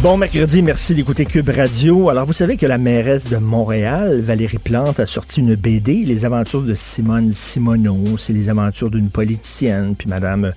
Bon 0.00 0.16
mercredi, 0.16 0.62
merci 0.62 0.94
d'écouter 0.94 1.24
Cube 1.24 1.48
Radio. 1.48 2.08
Alors, 2.08 2.24
vous 2.24 2.32
savez 2.32 2.56
que 2.56 2.66
la 2.66 2.78
mairesse 2.78 3.28
de 3.28 3.36
Montréal, 3.36 4.20
Valérie 4.20 4.58
Plante, 4.58 5.00
a 5.00 5.06
sorti 5.06 5.40
une 5.40 5.56
BD, 5.56 6.04
Les 6.04 6.24
aventures 6.24 6.62
de 6.62 6.76
Simone 6.76 7.32
Simoneau. 7.32 8.16
C'est 8.16 8.32
les 8.32 8.48
aventures 8.48 8.90
d'une 8.90 9.10
politicienne. 9.10 9.96
Puis 9.96 10.08
Madame, 10.08 10.52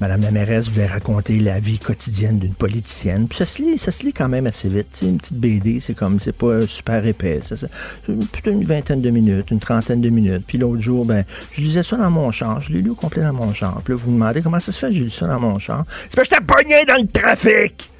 Madame 0.00 0.20
la 0.20 0.30
mairesse 0.30 0.68
voulait 0.68 0.86
raconter 0.86 1.40
la 1.40 1.58
vie 1.58 1.80
quotidienne 1.80 2.38
d'une 2.38 2.54
politicienne. 2.54 3.26
Puis 3.26 3.38
ça 3.38 3.46
se 3.46 3.60
lit, 3.62 3.78
ça 3.78 3.90
se 3.90 4.04
lit 4.04 4.12
quand 4.12 4.28
même 4.28 4.46
assez 4.46 4.68
vite. 4.68 4.90
Tu 4.92 4.98
sais, 5.00 5.06
une 5.06 5.18
petite 5.18 5.38
BD, 5.38 5.80
c'est 5.80 5.94
comme, 5.94 6.20
c'est 6.20 6.36
pas 6.36 6.64
super 6.68 7.04
épais. 7.04 7.40
C'est 7.42 7.66
plutôt 8.30 8.52
une 8.52 8.64
vingtaine 8.64 9.00
de 9.00 9.10
minutes, 9.10 9.50
une 9.50 9.58
trentaine 9.58 10.02
de 10.02 10.08
minutes. 10.08 10.44
Puis 10.46 10.56
l'autre 10.56 10.80
jour, 10.80 11.04
ben, 11.04 11.24
je 11.50 11.62
lisais 11.62 11.82
ça 11.82 11.96
dans 11.96 12.10
mon 12.10 12.30
char. 12.30 12.60
Je 12.60 12.72
l'ai 12.72 12.80
lu 12.80 12.90
au 12.90 12.94
complet 12.94 13.24
dans 13.24 13.32
mon 13.32 13.52
char. 13.52 13.80
Puis 13.82 13.92
là, 13.92 13.96
vous 13.96 14.12
vous 14.12 14.16
demandez 14.16 14.40
comment 14.40 14.60
ça 14.60 14.70
se 14.70 14.78
fait, 14.78 14.92
j'ai 14.92 15.02
lu 15.02 15.10
ça 15.10 15.26
dans 15.26 15.40
mon 15.40 15.58
char? 15.58 15.84
C'est 15.88 16.14
parce 16.14 16.28
que 16.28 16.36
j'étais 16.36 16.46
pogné 16.46 16.84
dans 16.84 17.02
le 17.02 17.08
trafic! 17.08 17.90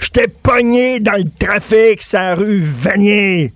J'étais 0.00 0.28
pogné 0.28 0.98
dans 0.98 1.12
le 1.12 1.24
trafic, 1.38 2.00
sa 2.00 2.34
rue 2.34 2.60
Vanier. 2.60 3.52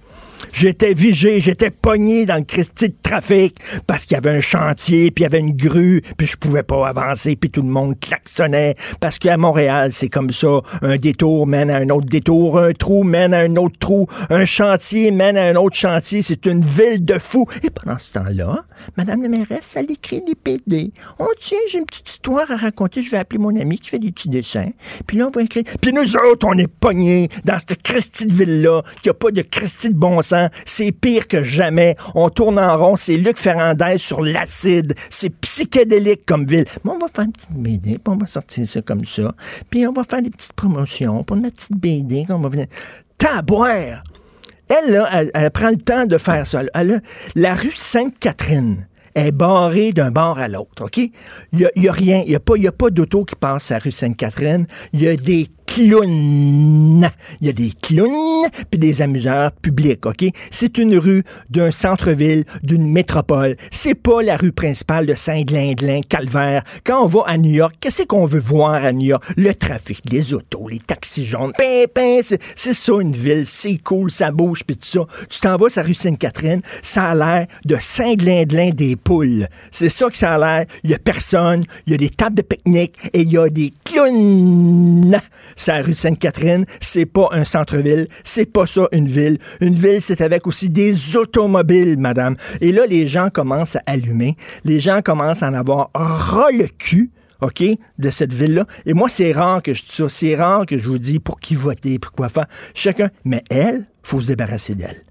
J'étais 0.55 0.95
vigé, 0.95 1.41
j'étais 1.41 1.71
pogné 1.71 2.27
dans 2.27 2.37
le 2.37 2.45
Christie 2.45 2.91
de 2.91 2.95
trafic 3.03 3.59
parce 3.89 4.07
qu'il 4.07 4.15
y 4.15 4.19
avait 4.19 4.31
un 4.31 4.41
chantier, 4.41 5.11
puis 5.11 5.23
il 5.23 5.25
y 5.25 5.27
avait 5.27 5.41
une 5.41 5.57
grue, 5.57 6.01
puis 6.17 6.29
je 6.29 6.37
pouvais 6.37 6.63
pas 6.63 6.87
avancer, 6.87 7.35
puis 7.35 7.51
tout 7.51 7.61
le 7.61 7.69
monde 7.69 7.99
klaxonnait. 7.99 8.77
Parce 9.01 9.19
qu'à 9.19 9.37
Montréal, 9.37 9.91
c'est 9.91 10.09
comme 10.09 10.31
ça. 10.31 10.61
Un 10.81 10.97
détour 10.97 11.49
mène 11.49 11.71
à 11.71 11.79
un 11.79 11.89
autre 11.89 12.07
détour, 12.09 12.61
un 12.61 12.73
trou 12.73 13.03
mène 13.03 13.35
à 13.35 13.41
un 13.41 13.57
autre 13.57 13.77
trou, 13.81 14.07
un 14.31 14.45
chantier 14.45 15.11
mène 15.11 15.37
à 15.37 15.43
un 15.43 15.57
autre 15.57 15.75
chantier. 15.75 16.23
C'est 16.23 16.47
une 16.47 16.61
ville 16.61 17.05
de 17.05 17.19
fous. 17.19 17.47
Et 17.65 17.71
pendant 17.71 17.99
ce 17.99 18.13
temps-là, 18.13 18.65
Madame 18.97 19.23
la 19.23 19.29
mairesse, 19.29 19.75
elle 19.75 19.91
écrit 19.91 20.23
des 20.23 20.37
PD. 20.37 20.93
Oh 21.19 21.33
tiens, 21.41 21.59
j'ai 21.69 21.79
une 21.79 21.87
petite 21.87 22.09
histoire 22.09 22.49
à 22.53 22.57
raconter. 22.57 23.03
Je 23.03 23.11
vais 23.11 23.19
appeler 23.19 23.41
mon 23.41 23.61
ami 23.61 23.77
qui 23.77 23.91
fait 23.91 23.99
des 23.99 24.13
petits 24.13 24.29
dessins. 24.29 24.71
Puis 25.09 25.17
là, 25.17 25.27
on 25.27 25.31
va 25.31 25.43
écrire. 25.43 25.65
Puis 25.81 25.93
nous 25.93 26.17
autres, 26.17 26.47
on 26.49 26.57
est 26.57 26.69
pognés 26.69 27.29
dans 27.45 27.59
cette 27.59 27.83
Christie 27.83 28.27
de 28.27 28.33
ville-là, 28.33 28.83
qui 29.03 29.09
a 29.09 29.15
pas 29.15 29.33
de 29.33 29.43
Christie 29.43 29.89
de 29.89 29.95
bon 29.95 30.23
sens. 30.23 30.44
C'est 30.67 30.93
pire 30.93 31.29
que 31.29 31.43
jamais. 31.43 31.97
On 32.15 32.29
tourne 32.31 32.59
en 32.59 32.77
rond. 32.77 32.97
C'est 32.97 33.17
Luc 33.17 33.37
Ferrandez 33.37 33.99
sur 33.99 34.21
l'acide. 34.23 34.95
C'est 35.11 35.31
psychédélique 35.41 36.25
comme 36.27 36.47
ville. 36.47 36.65
Mais 36.85 36.91
on 36.93 36.99
va 36.99 37.07
faire 37.15 37.25
une 37.25 37.33
petite 37.33 37.53
BD, 37.53 37.93
puis 37.99 38.01
on 38.07 38.17
va 38.17 38.27
sortir 38.27 38.67
ça 38.67 38.83
comme 38.83 39.05
ça. 39.05 39.33
Puis 39.71 39.87
on 39.87 39.93
va 39.93 40.03
faire 40.05 40.23
des 40.23 40.31
petites 40.31 40.53
promotions 40.55 41.25
pour 41.25 41.37
notre 41.37 41.57
petite 41.57 41.77
BD 41.77 42.25
qu'on 42.27 42.39
va 42.41 42.49
venir. 42.49 42.67
Taboire! 43.19 44.03
Elle, 44.69 44.93
là, 44.93 45.09
elle, 45.13 45.31
elle 45.35 45.51
prend 45.51 45.71
le 45.71 45.77
temps 45.77 46.07
de 46.07 46.17
faire 46.19 46.47
ça. 46.47 46.63
Elle 46.75 46.93
a- 46.93 47.01
la 47.35 47.55
rue 47.55 47.71
Sainte-Catherine 47.73 48.87
est 49.15 49.33
barrée 49.33 49.93
d'un 49.93 50.11
bord 50.11 50.39
à 50.39 50.49
l'autre, 50.49 50.85
OK? 50.85 50.99
Il 50.99 51.11
n'y 51.59 51.65
a, 51.65 51.71
y 51.77 51.89
a 51.89 51.93
rien. 51.93 52.23
Il 52.25 52.31
n'y 52.31 52.37
a 52.37 52.41
pas, 52.41 52.57
y 52.57 52.67
a 52.67 52.73
pas 52.73 52.91
d'auto 52.91 53.25
qui 53.25 53.37
passe 53.37 53.71
à 53.71 53.79
rue 53.79 53.93
Sainte-Catherine. 53.93 54.67
Il 54.93 55.03
y 55.03 55.09
a 55.09 55.17
des 55.17 55.49
clowns. 55.67 57.09
Il 57.41 57.47
y 57.47 57.51
a 57.51 57.53
des 57.53 57.73
clowns 57.83 58.49
puis 58.71 58.79
des 58.79 59.03
amuseurs 59.03 59.53
publics, 59.53 60.07
OK? 60.07 60.25
C'est 60.51 60.79
une 60.79 60.97
rue 60.97 61.25
d'un 61.51 61.71
centre-ville, 61.71 62.45
d'une 62.63 62.91
métropole. 62.91 63.57
C'est 63.71 63.95
pas 63.95 64.23
la 64.23 64.37
rue 64.37 64.53
principale 64.53 65.07
de 65.07 65.15
Saint-Glinglin, 65.15 66.01
Calvaire. 66.09 66.65
Quand 66.85 67.03
on 67.03 67.07
va 67.07 67.23
à 67.27 67.39
New 67.39 67.53
York, 67.53 67.75
qu'est-ce 67.81 68.05
qu'on 68.05 68.27
veut 68.27 68.41
voir 68.41 68.85
à 68.85 68.93
New 68.93 69.07
York? 69.07 69.25
Le 69.37 69.53
trafic, 69.55 70.01
les 70.11 70.35
autos, 70.35 70.69
les 70.69 70.81
taxis 70.81 71.25
jaunes. 71.25 71.53
C'est 72.57 72.75
ça 72.75 72.93
une 73.01 73.13
ville. 73.13 73.47
C'est 73.47 73.79
cool, 73.79 74.11
ça 74.11 74.31
bouge, 74.31 74.63
puis 74.67 74.77
tout 74.77 74.87
ça. 74.87 75.01
Tu 75.29 75.41
t'en 75.41 75.57
vas 75.57 75.69
la 75.75 75.83
rue 75.83 75.95
Sainte-Catherine, 75.95 76.61
ça 76.83 77.11
a 77.11 77.15
l'air 77.15 77.47
de 77.65 77.77
Saint-Glinglin 77.81 78.71
des 78.71 78.97
C'est 79.71 79.89
ça 79.89 80.09
que 80.09 80.17
ça 80.17 80.35
a 80.35 80.39
l'air. 80.39 80.67
Il 80.83 80.91
y 80.91 80.95
a 80.95 80.99
personne, 80.99 81.65
il 81.87 81.93
y 81.93 81.95
a 81.95 81.99
des 81.99 82.11
tables 82.11 82.37
de 82.37 82.43
pique-nique 82.43 82.97
et 83.13 83.23
il 83.23 83.31
y 83.31 83.39
a 83.39 83.49
des 83.49 83.73
clowns. 83.85 85.21
C'est 85.57 85.73
la 85.73 85.83
rue 85.83 85.95
Sainte-Catherine, 85.95 86.65
c'est 86.81 87.07
pas 87.07 87.29
un 87.33 87.45
centre-ville, 87.45 88.09
c'est 88.25 88.51
pas 88.51 88.67
ça 88.67 88.89
une 88.93 89.07
ville. 89.07 89.39
Une 89.61 89.75
ville, 89.75 90.01
c'est 90.01 90.21
avec 90.21 90.47
aussi 90.47 90.71
des 90.71 91.17
automobiles, 91.17 91.99
madame. 91.99 92.37
Et 92.61 92.73
là, 92.73 92.87
les 92.87 93.07
gens 93.07 93.31
commencent 93.31 93.77
à 93.77 93.83
allumer. 93.87 94.37
Les 94.65 94.81
gens 94.81 95.03
commencent 95.03 95.43
à 95.43 95.49
en 95.49 95.55
avoir 95.55 95.91
ras 95.95 96.51
le 96.51 96.67
cul. 96.67 97.11
OK, 97.41 97.63
de 97.99 98.11
cette 98.11 98.33
ville-là. 98.33 98.65
Et 98.87 98.95
moi, 98.95 99.09
c'est 99.11 99.33
rare 99.33 99.63
que 99.63 99.75
je 99.75 99.83
dis 99.83 99.93
ça. 99.93 100.09
C'est 100.09 100.35
rare 100.35 100.65
que 100.65 100.79
je 100.79 100.89
vous 100.89 100.99
dis 100.99 101.19
pour 101.19 101.41
qui 101.41 101.57
voter, 101.57 101.99
pour 101.99 102.13
quoi 102.13 102.31
faire. 102.31 102.47
Chacun. 102.75 103.11
Mais 103.25 103.43
elle, 103.51 103.87
faut 104.03 104.21
se 104.21 104.29
débarrasser 104.29 104.75
d'elle. 104.75 105.05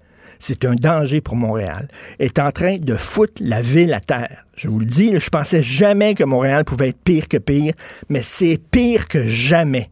C'est 0.46 0.66
un 0.66 0.74
danger 0.74 1.22
pour 1.22 1.36
Montréal. 1.36 1.88
Est 2.18 2.38
en 2.38 2.52
train 2.52 2.76
de 2.76 2.96
foutre 2.96 3.40
la 3.42 3.62
ville 3.62 3.94
à 3.94 4.00
terre. 4.00 4.44
Je 4.54 4.68
vous 4.68 4.78
le 4.78 4.84
dis, 4.84 5.10
là, 5.10 5.18
je 5.18 5.30
pensais 5.30 5.62
jamais 5.62 6.12
que 6.12 6.22
Montréal 6.22 6.66
pouvait 6.66 6.90
être 6.90 7.02
pire 7.02 7.28
que 7.28 7.38
pire, 7.38 7.72
mais 8.10 8.20
c'est 8.22 8.60
pire 8.70 9.08
que 9.08 9.26
jamais. 9.26 9.88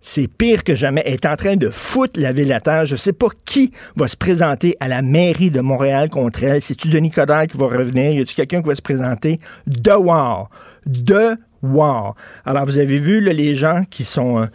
C'est 0.00 0.26
pire 0.26 0.64
que 0.64 0.74
jamais. 0.74 1.04
Est 1.06 1.24
en 1.26 1.36
train 1.36 1.54
de 1.54 1.68
foutre 1.68 2.18
la 2.18 2.32
ville 2.32 2.52
à 2.52 2.58
terre. 2.58 2.86
Je 2.86 2.96
sais 2.96 3.12
pas 3.12 3.28
qui 3.44 3.70
va 3.94 4.08
se 4.08 4.16
présenter 4.16 4.76
à 4.80 4.88
la 4.88 5.00
mairie 5.00 5.52
de 5.52 5.60
Montréal 5.60 6.10
contre 6.10 6.42
elle. 6.42 6.60
C'est-tu 6.60 6.88
Denis 6.88 7.12
Coderre 7.12 7.46
qui 7.46 7.56
va 7.56 7.68
revenir? 7.68 8.10
Y 8.10 8.20
a-tu 8.22 8.34
quelqu'un 8.34 8.62
qui 8.62 8.68
va 8.68 8.74
se 8.74 8.82
présenter? 8.82 9.38
De 9.68 9.92
war. 9.92 10.50
De 10.86 11.36
war. 11.62 12.16
Alors, 12.44 12.66
vous 12.66 12.78
avez 12.78 12.98
vu, 12.98 13.20
les 13.20 13.54
gens 13.54 13.84
qui 13.88 14.02
sont... 14.02 14.40
euh, 14.40 14.46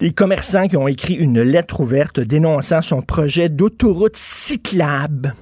les 0.00 0.12
commerçants 0.12 0.68
qui 0.68 0.76
ont 0.76 0.88
écrit 0.88 1.14
une 1.14 1.40
lettre 1.40 1.80
ouverte 1.80 2.20
dénonçant 2.20 2.82
son 2.82 3.02
projet 3.02 3.48
d'autoroute 3.48 4.16
cyclable. 4.16 5.34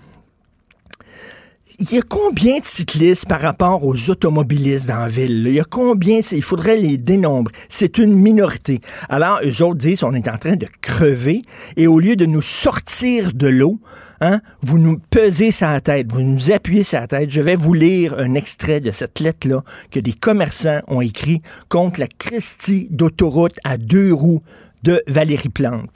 Il 1.81 1.93
y 1.93 1.99
a 1.99 2.03
combien 2.03 2.61
de 2.61 2.65
cyclistes 2.65 3.27
par 3.27 3.41
rapport 3.41 3.85
aux 3.85 4.09
automobilistes 4.09 4.87
dans 4.87 4.99
la 4.99 5.09
ville? 5.09 5.45
Il 5.49 5.55
y 5.55 5.61
a 5.61 5.65
combien? 5.65 6.21
Il 6.31 6.43
faudrait 6.43 6.77
les 6.77 6.99
dénombrer. 6.99 7.53
C'est 7.69 7.99
une 7.99 8.15
minorité. 8.15 8.81
Alors, 9.09 9.41
eux 9.45 9.61
autres 9.61 9.79
disent, 9.79 10.05
on 10.05 10.15
est 10.15 10.29
en 10.29 10.39
train 10.39 10.55
de 10.55 10.69
crever 10.81 11.43
et 11.77 11.89
au 11.89 11.99
lieu 11.99 12.15
de 12.15 12.27
nous 12.27 12.43
sortir 12.43 13.33
de 13.33 13.49
l'eau, 13.49 13.81
hein, 14.21 14.41
vous 14.63 14.79
nous 14.79 15.01
pesez 15.11 15.51
sa 15.51 15.81
tête, 15.81 16.13
vous 16.13 16.23
nous 16.23 16.53
appuyez 16.53 16.85
sa 16.85 17.09
tête. 17.09 17.31
Je 17.31 17.41
vais 17.41 17.57
vous 17.57 17.75
lire 17.75 18.15
un 18.19 18.35
extrait 18.35 18.79
de 18.81 18.93
cette 18.93 19.19
lettre-là 19.19 19.65
que 19.91 19.99
des 19.99 20.13
commerçants 20.13 20.81
ont 20.87 21.01
écrit 21.01 21.43
contre 21.69 21.99
la 21.99 22.07
Christie 22.07 22.87
d'autoroute 22.93 23.59
à 23.65 23.79
deux 23.79 24.15
roues 24.15 24.43
de 24.85 25.03
Valérie 25.09 25.49
Plante. 25.49 25.91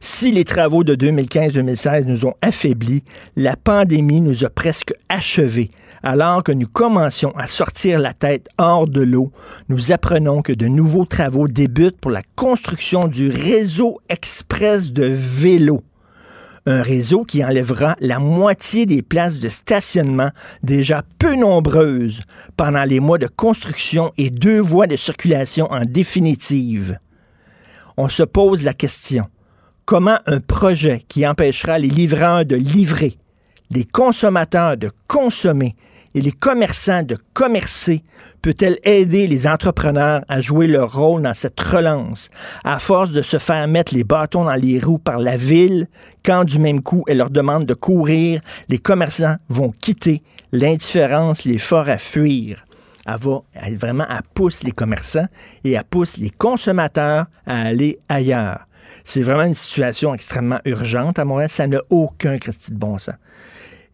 Si 0.00 0.30
les 0.30 0.44
travaux 0.44 0.84
de 0.84 0.94
2015-2016 0.94 2.04
nous 2.04 2.26
ont 2.26 2.34
affaiblis, 2.42 3.02
la 3.34 3.56
pandémie 3.56 4.20
nous 4.20 4.44
a 4.44 4.50
presque 4.50 4.94
achevés. 5.08 5.70
Alors 6.02 6.42
que 6.42 6.52
nous 6.52 6.68
commencions 6.68 7.36
à 7.36 7.46
sortir 7.46 7.98
la 7.98 8.12
tête 8.12 8.48
hors 8.58 8.86
de 8.86 9.02
l'eau, 9.02 9.32
nous 9.68 9.92
apprenons 9.92 10.42
que 10.42 10.52
de 10.52 10.66
nouveaux 10.66 11.04
travaux 11.04 11.48
débutent 11.48 11.98
pour 12.00 12.10
la 12.10 12.22
construction 12.36 13.08
du 13.08 13.28
réseau 13.28 14.00
express 14.08 14.92
de 14.92 15.06
vélos. 15.06 15.82
Un 16.68 16.82
réseau 16.82 17.24
qui 17.24 17.44
enlèvera 17.44 17.96
la 18.00 18.18
moitié 18.18 18.86
des 18.86 19.02
places 19.02 19.38
de 19.38 19.48
stationnement 19.48 20.30
déjà 20.64 21.02
peu 21.18 21.36
nombreuses 21.36 22.22
pendant 22.56 22.82
les 22.82 22.98
mois 22.98 23.18
de 23.18 23.28
construction 23.28 24.12
et 24.18 24.30
deux 24.30 24.58
voies 24.58 24.88
de 24.88 24.96
circulation 24.96 25.70
en 25.70 25.84
définitive. 25.84 26.98
On 27.96 28.08
se 28.08 28.24
pose 28.24 28.64
la 28.64 28.74
question 28.74 29.26
comment 29.86 30.18
un 30.26 30.40
projet 30.40 31.04
qui 31.08 31.26
empêchera 31.26 31.78
les 31.78 31.88
livreurs 31.88 32.44
de 32.44 32.56
livrer, 32.56 33.16
les 33.70 33.84
consommateurs 33.84 34.76
de 34.76 34.90
consommer 35.06 35.76
et 36.14 36.20
les 36.20 36.32
commerçants 36.32 37.04
de 37.04 37.16
commercer? 37.32 38.02
Peut-elle 38.42 38.78
aider 38.82 39.28
les 39.28 39.46
entrepreneurs 39.46 40.22
à 40.28 40.40
jouer 40.40 40.66
leur 40.66 40.92
rôle 40.92 41.22
dans 41.22 41.34
cette 41.34 41.60
relance, 41.60 42.30
à 42.64 42.80
force 42.80 43.12
de 43.12 43.22
se 43.22 43.38
faire 43.38 43.68
mettre 43.68 43.94
les 43.94 44.04
bâtons 44.04 44.44
dans 44.44 44.54
les 44.54 44.80
roues 44.80 44.98
par 44.98 45.18
la 45.18 45.36
ville, 45.36 45.86
quand 46.24 46.44
du 46.44 46.58
même 46.58 46.82
coup 46.82 47.04
elle 47.06 47.18
leur 47.18 47.30
demande 47.30 47.64
de 47.64 47.74
courir, 47.74 48.40
les 48.68 48.78
commerçants 48.78 49.36
vont 49.48 49.72
quitter, 49.80 50.22
l'indifférence 50.52 51.44
les 51.44 51.58
fera 51.58 51.96
fuir. 51.96 52.64
Elle 53.06 53.18
va 53.18 53.42
vraiment, 53.76 54.06
elle 54.10 54.22
pousse 54.34 54.64
les 54.64 54.72
commerçants 54.72 55.28
et 55.62 55.72
elle 55.72 55.84
pousse 55.84 56.16
les 56.18 56.30
consommateurs 56.30 57.26
à 57.46 57.62
aller 57.62 58.00
ailleurs. 58.08 58.66
C'est 59.04 59.22
vraiment 59.22 59.44
une 59.44 59.54
situation 59.54 60.14
extrêmement 60.14 60.60
urgente 60.64 61.18
à 61.18 61.24
Montréal. 61.24 61.50
Ça 61.50 61.66
n'a 61.66 61.80
aucun 61.90 62.38
crédit 62.38 62.70
de 62.70 62.76
bon 62.76 62.98
sens. 62.98 63.14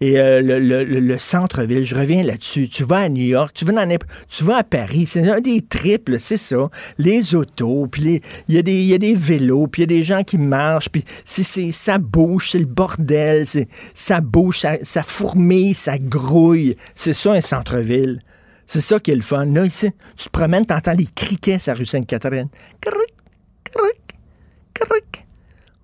Et 0.00 0.18
euh, 0.18 0.40
le, 0.42 0.58
le- 0.58 0.82
le- 0.82 0.98
le 0.98 1.18
centre-ville, 1.18 1.84
je 1.84 1.94
reviens 1.94 2.24
là-dessus. 2.24 2.68
Tu 2.68 2.82
vas 2.82 2.96
à 3.02 3.08
New 3.08 3.22
York, 3.24 3.54
tu 3.54 3.64
vas, 3.64 4.56
à 4.56 4.64
Paris, 4.64 5.06
c'est 5.06 5.28
un 5.30 5.40
des 5.40 5.60
triples, 5.62 6.18
c'est 6.18 6.38
ça. 6.38 6.70
Les 6.98 7.36
autos, 7.36 7.86
puis 7.86 8.20
il 8.48 8.54
y, 8.56 8.58
a 8.58 8.62
des- 8.62 8.98
des 8.98 9.14
vélos, 9.14 9.68
puis 9.68 9.82
il 9.82 9.84
y 9.84 9.94
a 9.94 9.98
des 9.98 10.02
gens 10.02 10.24
qui 10.24 10.38
marchent, 10.38 10.88
puis 10.88 11.04
c'est, 11.24 11.70
ça 11.70 11.98
bouge, 11.98 12.50
c'est 12.50 12.58
le 12.58 12.64
bordel, 12.64 13.46
ça 13.94 14.20
bouge, 14.20 14.58
ça, 14.58 14.72
ça 14.82 15.04
fourmille, 15.04 15.74
ça 15.74 15.98
grouille. 15.98 16.74
C'est 16.96 17.14
ça 17.14 17.30
un 17.34 17.40
centre-ville. 17.40 18.18
C'est 18.66 18.80
ça 18.80 18.98
qui 18.98 19.12
est 19.12 19.16
le 19.16 19.20
fun. 19.22 19.46
Là, 19.46 19.64
ici, 19.66 19.90
tu 20.16 20.24
te 20.24 20.30
promènes, 20.30 20.66
t'entends 20.66 20.94
les 20.94 21.06
criquets 21.14 21.58
la 21.64 21.74
rue 21.74 21.86
Sainte-Catherine. 21.86 22.48
Cric, 22.80 23.14
cric. 23.62 24.01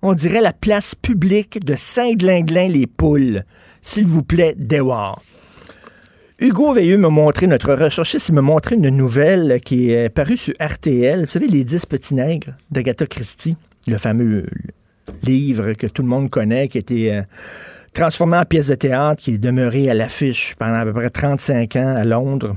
On 0.01 0.13
dirait 0.13 0.39
la 0.39 0.53
place 0.53 0.95
publique 0.95 1.63
de 1.65 1.75
Saint-Glinglin-les-Poules. 1.75 3.43
S'il 3.81 4.07
vous 4.07 4.23
plaît, 4.23 4.55
Dewar. 4.57 5.21
Hugo 6.39 6.71
Veilleux 6.71 6.97
m'a 6.97 7.09
montré, 7.09 7.47
notre 7.47 7.73
recherchiste, 7.73 8.31
m'a 8.31 8.41
montré 8.41 8.75
une 8.75 8.89
nouvelle 8.89 9.59
qui 9.59 9.91
est 9.91 10.07
parue 10.07 10.37
sur 10.37 10.53
RTL. 10.61 11.19
Vous 11.19 11.27
savez, 11.27 11.47
Les 11.47 11.65
Dix 11.65 11.85
Petits 11.85 12.13
Nègres 12.13 12.53
d'Agatha 12.71 13.05
Christie, 13.07 13.57
le 13.87 13.97
fameux 13.97 14.45
livre 15.21 15.73
que 15.73 15.87
tout 15.87 16.01
le 16.01 16.07
monde 16.07 16.29
connaît, 16.29 16.69
qui 16.69 16.77
a 16.77 16.79
été 16.79 17.13
euh, 17.13 17.23
transformé 17.93 18.37
en 18.37 18.45
pièce 18.45 18.67
de 18.67 18.75
théâtre, 18.75 19.21
qui 19.21 19.33
est 19.33 19.37
demeuré 19.37 19.89
à 19.89 19.93
l'affiche 19.93 20.55
pendant 20.57 20.75
à 20.75 20.85
peu 20.85 20.93
près 20.93 21.09
35 21.09 21.75
ans 21.75 21.95
à 21.97 22.05
Londres. 22.05 22.55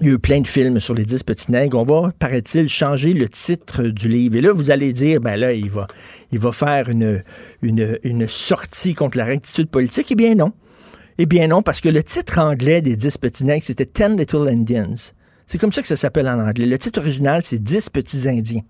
Il 0.00 0.08
y 0.08 0.10
a 0.10 0.14
eu 0.14 0.18
plein 0.18 0.40
de 0.40 0.46
films 0.46 0.80
sur 0.80 0.92
les 0.94 1.04
dix 1.04 1.22
petits 1.22 1.52
nègres. 1.52 1.78
On 1.78 1.84
va, 1.84 2.12
paraît-il, 2.18 2.68
changer 2.68 3.12
le 3.12 3.28
titre 3.28 3.84
du 3.84 4.08
livre. 4.08 4.36
Et 4.36 4.40
là, 4.40 4.52
vous 4.52 4.70
allez 4.72 4.92
dire, 4.92 5.20
ben 5.20 5.36
là, 5.36 5.52
il 5.52 5.70
va, 5.70 5.86
il 6.32 6.40
va 6.40 6.50
faire 6.50 6.88
une, 6.88 7.22
une, 7.62 7.98
une 8.02 8.26
sortie 8.26 8.94
contre 8.94 9.18
la 9.18 9.24
rectitude 9.24 9.68
politique. 9.68 10.08
Eh 10.10 10.16
bien 10.16 10.34
non. 10.34 10.52
Eh 11.18 11.26
bien 11.26 11.46
non, 11.46 11.62
parce 11.62 11.80
que 11.80 11.88
le 11.88 12.02
titre 12.02 12.40
anglais 12.40 12.82
des 12.82 12.96
dix 12.96 13.16
petits 13.18 13.44
nègres, 13.44 13.64
c'était 13.64 13.86
Ten 13.86 14.18
Little 14.18 14.48
Indians. 14.48 15.12
C'est 15.46 15.58
comme 15.58 15.72
ça 15.72 15.80
que 15.82 15.88
ça 15.88 15.96
s'appelle 15.96 16.26
en 16.26 16.40
anglais. 16.40 16.66
Le 16.66 16.78
titre 16.78 17.00
original, 17.00 17.42
c'est 17.44 17.62
Dix 17.62 17.90
petits 17.90 18.28
Indiens. 18.28 18.62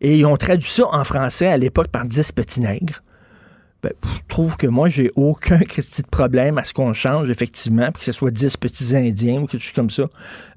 Et 0.00 0.18
ils 0.18 0.26
ont 0.26 0.36
traduit 0.36 0.68
ça 0.68 0.84
en 0.90 1.04
français 1.04 1.46
à 1.46 1.56
l'époque 1.56 1.88
par 1.88 2.04
Dix 2.04 2.32
petits 2.32 2.60
nègres. 2.60 3.02
Ben, 3.86 3.92
je 4.02 4.34
trouve 4.34 4.56
que 4.56 4.66
moi, 4.66 4.88
j'ai 4.88 5.12
aucun 5.14 5.58
de 5.60 6.10
problème 6.10 6.58
à 6.58 6.64
ce 6.64 6.74
qu'on 6.74 6.92
change, 6.92 7.30
effectivement, 7.30 7.92
que 7.92 8.02
ce 8.04 8.10
soit 8.10 8.32
10 8.32 8.56
petits 8.56 8.96
Indiens 8.96 9.42
ou 9.42 9.46
quelque 9.46 9.62
chose 9.62 9.72
comme 9.72 9.90
ça. 9.90 10.08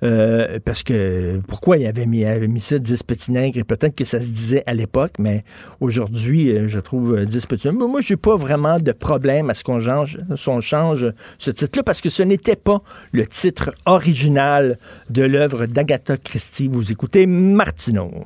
Euh, 0.02 0.60
parce 0.66 0.82
que 0.82 1.40
pourquoi 1.48 1.78
il 1.78 1.86
avait 1.86 2.08
mis, 2.08 2.26
mis 2.26 2.60
ça 2.60 2.80
10 2.80 3.04
petits 3.04 3.32
nègres? 3.32 3.60
Et 3.60 3.64
peut-être 3.64 3.96
que 3.96 4.06
ça 4.06 4.20
se 4.20 4.30
disait 4.30 4.64
à 4.66 4.74
l'époque, 4.74 5.14
mais 5.20 5.44
aujourd'hui, 5.80 6.50
euh, 6.50 6.68
je 6.68 6.80
trouve 6.80 7.18
euh, 7.18 7.26
10 7.26 7.46
petits 7.46 7.68
nègres. 7.68 7.80
Mais 7.80 7.92
moi, 7.92 8.02
j'ai 8.02 8.18
pas 8.18 8.36
vraiment 8.36 8.80
de 8.80 8.92
problème 8.94 9.52
à 9.52 9.54
ce 9.54 9.64
qu'on 9.64 9.80
change, 9.80 10.20
change 10.36 11.14
ce 11.38 11.52
titre-là, 11.52 11.84
parce 11.84 12.02
que 12.02 12.10
ce 12.10 12.24
n'était 12.24 12.56
pas 12.56 12.82
le 13.12 13.28
titre 13.28 13.76
original 13.86 14.80
de 15.12 15.22
l'œuvre 15.22 15.68
d'Agatha 15.68 16.18
Christie. 16.18 16.68
Vous 16.68 16.92
écoutez 16.92 17.28
Martineau. 17.28 18.26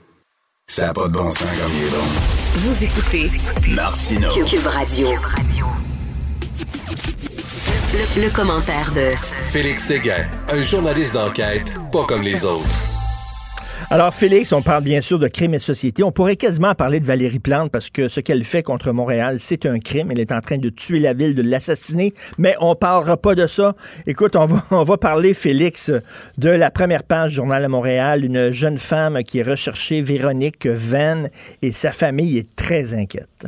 ça 0.71 0.87
n'a 0.87 0.93
pas 0.93 1.09
de 1.09 1.13
bon 1.13 1.29
sens 1.29 1.41
comme 1.41 1.71
il 1.75 1.83
est 1.83 1.89
bon. 1.89 1.97
Vous 2.55 2.83
écoutez 2.85 3.29
Martineau, 3.75 4.29
Cube 4.45 4.65
Radio. 4.67 5.09
Le, 7.93 8.21
le 8.21 8.29
commentaire 8.29 8.89
de 8.93 9.09
Félix 9.51 9.83
Séguin, 9.83 10.25
un 10.47 10.61
journaliste 10.61 11.13
d'enquête 11.13 11.73
pas 11.91 12.05
comme 12.05 12.21
les 12.21 12.45
autres. 12.45 12.90
Alors, 13.91 14.13
Félix, 14.13 14.53
on 14.53 14.61
parle 14.61 14.85
bien 14.85 15.01
sûr 15.01 15.19
de 15.19 15.27
crime 15.27 15.53
et 15.53 15.59
société. 15.59 16.01
On 16.01 16.13
pourrait 16.13 16.37
quasiment 16.37 16.73
parler 16.75 17.01
de 17.01 17.05
Valérie 17.05 17.39
Plante 17.39 17.73
parce 17.73 17.89
que 17.89 18.07
ce 18.07 18.21
qu'elle 18.21 18.45
fait 18.45 18.63
contre 18.63 18.93
Montréal, 18.93 19.35
c'est 19.39 19.65
un 19.65 19.79
crime. 19.79 20.11
Elle 20.11 20.21
est 20.21 20.31
en 20.31 20.39
train 20.39 20.59
de 20.59 20.69
tuer 20.69 20.99
la 20.99 21.11
ville, 21.11 21.35
de 21.35 21.41
l'assassiner, 21.41 22.13
mais 22.37 22.55
on 22.61 22.73
parlera 22.73 23.17
pas 23.17 23.35
de 23.35 23.47
ça. 23.47 23.73
Écoute, 24.07 24.37
on 24.37 24.45
va, 24.45 24.97
parler, 25.01 25.33
Félix, 25.33 25.91
de 26.37 26.49
la 26.49 26.71
première 26.71 27.03
page 27.03 27.31
du 27.31 27.35
Journal 27.35 27.63
de 27.63 27.67
Montréal, 27.67 28.23
une 28.23 28.51
jeune 28.51 28.77
femme 28.77 29.23
qui 29.23 29.39
est 29.39 29.43
recherchée, 29.43 30.01
Véronique 30.01 30.67
Venn, 30.67 31.29
et 31.61 31.73
sa 31.73 31.91
famille 31.91 32.37
est 32.37 32.55
très 32.55 32.93
inquiète. 32.93 33.45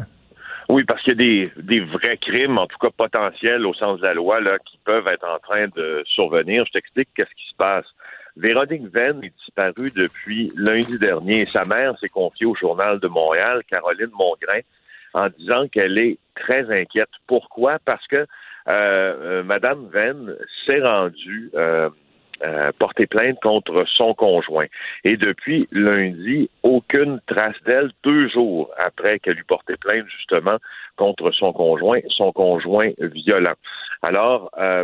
Oui, 0.67 0.83
parce 0.83 1.01
qu'il 1.03 1.21
y 1.21 1.43
a 1.43 1.61
des, 1.61 1.79
vrais 1.79 2.17
crimes, 2.17 2.57
en 2.57 2.67
tout 2.67 2.77
cas 2.81 2.89
potentiels 2.97 3.65
au 3.65 3.73
sens 3.73 4.01
de 4.01 4.07
la 4.07 4.13
loi, 4.13 4.41
qui 4.65 4.77
peuvent 4.83 5.07
être 5.07 5.25
en 5.25 5.39
train 5.39 5.67
de 5.73 6.03
survenir. 6.05 6.65
Je 6.65 6.71
t'explique 6.71 7.07
qu'est-ce 7.15 7.29
qui 7.29 7.49
se 7.49 7.55
passe. 7.55 7.85
Véronique 8.35 8.87
Venn 8.91 9.23
est 9.23 9.33
disparue 9.37 9.91
depuis 9.95 10.51
lundi 10.55 10.97
dernier 10.97 11.45
sa 11.45 11.65
mère 11.65 11.97
s'est 11.99 12.09
confiée 12.09 12.45
au 12.45 12.55
Journal 12.55 12.99
de 12.99 13.07
Montréal, 13.07 13.61
Caroline 13.69 14.11
Mongrain, 14.17 14.61
en 15.13 15.29
disant 15.29 15.67
qu'elle 15.67 15.97
est 15.97 16.17
très 16.35 16.69
inquiète. 16.71 17.09
Pourquoi? 17.27 17.77
Parce 17.85 18.05
que 18.07 18.15
euh, 18.15 18.25
euh, 18.67 19.43
Madame 19.43 19.87
Venn 19.91 20.35
s'est 20.65 20.81
rendue 20.81 21.51
euh, 21.53 21.89
euh, 22.43 22.71
porter 22.79 23.05
plainte 23.05 23.39
contre 23.41 23.85
son 23.87 24.13
conjoint. 24.13 24.65
Et 25.03 25.15
depuis 25.15 25.67
lundi, 25.71 26.49
aucune 26.63 27.21
trace 27.27 27.55
d'elle, 27.65 27.91
deux 28.03 28.27
jours 28.29 28.71
après 28.77 29.19
qu'elle 29.19 29.37
eut 29.37 29.45
porté 29.45 29.77
plainte 29.77 30.07
justement 30.07 30.57
contre 30.95 31.31
son 31.31 31.53
conjoint, 31.53 31.99
son 32.09 32.31
conjoint 32.31 32.91
violent. 32.99 33.53
Alors, 34.01 34.49
euh, 34.57 34.83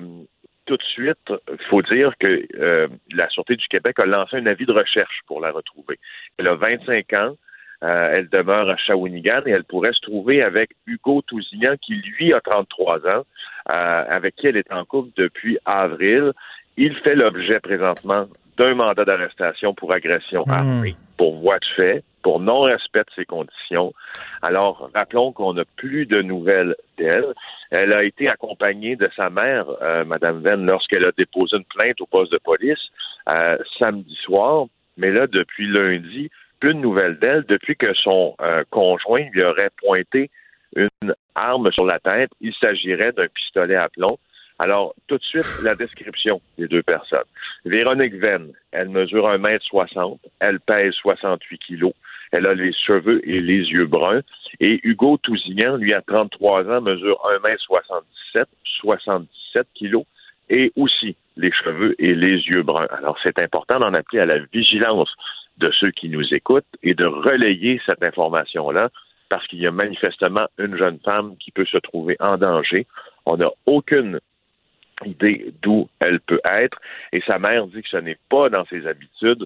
tout 0.69 0.77
de 0.77 0.83
suite, 0.83 1.33
il 1.51 1.65
faut 1.67 1.81
dire 1.81 2.13
que 2.19 2.45
euh, 2.59 2.87
la 3.11 3.27
Sûreté 3.29 3.55
du 3.55 3.67
Québec 3.67 3.97
a 3.97 4.05
lancé 4.05 4.35
un 4.35 4.45
avis 4.45 4.67
de 4.67 4.71
recherche 4.71 5.21
pour 5.25 5.41
la 5.41 5.51
retrouver. 5.51 5.97
Elle 6.37 6.47
a 6.47 6.53
25 6.53 7.11
ans. 7.13 7.35
Euh, 7.81 8.09
elle 8.13 8.29
demeure 8.29 8.69
à 8.69 8.75
Shawinigan 8.75 9.41
et 9.47 9.51
elle 9.51 9.63
pourrait 9.63 9.93
se 9.93 10.01
trouver 10.01 10.43
avec 10.43 10.69
Hugo 10.85 11.23
Tousignan, 11.25 11.75
qui 11.81 11.95
lui 11.95 12.33
a 12.33 12.41
33 12.41 12.97
ans, 13.07 13.23
euh, 13.69 14.03
avec 14.09 14.35
qui 14.35 14.47
elle 14.47 14.57
est 14.57 14.71
en 14.71 14.85
couple 14.85 15.09
depuis 15.15 15.57
avril. 15.65 16.33
Il 16.77 16.93
fait 16.97 17.15
l'objet 17.15 17.59
présentement 17.61 18.27
d'un 18.57 18.75
mandat 18.75 19.05
d'arrestation 19.05 19.73
pour 19.73 19.91
agression 19.91 20.43
armée, 20.47 20.95
pour 21.17 21.39
voie 21.39 21.57
de 21.57 21.65
fait, 21.75 22.03
pour 22.21 22.39
non-respect 22.39 22.99
de 22.99 23.11
ses 23.15 23.25
conditions. 23.25 23.93
Alors, 24.41 24.89
rappelons 24.93 25.31
qu'on 25.31 25.53
n'a 25.53 25.65
plus 25.77 26.05
de 26.05 26.21
nouvelles 26.21 26.75
d'elle. 26.97 27.33
Elle 27.71 27.93
a 27.93 28.03
été 28.03 28.29
accompagnée 28.29 28.95
de 28.95 29.09
sa 29.15 29.29
mère, 29.29 29.65
euh, 29.81 30.05
Madame 30.05 30.41
Venn, 30.41 30.65
lorsqu'elle 30.65 31.05
a 31.05 31.11
déposé 31.11 31.57
une 31.57 31.65
plainte 31.65 32.01
au 32.01 32.05
poste 32.05 32.31
de 32.31 32.39
police 32.39 32.89
euh, 33.27 33.57
samedi 33.77 34.15
soir. 34.15 34.65
Mais 34.97 35.11
là, 35.11 35.27
depuis 35.27 35.67
lundi, 35.67 36.29
plus 36.59 36.73
de 36.73 36.79
nouvelles 36.79 37.17
d'elle, 37.19 37.43
depuis 37.47 37.75
que 37.75 37.93
son 37.93 38.35
euh, 38.41 38.63
conjoint 38.69 39.25
lui 39.31 39.43
aurait 39.43 39.71
pointé 39.77 40.29
une 40.75 41.15
arme 41.35 41.71
sur 41.71 41.85
la 41.85 41.99
tête. 41.99 42.31
Il 42.41 42.53
s'agirait 42.53 43.11
d'un 43.11 43.27
pistolet 43.27 43.75
à 43.75 43.89
plomb. 43.89 44.17
Alors, 44.59 44.93
tout 45.07 45.17
de 45.17 45.23
suite, 45.23 45.47
la 45.63 45.73
description 45.73 46.41
des 46.57 46.67
deux 46.67 46.83
personnes. 46.83 47.23
Véronique 47.63 48.15
Venn, 48.15 48.51
elle 48.71 48.89
mesure 48.89 49.29
1m60, 49.29 50.19
elle 50.41 50.59
pèse 50.59 50.93
68 50.95 51.57
kilos, 51.59 51.93
elle 52.31 52.45
a 52.45 52.53
les 52.53 52.73
cheveux 52.73 53.21
et 53.29 53.39
les 53.39 53.57
yeux 53.57 53.85
bruns. 53.85 54.21
Et 54.59 54.79
Hugo 54.83 55.17
Tousignan, 55.17 55.77
lui, 55.77 55.93
a 55.93 56.01
33 56.01 56.69
ans, 56.69 56.81
mesure 56.81 57.19
1m77, 57.43 58.45
77 58.63 59.67
kilos, 59.73 60.05
et 60.49 60.71
aussi 60.75 61.15
les 61.37 61.51
cheveux 61.51 61.95
et 61.99 62.15
les 62.15 62.37
yeux 62.47 62.63
bruns. 62.63 62.87
Alors, 62.91 63.17
c'est 63.23 63.39
important 63.39 63.79
d'en 63.79 63.93
appeler 63.93 64.21
à 64.21 64.25
la 64.25 64.39
vigilance 64.39 65.13
de 65.57 65.71
ceux 65.71 65.91
qui 65.91 66.09
nous 66.09 66.33
écoutent 66.33 66.65
et 66.83 66.93
de 66.93 67.05
relayer 67.05 67.81
cette 67.85 68.03
information-là 68.03 68.89
parce 69.29 69.45
qu'il 69.47 69.59
y 69.59 69.67
a 69.67 69.71
manifestement 69.71 70.47
une 70.57 70.75
jeune 70.75 70.99
femme 70.99 71.35
qui 71.37 71.51
peut 71.51 71.65
se 71.65 71.77
trouver 71.77 72.15
en 72.19 72.37
danger. 72.37 72.87
On 73.25 73.37
n'a 73.37 73.49
aucune 73.65 74.19
idée 75.05 75.53
d'où 75.61 75.87
elle 75.99 76.19
peut 76.19 76.41
être. 76.43 76.77
Et 77.13 77.21
sa 77.21 77.39
mère 77.39 77.67
dit 77.67 77.81
que 77.81 77.89
ce 77.89 77.97
n'est 77.97 78.17
pas 78.29 78.49
dans 78.49 78.65
ses 78.65 78.87
habitudes 78.87 79.45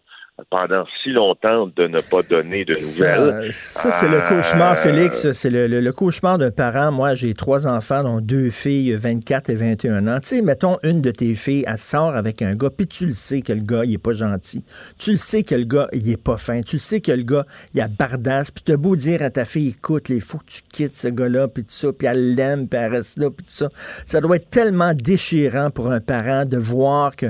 pendant 0.50 0.84
si 1.02 1.10
longtemps 1.12 1.68
de 1.68 1.88
ne 1.88 2.00
pas 2.02 2.24
donner 2.24 2.66
de 2.66 2.74
nouvelles. 2.74 3.54
Ça, 3.54 3.92
c'est 3.92 4.08
le 4.10 4.20
cauchemar, 4.22 4.72
Euh, 4.72 4.76
Félix. 4.76 5.32
C'est 5.32 5.52
le, 5.52 5.68
le- 5.68 5.80
le 5.80 5.94
cauchemar 5.94 6.40
d'un 6.40 6.50
parent. 6.50 6.92
Moi, 6.92 7.14
j'ai 7.14 7.36
trois 7.36 7.68
enfants, 7.68 8.04
dont 8.04 8.20
deux 8.20 8.50
filles, 8.50 8.96
24 8.96 9.52
et 9.52 9.56
21 9.56 10.08
ans. 10.08 10.20
Tu 10.20 10.30
sais, 10.38 10.42
mettons, 10.42 10.78
une 10.82 11.02
de 11.02 11.12
tes 11.12 11.36
filles, 11.36 11.64
elle 11.68 11.78
sort 11.78 12.16
avec 12.16 12.42
un 12.42 12.56
gars, 12.56 12.72
puis 12.76 12.88
tu 12.88 13.06
le 13.06 13.14
sais 13.14 13.42
que 13.44 13.54
le 13.54 13.62
gars, 13.62 13.84
il 13.86 13.94
est 13.94 13.98
pas 14.00 14.14
gentil. 14.14 14.66
Tu 14.98 15.12
le 15.12 15.18
sais 15.18 15.44
que 15.44 15.54
le 15.54 15.66
gars, 15.66 15.88
il 15.94 16.10
est 16.10 16.22
pas 16.22 16.38
fin. 16.38 16.62
Tu 16.62 16.78
le 16.78 16.82
sais 16.82 17.00
que 17.00 17.12
le 17.12 17.24
gars, 17.24 17.46
il 17.76 17.82
a 17.82 17.88
bardasse. 17.88 18.50
Puis 18.50 18.64
t'as 18.66 18.76
beau 18.78 18.96
dire 18.96 19.22
à 19.22 19.30
ta 19.30 19.46
fille, 19.46 19.70
écoute, 19.78 20.10
il 20.10 20.20
faut 20.22 20.40
que 20.40 20.46
tu 20.48 20.62
quittes 20.72 20.98
ce 20.98 21.10
gars-là, 21.10 21.48
puis 21.48 21.64
tout 21.64 21.70
ça, 21.72 21.90
puis 21.94 22.08
elle 22.08 22.34
l'aime, 22.34 22.68
puis 22.68 22.80
elle 22.80 22.92
reste 22.92 23.18
là, 23.20 23.30
puis 23.30 23.46
tout 23.46 23.52
ça. 23.54 23.70
Ça 24.08 24.20
doit 24.20 24.38
être 24.38 24.50
tellement 24.50 24.94
déchirant 24.96 25.70
pour 25.70 25.92
un 25.92 26.00
parent 26.00 26.46
de 26.46 26.58
voir 26.58 27.16
que 27.16 27.28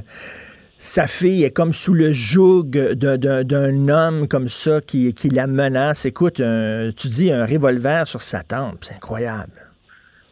sa 0.83 1.07
fille 1.07 1.45
est 1.45 1.55
comme 1.55 1.73
sous 1.73 1.93
le 1.93 2.11
joug 2.11 2.63
d'un- 2.65 3.87
homme 3.89 4.27
comme 4.27 4.49
ça 4.49 4.81
qui, 4.81 5.13
qui 5.13 5.29
la 5.29 5.47
menace. 5.47 6.05
Écoute, 6.05 6.41
un- 6.41 6.89
tu 6.95 7.07
dis 7.07 7.31
un 7.31 7.45
revolver 7.45 8.05
sur 8.05 8.21
sa 8.21 8.43
tempe, 8.43 8.79
c'est 8.81 8.95
incroyable. 8.95 9.53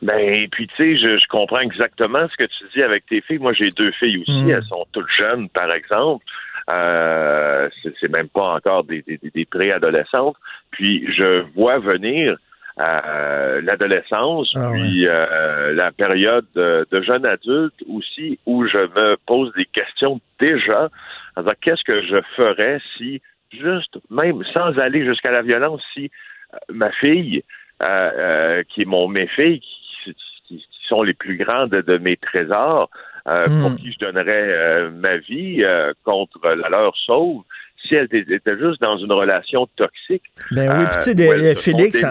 Ben, 0.01 0.17
et 0.19 0.47
puis 0.49 0.67
tu 0.67 0.75
sais, 0.75 0.97
je, 0.97 1.15
je 1.17 1.27
comprends 1.29 1.59
exactement 1.59 2.27
ce 2.29 2.35
que 2.35 2.49
tu 2.49 2.63
dis 2.75 2.81
avec 2.83 3.05
tes 3.05 3.21
filles. 3.21 3.37
Moi, 3.37 3.53
j'ai 3.53 3.69
deux 3.69 3.91
filles 3.93 4.17
aussi. 4.27 4.43
Mm. 4.43 4.49
Elles 4.49 4.63
sont 4.65 4.85
toutes 4.91 5.09
jeunes, 5.15 5.47
par 5.49 5.71
exemple. 5.71 6.25
Euh, 6.69 7.69
c'est 7.99 8.09
même 8.11 8.27
pas 8.29 8.55
encore 8.55 8.83
des, 8.83 9.03
des- 9.07 9.19
des 9.33 9.45
préadolescentes. 9.45 10.35
Puis 10.71 11.05
je 11.15 11.43
vois 11.55 11.79
venir 11.79 12.37
euh, 12.79 13.61
l'adolescence, 13.61 14.53
Ah 14.55 14.69
puis 14.71 15.07
euh, 15.07 15.73
la 15.73 15.91
période 15.91 16.45
de, 16.55 16.85
de 16.91 17.01
jeune 17.01 17.25
adulte 17.25 17.73
aussi, 17.89 18.39
où 18.45 18.65
je 18.65 18.77
me 18.77 19.17
pose 19.25 19.51
des 19.53 19.65
questions 19.65 20.19
déjà. 20.39 20.89
en 21.35 21.41
disant, 21.41 21.53
Qu'est-ce 21.61 21.83
que 21.83 22.01
je 22.03 22.17
ferais 22.35 22.79
si, 22.97 23.21
juste, 23.51 23.99
même 24.09 24.43
sans 24.53 24.77
aller 24.79 25.05
jusqu'à 25.05 25.31
la 25.31 25.41
violence, 25.41 25.81
si 25.93 26.09
euh, 26.53 26.57
ma 26.69 26.91
fille, 26.91 27.43
euh, 27.81 28.63
qui 28.69 28.83
est 28.83 28.85
mon 28.85 29.07
mes 29.07 29.27
filles, 29.27 29.59
qui, 29.59 30.13
qui- 30.47 30.57
qui 30.57 30.87
sont 30.87 31.03
les 31.03 31.13
plus 31.13 31.37
grandes 31.37 31.69
de, 31.71 31.97
mes 31.97 32.17
trésors, 32.17 32.89
euh, 33.27 33.47
Mm. 33.47 33.61
pour 33.61 33.75
qui 33.77 33.91
je 33.93 33.99
donnerais 33.99 34.47
euh, 34.49 34.89
ma 34.91 35.17
vie 35.17 35.63
euh, 35.63 35.93
contre 36.03 36.39
la 36.47 36.69
leur 36.69 36.95
sauve, 36.97 37.43
si 37.87 37.95
elle 37.95 38.05
était, 38.05 38.35
était 38.35 38.57
juste 38.57 38.79
dans 38.81 38.97
une 38.97 39.11
relation 39.11 39.67
toxique, 39.75 40.23
Ben 40.51 40.77
oui, 40.79 40.85
puis 40.89 40.97
tu 40.97 41.03
sais, 41.03 41.29
euh, 41.29 41.49
elles 41.49 41.57
se 41.57 41.61
Félix, 41.63 42.03
elles 42.03 42.09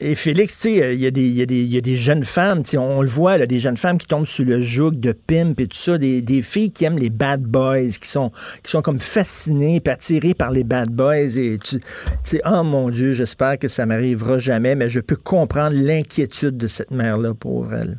Et 0.00 0.14
Félix, 0.14 0.60
tu 0.60 0.68
sais, 0.76 0.94
il 0.94 1.00
y, 1.00 1.06
a 1.06 1.10
des- 1.10 1.22
il 1.22 1.36
y, 1.38 1.42
il 1.42 1.72
y 1.74 1.78
a 1.78 1.80
des 1.80 1.96
jeunes 1.96 2.24
femmes, 2.24 2.62
tu 2.62 2.70
sais, 2.70 2.78
on 2.78 3.00
le 3.02 3.08
voit, 3.08 3.38
là, 3.38 3.46
des 3.46 3.60
jeunes 3.60 3.76
femmes 3.76 3.98
qui 3.98 4.06
tombent 4.06 4.26
sur 4.26 4.44
le 4.44 4.60
joug 4.60 4.92
de 4.92 5.12
pimp 5.12 5.58
et 5.60 5.66
tout 5.66 5.76
ça, 5.76 5.98
des, 5.98 6.20
des 6.22 6.42
filles 6.42 6.72
qui 6.72 6.84
aiment 6.84 6.98
les 6.98 7.10
bad 7.10 7.42
boys, 7.42 7.88
qui 8.00 8.08
sont, 8.08 8.30
qui 8.62 8.70
sont 8.70 8.82
comme 8.82 9.00
fascinées, 9.00 9.80
puis 9.80 9.92
attirées 9.92 10.34
par 10.34 10.50
les 10.50 10.64
bad 10.64 10.90
boys. 10.90 11.36
Et 11.38 11.58
tu 11.58 11.78
tu 11.78 11.80
sais, 12.24 12.40
oh 12.44 12.62
mon 12.62 12.90
Dieu, 12.90 13.12
j'espère 13.12 13.58
que 13.58 13.68
ça 13.68 13.86
m'arrivera 13.86 14.38
jamais, 14.38 14.74
mais 14.74 14.88
je 14.88 15.00
peux 15.00 15.16
comprendre 15.16 15.76
l'inquiétude 15.76 16.56
de 16.56 16.66
cette 16.66 16.90
mère-là, 16.90 17.34
pauvre 17.34 17.74
elle. 17.74 17.98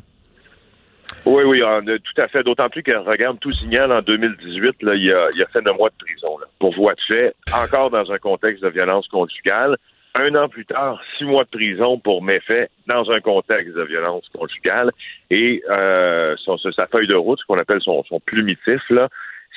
Oui, 1.27 1.43
oui, 1.45 1.63
on 1.63 1.87
a- 1.87 1.99
tout 1.99 2.21
à 2.21 2.27
fait. 2.27 2.43
D'autant 2.43 2.69
plus 2.69 2.83
qu'elle 2.83 2.97
regarde 2.99 3.39
tout 3.39 3.51
signal 3.51 3.91
en 3.91 4.01
2018, 4.01 4.81
là, 4.83 4.95
il, 4.95 5.11
a, 5.11 5.27
il 5.35 5.41
a 5.43 5.47
fait 5.47 5.61
neuf 5.61 5.77
mois 5.77 5.89
de 5.89 5.95
prison 6.05 6.37
là, 6.39 6.45
pour 6.59 6.73
voie 6.73 6.93
de 6.93 7.01
fait, 7.01 7.35
encore 7.53 7.89
dans 7.89 8.11
un 8.11 8.17
contexte 8.17 8.63
de 8.63 8.69
violence 8.69 9.07
conjugale. 9.07 9.75
Un 10.15 10.33
an 10.35 10.49
plus 10.49 10.65
tard, 10.65 10.99
six 11.17 11.25
mois 11.25 11.43
de 11.43 11.49
prison 11.49 11.99
pour 11.99 12.23
méfait 12.23 12.69
dans 12.87 13.11
un 13.11 13.19
contexte 13.19 13.73
de 13.75 13.83
violence 13.83 14.27
conjugale. 14.35 14.91
Et 15.29 15.61
euh, 15.69 16.35
son- 16.37 16.57
sa 16.57 16.87
feuille 16.87 17.07
de 17.07 17.13
route, 17.15 17.39
ce 17.39 17.45
qu'on 17.45 17.59
appelle 17.59 17.81
son, 17.81 18.03
son 18.05 18.19
plumitif, 18.21 18.81
là, 18.89 19.09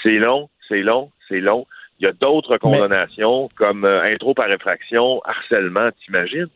c'est 0.03 0.19
long, 0.19 0.51
c'est 0.69 0.83
long, 0.83 1.11
c'est 1.29 1.41
long. 1.41 1.67
Il 1.99 2.05
y 2.05 2.09
a 2.09 2.13
d'autres 2.13 2.57
condamnations 2.59 3.49
comme 3.57 3.85
euh, 3.85 4.03
intro 4.03 4.35
par 4.35 4.51
infraction, 4.51 5.21
harcèlement, 5.25 5.91
t'imagines? 6.05 6.49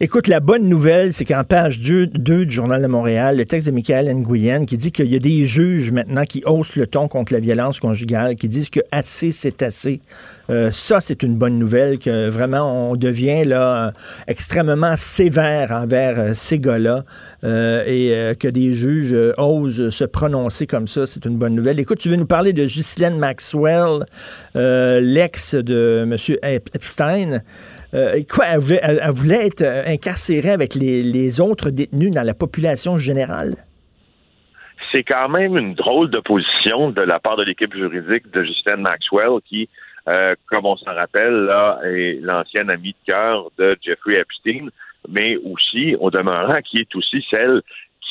Écoute, 0.00 0.26
la 0.26 0.40
bonne 0.40 0.68
nouvelle, 0.68 1.12
c'est 1.12 1.24
qu'en 1.24 1.44
page 1.44 1.78
2, 1.78 2.08
2 2.08 2.46
du 2.46 2.54
Journal 2.54 2.82
de 2.82 2.86
Montréal, 2.86 3.36
le 3.36 3.44
texte 3.44 3.68
de 3.68 3.72
Michael 3.72 4.12
Nguyen 4.12 4.66
qui 4.66 4.76
dit 4.76 4.90
qu'il 4.90 5.06
y 5.06 5.14
a 5.14 5.20
des 5.20 5.46
juges 5.46 5.92
maintenant 5.92 6.24
qui 6.24 6.42
haussent 6.46 6.76
le 6.76 6.86
ton 6.86 7.06
contre 7.06 7.32
la 7.32 7.38
violence 7.38 7.78
conjugale, 7.78 8.34
qui 8.34 8.48
disent 8.48 8.70
que 8.70 8.80
assez, 8.90 9.30
c'est 9.30 9.62
assez. 9.62 10.00
Euh, 10.50 10.70
ça, 10.72 11.00
c'est 11.00 11.22
une 11.22 11.36
bonne 11.36 11.58
nouvelle, 11.58 11.98
que 11.98 12.28
vraiment, 12.28 12.90
on 12.90 12.96
devient 12.96 13.44
là 13.44 13.86
euh, 13.86 13.90
extrêmement 14.26 14.96
sévère 14.96 15.70
envers 15.70 16.18
euh, 16.18 16.30
ces 16.34 16.58
gars-là 16.58 17.04
et 17.86 18.32
que 18.40 18.48
des 18.48 18.72
juges 18.72 19.14
osent 19.36 19.90
se 19.90 20.04
prononcer 20.04 20.66
comme 20.66 20.88
ça, 20.88 21.04
c'est 21.04 21.26
une 21.26 21.36
bonne 21.36 21.54
nouvelle. 21.54 21.78
Écoute, 21.78 21.98
tu 21.98 22.08
veux 22.08 22.16
nous 22.16 22.24
parler 22.24 22.54
de 22.54 22.64
Ghislaine 22.64 23.18
Maxwell, 23.18 24.06
l'ex 24.54 25.54
de 25.54 26.08
M. 26.10 26.16
Epstein. 26.72 27.42
Euh, 27.94 28.20
quoi, 28.28 28.46
elle 28.46 28.58
voulait, 28.58 29.46
être 29.46 29.62
euh, 29.62 29.84
incarcérée 29.86 30.50
avec 30.50 30.74
les, 30.74 31.40
autres 31.40 31.70
détenus 31.70 32.10
dans 32.10 32.22
la 32.22 32.34
population 32.34 32.98
générale? 32.98 33.54
c'est 34.92 35.02
quand 35.02 35.28
même 35.28 35.56
une 35.56 35.74
drôle 35.74 36.08
de 36.10 36.20
position 36.20 36.90
de 36.90 37.00
la 37.00 37.18
part 37.18 37.36
de 37.36 37.42
l'équipe 37.42 37.74
juridique 37.74 38.30
de 38.30 38.44
Justine 38.44 38.76
Maxwell, 38.76 39.40
qui, 39.44 39.68
euh, 40.06 40.36
comme 40.46 40.66
on 40.66 40.76
s'en 40.76 40.94
rappelle, 40.94 41.50
est 41.84 42.20
l'ancienne 42.20 42.70
amie 42.70 42.92
de 42.92 43.06
cœur 43.12 43.50
de 43.58 43.74
Jeffrey 43.82 44.20
Epstein, 44.20 44.68
mais 45.08 45.36
aussi, 45.38 45.96
au 45.98 46.10
demeurant, 46.10 46.60
qui 46.62 46.78
est 46.78 46.94
aussi 46.94 47.24
celle 47.28 47.62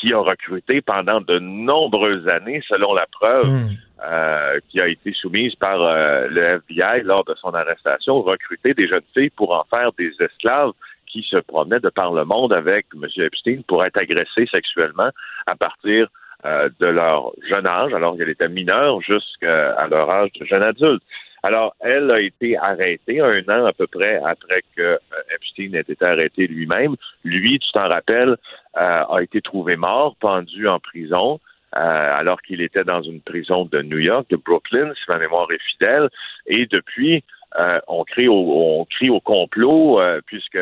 qui 0.04 0.12
a 0.12 0.18
recruté 0.18 0.82
pendant 0.82 1.20
de 1.20 1.38
nombreuses 1.38 2.28
années, 2.28 2.62
selon 2.68 2.94
la 2.94 3.06
preuve 3.10 3.46
Hmm. 3.46 3.68
euh, 4.04 4.58
qui 4.68 4.80
a 4.80 4.88
été 4.88 5.12
soumise 5.12 5.54
par 5.54 5.80
euh, 5.80 6.26
le 6.28 6.60
FBI 6.60 7.02
lors 7.04 7.24
de 7.24 7.34
son 7.36 7.54
arrestation, 7.54 8.20
recruter 8.22 8.74
des 8.74 8.86
jeunes 8.86 9.08
filles 9.14 9.30
pour 9.30 9.52
en 9.52 9.64
faire 9.64 9.92
des 9.98 10.12
esclaves 10.20 10.72
qui 11.06 11.22
se 11.22 11.36
promenaient 11.36 11.80
de 11.80 11.88
par 11.88 12.12
le 12.12 12.24
monde 12.24 12.52
avec 12.52 12.86
M. 12.94 13.06
Epstein 13.16 13.62
pour 13.66 13.84
être 13.84 13.96
agressés 13.96 14.46
sexuellement 14.50 15.10
à 15.46 15.54
partir 15.56 16.08
euh, 16.44 16.68
de 16.80 16.86
leur 16.86 17.32
jeune 17.48 17.66
âge, 17.66 17.94
alors 17.94 18.16
qu'elle 18.16 18.28
était 18.28 18.48
mineure, 18.48 19.00
jusqu'à 19.00 19.86
leur 19.88 20.10
âge 20.10 20.30
de 20.38 20.44
jeune 20.44 20.62
adulte. 20.62 21.02
Alors, 21.44 21.76
elle 21.80 22.10
a 22.10 22.20
été 22.20 22.56
arrêtée 22.56 23.20
un 23.20 23.42
an 23.50 23.66
à 23.66 23.74
peu 23.74 23.86
près 23.86 24.16
après 24.24 24.62
que 24.74 24.82
euh, 24.82 24.98
Epstein 25.34 25.74
ait 25.74 25.80
été 25.80 26.02
arrêté 26.02 26.46
lui-même. 26.46 26.96
Lui, 27.22 27.58
tu 27.58 27.70
t'en 27.72 27.86
rappelles, 27.86 28.36
euh, 28.78 29.04
a 29.16 29.18
été 29.20 29.42
trouvé 29.42 29.76
mort, 29.76 30.16
pendu 30.16 30.66
en 30.66 30.80
prison. 30.80 31.38
euh, 31.76 32.18
alors 32.20 32.40
qu'il 32.42 32.60
était 32.60 32.84
dans 32.84 33.02
une 33.02 33.20
prison 33.20 33.64
de 33.64 33.82
New 33.82 33.98
York, 33.98 34.26
de 34.30 34.36
Brooklyn, 34.36 34.92
si 34.94 35.02
ma 35.08 35.18
mémoire 35.18 35.50
est 35.50 35.62
fidèle. 35.72 36.08
Et 36.46 36.66
depuis, 36.66 37.24
euh, 37.58 37.80
on, 37.88 38.04
crie 38.04 38.28
au, 38.28 38.80
on 38.80 38.84
crie 38.84 39.10
au 39.10 39.20
complot, 39.20 40.00
euh, 40.00 40.20
puisque 40.26 40.58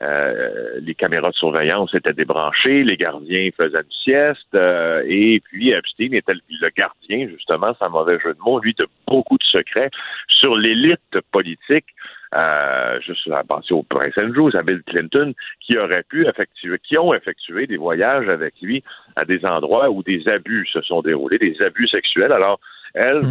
euh, 0.00 0.78
les 0.80 0.94
caméras 0.94 1.30
de 1.30 1.34
surveillance 1.34 1.92
étaient 1.92 2.12
débranchées, 2.12 2.84
les 2.84 2.96
gardiens 2.96 3.48
faisaient 3.56 3.78
une 3.78 3.92
sieste, 4.04 4.54
euh, 4.54 5.02
et 5.06 5.40
puis 5.40 5.70
Epstein 5.70 6.12
était 6.12 6.34
le, 6.34 6.68
gardien, 6.76 7.28
justement, 7.28 7.74
sans 7.80 7.90
mauvais 7.90 8.18
jeu 8.20 8.32
de 8.32 8.38
mots, 8.38 8.60
lui, 8.60 8.74
de 8.74 8.86
beaucoup 9.08 9.36
de 9.38 9.44
secrets 9.44 9.90
sur 10.28 10.56
l'élite 10.56 11.18
politique 11.32 11.86
euh, 12.34 13.00
à 13.32 13.44
penser 13.44 13.74
au 13.74 13.82
Prince 13.82 14.16
Andrew, 14.18 14.50
à 14.54 14.62
Bill 14.62 14.82
Clinton, 14.86 15.34
qui 15.60 15.76
auraient 15.76 16.04
pu 16.08 16.28
effectuer, 16.28 16.78
qui 16.86 16.96
ont 16.96 17.12
effectué 17.12 17.66
des 17.66 17.76
voyages 17.76 18.28
avec 18.28 18.54
lui 18.62 18.84
à 19.16 19.24
des 19.24 19.44
endroits 19.44 19.90
où 19.90 20.04
des 20.04 20.28
abus 20.28 20.66
se 20.72 20.80
sont 20.82 21.02
déroulés, 21.02 21.38
des 21.38 21.60
abus 21.60 21.88
sexuels. 21.88 22.32
Alors, 22.32 22.60
elle, 22.94 23.22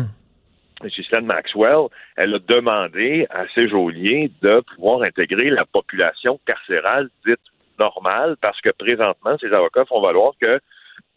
Ghislaine 0.83 1.25
Maxwell, 1.25 1.87
elle 2.15 2.35
a 2.35 2.39
demandé 2.39 3.25
à 3.29 3.45
ses 3.53 3.67
geôliers 3.67 4.31
de 4.41 4.61
pouvoir 4.75 5.01
intégrer 5.01 5.49
la 5.49 5.65
population 5.65 6.39
carcérale 6.45 7.09
dite 7.25 7.39
normale, 7.79 8.35
parce 8.41 8.59
que 8.61 8.69
présentement, 8.69 9.37
ses 9.39 9.51
avocats 9.53 9.85
font 9.85 10.01
valoir 10.01 10.33
que 10.39 10.59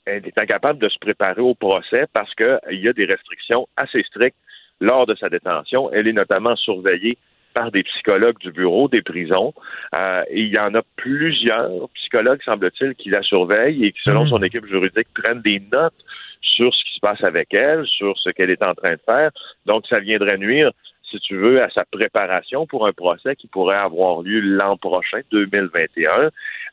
elle 0.06 0.26
est 0.26 0.38
incapable 0.38 0.78
de 0.78 0.88
se 0.88 0.98
préparer 0.98 1.40
au 1.40 1.54
procès 1.54 2.06
parce 2.12 2.34
qu'il 2.34 2.80
y 2.80 2.88
a 2.88 2.92
des 2.92 3.04
restrictions 3.04 3.68
assez 3.76 4.02
strictes 4.02 4.36
lors 4.80 5.06
de 5.06 5.14
sa 5.14 5.28
détention. 5.28 5.90
Elle 5.92 6.08
est 6.08 6.12
notamment 6.12 6.56
surveillée 6.56 7.18
par 7.54 7.70
des 7.70 7.82
psychologues 7.82 8.38
du 8.38 8.52
bureau 8.52 8.88
des 8.88 9.02
prisons. 9.02 9.52
Euh, 9.94 10.22
et 10.30 10.42
il 10.42 10.48
y 10.48 10.58
en 10.58 10.74
a 10.74 10.82
plusieurs 10.96 11.88
psychologues, 11.94 12.40
semble-t-il, 12.44 12.94
qui 12.94 13.10
la 13.10 13.22
surveillent 13.22 13.84
et 13.84 13.92
qui, 13.92 14.00
selon 14.04 14.24
son 14.24 14.42
équipe 14.42 14.66
juridique, 14.66 15.08
prennent 15.14 15.42
des 15.42 15.60
notes 15.72 15.94
sur 16.40 16.74
ce 16.74 16.84
qui 16.84 16.94
se 16.94 17.00
passe 17.00 17.22
avec 17.22 17.52
elle, 17.54 17.86
sur 17.86 18.18
ce 18.18 18.30
qu'elle 18.30 18.50
est 18.50 18.62
en 18.62 18.74
train 18.74 18.92
de 18.92 19.00
faire. 19.04 19.30
Donc, 19.66 19.86
ça 19.88 20.00
viendrait 20.00 20.38
nuire, 20.38 20.70
si 21.10 21.18
tu 21.20 21.36
veux, 21.36 21.62
à 21.62 21.70
sa 21.70 21.84
préparation 21.84 22.66
pour 22.66 22.86
un 22.86 22.92
procès 22.92 23.36
qui 23.36 23.46
pourrait 23.46 23.76
avoir 23.76 24.22
lieu 24.22 24.40
l'an 24.40 24.76
prochain, 24.76 25.20
2021. 25.30 26.30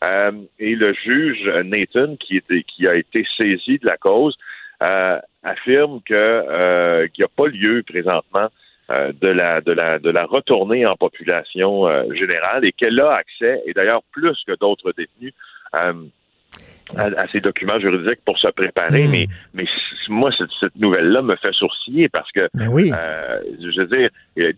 Euh, 0.08 0.32
et 0.60 0.76
le 0.76 0.94
juge 0.94 1.48
Nathan, 1.66 2.16
qui, 2.18 2.38
était, 2.38 2.64
qui 2.64 2.88
a 2.88 2.96
été 2.96 3.26
saisi 3.38 3.80
de 3.80 3.86
la 3.86 3.98
cause, 3.98 4.38
euh, 4.84 5.20
affirme 5.44 6.02
que 6.06 6.14
euh, 6.14 7.08
qu'il 7.08 7.24
n'y 7.24 7.26
a 7.26 7.36
pas 7.36 7.48
lieu 7.48 7.84
présentement 7.84 8.50
de 8.90 9.28
la 9.28 9.60
de 9.60 10.86
en 10.86 10.96
population 10.96 12.14
générale 12.14 12.64
et 12.64 12.72
qu'elle 12.72 12.98
a 13.02 13.16
accès, 13.16 13.62
et 13.66 13.74
d'ailleurs 13.74 14.02
plus 14.14 14.38
que 14.48 14.56
d'autres 14.58 14.94
détenus, 14.94 15.34
à, 16.96 17.06
à, 17.06 17.28
ces 17.32 17.42
documents 17.42 17.80
juridiques 17.80 18.20
pour 18.26 18.38
se 18.38 18.48
préparer. 18.48 19.08
Mm. 19.08 19.12
Mais 19.12 19.28
mais 19.54 19.66
moi 20.10 20.32
cette, 20.38 20.50
cette 20.60 20.76
nouvelle-là 20.76 21.22
me 21.22 21.36
fait 21.36 21.54
sourciller 21.54 22.10
parce 22.10 22.32
que 22.32 22.48
Ben 22.54 22.70
oui. 22.70 22.92
euh, 22.94 23.40
je 23.60 23.82
veux 23.82 23.88
dire 23.88 24.10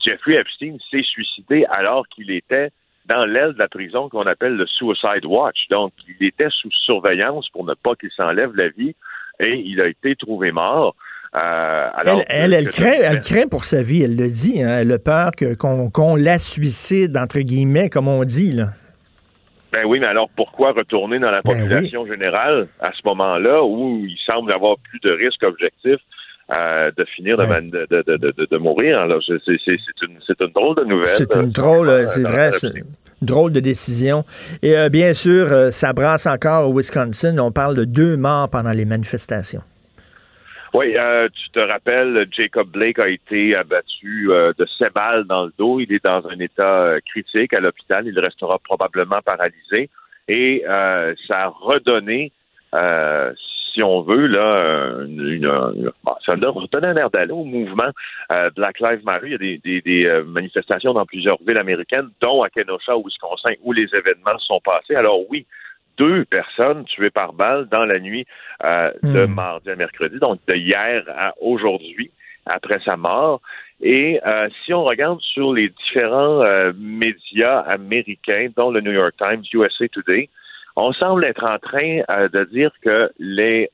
Jeffrey 0.04 0.38
Epstein 0.38 0.78
s'est 0.92 1.04
suicidé 1.04 1.66
alors 1.70 2.08
qu'il 2.10 2.32
était 2.32 2.70
dans 3.10 3.26
l'aile 3.26 3.54
de 3.54 3.60
la 3.60 3.68
prison 3.68 4.08
qu'on 4.08 4.28
appelle 4.28 4.56
le 4.56 4.68
Suicide 4.68 5.26
Watch. 5.26 5.68
Donc, 5.70 5.92
il 6.08 6.28
était 6.28 6.50
sous 6.50 6.70
surveillance 6.72 7.50
pour 7.50 7.66
ne 7.66 7.74
pas 7.74 7.96
qu'il 7.96 8.12
s'enlève 8.12 8.56
la 8.56 8.70
vie 8.70 8.96
et 9.40 9.56
il 9.66 9.82
a 9.82 9.88
été 9.88 10.16
trouvé 10.16 10.52
mort. 10.52 10.96
Euh, 11.36 11.90
alors 11.94 12.24
elle, 12.28 12.54
elle, 12.54 12.68
craint, 12.68 12.92
elle 13.04 13.22
craint 13.22 13.48
pour 13.48 13.66
sa 13.66 13.84
vie, 13.84 14.02
elle 14.04 14.16
le 14.16 14.30
dit. 14.30 14.64
Hein, 14.64 14.80
elle 14.80 14.92
a 14.92 15.00
peur 15.00 15.32
qu'on 15.60 16.16
la 16.16 16.40
suicide, 16.40 17.18
entre 17.18 17.40
guillemets, 17.40 17.90
comme 17.90 18.08
on 18.08 18.24
dit. 18.24 18.54
Là. 18.54 18.70
Ben 19.72 19.86
oui, 19.86 20.00
mais 20.02 20.08
alors 20.08 20.30
pourquoi 20.36 20.72
retourner 20.72 21.20
dans 21.20 21.32
la 21.32 21.42
Ben 21.42 21.52
oui. 21.54 21.60
population 21.62 22.06
générale 22.06 22.68
à 22.80 22.92
ce 22.92 23.02
moment-là 23.06 23.64
où 23.64 24.04
il 24.06 24.18
semble 24.26 24.52
avoir 24.52 24.78
plus 24.90 25.00
de 25.02 25.12
risques 25.12 25.44
objectifs 25.44 26.02
euh, 26.58 26.90
de 26.98 27.06
finir 27.16 27.38
de, 27.38 27.46
Ben. 27.46 27.70
de, 27.70 28.58
mourir? 28.58 29.00
Alors, 29.00 29.22
c'est 29.24 29.36
une, 30.02 30.50
drôle 30.50 30.76
de 30.78 30.84
nouvelle. 30.84 31.08
C'est 31.16 31.36
Euh, 31.36 31.44
une 31.44 31.52
drôle, 31.52 31.90
euh, 31.90 32.08
c'est 32.08 32.24
dans 32.24 32.30
vrai, 32.30 32.52
une 32.64 32.84
drôle 33.22 33.52
de 33.52 33.60
décision. 33.60 34.24
Et 34.64 34.76
euh, 34.76 34.90
bien 34.90 35.14
sûr, 35.14 35.52
euh, 35.52 35.70
ça 35.72 35.94
brasse 35.94 36.26
encore 36.26 36.68
au 36.70 36.74
Wisconsin. 36.76 37.38
On 37.38 37.52
parle 37.52 37.76
de 37.76 37.86
deux 37.86 38.18
morts 38.18 38.50
pendant 38.50 38.72
les 38.72 38.86
manifestations. 38.86 39.62
Oui, 40.74 40.96
euh, 40.96 41.28
tu 41.34 41.50
te 41.50 41.60
rappelles, 41.60 42.28
Jacob 42.32 42.70
Blake 42.70 43.00
a 43.00 43.10
été 43.10 43.56
abattu 43.56 44.32
euh, 44.32 44.54
de 44.58 44.66
7 44.78 44.94
balles 44.94 45.24
dans 45.26 45.46
le 45.46 45.54
dos. 45.58 45.80
Il 45.80 45.92
est 45.92 46.04
dans 46.04 46.28
un 46.28 46.40
état 46.40 46.82
euh, 46.84 47.00
critique 47.10 47.54
à 47.54 47.60
l'hôpital. 47.60 48.06
Il 48.06 48.20
restera 48.20 48.60
probablement 48.60 49.20
paralysé. 49.24 49.90
Et 50.28 50.64
euh, 50.70 51.16
ça 51.28 51.46
a 51.46 51.48
redonné, 51.48 52.32
euh, 52.76 53.34
si 53.74 53.82
on 53.82 54.02
veut, 54.02 54.28
là, 54.28 55.02
une, 55.08 55.28
une- 55.28 55.92
bon, 56.04 56.14
ça 56.24 56.34
a 56.34 56.36
redonné 56.36 56.88
un 56.88 56.98
air 56.98 57.10
d'aller 57.10 57.32
au 57.32 57.46
mouvement 57.46 57.90
euh, 58.32 58.52
Black 58.56 58.80
Lives 58.80 59.04
Matter. 59.04 59.26
Il 59.26 59.32
y 59.32 59.36
a 59.36 59.38
des, 59.40 59.58
des- 59.58 59.82
des, 59.82 60.22
manifestations 60.28 60.94
dans 60.94 61.06
plusieurs 61.08 61.40
villes 61.48 61.58
américaines, 61.58 62.10
dont 62.22 62.44
à 62.44 62.50
Kenosha, 62.52 62.96
au 62.96 63.04
Wisconsin, 63.04 63.54
où 63.64 63.72
les 63.74 63.88
événements 63.96 64.38
sont 64.38 64.60
passés. 64.64 64.94
Alors 64.96 65.28
oui, 65.32 65.48
deux 66.00 66.26
personnes 66.26 66.86
tuées 66.86 67.12
par 67.12 67.34
balle 67.34 67.68
dans 67.68 67.86
la 67.86 68.00
nuit 68.00 68.26
euh, 68.64 68.92
de 69.04 69.26
Hmm. 69.26 69.34
mardi 69.34 69.70
à 69.70 69.76
mercredi, 69.76 70.18
donc 70.18 70.40
de 70.48 70.56
hier 70.56 71.04
à 71.16 71.34
aujourd'hui, 71.42 72.10
après 72.46 72.80
sa 72.80 72.96
mort. 72.98 73.42
Et 73.82 74.20
euh, 74.26 74.50
si 74.64 74.74
on 74.74 74.84
regarde 74.84 75.20
sur 75.22 75.54
les 75.54 75.70
différents 75.70 76.42
euh, 76.42 76.72
médias 76.78 77.60
américains, 77.60 78.48
dont 78.56 78.72
le 78.72 78.82
New 78.82 78.92
York 78.92 79.14
Times, 79.18 79.44
USA 79.54 79.88
Today, 79.90 80.30
on 80.76 80.94
semble 80.94 81.26
être 81.26 81.44
en 81.44 81.60
train 81.60 82.02
de 82.08 82.44
dire 82.46 82.72
que 82.82 83.12
les 83.20 83.70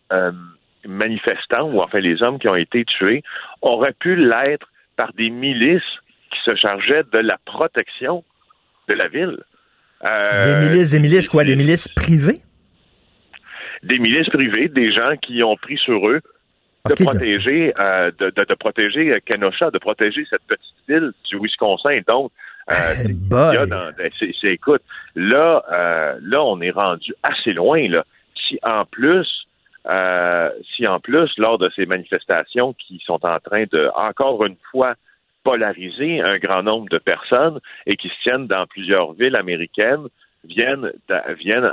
manifestants, 0.87 1.69
ou 1.69 1.79
enfin 1.81 1.99
les 1.99 2.23
hommes 2.23 2.39
qui 2.39 2.47
ont 2.47 2.55
été 2.55 2.83
tués, 2.85 3.21
auraient 3.61 3.93
pu 3.93 4.15
l'être 4.15 4.67
par 4.95 5.13
des 5.13 5.29
milices 5.29 5.93
qui 6.31 6.39
se 6.43 6.55
chargeaient 6.55 7.03
de 7.11 7.19
la 7.19 7.37
protection 7.45 8.23
de 8.87 8.93
la 8.95 9.07
ville. 9.07 9.37
Euh, 10.03 10.43
Des 10.43 10.67
milices, 10.67 10.91
des 10.91 10.99
milices 10.99 11.29
quoi? 11.29 11.43
Des 11.43 11.55
milices 11.55 11.87
privées? 11.87 12.39
des 13.83 13.99
milices 13.99 14.29
privées, 14.29 14.67
des 14.67 14.91
gens 14.91 15.15
qui 15.21 15.43
ont 15.43 15.55
pris 15.57 15.77
sur 15.77 16.07
eux 16.09 16.19
de 16.89 16.95
protéger, 17.03 17.71
euh, 17.79 18.09
de, 18.17 18.31
de, 18.31 18.43
de 18.43 18.53
protéger 18.55 19.11
euh, 19.11 19.19
Kenosha, 19.25 19.69
de 19.69 19.77
protéger 19.77 20.25
cette 20.29 20.41
petite 20.47 20.75
ville 20.87 21.11
du 21.29 21.37
Wisconsin. 21.39 21.99
Donc, 22.07 22.31
euh, 22.71 22.75
dans- 23.67 23.91
ben, 23.95 24.09
c'est, 24.19 24.47
écoute, 24.47 24.81
là, 25.15 25.63
euh, 25.71 26.17
là, 26.21 26.43
on 26.43 26.61
est 26.61 26.71
rendu 26.71 27.13
assez 27.21 27.53
loin. 27.53 27.87
Là. 27.87 28.03
Si 28.47 28.57
en 28.63 28.85
plus, 28.85 29.27
si 30.75 30.87
en 30.87 30.99
plus, 30.99 31.29
lors 31.37 31.59
de 31.59 31.69
ces 31.75 31.85
manifestations 31.85 32.73
qui 32.73 32.99
sont 33.05 33.23
en 33.23 33.39
train 33.39 33.65
de, 33.71 33.89
encore 33.95 34.43
une 34.45 34.57
fois, 34.71 34.95
polariser 35.45 36.21
un 36.21 36.37
grand 36.39 36.63
nombre 36.63 36.89
de 36.89 36.97
personnes 36.97 37.59
et 37.85 37.95
qui 37.95 38.09
se 38.09 38.21
tiennent 38.23 38.47
dans 38.47 38.65
plusieurs 38.65 39.13
villes 39.13 39.35
américaines, 39.37 40.07
viennent, 40.43 40.91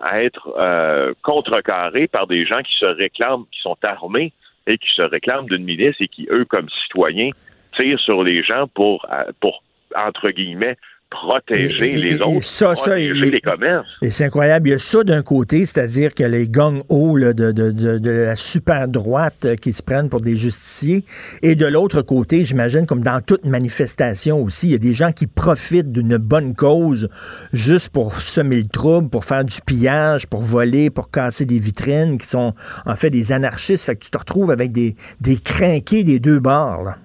à 0.02 0.22
être 0.22 0.54
euh, 0.62 1.12
contrecarrés 1.22 2.06
par 2.06 2.26
des 2.26 2.46
gens 2.46 2.62
qui 2.62 2.74
se 2.78 2.86
réclament, 2.86 3.44
qui 3.50 3.60
sont 3.60 3.76
armés 3.82 4.32
et 4.66 4.78
qui 4.78 4.92
se 4.94 5.02
réclament 5.02 5.46
d'une 5.46 5.64
milice 5.64 5.96
et 6.00 6.08
qui, 6.08 6.28
eux, 6.30 6.44
comme 6.44 6.68
citoyens, 6.84 7.30
tirent 7.74 8.00
sur 8.00 8.22
les 8.22 8.42
gens 8.44 8.66
pour, 8.68 9.06
euh, 9.10 9.32
pour 9.40 9.62
entre 9.96 10.30
guillemets, 10.30 10.76
protéger 11.12 11.84
Et- 11.84 11.94
et- 11.98 12.02
les 12.02 12.20
autres, 12.20 12.42
ça, 12.42 12.74
ça, 12.74 12.90
protéger 12.90 13.28
et- 13.28 13.30
les 13.30 13.40
commerces. 13.40 13.86
Et 14.02 14.10
c'est 14.10 14.24
incroyable. 14.24 14.68
Il 14.68 14.70
y 14.72 14.74
a 14.74 14.78
ça 14.78 15.04
d'un 15.04 15.22
côté, 15.22 15.64
c'est-à-dire 15.66 16.14
que 16.14 16.24
les 16.24 16.48
gang-ho 16.48 17.16
là, 17.16 17.32
de, 17.32 17.52
de, 17.52 17.70
de, 17.70 17.98
de 17.98 18.10
la 18.10 18.36
super 18.36 18.88
droite 18.88 19.44
euh, 19.44 19.54
qui 19.56 19.72
se 19.72 19.82
prennent 19.82 20.08
pour 20.08 20.20
des 20.20 20.36
justiciers. 20.36 21.04
Et 21.42 21.54
de 21.54 21.66
l'autre 21.66 22.02
côté, 22.02 22.44
j'imagine, 22.44 22.86
comme 22.86 23.02
dans 23.02 23.20
toute 23.20 23.44
manifestation 23.44 24.42
aussi, 24.42 24.68
il 24.68 24.72
y 24.72 24.74
a 24.74 24.78
des 24.78 24.92
gens 24.92 25.12
qui 25.12 25.26
profitent 25.26 25.92
d'une 25.92 26.16
bonne 26.16 26.54
cause 26.54 27.08
juste 27.52 27.90
pour 27.92 28.14
semer 28.20 28.56
le 28.56 28.68
trouble, 28.68 29.08
pour 29.10 29.24
faire 29.24 29.44
du 29.44 29.60
pillage, 29.64 30.26
pour 30.26 30.40
voler, 30.42 30.90
pour 30.90 31.10
casser 31.10 31.44
des 31.44 31.58
vitrines, 31.58 32.18
qui 32.18 32.26
sont 32.26 32.54
en 32.86 32.96
fait 32.96 33.10
des 33.10 33.32
anarchistes. 33.32 33.86
Fait 33.86 33.96
que 33.96 34.04
tu 34.04 34.10
te 34.10 34.18
retrouves 34.18 34.50
avec 34.50 34.72
des, 34.72 34.96
des 35.20 35.36
crinqués 35.36 36.04
des 36.04 36.18
deux 36.18 36.40
bords. 36.40 36.82
là. 36.84 36.96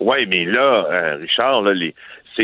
Oui, 0.00 0.26
mais 0.28 0.44
là, 0.44 0.86
euh, 0.92 1.16
Richard, 1.20 1.62
là, 1.62 1.74
les, 1.74 1.92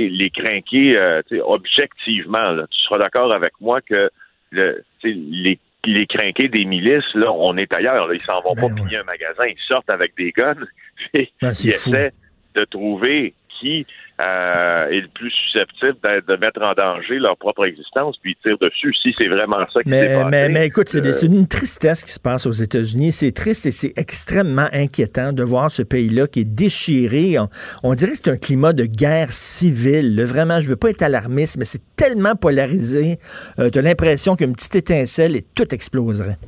les 0.00 0.30
crinqués, 0.30 0.96
euh, 0.96 1.22
objectivement, 1.42 2.50
là, 2.52 2.66
tu 2.70 2.80
seras 2.82 2.98
d'accord 2.98 3.32
avec 3.32 3.52
moi 3.60 3.80
que 3.80 4.10
le, 4.50 4.82
les, 5.02 5.58
les 5.84 6.06
crinqués 6.06 6.48
des 6.48 6.64
milices, 6.64 7.14
là, 7.14 7.32
on 7.32 7.56
est 7.56 7.72
ailleurs. 7.72 8.06
Là, 8.08 8.14
ils 8.14 8.24
s'en 8.24 8.40
vont 8.42 8.54
Ben 8.54 8.62
pas 8.68 8.74
ouais. 8.74 8.82
piller 8.82 8.98
un 8.98 9.04
magasin, 9.04 9.44
ils 9.46 9.58
sortent 9.66 9.90
avec 9.90 10.16
des 10.16 10.32
guns 10.32 10.54
Ben, 11.14 11.26
ils 11.42 11.54
fou. 11.54 11.68
essaient 11.68 12.12
de 12.54 12.64
trouver 12.64 13.34
qui 13.48 13.86
euh, 14.20 14.88
est 14.88 15.00
le 15.00 15.08
plus 15.14 15.30
susceptible 15.30 15.96
de 16.26 16.36
mettre 16.36 16.62
en 16.62 16.72
danger 16.74 17.18
leur 17.18 17.36
propre 17.36 17.64
existence, 17.64 18.16
puis 18.22 18.36
ils 18.38 18.42
tirent 18.42 18.58
dessus 18.58 18.94
si 19.02 19.12
c'est 19.16 19.26
vraiment 19.28 19.58
ça 19.72 19.82
qui 19.82 19.90
s'est 19.90 20.00
Mais, 20.02 20.14
passé. 20.14 20.28
mais, 20.30 20.48
mais 20.48 20.66
écoute, 20.66 20.88
c'est 20.88 21.04
Euh, 21.04 21.12
c'est 21.12 21.26
une 21.26 21.48
tristesse 21.48 22.02
qui 22.04 22.12
se 22.12 22.20
passe 22.20 22.46
aux 22.46 22.52
États-Unis. 22.52 23.12
C'est 23.12 23.32
triste 23.32 23.66
et 23.66 23.72
c'est 23.72 23.92
extrêmement 23.96 24.68
inquiétant 24.72 25.32
de 25.32 25.42
voir 25.42 25.70
ce 25.72 25.82
pays-là 25.82 26.26
qui 26.28 26.40
est 26.40 26.44
déchiré. 26.44 27.38
On, 27.38 27.48
on 27.82 27.94
dirait 27.94 28.12
que 28.12 28.18
c'est 28.18 28.30
un 28.30 28.36
climat 28.36 28.72
de 28.72 28.84
guerre 28.84 29.32
civile. 29.32 30.14
là. 30.16 30.24
Vraiment, 30.24 30.60
je 30.60 30.68
veux 30.68 30.76
pas 30.76 30.90
être 30.90 31.02
alarmiste, 31.02 31.56
mais 31.58 31.64
c'est 31.64 31.82
tellement 31.96 32.36
polarisé. 32.36 33.18
Euh, 33.58 33.70
tu 33.70 33.78
as 33.78 33.82
l'impression 33.82 34.36
qu'une 34.36 34.54
petite 34.54 34.76
étincelle 34.76 35.36
et 35.36 35.42
tout 35.42 35.74
exploserait. 35.74 36.38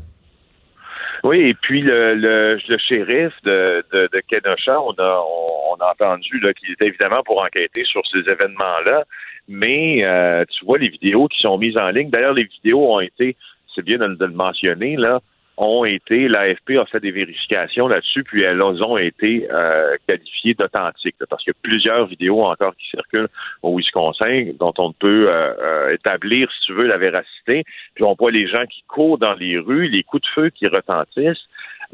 Oui, 1.26 1.40
et 1.40 1.54
puis 1.54 1.82
le, 1.82 2.14
le, 2.14 2.56
le 2.68 2.78
shérif 2.78 3.32
de, 3.42 3.84
de, 3.92 4.08
de 4.12 4.22
Kenosha, 4.28 4.80
on 4.80 4.92
a, 4.92 5.24
on, 5.72 5.74
a 5.80 5.90
entendu 5.90 6.40
qu'il 6.54 6.70
était 6.70 6.86
évidemment 6.86 7.24
pour 7.24 7.42
enquêter 7.42 7.82
sur 7.84 8.02
ces 8.06 8.20
événements-là, 8.30 9.02
mais 9.48 10.04
euh, 10.04 10.44
tu 10.48 10.64
vois 10.64 10.78
les 10.78 10.88
vidéos 10.88 11.26
qui 11.26 11.40
sont 11.40 11.58
mises 11.58 11.76
en 11.76 11.88
ligne. 11.88 12.10
D'ailleurs, 12.10 12.32
les 12.32 12.44
vidéos 12.44 12.94
ont 12.94 13.00
été, 13.00 13.34
c'est 13.74 13.84
bien 13.84 13.98
de 13.98 14.24
le 14.24 14.32
mentionner, 14.34 14.94
là, 14.94 15.20
ont 15.56 15.84
été, 15.84 16.28
l'AFP 16.28 16.72
a 16.78 16.84
fait 16.86 17.00
des 17.00 17.10
vérifications 17.10 17.88
là-dessus, 17.88 18.24
puis 18.24 18.42
elles 18.42 18.62
ont 18.62 18.98
été 18.98 19.48
euh, 19.50 19.96
qualifiées 20.06 20.54
d'authentiques, 20.54 21.16
parce 21.30 21.42
qu'il 21.42 21.52
y 21.52 21.56
a 21.56 21.60
plusieurs 21.62 22.06
vidéos 22.06 22.42
encore 22.44 22.74
qui 22.76 22.88
circulent 22.88 23.28
au 23.62 23.76
Wisconsin 23.76 24.52
dont 24.58 24.74
on 24.78 24.92
peut 24.92 25.28
euh, 25.28 25.54
euh, 25.58 25.94
établir, 25.94 26.50
si 26.52 26.66
tu 26.66 26.72
veux, 26.74 26.86
la 26.86 26.98
véracité. 26.98 27.64
Puis 27.94 28.04
on 28.04 28.14
voit 28.14 28.30
les 28.30 28.46
gens 28.46 28.66
qui 28.66 28.82
courent 28.86 29.18
dans 29.18 29.34
les 29.34 29.58
rues, 29.58 29.88
les 29.88 30.02
coups 30.02 30.22
de 30.22 30.28
feu 30.28 30.50
qui 30.50 30.66
retentissent. 30.66 31.46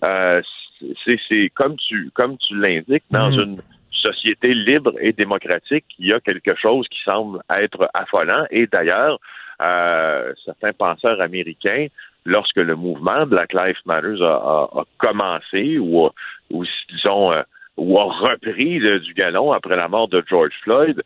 Euh, 0.03 0.42
c'est, 1.05 1.18
c'est 1.29 1.51
comme 1.55 1.77
tu 1.77 2.11
comme 2.14 2.37
tu 2.38 2.57
l'indiques, 2.59 3.05
dans 3.11 3.31
Mhm. 3.31 3.40
une 3.40 3.62
société 3.92 4.53
libre 4.55 4.94
et 5.01 5.12
démocratique, 5.12 5.85
il 5.98 6.09
y 6.09 6.12
a 6.12 6.20
quelque 6.20 6.55
chose 6.57 6.87
qui 6.88 6.98
semble 7.05 7.40
être 7.51 7.88
affolant. 7.94 8.44
Et 8.51 8.66
d'ailleurs, 8.66 9.18
euh, 9.61 10.33
certains 10.44 10.72
penseurs 10.72 11.20
américains, 11.20 11.87
lorsque 12.25 12.57
le 12.57 12.77
mouvement 12.77 13.27
Black 13.27 13.53
Lives 13.53 13.81
Matter 13.87 14.17
a, 14.23 14.35
a- 14.35 14.71
a 14.81 14.85
commencé 14.99 15.79
ou, 15.79 16.07
a- 16.07 16.13
ou 16.51 16.65
disons 16.91 17.33
euh, 17.33 17.43
ou 17.79 17.99
a 17.99 18.05
repris 18.05 18.79
le- 18.79 19.01
du 19.01 19.15
galon 19.15 19.51
après 19.51 19.77
la 19.77 19.89
mort 19.89 20.07
de 20.07 20.23
George 20.29 20.53
Floyd, 20.63 21.01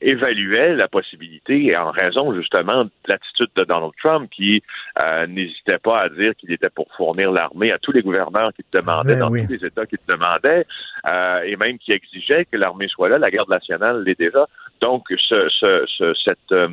évaluait 0.00 0.74
la 0.76 0.86
possibilité, 0.88 1.76
en 1.76 1.90
raison 1.90 2.32
justement 2.34 2.84
de 2.84 2.90
l'attitude 3.08 3.48
de 3.56 3.64
Donald 3.64 3.92
Trump, 4.00 4.30
qui 4.30 4.62
euh, 5.00 5.26
n'hésitait 5.26 5.78
pas 5.78 6.02
à 6.02 6.08
dire 6.08 6.32
qu'il 6.36 6.52
était 6.52 6.70
pour 6.70 6.86
fournir 6.96 7.32
l'armée 7.32 7.72
à 7.72 7.78
tous 7.78 7.92
les 7.92 8.02
gouverneurs 8.02 8.52
qui 8.54 8.62
le 8.72 8.80
demandaient, 8.80 9.14
Ben 9.14 9.20
dans 9.20 9.30
oui. 9.30 9.46
tous 9.46 9.52
les 9.52 9.66
États 9.66 9.84
qui 9.86 9.96
le 10.06 10.14
demandaient, 10.14 10.64
euh, 11.08 11.40
et 11.42 11.56
même 11.56 11.78
qui 11.78 11.92
exigeait 11.92 12.44
que 12.44 12.56
l'armée 12.56 12.88
soit 12.88 13.08
là. 13.08 13.18
La 13.18 13.30
garde 13.30 13.48
nationale 13.50 14.04
l'est 14.06 14.18
déjà. 14.18 14.46
Donc, 14.80 15.04
ce, 15.10 15.48
ce, 15.48 15.84
ce- 15.86 16.14
cette, 16.24 16.52
euh, 16.52 16.68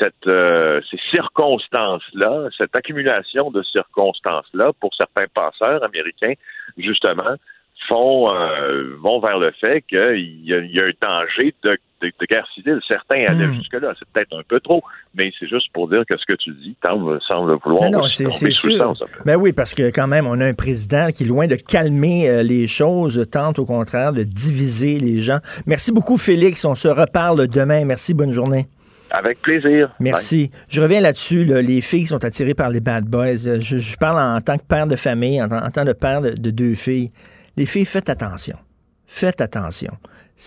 cette, 0.00 0.26
euh, 0.26 0.80
ces 0.90 0.98
circonstances-là, 1.10 2.48
cette 2.58 2.74
accumulation 2.74 3.50
de 3.52 3.62
circonstances-là, 3.62 4.72
pour 4.80 4.90
certains 4.96 5.26
passeurs 5.32 5.84
américains, 5.84 6.32
justement, 6.76 7.34
font 7.88 8.26
euh, 8.30 8.94
vont 9.00 9.20
vers 9.20 9.38
le 9.38 9.52
fait 9.52 9.82
qu'il 9.88 9.98
y, 10.44 10.52
a- 10.54 10.58
il 10.58 10.70
y 10.70 10.80
a 10.80 10.84
un 10.84 10.90
danger 11.00 11.54
de, 11.64 11.78
de- 12.02 12.12
de 12.20 12.26
guerre 12.26 12.46
civile. 12.54 12.78
Certains 12.86 13.24
allaient 13.26 13.46
Hmm. 13.46 13.54
jusque-là. 13.54 13.94
C'est 13.98 14.06
peut-être 14.12 14.36
un 14.38 14.42
peu 14.46 14.60
trop, 14.60 14.82
mais 15.14 15.32
c'est 15.40 15.48
juste 15.48 15.72
pour 15.72 15.88
dire 15.88 16.02
que 16.06 16.16
ce 16.18 16.24
que 16.26 16.34
tu 16.34 16.50
dis 16.52 16.76
semble, 16.82 17.18
semble 17.22 17.54
vouloir 17.64 17.90
Non, 17.90 18.06
c'est 18.06 18.28
sous 18.30 18.70
sens. 18.76 19.02
Ben 19.24 19.36
oui, 19.36 19.52
parce 19.54 19.72
que 19.74 19.90
quand 19.90 20.06
même, 20.06 20.26
on 20.26 20.38
a 20.40 20.46
un 20.46 20.54
président 20.54 21.08
qui, 21.08 21.24
loin 21.24 21.46
de 21.46 21.56
calmer 21.56 22.28
euh, 22.28 22.42
les 22.42 22.66
choses, 22.66 23.26
tente 23.32 23.58
au 23.58 23.64
contraire 23.64 24.12
de 24.12 24.24
diviser 24.24 24.98
les 24.98 25.20
gens. 25.22 25.38
Merci 25.66 25.90
beaucoup, 25.90 26.18
Félix. 26.18 26.64
On 26.66 26.74
se 26.74 26.88
reparle 26.88 27.48
demain. 27.48 27.84
Merci, 27.86 28.12
bonne 28.12 28.32
journée. 28.32 28.66
Avec 29.10 29.42
plaisir. 29.42 29.94
Merci. 30.00 30.50
Je 30.68 30.80
reviens 30.80 31.00
là-dessus. 31.00 31.44
là. 31.44 31.62
les 31.62 31.80
filles 31.80 32.06
sont 32.06 32.24
attirées 32.24 32.54
par 32.54 32.70
les 32.70 32.80
bad 32.80 33.04
boys. 33.04 33.46
Euh, 33.46 33.60
Je, 33.60 33.96
parle 33.96 34.20
en 34.20 34.40
tant 34.40 34.56
que 34.58 34.64
père 34.64 34.86
de 34.86 34.96
famille, 34.96 35.42
en, 35.42 35.48
tant- 35.48 35.84
que 35.84 35.92
père 35.92 36.20
de, 36.22 36.30
de 36.30 36.50
deux 36.50 36.74
filles. 36.74 37.10
Les 37.56 37.66
filles, 37.66 37.84
faites 37.84 38.08
attention. 38.08 38.56
Faites 39.06 39.40
attention. 39.40 39.92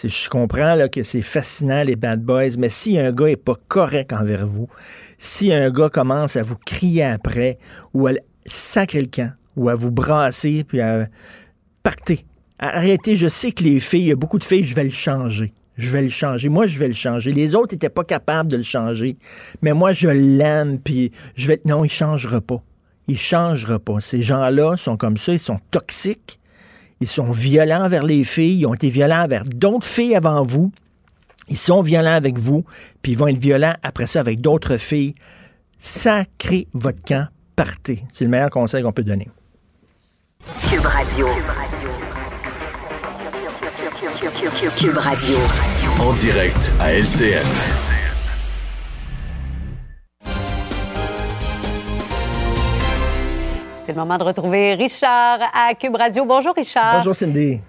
Je 0.04 0.30
comprends 0.30 0.76
là, 0.76 0.90
que 0.90 1.04
c'est 1.04 1.22
fascinant, 1.22 1.84
les 1.84 1.96
bad 1.96 2.22
boys, 2.22 2.58
mais 2.58 2.70
si 2.70 2.98
un 2.98 3.12
gars 3.12 3.28
est 3.28 3.36
pas 3.36 3.56
correct 3.68 4.12
envers 4.12 4.48
vous, 4.48 4.68
si 5.20 5.54
un 5.54 5.70
gars 5.70 5.90
commence 5.90 6.36
à 6.36 6.42
vous 6.42 6.56
crier 6.66 7.04
après, 7.04 7.60
ou 7.94 8.08
à 8.08 8.14
sacrer 8.46 9.02
le 9.02 9.08
camp, 9.08 9.32
ou 9.56 9.70
à 9.70 9.76
vous 9.76 9.92
brasser, 9.92 10.64
puis 10.68 10.82
à 10.82 11.08
partez. 11.84 12.26
Arrêtez, 12.58 13.16
je 13.16 13.28
sais 13.28 13.52
que 13.52 13.64
les 13.64 13.80
filles, 13.80 14.02
il 14.02 14.08
y 14.08 14.12
a 14.12 14.16
beaucoup 14.16 14.40
de 14.40 14.44
filles, 14.44 14.64
je 14.64 14.74
vais 14.74 14.86
le 14.86 14.90
changer. 14.90 15.54
Je 15.78 15.90
vais 15.90 16.02
le 16.02 16.10
changer. 16.10 16.50
Moi, 16.50 16.68
je 16.68 16.78
vais 16.78 16.88
le 16.88 16.94
changer. 16.94 17.32
Les 17.32 17.56
autres 17.56 17.74
n'étaient 17.74 17.90
pas 17.90 18.04
capables 18.04 18.50
de 18.50 18.58
le 18.58 18.64
changer. 18.64 19.18
Mais 19.62 19.74
moi, 19.74 19.92
je 19.92 20.08
l'aime, 20.08 20.80
puis 20.80 21.12
je 21.36 21.48
vais... 21.48 21.62
Non, 21.66 21.84
il 21.84 21.90
changera 21.90 22.42
pas. 22.42 22.62
Il 23.08 23.18
changera 23.18 23.80
pas. 23.80 24.00
Ces 24.00 24.22
gens-là 24.22 24.78
sont 24.78 24.98
comme 24.98 25.18
ça, 25.18 25.34
ils 25.34 25.40
sont 25.40 25.60
toxiques. 25.72 26.40
Ils 27.02 27.08
sont 27.08 27.32
violents 27.32 27.86
envers 27.86 28.04
les 28.04 28.24
filles. 28.24 28.60
Ils 28.60 28.66
ont 28.66 28.74
été 28.74 28.90
violents 28.90 29.24
envers 29.24 29.44
d'autres 29.46 29.88
filles 29.88 30.16
avant 30.16 30.44
vous. 30.44 30.72
Ils 31.50 31.58
sont 31.58 31.82
violents 31.82 32.16
avec 32.16 32.38
vous, 32.38 32.64
puis 33.02 33.12
ils 33.12 33.18
vont 33.18 33.28
être 33.28 33.38
violents 33.38 33.76
après 33.84 34.08
ça 34.08 34.22
avec 34.22 34.40
d'autres 34.40 34.78
filles. 34.78 35.14
Sacrez 35.80 36.68
votre 36.74 37.04
camp, 37.04 37.28
partez. 37.56 38.04
C'est 38.14 38.24
le 38.24 38.30
meilleur 38.30 38.50
conseil 38.50 38.84
qu'on 38.84 38.94
peut 38.94 39.04
donner. 39.04 39.28
En 46.00 46.14
direct 46.14 46.72
à 46.80 46.94
LCN. 46.94 47.44
C'est 53.86 53.92
le 53.92 53.96
moment 53.96 54.18
de 54.18 54.24
retrouver 54.24 54.76
Richard 54.76 55.40
à 55.54 55.74
Cube 55.76 55.98
Radio. 55.98 56.24
Bonjour 56.24 56.54
Richard. 56.56 57.00
Bonjour 57.00 57.14
Cindy. 57.14 57.60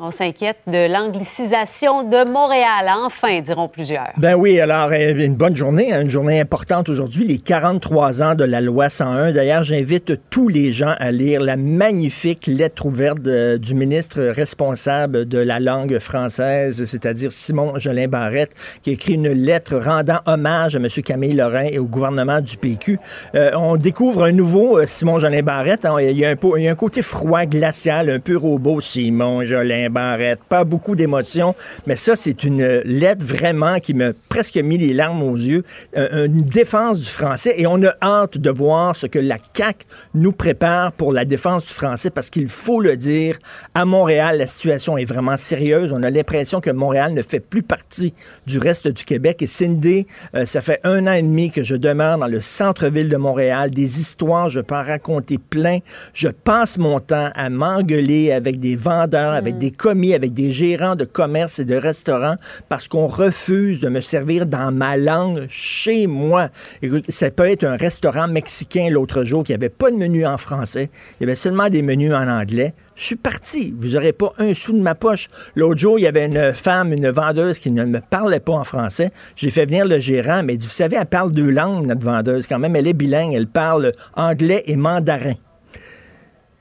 On 0.00 0.10
s'inquiète 0.10 0.56
de 0.66 0.92
l'anglicisation 0.92 2.02
de 2.02 2.28
Montréal, 2.30 2.90
enfin, 3.04 3.40
diront 3.40 3.68
plusieurs. 3.68 4.08
Ben 4.16 4.34
oui, 4.34 4.58
alors 4.58 4.90
euh, 4.92 5.14
une 5.14 5.36
bonne 5.36 5.54
journée, 5.56 5.92
hein, 5.92 6.00
une 6.02 6.10
journée 6.10 6.40
importante 6.40 6.88
aujourd'hui, 6.88 7.24
les 7.26 7.38
43 7.38 8.20
ans 8.22 8.34
de 8.34 8.42
la 8.44 8.60
loi 8.60 8.88
101. 8.88 9.32
D'ailleurs, 9.32 9.62
j'invite 9.62 10.14
tous 10.30 10.48
les 10.48 10.72
gens 10.72 10.94
à 10.98 11.12
lire 11.12 11.40
la 11.40 11.56
magnifique 11.56 12.46
lettre 12.48 12.86
ouverte 12.86 13.20
de- 13.20 13.56
du 13.56 13.74
ministre 13.74 14.20
responsable 14.20 15.26
de 15.28 15.38
la 15.38 15.60
langue 15.60 15.98
française, 16.00 16.84
c'est-à-dire 16.84 17.30
Simon 17.30 17.78
Jolin 17.78 18.08
Barrette, 18.08 18.50
qui 18.82 18.90
a 18.90 18.92
écrit 18.94 19.14
une 19.14 19.28
lettre 19.30 19.76
rendant 19.76 20.18
hommage 20.26 20.74
à 20.74 20.78
M. 20.80 20.88
Camille 21.04 21.34
Lorrain 21.34 21.66
et 21.70 21.78
au 21.78 21.86
gouvernement 21.86 22.40
du 22.40 22.56
PQ. 22.56 22.98
Euh, 23.36 23.52
on 23.54 23.76
découvre 23.76 24.24
un 24.24 24.32
nouveau 24.32 24.78
euh, 24.78 24.86
Simon 24.86 25.20
Jolin 25.20 25.42
Barrette. 25.42 25.84
hein. 25.84 25.96
il, 26.00 26.18
y 26.18 26.24
a 26.24 26.30
un, 26.30 26.58
y 26.58 26.68
a 26.68 26.70
un 26.72 26.74
côté 26.74 27.00
froid, 27.00 27.44
glacial, 27.46 28.10
un 28.10 28.18
peu 28.18 28.36
robot. 28.36 28.80
Simon 28.80 29.44
Jolin 29.44 29.83
Barrette, 29.88 30.40
pas 30.48 30.64
beaucoup 30.64 30.94
d'émotions, 30.96 31.54
mais 31.86 31.96
ça, 31.96 32.16
c'est 32.16 32.44
une 32.44 32.64
lettre 32.84 33.24
vraiment 33.24 33.80
qui 33.80 33.94
m'a 33.94 34.12
presque 34.28 34.56
mis 34.56 34.78
les 34.78 34.92
larmes 34.92 35.22
aux 35.22 35.36
yeux. 35.36 35.64
Euh, 35.96 36.26
une 36.26 36.42
défense 36.42 37.00
du 37.00 37.08
français 37.08 37.54
et 37.56 37.66
on 37.66 37.82
a 37.82 37.94
hâte 38.02 38.38
de 38.38 38.50
voir 38.50 38.96
ce 38.96 39.06
que 39.06 39.18
la 39.18 39.38
CAQ 39.54 39.86
nous 40.14 40.32
prépare 40.32 40.92
pour 40.92 41.12
la 41.12 41.24
défense 41.24 41.66
du 41.66 41.72
français 41.72 42.10
parce 42.10 42.30
qu'il 42.30 42.48
faut 42.48 42.80
le 42.80 42.96
dire, 42.96 43.38
à 43.74 43.84
Montréal, 43.84 44.38
la 44.38 44.46
situation 44.46 44.96
est 44.96 45.04
vraiment 45.04 45.36
sérieuse. 45.36 45.92
On 45.92 46.02
a 46.02 46.10
l'impression 46.10 46.60
que 46.60 46.70
Montréal 46.70 47.14
ne 47.14 47.22
fait 47.22 47.40
plus 47.40 47.62
partie 47.62 48.14
du 48.46 48.58
reste 48.58 48.88
du 48.88 49.04
Québec. 49.04 49.42
Et 49.42 49.46
Cindy, 49.46 50.06
euh, 50.34 50.46
ça 50.46 50.60
fait 50.60 50.80
un 50.84 51.06
an 51.06 51.12
et 51.12 51.22
demi 51.22 51.50
que 51.50 51.62
je 51.62 51.76
demeure 51.76 52.18
dans 52.18 52.26
le 52.26 52.40
centre-ville 52.40 53.08
de 53.08 53.16
Montréal. 53.16 53.70
Des 53.70 54.00
histoires, 54.00 54.48
je 54.48 54.60
peux 54.60 54.74
en 54.74 54.82
raconter 54.82 55.38
plein. 55.38 55.78
Je 56.12 56.28
passe 56.28 56.78
mon 56.78 57.00
temps 57.00 57.30
à 57.34 57.50
m'engueuler 57.50 58.32
avec 58.32 58.60
des 58.60 58.76
vendeurs, 58.76 59.32
avec 59.32 59.58
des 59.58 59.70
commis, 59.74 60.14
avec 60.14 60.32
des 60.32 60.52
gérants 60.52 60.96
de 60.96 61.04
commerce 61.04 61.58
et 61.58 61.64
de 61.64 61.76
restaurants 61.76 62.36
parce 62.68 62.88
qu'on 62.88 63.06
refuse 63.06 63.80
de 63.80 63.88
me 63.88 64.00
servir 64.00 64.46
dans 64.46 64.72
ma 64.72 64.96
langue 64.96 65.46
chez 65.48 66.06
moi. 66.06 66.48
Écoute, 66.82 67.04
ça 67.08 67.30
peut 67.30 67.48
être 67.48 67.64
un 67.64 67.76
restaurant 67.76 68.28
mexicain 68.28 68.88
l'autre 68.90 69.24
jour 69.24 69.44
qui 69.44 69.52
avait 69.52 69.68
pas 69.68 69.90
de 69.90 69.96
menu 69.96 70.26
en 70.26 70.36
français. 70.36 70.90
Il 71.18 71.24
y 71.24 71.26
avait 71.26 71.36
seulement 71.36 71.68
des 71.68 71.82
menus 71.82 72.12
en 72.12 72.28
anglais. 72.28 72.74
Je 72.96 73.04
suis 73.04 73.16
parti. 73.16 73.74
Vous 73.76 73.90
n'aurez 73.90 74.12
pas 74.12 74.32
un 74.38 74.54
sou 74.54 74.72
de 74.72 74.80
ma 74.80 74.94
poche. 74.94 75.28
L'autre 75.56 75.80
jour, 75.80 75.98
il 75.98 76.02
y 76.02 76.06
avait 76.06 76.26
une 76.26 76.52
femme, 76.52 76.92
une 76.92 77.10
vendeuse 77.10 77.58
qui 77.58 77.70
ne 77.70 77.84
me 77.84 78.00
parlait 78.00 78.40
pas 78.40 78.52
en 78.52 78.64
français. 78.64 79.10
J'ai 79.36 79.50
fait 79.50 79.66
venir 79.66 79.86
le 79.86 79.98
gérant, 79.98 80.42
mais 80.42 80.54
il 80.54 80.58
dit, 80.58 80.66
vous 80.66 80.72
savez, 80.72 80.96
elle 80.96 81.06
parle 81.06 81.32
deux 81.32 81.50
langues, 81.50 81.86
notre 81.86 82.04
vendeuse. 82.04 82.46
Quand 82.46 82.58
même, 82.58 82.76
elle 82.76 82.86
est 82.86 82.92
bilingue. 82.92 83.34
Elle 83.34 83.48
parle 83.48 83.92
anglais 84.14 84.62
et 84.66 84.76
mandarin. 84.76 85.34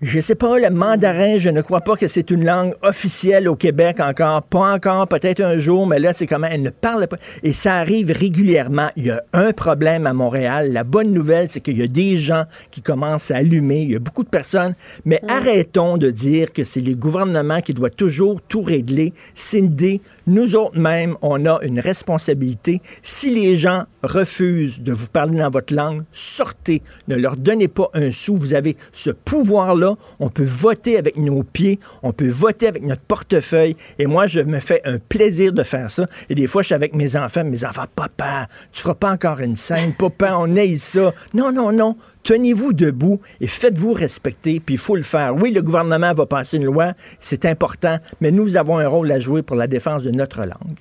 Je 0.06 0.20
sais 0.20 0.36
pas, 0.36 0.60
le 0.60 0.70
mandarin, 0.70 1.38
je 1.38 1.50
ne 1.50 1.62
crois 1.62 1.80
pas 1.80 1.96
que 1.96 2.10
c'est 2.10 2.30
une 2.30 2.44
langue 2.44 2.74
officielle 2.82 3.48
au 3.48 3.56
Québec 3.56 4.02
encore. 4.02 4.44
Pas 4.44 4.74
encore, 4.74 5.08
peut-être 5.08 5.40
un 5.40 5.58
jour, 5.60 5.88
mais 5.88 5.98
là, 5.98 6.12
c'est 6.12 6.28
comment 6.28 6.48
elle 6.52 6.62
ne 6.62 6.72
parle 6.72 7.08
pas. 7.08 7.16
Et 7.42 7.54
ça 7.54 7.76
arrive 7.76 8.12
régulièrement. 8.12 8.90
Il 8.98 9.06
y 9.06 9.12
a 9.12 9.24
un 9.32 9.54
problème 9.54 10.06
à 10.06 10.12
Montréal. 10.12 10.74
La 10.74 10.84
bonne 10.84 11.14
nouvelle, 11.14 11.48
c'est 11.50 11.62
qu'il 11.62 11.78
y 11.78 11.84
a 11.84 11.88
des 11.88 12.18
gens 12.18 12.44
qui 12.70 12.82
commencent 12.82 13.32
à 13.32 13.38
allumer. 13.38 13.84
Il 13.84 13.92
y 13.92 13.96
a 13.96 14.00
beaucoup 14.00 14.26
de 14.26 14.30
personnes. 14.30 14.76
Mais 15.06 15.22
arrêtons 15.30 15.98
de 15.98 16.12
dire 16.12 16.52
que 16.52 16.66
c'est 16.66 16.82
les 16.82 16.96
gouvernements 16.96 17.62
qui 17.62 17.74
doivent 17.74 17.92
toujours 17.92 18.42
tout 18.42 18.62
régler. 18.62 19.14
Cindy, 19.36 20.02
nous 20.28 20.58
autres 20.58 20.78
même, 20.78 21.16
on 21.22 21.46
a 21.46 21.62
une 21.64 21.80
responsabilité. 21.80 22.82
Si 23.04 23.34
les 23.34 23.56
gens 23.56 23.86
refusent 24.04 24.82
de 24.82 24.92
vous 24.92 25.08
parler 25.08 25.40
dans 25.40 25.50
votre 25.50 25.74
langue, 25.74 26.02
sortez. 26.12 26.82
Ne 27.08 27.16
leur 27.16 27.38
donnez 27.38 27.70
pas 27.70 27.90
un 27.94 28.12
sou. 28.12 28.36
Vous 28.36 28.54
avez 28.54 28.76
ce 28.92 29.12
pouvoir-là. 29.12 29.93
On 30.20 30.30
peut 30.30 30.46
voter 30.46 30.98
avec 30.98 31.18
nos 31.18 31.44
pieds. 31.44 31.80
On 32.02 32.12
peut 32.12 32.30
voter 32.30 32.68
avec 32.68 32.84
notre 32.84 33.04
portefeuille. 33.04 33.76
Et 34.00 34.06
moi, 34.06 34.28
je 34.28 34.42
me 34.42 34.60
fais 34.60 34.82
un 34.86 34.98
plaisir 34.98 35.54
de 35.54 35.64
faire 35.64 35.92
ça. 35.92 36.06
Et 36.30 36.36
des 36.36 36.48
fois, 36.48 36.62
je 36.62 36.68
suis 36.68 36.76
avec 36.76 36.94
mes 36.94 37.16
enfants. 37.16 37.44
Mes 37.44 37.64
enfants, 37.66 37.86
papa, 37.96 38.48
tu 38.72 38.82
feras 38.82 38.96
pas 38.96 39.12
encore 39.12 39.40
une 39.40 39.56
scène. 39.56 39.94
Papa, 39.98 40.36
on 40.38 40.56
aille 40.56 40.80
ça. 40.80 41.14
Non, 41.34 41.52
non, 41.52 41.72
non. 41.72 41.96
Tenez-vous 42.24 42.74
debout 42.74 43.20
et 43.42 43.48
faites-vous 43.48 43.94
respecter. 43.94 44.60
Puis 44.60 44.76
il 44.76 44.80
faut 44.80 44.96
le 44.96 45.02
faire. 45.02 45.36
Oui, 45.36 45.52
le 45.52 45.62
gouvernement 45.62 46.14
va 46.14 46.26
passer 46.26 46.58
une 46.58 46.66
loi. 46.66 46.94
C'est 47.20 47.46
important. 47.46 47.98
Mais 48.22 48.32
nous 48.32 48.56
avons 48.56 48.78
un 48.78 48.88
rôle 48.88 49.12
à 49.12 49.20
jouer 49.20 49.42
pour 49.42 49.56
la 49.56 49.68
défense 49.68 50.04
de 50.04 50.12
notre 50.12 50.42
langue. 50.42 50.80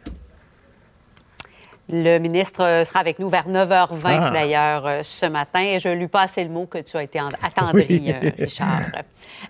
Le 1.90 2.18
ministre 2.18 2.62
euh, 2.62 2.84
sera 2.84 3.00
avec 3.00 3.18
nous 3.18 3.28
vers 3.28 3.48
9h20 3.48 4.00
Ah. 4.04 4.30
d'ailleurs 4.32 4.86
euh, 4.86 5.00
ce 5.02 5.26
matin 5.26 5.60
et 5.62 5.78
je 5.80 5.88
lui 5.88 6.06
passé 6.08 6.44
le 6.44 6.50
mot 6.50 6.64
que 6.66 6.78
tu 6.78 6.96
as 6.96 7.02
été 7.02 7.20
en- 7.20 7.28
attendri, 7.42 7.86
Oui. 7.90 8.14
euh, 8.14 8.30
Richard. 8.38 8.82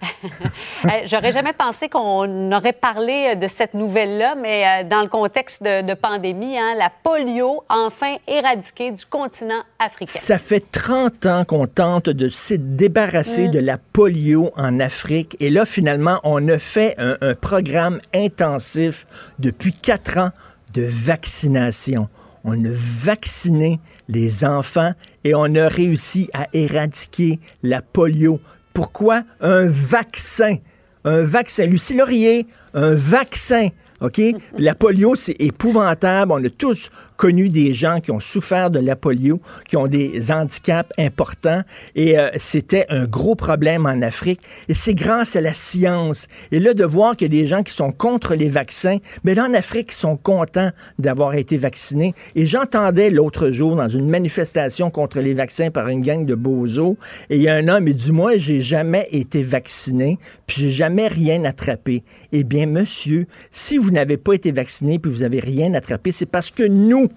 J'aurais 1.07 1.33
jamais 1.33 1.53
pensé 1.53 1.89
qu'on 1.89 2.51
aurait 2.53 2.73
parlé 2.73 3.37
de 3.37 3.47
cette 3.49 3.75
nouvelle-là, 3.75 4.35
mais 4.35 4.85
dans 4.85 5.03
le 5.03 5.09
contexte 5.09 5.63
de, 5.63 5.83
de 5.83 5.95
pandémie, 5.95 6.59
hein, 6.59 6.75
la 6.77 6.91
polio 6.91 7.65
enfin 7.69 8.17
éradiquée 8.27 8.91
du 8.93 9.05
continent 9.07 9.63
africain. 9.79 10.13
Ça 10.19 10.39
fait 10.39 10.65
30 10.73 11.27
ans 11.27 11.45
qu'on 11.45 11.67
tente 11.67 12.09
de 12.09 12.29
se 12.29 12.55
débarrasser 12.55 13.49
de 13.49 13.59
la 13.61 13.77
polio 13.79 14.51
en 14.57 14.81
Afrique. 14.81 15.37
Et 15.41 15.51
là, 15.51 15.65
finalement, 15.65 16.19
on 16.25 16.49
a 16.49 16.59
fait 16.59 16.95
un, 16.99 17.17
un 17.21 17.35
programme 17.35 18.01
intensif 18.15 19.05
depuis 19.39 19.73
quatre 19.75 20.19
ans 20.19 20.31
de 20.75 20.83
vaccination. 20.89 22.09
On 22.45 22.65
a 22.65 22.73
vacciné 22.73 23.79
les 24.09 24.45
enfants 24.45 24.93
et 25.25 25.35
on 25.35 25.55
a 25.55 25.69
réussi 25.69 26.29
à 26.33 26.49
éradiquer 26.53 27.39
la 27.63 27.83
polio. 27.83 28.41
Pourquoi? 28.75 29.23
Un 29.41 29.69
vaccin? 29.69 30.57
Un 31.05 31.23
vaccin. 31.23 31.67
Lucie 31.67 31.95
Laurier, 31.97 32.47
un 32.75 32.95
vaccin. 32.95 33.69
OK? 34.03 34.21
La 34.59 34.75
polio, 34.75 35.15
c'est 35.15 35.37
épouvantable. 35.39 36.33
On 36.33 36.45
a 36.45 36.51
tous 36.51 36.91
connu 37.17 37.49
des 37.49 37.73
gens 37.73 38.01
qui 38.01 38.11
ont 38.11 38.21
souffert 38.21 38.71
de 38.71 38.81
la 38.81 38.97
polio, 38.97 39.41
qui 39.69 39.77
ont 39.77 39.87
des 39.87 40.33
handicaps 40.33 40.91
importants. 40.99 41.63
Et 41.95 42.19
euh, 42.19 42.29
c'était 42.41 42.87
un 42.89 43.05
gros 43.05 43.37
problème 43.37 43.87
en 43.87 44.03
Afrique. 44.03 44.41
Et 44.69 44.75
c'est 44.75 44.95
grâce 44.95 45.37
à 45.37 45.41
la 45.41 45.55
science. 45.55 46.27
Et 46.51 46.59
là, 46.59 46.75
de 46.75 46.85
voir 46.85 47.17
qu'il 47.17 47.33
y 47.33 47.39
a 47.39 47.43
des 47.43 47.47
gens 47.47 47.63
qui 47.63 47.73
sont 47.73 47.93
contre 47.93 48.35
les 48.35 48.49
vaccins, 48.49 48.99
mais 49.23 49.35
là, 49.35 49.47
en 49.49 49.55
Afrique, 49.55 49.93
ils 49.93 49.97
sont 49.97 50.17
contents 50.17 50.71
d'avoir 50.99 51.35
été 51.35 51.57
vaccinés. 51.57 52.15
Et 52.35 52.47
j'entendais 52.47 53.11
l'autre 53.11 53.51
jour 53.51 53.77
dans 53.77 53.89
une 53.89 54.09
manifestation 54.09 54.91
contre 54.91 55.21
les 55.21 55.35
vaccins 55.35 55.71
par 55.71 55.89
une 55.89 56.01
gang 56.01 56.27
de 56.27 56.35
bozos, 56.35 56.97
et 57.31 57.37
il 57.37 57.43
y 57.43 57.49
a 57.49 57.55
un 57.55 57.69
homme, 57.69 57.87
il 57.87 57.95
dit, 57.95 58.13
moi, 58.13 58.37
j'ai 58.37 58.61
jamais 58.61 59.07
été 59.13 59.43
vacciné, 59.45 60.19
puis 60.47 60.63
j'ai 60.63 60.71
jamais 60.71 61.07
rien 61.07 61.45
attrapé. 61.45 62.03
Eh 62.33 62.43
bien, 62.43 62.67
monsieur, 62.67 63.27
si 63.51 63.79
vous 63.79 63.92
n'avez 63.93 64.17
pas 64.17 64.35
été 64.35 64.53
vacciné, 64.53 64.99
puis 64.99 65.11
vous 65.11 65.23
avez 65.23 65.41
rien 65.41 65.75
attrapé, 65.75 66.13
c'est 66.13 66.27
parce 66.27 66.51
que 66.51 66.63
nous, 66.65 67.09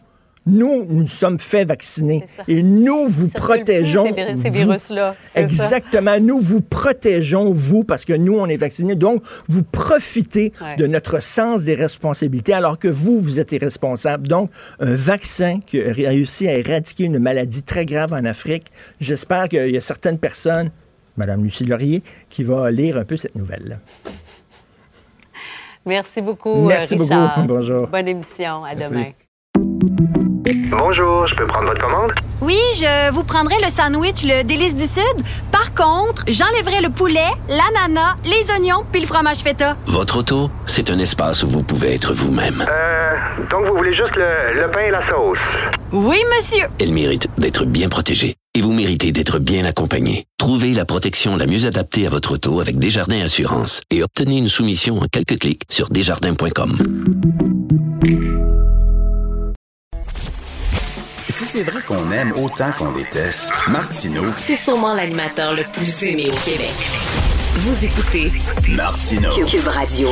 nous, 0.45 0.85
nous 0.85 1.07
sommes 1.07 1.39
fait 1.39 1.65
vacciner. 1.65 2.23
Et 2.47 2.61
nous 2.61 3.07
vous 3.07 3.29
protégeons. 3.29 4.05
Ces, 4.41 4.49
virus-là. 4.49 5.15
Exactement. 5.35 6.19
Nous 6.19 6.39
vous 6.39 6.61
protégeons, 6.61 7.51
vous, 7.51 7.83
parce 7.83 8.05
que 8.05 8.13
nous, 8.13 8.37
on 8.37 8.45
est 8.45 8.57
vaccinés. 8.57 8.95
Donc, 8.95 9.23
vous 9.49 9.63
profitez 9.63 10.51
de 10.77 10.85
notre 10.85 11.21
sens 11.21 11.63
des 11.63 11.73
responsabilités, 11.73 12.53
alors 12.53 12.77
que 12.77 12.87
vous, 12.87 13.19
vous 13.19 13.39
êtes 13.39 13.51
irresponsable. 13.53 14.27
Donc, 14.27 14.51
un 14.79 14.93
vaccin 14.93 15.59
qui 15.65 15.81
a 15.81 15.91
réussi 15.91 16.47
à 16.47 16.55
éradiquer 16.57 17.05
une 17.05 17.19
maladie 17.19 17.63
très 17.63 17.85
grave 17.85 18.13
en 18.13 18.23
Afrique, 18.25 18.71
j'espère 18.99 19.49
qu'il 19.49 19.69
y 19.69 19.77
a 19.77 19.81
certaines 19.81 20.19
personnes, 20.19 20.69
Madame 21.17 21.43
Lucie 21.43 21.65
Laurier, 21.65 22.03
qui 22.29 22.43
va 22.43 22.69
lire 22.69 22.97
un 22.97 23.03
peu 23.05 23.17
cette 23.17 23.35
nouvelle-là. 23.35 23.77
Merci 25.85 26.21
beaucoup, 26.21 26.65
Merci 26.67 26.95
Richard. 26.95 27.35
beaucoup. 27.37 27.47
Bonjour. 27.53 27.87
Bonne 27.87 28.07
émission. 28.07 28.63
À 28.63 28.75
demain. 28.75 29.11
Bonjour, 30.69 31.27
je 31.27 31.35
peux 31.35 31.47
prendre 31.47 31.67
votre 31.69 31.81
commande? 31.83 32.11
Oui, 32.41 32.59
je 32.75 33.11
vous 33.11 33.23
prendrai 33.23 33.55
le 33.63 33.69
sandwich, 33.69 34.23
le 34.23 34.43
délice 34.43 34.75
du 34.75 34.83
Sud. 34.85 35.23
Par 35.51 35.73
contre, 35.73 36.23
j'enlèverai 36.27 36.81
le 36.81 36.89
poulet, 36.89 37.29
l'ananas, 37.47 38.15
les 38.25 38.51
oignons 38.51 38.83
puis 38.91 39.01
le 39.01 39.07
fromage 39.07 39.37
feta. 39.37 39.75
Votre 39.87 40.17
auto, 40.19 40.49
c'est 40.65 40.89
un 40.89 40.99
espace 40.99 41.43
où 41.43 41.47
vous 41.47 41.63
pouvez 41.63 41.95
être 41.95 42.13
vous-même. 42.13 42.63
Euh, 42.69 43.15
donc 43.49 43.65
vous 43.65 43.77
voulez 43.77 43.93
juste 43.93 44.15
le, 44.15 44.59
le 44.61 44.69
pain 44.69 44.81
et 44.81 44.91
la 44.91 45.01
sauce? 45.07 45.39
Oui, 45.91 46.17
monsieur. 46.35 46.67
Elle 46.79 46.91
mérite 46.91 47.27
d'être 47.37 47.65
bien 47.65 47.87
protégée. 47.89 48.35
Et 48.57 48.61
vous 48.61 48.71
méritez 48.71 49.11
d'être 49.11 49.37
bien 49.37 49.65
accompagné. 49.65 50.27
Trouvez 50.37 50.73
la 50.73 50.85
protection 50.85 51.35
la 51.35 51.45
mieux 51.45 51.65
adaptée 51.65 52.07
à 52.07 52.09
votre 52.09 52.35
auto 52.35 52.61
avec 52.61 52.79
Desjardins 52.79 53.19
Assurance 53.19 53.81
et 53.91 54.01
obtenez 54.01 54.37
une 54.37 54.47
soumission 54.47 54.97
en 54.97 55.07
quelques 55.11 55.39
clics 55.39 55.63
sur 55.69 55.89
desjardins.com. 55.89 56.77
Si 61.27 61.43
c'est 61.43 61.63
vrai 61.63 61.81
qu'on 61.85 62.09
aime 62.11 62.31
autant 62.41 62.71
qu'on 62.77 62.93
déteste, 62.93 63.43
Martineau, 63.67 64.23
C'est 64.39 64.55
sûrement 64.55 64.93
l'animateur 64.93 65.53
le 65.53 65.63
plus 65.73 66.03
aimé 66.03 66.29
au 66.31 66.49
Québec. 66.49 66.71
Vous 67.55 67.83
écoutez 67.83 68.31
Martineau. 68.69 69.31
Cube 69.45 69.67
Radio. 69.67 70.11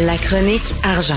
la 0.00 0.18
chronique 0.18 0.74
argent. 0.82 1.16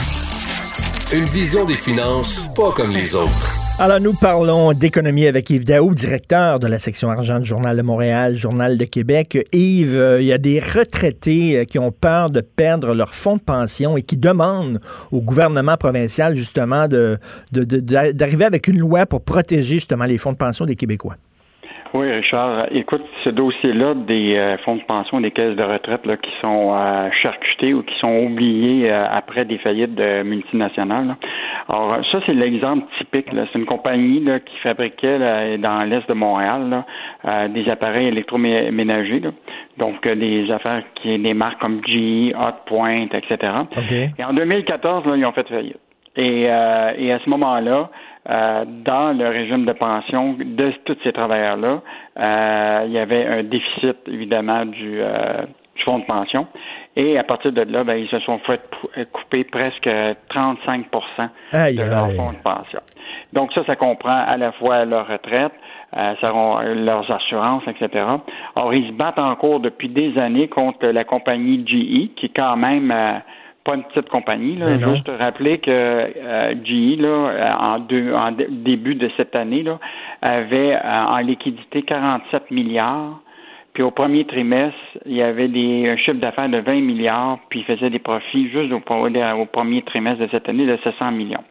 Une 1.11 1.25
vision 1.25 1.65
des 1.65 1.75
finances 1.75 2.45
pas 2.55 2.71
comme 2.71 2.91
les 2.91 3.15
autres. 3.15 3.62
Alors, 3.79 3.99
nous 3.99 4.13
parlons 4.13 4.71
d'économie 4.73 5.25
avec 5.25 5.49
Yves 5.49 5.65
Daou, 5.65 5.95
directeur 5.95 6.59
de 6.59 6.67
la 6.67 6.77
section 6.77 7.09
argent 7.09 7.39
du 7.39 7.45
Journal 7.45 7.75
de 7.75 7.81
Montréal, 7.81 8.35
Journal 8.35 8.77
de 8.77 8.85
Québec. 8.85 9.47
Yves, 9.51 9.97
euh, 9.97 10.21
il 10.21 10.27
y 10.27 10.31
a 10.31 10.37
des 10.37 10.59
retraités 10.59 11.57
euh, 11.57 11.65
qui 11.65 11.79
ont 11.79 11.91
peur 11.91 12.29
de 12.29 12.41
perdre 12.41 12.93
leur 12.93 13.15
fonds 13.15 13.37
de 13.37 13.41
pension 13.41 13.97
et 13.97 14.03
qui 14.03 14.15
demandent 14.15 14.79
au 15.11 15.21
gouvernement 15.21 15.75
provincial, 15.75 16.35
justement, 16.35 16.87
d'arriver 16.87 18.45
avec 18.45 18.67
une 18.67 18.77
loi 18.77 19.07
pour 19.07 19.21
protéger, 19.21 19.75
justement, 19.75 20.05
les 20.05 20.19
fonds 20.19 20.33
de 20.33 20.37
pension 20.37 20.65
des 20.65 20.75
Québécois. 20.75 21.15
Oui, 21.93 22.11
Richard. 22.11 22.69
Écoute, 22.71 23.03
ce 23.23 23.29
dossier-là 23.29 23.93
des 23.93 24.35
euh, 24.35 24.57
fonds 24.65 24.77
de 24.77 24.83
pension, 24.83 25.21
des 25.21 25.29
caisses 25.29 25.55
de 25.55 25.61
retraite 25.61 26.03
là, 26.07 26.17
qui 26.17 26.31
sont 26.41 26.73
euh, 26.73 27.09
charcutés 27.21 27.75
ou 27.75 27.83
qui 27.83 27.93
sont 27.99 28.17
oubliés 28.17 28.89
euh, 28.91 29.05
après 29.11 29.45
des 29.45 29.59
faillites 29.59 29.93
de 29.93 30.23
multinationales. 30.23 31.05
là. 31.05 31.17
Alors, 31.69 31.99
ça, 32.11 32.19
c'est 32.25 32.33
l'exemple 32.33 32.85
typique. 32.97 33.27
C'est 33.31 33.59
une 33.59 33.67
compagnie 33.67 34.19
là, 34.21 34.39
qui 34.39 34.57
fabriquait 34.57 35.19
là, 35.19 35.57
dans 35.57 35.83
l'est 35.83 36.07
de 36.09 36.13
Montréal 36.13 36.67
là, 36.69 36.85
euh, 37.25 37.47
des 37.49 37.69
appareils 37.69 38.07
électroménagers. 38.07 39.19
là. 39.19 39.29
Donc, 39.77 40.05
euh, 40.07 40.15
des 40.15 40.49
affaires 40.51 40.81
qui 40.95 41.19
des 41.19 41.33
marques 41.35 41.61
comme 41.61 41.79
GE, 41.85 42.33
Hotpoint, 42.35 43.07
etc. 43.13 43.53
Et 44.17 44.23
en 44.23 44.33
2014, 44.33 45.05
là, 45.05 45.15
ils 45.15 45.25
ont 45.25 45.31
fait 45.31 45.47
faillite. 45.47 45.77
Et, 46.15 46.45
euh, 46.47 46.91
et 46.97 47.11
à 47.11 47.19
ce 47.19 47.29
moment-là, 47.29 47.89
euh, 48.29 48.65
dans 48.85 49.17
le 49.17 49.27
régime 49.29 49.65
de 49.65 49.73
pension 49.73 50.35
de 50.39 50.71
tous 50.85 50.97
ces 51.03 51.11
travailleurs-là, 51.11 51.81
euh, 52.19 52.83
il 52.85 52.93
y 52.93 52.99
avait 52.99 53.25
un 53.25 53.43
déficit, 53.43 53.97
évidemment, 54.07 54.65
du, 54.65 55.01
euh, 55.01 55.41
du 55.75 55.83
fonds 55.83 55.99
de 55.99 56.05
pension. 56.05 56.47
Et 56.95 57.17
à 57.17 57.23
partir 57.23 57.51
de 57.51 57.61
là, 57.63 57.83
ben, 57.83 57.95
ils 57.95 58.07
se 58.07 58.19
sont 58.19 58.37
fait 58.39 58.61
pou- 58.69 58.87
couper 59.11 59.43
presque 59.43 59.89
35 60.29 60.85
Aïe, 61.51 61.75
de 61.75 61.81
leur 61.83 62.05
aïe. 62.05 62.15
fonds 62.15 62.31
de 62.31 62.37
pension. 62.43 62.79
Donc 63.33 63.51
ça, 63.53 63.65
ça 63.65 63.75
comprend 63.75 64.23
à 64.27 64.37
la 64.37 64.51
fois 64.51 64.85
leur 64.85 65.07
retraite, 65.07 65.51
euh, 65.97 66.73
leurs 66.75 67.11
assurances, 67.11 67.63
etc. 67.67 68.05
Or, 68.55 68.73
ils 68.73 68.87
se 68.87 68.93
battent 68.93 69.19
en 69.19 69.35
cours 69.35 69.59
depuis 69.59 69.89
des 69.89 70.17
années 70.19 70.47
contre 70.47 70.85
la 70.87 71.03
compagnie 71.03 71.65
GE, 71.65 72.13
qui 72.15 72.29
quand 72.29 72.55
même 72.55 72.91
euh, 72.91 73.13
pas 73.63 73.75
une 73.75 73.83
petite 73.83 74.09
compagnie. 74.09 74.55
Là. 74.55 74.77
Non. 74.77 74.93
Juste 74.95 75.09
rappeler 75.19 75.55
que 75.57 75.71
euh, 75.71 76.53
GE, 76.63 76.99
là, 76.99 77.07
euh, 77.07 77.51
en, 77.59 77.79
deux, 77.79 78.13
en 78.13 78.31
dé- 78.31 78.47
début 78.49 78.95
de 78.95 79.09
cette 79.17 79.35
année, 79.35 79.63
là, 79.63 79.79
avait 80.21 80.75
euh, 80.75 80.79
en 81.07 81.17
liquidité 81.19 81.81
47 81.83 82.51
milliards. 82.51 83.19
Puis 83.73 83.81
au 83.81 83.89
premier 83.89 84.25
trimestre, 84.25 84.77
il 85.05 85.13
y 85.15 85.23
avait 85.23 85.47
des, 85.47 85.89
un 85.89 85.97
chiffre 85.97 86.17
d'affaires 86.19 86.49
de 86.49 86.59
20 86.59 86.81
milliards, 86.81 87.39
puis 87.49 87.61
il 87.61 87.65
faisait 87.65 87.89
des 87.89 87.97
profits 87.99 88.49
juste 88.51 88.71
au, 88.71 88.77
au 88.77 89.45
premier 89.45 89.81
trimestre 89.81 90.23
de 90.23 90.29
cette 90.29 90.47
année 90.47 90.67
de 90.67 90.77
700 90.83 91.11
millions. 91.11 91.43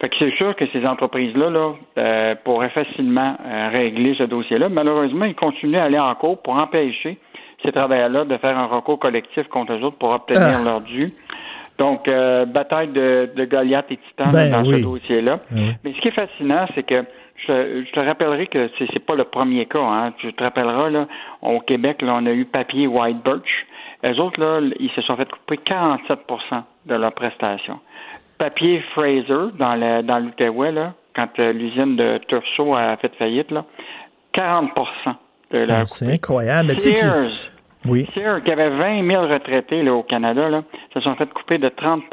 Fait 0.00 0.08
que 0.08 0.16
c'est 0.18 0.34
sûr 0.36 0.56
que 0.56 0.64
ces 0.72 0.86
entreprises-là 0.86 1.50
là, 1.50 1.72
euh, 1.98 2.34
pourraient 2.44 2.70
facilement 2.70 3.36
euh, 3.46 3.68
régler 3.70 4.14
ce 4.14 4.22
dossier-là. 4.22 4.70
Malheureusement, 4.70 5.26
ils 5.26 5.34
continuent 5.34 5.76
à 5.76 5.84
aller 5.84 5.98
en 5.98 6.14
cours 6.14 6.40
pour 6.40 6.54
empêcher 6.54 7.18
ces 7.64 7.72
travailleurs-là 7.72 8.24
de 8.24 8.36
faire 8.38 8.56
un 8.58 8.66
recours 8.66 8.98
collectif 8.98 9.46
contre 9.48 9.72
eux 9.74 9.82
autres 9.82 9.96
pour 9.98 10.10
obtenir 10.10 10.58
Ah. 10.60 10.64
leur 10.64 10.80
dû. 10.80 11.12
Donc, 11.78 12.08
euh, 12.08 12.44
bataille 12.44 12.88
de, 12.88 13.30
de 13.34 13.44
Goliath 13.46 13.86
et 13.90 13.96
Titan 13.96 14.30
Ben 14.32 14.50
dans 14.50 14.62
oui. 14.68 14.78
ce 14.80 14.82
dossier-là. 14.84 15.40
Oui. 15.52 15.70
Mais 15.82 15.92
ce 15.94 16.00
qui 16.00 16.08
est 16.08 16.12
fascinant, 16.12 16.66
c'est 16.74 16.82
que 16.82 17.04
je, 17.36 17.84
je 17.86 17.90
te 17.92 18.00
rappellerai 18.00 18.48
que 18.48 18.68
c'est, 18.78 18.86
c'est 18.92 18.98
pas 19.04 19.14
le 19.14 19.24
premier 19.24 19.64
cas. 19.64 19.80
Hein. 19.80 20.12
Tu 20.18 20.30
te 20.34 20.42
rappelleras, 20.42 20.90
là, 20.90 21.06
au 21.40 21.60
Québec, 21.60 22.02
là, 22.02 22.16
on 22.20 22.26
a 22.26 22.32
eu 22.32 22.44
Papier 22.44 22.86
White 22.86 23.24
Birch. 23.24 23.66
Les 24.02 24.18
autres, 24.20 24.38
là, 24.40 24.60
ils 24.78 24.90
se 24.90 25.00
sont 25.02 25.16
fait 25.16 25.30
couper 25.30 25.56
47% 25.56 26.62
de 26.86 26.94
leurs 26.94 27.12
prestations. 27.12 27.78
Papier 28.36 28.80
Fraser, 28.94 29.52
dans, 29.58 29.74
le, 29.74 30.02
dans 30.02 30.18
l'Outaouais, 30.18 30.72
là, 30.72 30.92
quand 31.16 31.28
euh, 31.38 31.52
l'usine 31.52 31.96
de 31.96 32.18
Tursault 32.28 32.74
a 32.74 32.96
fait 32.98 33.14
faillite, 33.16 33.50
là, 33.50 33.64
40 34.32 34.70
de 34.74 34.74
leur 34.76 35.16
Ah, 35.52 35.84
C'est 35.86 36.12
incroyable. 36.12 36.68
Mais 36.68 36.76
tu 36.76 36.90
Oui. 37.88 38.06
Sears, 38.14 38.42
qui 38.44 38.50
avait 38.52 38.70
20 38.70 39.06
000 39.06 39.26
retraités 39.26 39.82
là, 39.82 39.94
au 39.94 40.02
Canada, 40.02 40.48
là, 40.48 40.62
se 40.94 41.00
sont 41.00 41.14
fait 41.16 41.28
couper 41.32 41.58
de 41.58 41.68
30 41.68 42.04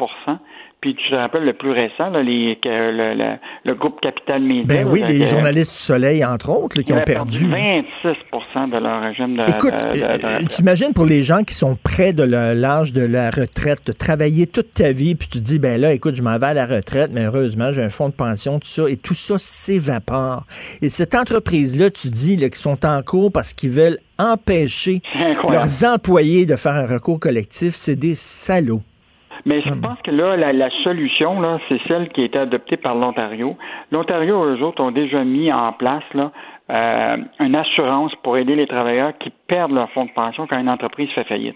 Puis 0.79 0.95
tu 0.95 1.09
te 1.09 1.15
rappelles 1.15 1.43
le 1.43 1.53
plus 1.53 1.71
récent, 1.71 2.11
là, 2.11 2.21
les, 2.21 2.57
que 2.61 2.69
le, 2.69 3.15
le, 3.15 3.35
le 3.65 3.73
groupe 3.75 3.99
Capital 3.99 4.41
Media. 4.43 4.63
Ben 4.83 4.87
oui, 4.87 5.01
que- 5.01 5.07
les 5.07 5.25
journalistes 5.25 5.71
du 5.71 5.77
Soleil, 5.79 6.23
entre 6.23 6.49
autres, 6.51 6.77
là, 6.77 6.83
qui 6.83 6.93
ont 6.93 7.01
perdu. 7.01 7.47
26% 7.47 8.69
de 8.69 8.77
leur 8.77 9.01
régime 9.01 9.35
de, 9.37 9.49
Écoute, 9.49 9.73
euh, 9.73 10.13
retraite. 10.13 10.47
t'imagines 10.49 10.93
pour 10.93 11.05
les 11.05 11.23
gens 11.23 11.43
qui 11.43 11.55
sont 11.55 11.75
près 11.81 12.13
de 12.13 12.21
l'âge 12.23 12.93
de 12.93 13.01
la 13.01 13.31
retraite, 13.31 13.87
de 13.87 13.91
travailler 13.91 14.45
toute 14.45 14.73
ta 14.75 14.91
vie, 14.91 15.15
puis 15.15 15.27
tu 15.27 15.39
te 15.39 15.43
dis, 15.43 15.57
ben 15.57 15.81
là, 15.81 15.93
écoute, 15.93 16.13
je 16.15 16.21
m'en 16.21 16.37
vais 16.37 16.45
à 16.47 16.53
la 16.53 16.67
retraite, 16.67 17.09
mais 17.11 17.25
heureusement, 17.25 17.71
j'ai 17.71 17.81
un 17.83 17.89
fonds 17.89 18.09
de 18.09 18.13
pension, 18.13 18.59
tout 18.59 18.67
ça, 18.67 18.87
et 18.87 18.97
tout 18.97 19.15
ça 19.15 19.35
s'évapore. 19.39 20.45
Et 20.83 20.91
cette 20.91 21.15
entreprise-là, 21.15 21.89
tu 21.89 22.09
dis, 22.09 22.37
qu'ils 22.37 22.55
sont 22.55 22.85
en 22.85 23.01
cours 23.01 23.31
parce 23.31 23.53
qu'ils 23.53 23.71
veulent 23.71 23.97
empêcher 24.19 25.01
leurs 25.49 25.83
employés 25.85 26.45
de 26.45 26.55
faire 26.55 26.73
un 26.73 26.85
recours 26.85 27.19
collectif, 27.19 27.73
c'est 27.75 27.95
des 27.95 28.13
salauds. 28.15 28.81
Mais 29.47 29.61
je 29.61 29.73
pense 29.73 29.97
que 30.03 30.11
là, 30.11 30.35
la, 30.35 30.51
la 30.51 30.69
solution, 30.83 31.39
là, 31.39 31.57
c'est 31.69 31.79
celle 31.87 32.09
qui 32.09 32.21
a 32.21 32.25
été 32.25 32.37
adoptée 32.37 32.75
par 32.75 32.95
l'Ontario. 32.95 33.55
L'Ontario, 33.93 34.43
eux 34.43 34.61
autres, 34.61 34.83
ont 34.83 34.91
déjà 34.91 35.23
mis 35.23 35.53
en 35.53 35.71
place 35.71 36.03
là, 36.13 36.31
euh, 36.69 37.17
une 37.39 37.55
assurance 37.55 38.13
pour 38.23 38.35
aider 38.37 38.57
les 38.57 38.67
travailleurs 38.67 39.17
qui 39.19 39.31
perdent 39.47 39.71
leur 39.71 39.89
fonds 39.91 40.03
de 40.03 40.11
pension 40.11 40.47
quand 40.47 40.59
une 40.59 40.67
entreprise 40.67 41.09
fait 41.11 41.23
faillite. 41.23 41.55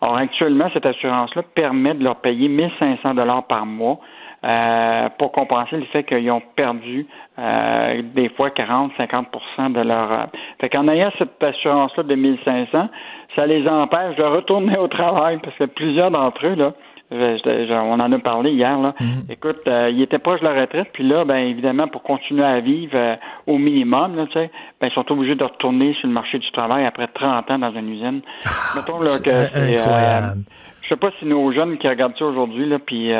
Or, 0.00 0.16
actuellement, 0.16 0.70
cette 0.72 0.86
assurance-là 0.86 1.42
permet 1.56 1.94
de 1.94 2.04
leur 2.04 2.20
payer 2.20 2.46
1500 2.46 3.14
dollars 3.14 3.44
par 3.48 3.66
mois 3.66 3.98
euh, 4.44 5.08
pour 5.18 5.32
compenser 5.32 5.78
le 5.78 5.84
fait 5.86 6.04
qu'ils 6.04 6.30
ont 6.30 6.42
perdu 6.54 7.08
euh, 7.40 8.02
des 8.14 8.28
fois 8.30 8.50
40-50% 8.50 9.72
de 9.72 9.80
leur... 9.80 10.12
Euh, 10.12 10.24
fait 10.60 10.68
qu'en 10.68 10.86
ayant 10.86 11.10
cette 11.18 11.42
assurance-là 11.42 12.04
de 12.04 12.14
1500, 12.14 12.88
ça 13.34 13.46
les 13.46 13.66
empêche 13.66 14.14
de 14.14 14.22
retourner 14.22 14.78
au 14.78 14.86
travail 14.86 15.40
parce 15.42 15.56
que 15.56 15.64
plusieurs 15.64 16.12
d'entre 16.12 16.46
eux, 16.46 16.54
là, 16.54 16.72
on 17.12 18.00
en 18.00 18.12
a 18.12 18.18
parlé 18.18 18.50
hier. 18.50 18.78
Là. 18.78 18.94
Mhm. 19.00 19.24
Écoute, 19.28 19.60
euh, 19.66 19.90
ils 19.92 20.02
étaient 20.02 20.18
proches 20.18 20.40
de 20.40 20.46
la 20.46 20.60
retraite, 20.60 20.88
puis 20.92 21.06
là, 21.06 21.24
ben 21.24 21.36
évidemment, 21.36 21.88
pour 21.88 22.02
continuer 22.02 22.44
à 22.44 22.60
vivre 22.60 22.92
euh, 22.94 23.16
au 23.46 23.58
minimum, 23.58 24.16
là, 24.16 24.26
ben, 24.34 24.50
ils 24.82 24.92
sont 24.92 25.10
obligés 25.12 25.34
de 25.34 25.44
retourner 25.44 25.94
sur 25.94 26.08
le 26.08 26.14
marché 26.14 26.38
du 26.38 26.50
travail 26.52 26.84
après 26.84 27.08
30 27.08 27.50
ans 27.50 27.58
dans 27.58 27.72
une 27.72 27.88
usine. 27.88 28.20
Ah, 28.44 28.50
Mettons 28.76 29.00
là, 29.00 29.18
que 29.18 29.30
c'est, 29.30 29.80
euh, 29.80 30.34
je 30.82 30.88
sais 30.88 30.96
pas 30.96 31.10
si 31.18 31.26
nos 31.26 31.52
jeunes 31.52 31.78
qui 31.78 31.88
regardent 31.88 32.16
ça 32.18 32.24
aujourd'hui, 32.24 32.68
là, 32.68 32.78
puis 32.78 33.10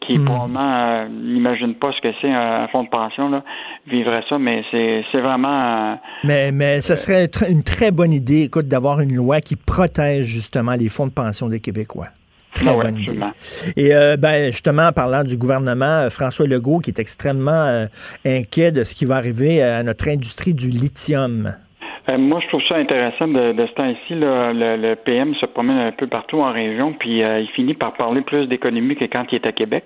qui 0.00 0.18
mhm. 0.18 0.24
probablement 0.24 1.06
n'imaginent 1.08 1.74
pas 1.74 1.92
ce 1.92 2.00
que 2.00 2.14
c'est 2.20 2.30
un, 2.30 2.68
fonds 2.68 2.84
de 2.84 2.88
pension, 2.88 3.30
là, 3.30 3.42
vivraient 3.86 4.24
ça, 4.28 4.38
mais 4.38 4.64
c'est, 4.70 5.04
c'est 5.10 5.20
vraiment. 5.20 5.98
mais 6.24 6.52
mais 6.52 6.80
ça 6.80 6.96
serait 6.96 7.28
une 7.48 7.62
très 7.62 7.90
bonne 7.90 8.12
idée, 8.12 8.42
écoute, 8.42 8.66
d'avoir 8.66 9.00
une 9.00 9.14
loi 9.14 9.40
qui 9.40 9.56
protège 9.56 10.26
justement 10.26 10.72
les 10.72 10.88
fonds 10.88 11.06
de 11.06 11.12
pension 11.12 11.48
des 11.48 11.60
Québécois. 11.60 12.08
Très 12.54 12.70
ah 12.70 12.82
bonne 12.82 12.98
idée. 12.98 13.18
Et 13.76 13.94
euh, 13.94 14.16
ben, 14.16 14.46
justement, 14.46 14.88
en 14.88 14.92
parlant 14.92 15.24
du 15.24 15.36
gouvernement, 15.36 16.06
euh, 16.06 16.10
François 16.10 16.46
Legault, 16.46 16.78
qui 16.78 16.90
est 16.90 16.98
extrêmement 16.98 17.66
euh, 17.66 17.86
inquiet 18.26 18.72
de 18.72 18.84
ce 18.84 18.94
qui 18.94 19.04
va 19.04 19.16
arriver 19.16 19.62
à 19.62 19.82
notre 19.82 20.08
industrie 20.08 20.54
du 20.54 20.68
lithium. 20.68 21.54
moi, 22.08 22.40
je 22.42 22.48
trouve 22.48 22.62
ça 22.68 22.76
intéressant 22.76 23.28
de, 23.28 23.54
ce 23.56 23.74
temps-ci. 23.74 24.14
Le, 24.14 24.76
le, 24.76 24.96
PM 24.96 25.34
se 25.36 25.46
promène 25.46 25.78
un 25.78 25.92
peu 25.92 26.08
partout 26.08 26.38
en 26.38 26.52
région, 26.52 26.92
puis 26.92 27.20
il 27.20 27.48
finit 27.54 27.74
par 27.74 27.94
parler 27.94 28.22
plus 28.22 28.46
d'économie 28.46 28.96
que 28.96 29.04
quand 29.04 29.26
il 29.30 29.36
est 29.36 29.46
à 29.46 29.52
Québec. 29.52 29.84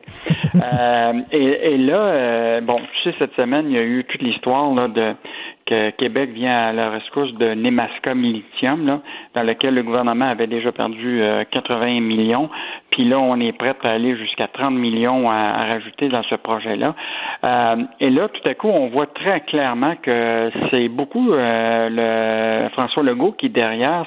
et, 1.33 1.73
et, 1.73 1.77
là, 1.77 2.61
bon, 2.63 2.79
tu 2.79 3.11
sais, 3.11 3.17
cette 3.19 3.35
semaine, 3.35 3.67
il 3.69 3.75
y 3.75 3.79
a 3.79 3.83
eu 3.83 4.05
toute 4.05 4.23
l'histoire 4.23 4.89
de 4.89 5.15
que 5.67 5.91
Québec 5.91 6.31
vient 6.31 6.69
à 6.69 6.73
la 6.73 6.91
rescousse 6.91 7.33
de 7.35 7.55
Nemaska 7.55 8.15
Lithium, 8.15 8.87
là, 8.87 9.01
dans 9.35 9.43
lequel 9.43 9.75
le 9.75 9.83
gouvernement 9.83 10.27
avait 10.27 10.47
déjà 10.47 10.73
perdu 10.73 11.23
80 11.51 11.87
euh, 11.87 12.01
millions. 12.01 12.51
Puis 12.91 13.05
là, 13.05 13.19
on 13.19 13.41
est 13.41 13.53
prêt 13.53 13.75
à 13.83 13.91
aller 13.91 14.17
jusqu'à 14.17 14.47
30 14.47 14.75
millions 14.75 15.31
à, 15.31 15.65
rajouter 15.67 16.09
dans 16.09 16.23
ce 16.25 16.35
projet-là. 16.35 16.95
Euh, 17.45 17.77
et 18.01 18.11
là, 18.11 18.29
tout 18.29 18.47
à 18.49 18.55
coup, 18.55 18.69
on 18.69 18.89
voit 18.89 19.07
très 19.07 19.41
clairement 19.41 19.97
que 19.97 20.51
c'est 20.71 20.89
beaucoup 20.89 21.33
euh, 21.33 21.89
le 21.91 22.69
François 22.71 23.03
Legault 23.03 23.33
qui 23.33 23.49
derrière 23.49 24.07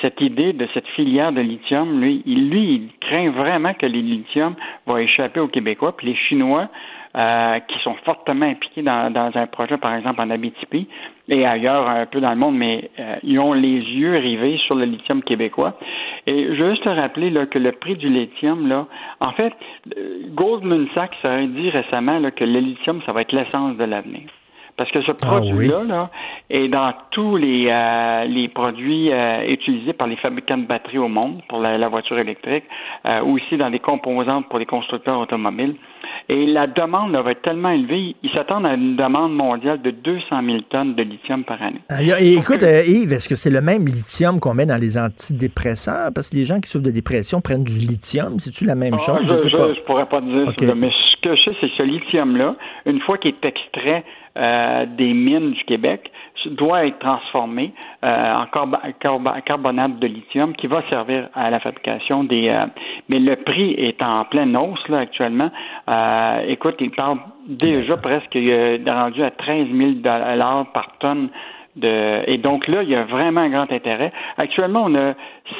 cette 0.00 0.20
idée 0.20 0.52
de 0.52 0.68
cette 0.74 0.86
filière 0.88 1.32
de 1.32 1.40
lithium. 1.40 2.00
Lui, 2.00 2.22
il, 2.26 2.50
lui, 2.50 2.74
il 2.74 2.88
craint 3.00 3.30
vraiment 3.30 3.74
que 3.74 3.86
les 3.86 4.02
lithium 4.02 4.54
vont 4.86 4.98
échapper 4.98 5.40
aux 5.40 5.48
Québécois. 5.48 5.96
Puis 5.96 6.08
les 6.08 6.16
Chinois 6.16 6.68
euh, 7.16 7.60
qui 7.60 7.78
sont 7.80 7.94
fortement 8.04 8.46
impliqués 8.46 8.82
dans, 8.82 9.12
dans, 9.12 9.30
un 9.34 9.46
projet, 9.46 9.76
par 9.76 9.94
exemple, 9.94 10.20
en 10.20 10.30
Abitibi 10.30 10.88
et 11.28 11.46
ailleurs 11.46 11.88
un 11.88 12.06
peu 12.06 12.20
dans 12.20 12.30
le 12.30 12.36
monde, 12.36 12.56
mais 12.56 12.90
euh, 12.98 13.16
ils 13.22 13.40
ont 13.40 13.52
les 13.52 13.78
yeux 13.78 14.16
rivés 14.16 14.58
sur 14.66 14.74
le 14.74 14.84
lithium 14.84 15.22
québécois. 15.22 15.78
Et 16.26 16.54
je 16.54 16.62
veux 16.62 16.70
juste 16.70 16.84
te 16.84 16.88
rappeler 16.88 17.30
là, 17.30 17.46
que 17.46 17.58
le 17.58 17.72
prix 17.72 17.96
du 17.96 18.08
lithium, 18.08 18.68
là, 18.68 18.86
en 19.20 19.32
fait, 19.32 19.52
Goldman 20.34 20.88
Sachs 20.94 21.24
a 21.24 21.42
dit 21.46 21.70
récemment 21.70 22.18
là, 22.18 22.30
que 22.30 22.44
le 22.44 22.58
lithium, 22.58 23.00
ça 23.06 23.12
va 23.12 23.22
être 23.22 23.32
l'essence 23.32 23.76
de 23.76 23.84
l'avenir. 23.84 24.22
Parce 24.76 24.90
que 24.90 25.02
ce 25.02 25.12
ah 25.12 25.26
produit-là 25.26 25.84
là, 25.84 26.10
est 26.50 26.68
dans 26.68 26.92
tous 27.10 27.36
les, 27.36 27.68
euh, 27.68 28.24
les 28.24 28.48
produits 28.48 29.10
utilisés 29.48 29.92
par 29.92 30.06
les 30.06 30.16
fabricants 30.16 30.58
de 30.58 30.66
batteries 30.66 30.98
au 30.98 31.08
monde 31.08 31.42
pour 31.48 31.60
la, 31.60 31.78
la 31.78 31.88
voiture 31.88 32.18
électrique, 32.18 32.64
ou 33.24 33.36
aussi 33.36 33.56
dans 33.56 33.70
des 33.70 33.78
composantes 33.78 34.48
pour 34.48 34.58
les 34.58 34.66
constructeurs 34.66 35.20
automobiles. 35.20 35.76
Et 36.28 36.46
la 36.46 36.66
demande 36.66 37.12
va 37.12 37.32
être 37.32 37.42
tellement 37.42 37.70
élevée, 37.70 38.16
ils 38.22 38.30
s'attendent 38.30 38.64
à 38.64 38.74
une 38.74 38.96
demande 38.96 39.34
mondiale 39.34 39.82
de 39.82 39.90
200 39.90 40.24
000 40.42 40.58
tonnes 40.70 40.94
de 40.94 41.02
lithium 41.02 41.44
par 41.44 41.60
année. 41.62 41.80
Et 42.18 42.34
écoute, 42.34 42.62
euh, 42.62 42.82
Yves, 42.86 43.12
est-ce 43.12 43.28
que 43.28 43.34
c'est 43.34 43.50
le 43.50 43.60
même 43.60 43.84
lithium 43.84 44.40
qu'on 44.40 44.54
met 44.54 44.64
dans 44.64 44.80
les 44.80 44.96
antidépresseurs? 44.96 46.10
Parce 46.14 46.30
que 46.30 46.36
les 46.36 46.46
gens 46.46 46.60
qui 46.60 46.70
souffrent 46.70 46.86
de 46.86 46.90
dépression 46.90 47.42
prennent 47.42 47.64
du 47.64 47.78
lithium. 47.78 48.40
C'est-tu 48.40 48.64
la 48.64 48.74
même 48.74 48.94
ah, 48.94 48.98
chose? 48.98 49.18
Je, 49.22 49.56
ne 49.56 49.84
pourrais 49.84 50.06
pas 50.06 50.22
dire 50.22 50.50
ça, 50.58 50.74
mais 50.74 50.90
ce 50.90 51.20
que 51.20 51.36
je 51.36 51.42
sais, 51.42 51.56
c'est 51.60 51.68
que 51.68 51.76
ce 51.76 51.82
lithium-là, 51.82 52.56
une 52.86 53.00
fois 53.00 53.18
qu'il 53.18 53.32
est 53.32 53.44
extrait 53.44 54.02
euh, 54.36 54.86
des 54.86 55.12
mines 55.12 55.52
du 55.52 55.64
Québec, 55.64 56.10
doit 56.50 56.86
être 56.86 56.98
transformé 56.98 57.72
euh, 58.04 58.34
en 58.34 59.40
carbonate 59.44 59.98
de 59.98 60.06
lithium 60.06 60.54
qui 60.54 60.66
va 60.66 60.82
servir 60.88 61.28
à 61.34 61.50
la 61.50 61.60
fabrication 61.60 62.24
des. 62.24 62.48
Euh, 62.48 62.66
mais 63.08 63.18
le 63.18 63.36
prix 63.36 63.72
est 63.72 64.02
en 64.02 64.24
pleine 64.24 64.56
hausse 64.56 64.86
là 64.88 64.98
actuellement. 64.98 65.50
Euh, 65.88 66.44
écoute, 66.48 66.76
il 66.80 66.90
parle 66.90 67.18
déjà 67.46 67.96
presque 67.96 68.36
rendu 68.86 69.22
à 69.22 69.30
13 69.30 69.68
000 69.72 69.90
dollars 69.94 70.66
par 70.72 70.98
tonne. 70.98 71.28
De, 71.76 72.22
et 72.30 72.38
donc 72.38 72.68
là, 72.68 72.84
il 72.84 72.90
y 72.90 72.94
a 72.94 73.02
vraiment 73.02 73.40
un 73.40 73.50
grand 73.50 73.72
intérêt. 73.72 74.12
Actuellement, 74.38 74.84
on 74.86 74.94
a 74.94 75.14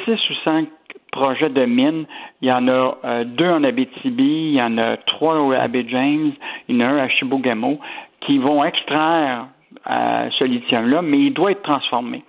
six 0.05 0.31
ou 0.31 0.35
cinq 0.45 0.69
projets 1.11 1.49
de 1.49 1.65
mines. 1.65 2.05
Il 2.41 2.49
y 2.49 2.53
en 2.53 2.69
a 2.69 3.25
deux 3.25 3.49
en 3.49 3.65
Abitibi, 3.65 4.51
il 4.51 4.55
y 4.55 4.63
en 4.63 4.79
a 4.79 4.97
trois 4.97 5.57
à 5.57 5.67
Bay 5.67 5.85
James, 5.89 6.33
il 6.69 6.77
y 6.77 6.85
en 6.85 6.87
a 6.87 6.89
un 6.91 6.99
à 6.99 7.09
Chibougamau, 7.09 7.81
qui 8.27 8.39
vont 8.39 8.65
extraire 8.65 9.47
ce 9.87 10.45
lithium-là, 10.45 11.03
mais 11.03 11.19
il 11.19 11.35
doit 11.35 11.51
être 11.51 11.63
transformé. 11.63 12.23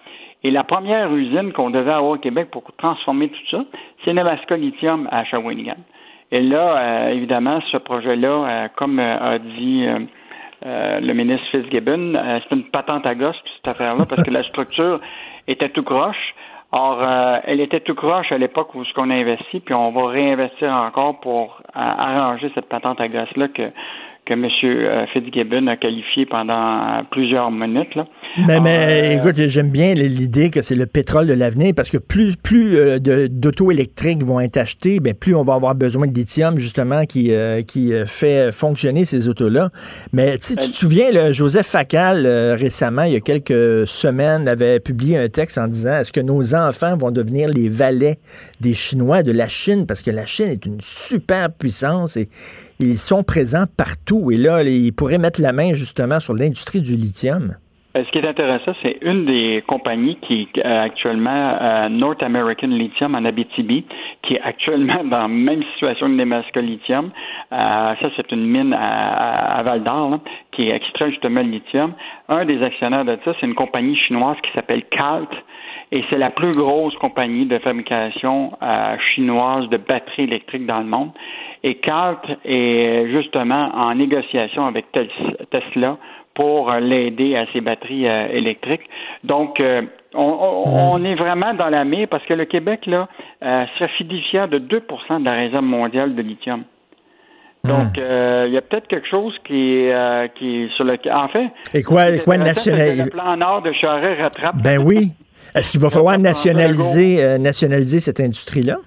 Et 0.45 0.51
la 0.51 0.63
première 0.63 1.11
usine 1.11 1.53
qu'on 1.53 1.71
devait 1.71 1.91
avoir 1.91 2.11
au 2.11 2.17
Québec 2.17 2.49
pour 2.51 2.63
transformer 2.77 3.29
tout 3.29 3.47
ça, 3.49 3.65
c'est 4.03 4.13
Nemaska 4.13 4.55
Lithium 4.55 5.09
à 5.11 5.23
Shawinigan. 5.23 5.77
Et 6.31 6.41
là, 6.41 6.77
euh, 6.77 7.09
évidemment, 7.13 7.61
ce 7.71 7.77
projet-là, 7.77 8.27
euh, 8.27 8.67
comme 8.75 8.99
euh, 8.99 9.35
a 9.35 9.39
dit 9.39 9.87
le 10.63 11.13
ministre 11.13 11.45
Fitzgibbon, 11.49 12.13
c'est 12.15 12.55
une 12.55 12.65
patente 12.65 13.07
à 13.07 13.15
gosse, 13.15 13.35
cette 13.55 13.67
affaire-là, 13.67 14.05
parce 14.09 14.23
que 14.23 14.31
la 14.31 14.43
structure 14.43 14.99
était 15.47 15.69
tout 15.69 15.83
croche. 15.83 16.35
Or, 16.71 17.03
elle 17.43 17.59
était 17.59 17.81
tout 17.81 17.93
croche 17.93 18.31
à 18.31 18.37
l'époque 18.39 18.73
où 18.73 18.83
ce 18.83 18.91
qu'on 18.93 19.11
a 19.11 19.13
investi, 19.13 19.59
puis 19.59 19.75
on 19.75 19.91
va 19.91 20.07
réinvestir 20.07 20.71
encore 20.71 21.19
pour 21.19 21.61
arranger 21.73 22.51
cette 22.55 22.67
patente 22.67 22.99
à 22.99 23.07
gosse-là 23.07 23.47
que 23.49 23.69
que 24.25 24.33
M. 24.33 24.45
Euh, 24.63 25.05
Fitzgibbon 25.13 25.67
a 25.67 25.77
qualifié 25.77 26.25
pendant 26.25 26.53
euh, 26.53 27.01
plusieurs 27.11 27.51
minutes. 27.51 27.93
Là. 27.95 28.07
Mais, 28.47 28.59
mais 28.59 28.77
euh, 28.89 29.19
écoute, 29.19 29.35
j'aime 29.47 29.69
bien 29.69 29.93
l'idée 29.93 30.49
que 30.49 30.61
c'est 30.61 30.75
le 30.75 30.87
pétrole 30.87 31.27
de 31.27 31.33
l'avenir 31.33 31.73
parce 31.75 31.89
que 31.89 31.97
plus, 31.97 32.35
plus 32.35 32.99
d'auto 32.99 33.71
électriques 33.71 34.23
vont 34.23 34.39
être 34.39 34.57
achetés, 34.57 34.99
ben, 34.99 35.13
plus 35.13 35.35
on 35.35 35.43
va 35.43 35.53
avoir 35.53 35.75
besoin 35.75 36.07
de 36.07 36.13
lithium, 36.13 36.57
justement, 36.57 37.05
qui, 37.05 37.31
qui 37.67 37.93
fait 38.05 38.51
fonctionner 38.51 39.05
ces 39.05 39.29
autos-là. 39.29 39.69
Mais 40.11 40.37
tu 40.37 40.55
te 40.55 40.63
souviens, 40.63 41.11
là, 41.11 41.31
Joseph 41.31 41.67
Facal, 41.67 42.25
récemment, 42.57 43.03
il 43.03 43.13
y 43.13 43.15
a 43.15 43.21
quelques 43.21 43.87
semaines, 43.87 44.47
avait 44.47 44.79
publié 44.79 45.17
un 45.17 45.29
texte 45.29 45.57
en 45.57 45.67
disant 45.67 45.99
est-ce 45.99 46.11
que 46.11 46.21
nos 46.21 46.55
enfants 46.55 46.97
vont 46.97 47.11
devenir 47.11 47.49
les 47.49 47.69
valets 47.69 48.17
des 48.59 48.73
Chinois 48.73 49.23
de 49.23 49.31
la 49.31 49.47
Chine? 49.47 49.85
Parce 49.87 50.01
que 50.01 50.11
la 50.11 50.25
Chine 50.25 50.47
est 50.47 50.65
une 50.65 50.81
super 50.81 51.51
puissance 51.53 52.17
et 52.17 52.29
ils 52.79 52.97
sont 52.97 53.23
présents 53.23 53.65
partout. 53.77 54.31
Et 54.31 54.37
là, 54.37 54.63
ils 54.63 54.93
pourraient 54.93 55.17
mettre 55.17 55.41
la 55.41 55.53
main 55.53 55.73
justement 55.73 56.19
sur 56.19 56.33
l'industrie 56.33 56.81
du 56.81 56.95
lithium. 56.95 57.55
Euh, 57.95 58.03
ce 58.03 58.11
qui 58.11 58.17
est 58.19 58.27
intéressant, 58.27 58.73
c'est 58.81 58.97
une 59.01 59.25
des 59.25 59.63
compagnies 59.67 60.17
qui 60.17 60.49
est 60.55 60.65
euh, 60.65 60.83
actuellement 60.83 61.57
euh, 61.61 61.87
North 61.89 62.21
American 62.21 62.67
Lithium 62.67 63.15
en 63.15 63.23
Abitibi, 63.23 63.85
qui 64.23 64.33
est 64.35 64.41
actuellement 64.41 65.03
dans 65.09 65.19
la 65.19 65.27
même 65.27 65.63
situation 65.73 66.07
que 66.07 66.13
Nemaska 66.13 66.61
Lithium. 66.61 67.11
ça, 67.51 67.95
c'est 68.15 68.31
une 68.31 68.45
mine 68.45 68.73
à, 68.73 69.61
Val 69.63 69.83
d'Or 69.83 70.19
qui 70.51 70.69
extrait 70.69 71.09
justement 71.11 71.41
le 71.41 71.49
lithium. 71.49 71.93
Un 72.27 72.45
des 72.45 72.61
actionnaires 72.61 73.05
de 73.05 73.17
ça, 73.23 73.33
c'est 73.39 73.45
une 73.45 73.55
compagnie 73.55 73.95
chinoise 73.95 74.37
qui 74.43 74.51
s'appelle 74.53 74.83
CALT, 74.91 75.29
et 75.91 76.03
c'est 76.09 76.17
la 76.17 76.29
plus 76.29 76.51
grosse 76.51 76.95
compagnie 76.95 77.45
de 77.45 77.57
fabrication 77.59 78.51
chinoise 79.13 79.69
de 79.69 79.77
batteries 79.77 80.23
électriques 80.23 80.65
dans 80.65 80.79
le 80.79 80.85
monde. 80.85 81.11
Et 81.63 81.75
CALT 81.75 82.21
est 82.43 83.07
justement 83.11 83.71
en 83.73 83.95
négociation 83.95 84.65
avec 84.65 84.85
Tesla 85.51 85.97
pour 86.35 86.71
l'aider 86.73 87.35
à 87.35 87.45
ses 87.53 87.61
batteries 87.61 88.07
euh, 88.07 88.27
électriques. 88.27 88.87
Donc, 89.23 89.59
euh, 89.59 89.81
on, 90.13 91.03
est 91.03 91.15
vraiment 91.15 91.53
dans 91.53 91.69
la 91.69 91.83
mire 91.83 92.07
parce 92.09 92.23
que 92.25 92.33
le 92.33 92.45
Québec 92.45 92.85
là 92.85 93.07
euh, 93.43 93.65
serait 93.77 93.89
fiduciaire 93.97 94.47
de 94.47 94.59
2% 94.59 95.19
de 95.19 95.25
la 95.25 95.33
réserve 95.33 95.63
mondiale 95.63 96.13
de 96.13 96.21
lithium. 96.21 96.63
Donc, 97.63 97.97
il 97.97 98.53
y 98.53 98.57
a 98.57 98.61
peut-être 98.61 98.87
quelque 98.87 99.07
chose 99.07 99.35
qui 99.43 99.73
est, 99.73 100.31
qui 100.35 100.69
sur 100.75 100.83
le. 100.83 100.99
En 101.11 101.27
fait. 101.29 101.47
Et 101.73 101.81
quoi, 101.81 102.15
quoi? 102.23 102.37
Le 102.37 103.09
plan 103.09 103.35
Nord 103.35 103.63
de 103.63 103.71
Charest 103.73 104.21
rattrape. 104.21 104.57
Ben 104.61 104.77
oui. 104.77 105.09
Est-ce 105.55 105.69
qu'il 105.69 105.79
va 105.79 105.89
falloir 105.89 106.19
nationaliser, 106.19 107.37
nationaliser 107.39 107.99
cette 107.99 108.19
industrie-là? 108.19 108.77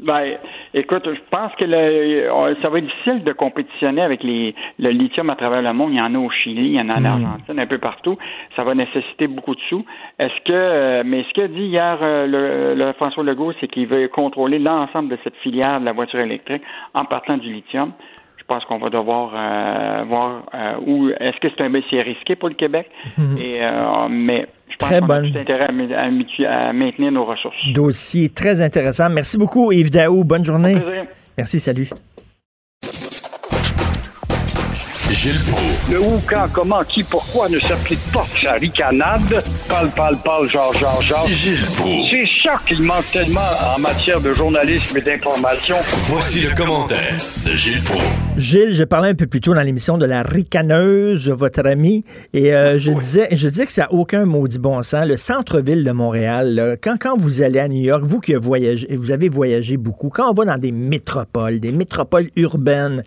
Ben, 0.00 0.38
écoute, 0.74 1.04
je 1.06 1.20
pense 1.30 1.52
que 1.54 1.64
le, 1.64 2.54
ça 2.60 2.68
va 2.68 2.78
être 2.78 2.86
difficile 2.86 3.22
de 3.22 3.32
compétitionner 3.32 4.02
avec 4.02 4.24
les, 4.24 4.54
le 4.78 4.90
lithium 4.90 5.30
à 5.30 5.36
travers 5.36 5.62
le 5.62 5.72
monde. 5.72 5.92
Il 5.92 5.98
y 5.98 6.00
en 6.00 6.14
a 6.14 6.18
au 6.18 6.30
Chili, 6.30 6.66
il 6.66 6.74
y 6.74 6.80
en 6.80 6.88
a 6.88 6.96
en 6.96 7.00
hmm. 7.00 7.06
Argentine, 7.06 7.60
un 7.60 7.66
peu 7.66 7.78
partout. 7.78 8.18
Ça 8.56 8.64
va 8.64 8.74
nécessiter 8.74 9.28
beaucoup 9.28 9.54
de 9.54 9.60
sous. 9.68 9.84
Est-ce 10.18 10.34
que, 10.44 10.52
euh, 10.52 11.02
mais 11.06 11.24
ce 11.28 11.34
qu'a 11.34 11.48
dit 11.48 11.66
hier 11.66 11.98
euh, 12.02 12.74
le, 12.74 12.92
François 12.94 13.22
Legault, 13.22 13.52
c'est 13.60 13.68
qu'il 13.68 13.86
veut 13.86 14.08
contrôler 14.08 14.58
l'ensemble 14.58 15.10
de 15.10 15.18
cette 15.22 15.36
filière 15.36 15.80
de 15.80 15.84
la 15.84 15.92
voiture 15.92 16.20
électrique 16.20 16.62
en 16.92 17.04
partant 17.04 17.36
du 17.36 17.52
lithium. 17.52 17.92
Je 18.44 18.54
pense 18.54 18.64
qu'on 18.66 18.76
va 18.76 18.90
devoir 18.90 19.32
euh, 19.34 20.04
voir 20.06 20.42
euh, 20.52 20.74
où 20.86 21.08
est-ce 21.08 21.40
que 21.40 21.48
c'est 21.48 21.62
un 21.62 21.70
métier 21.70 22.02
risqué 22.02 22.36
pour 22.36 22.50
le 22.50 22.54
Québec? 22.54 22.90
Mhm. 23.16 23.38
Et, 23.38 23.62
euh, 23.62 24.06
mais 24.10 24.46
je 24.74 24.78
pense 24.78 24.88
Très 24.88 24.98
qu'on 25.00 25.04
a 25.06 25.08
bonne. 25.08 25.32
tout 25.32 25.38
intérêt 25.38 25.66
à, 25.68 25.72
mi- 25.72 25.94
à 25.94 26.10
mitu- 26.10 26.44
à 26.46 26.72
maintenir 26.72 27.12
nos 27.12 27.24
ressources. 27.24 27.56
Dossier 27.72 28.28
très 28.28 28.60
intéressant. 28.60 29.08
Merci 29.08 29.38
beaucoup, 29.38 29.72
Yves 29.72 29.90
Daou. 29.90 30.24
Bonne 30.24 30.44
journée. 30.44 30.76
Merci, 31.38 31.58
salut. 31.60 31.88
Gilles 35.24 35.40
Proulx. 35.50 35.90
Le 35.90 36.00
où, 36.02 36.20
quand, 36.26 36.46
comment, 36.52 36.84
qui, 36.84 37.02
pourquoi 37.02 37.48
ne 37.48 37.58
s'applique 37.58 38.12
pas 38.12 38.26
sa 38.42 38.52
ricanade? 38.52 39.42
Parle, 39.66 39.88
parle, 39.96 40.18
parle, 40.22 40.50
genre, 40.50 40.74
genre, 40.74 41.00
genre. 41.00 41.26
Gilles 41.26 41.64
Proulx. 41.76 42.10
C'est 42.10 42.28
ça 42.42 42.60
qu'il 42.68 42.82
manque 42.82 43.10
tellement 43.10 43.40
en 43.74 43.80
matière 43.80 44.20
de 44.20 44.34
journalisme 44.34 44.98
et 44.98 45.00
d'information. 45.00 45.76
Voici 46.02 46.42
le 46.42 46.54
commentaire 46.54 47.16
de 47.46 47.52
Gilles 47.52 47.82
Proulx. 47.84 48.04
Gilles, 48.36 48.74
je 48.74 48.84
parlais 48.84 49.08
un 49.08 49.14
peu 49.14 49.26
plus 49.26 49.40
tôt 49.40 49.54
dans 49.54 49.62
l'émission 49.62 49.96
de 49.96 50.04
la 50.04 50.22
ricaneuse, 50.22 51.30
votre 51.30 51.66
ami, 51.66 52.04
et 52.34 52.52
euh, 52.52 52.78
je 52.78 52.90
disais, 52.90 53.28
je 53.30 53.48
disais 53.48 53.64
que 53.64 53.72
ça 53.72 53.82
n'a 53.82 53.92
aucun 53.92 54.26
maudit 54.26 54.58
bon 54.58 54.82
sens. 54.82 55.06
Le 55.06 55.16
centre-ville 55.16 55.84
de 55.84 55.92
Montréal, 55.92 56.54
là, 56.54 56.76
quand, 56.76 56.96
quand 57.00 57.16
vous 57.16 57.40
allez 57.40 57.60
à 57.60 57.68
New 57.68 57.80
York, 57.80 58.02
vous 58.04 58.20
qui 58.20 58.34
voyagez, 58.34 58.94
vous 58.96 59.10
avez 59.10 59.30
voyagé 59.30 59.78
beaucoup, 59.78 60.10
quand 60.10 60.30
on 60.30 60.34
va 60.34 60.44
dans 60.44 60.58
des 60.58 60.72
métropoles, 60.72 61.60
des 61.60 61.72
métropoles 61.72 62.28
urbaines, 62.36 63.04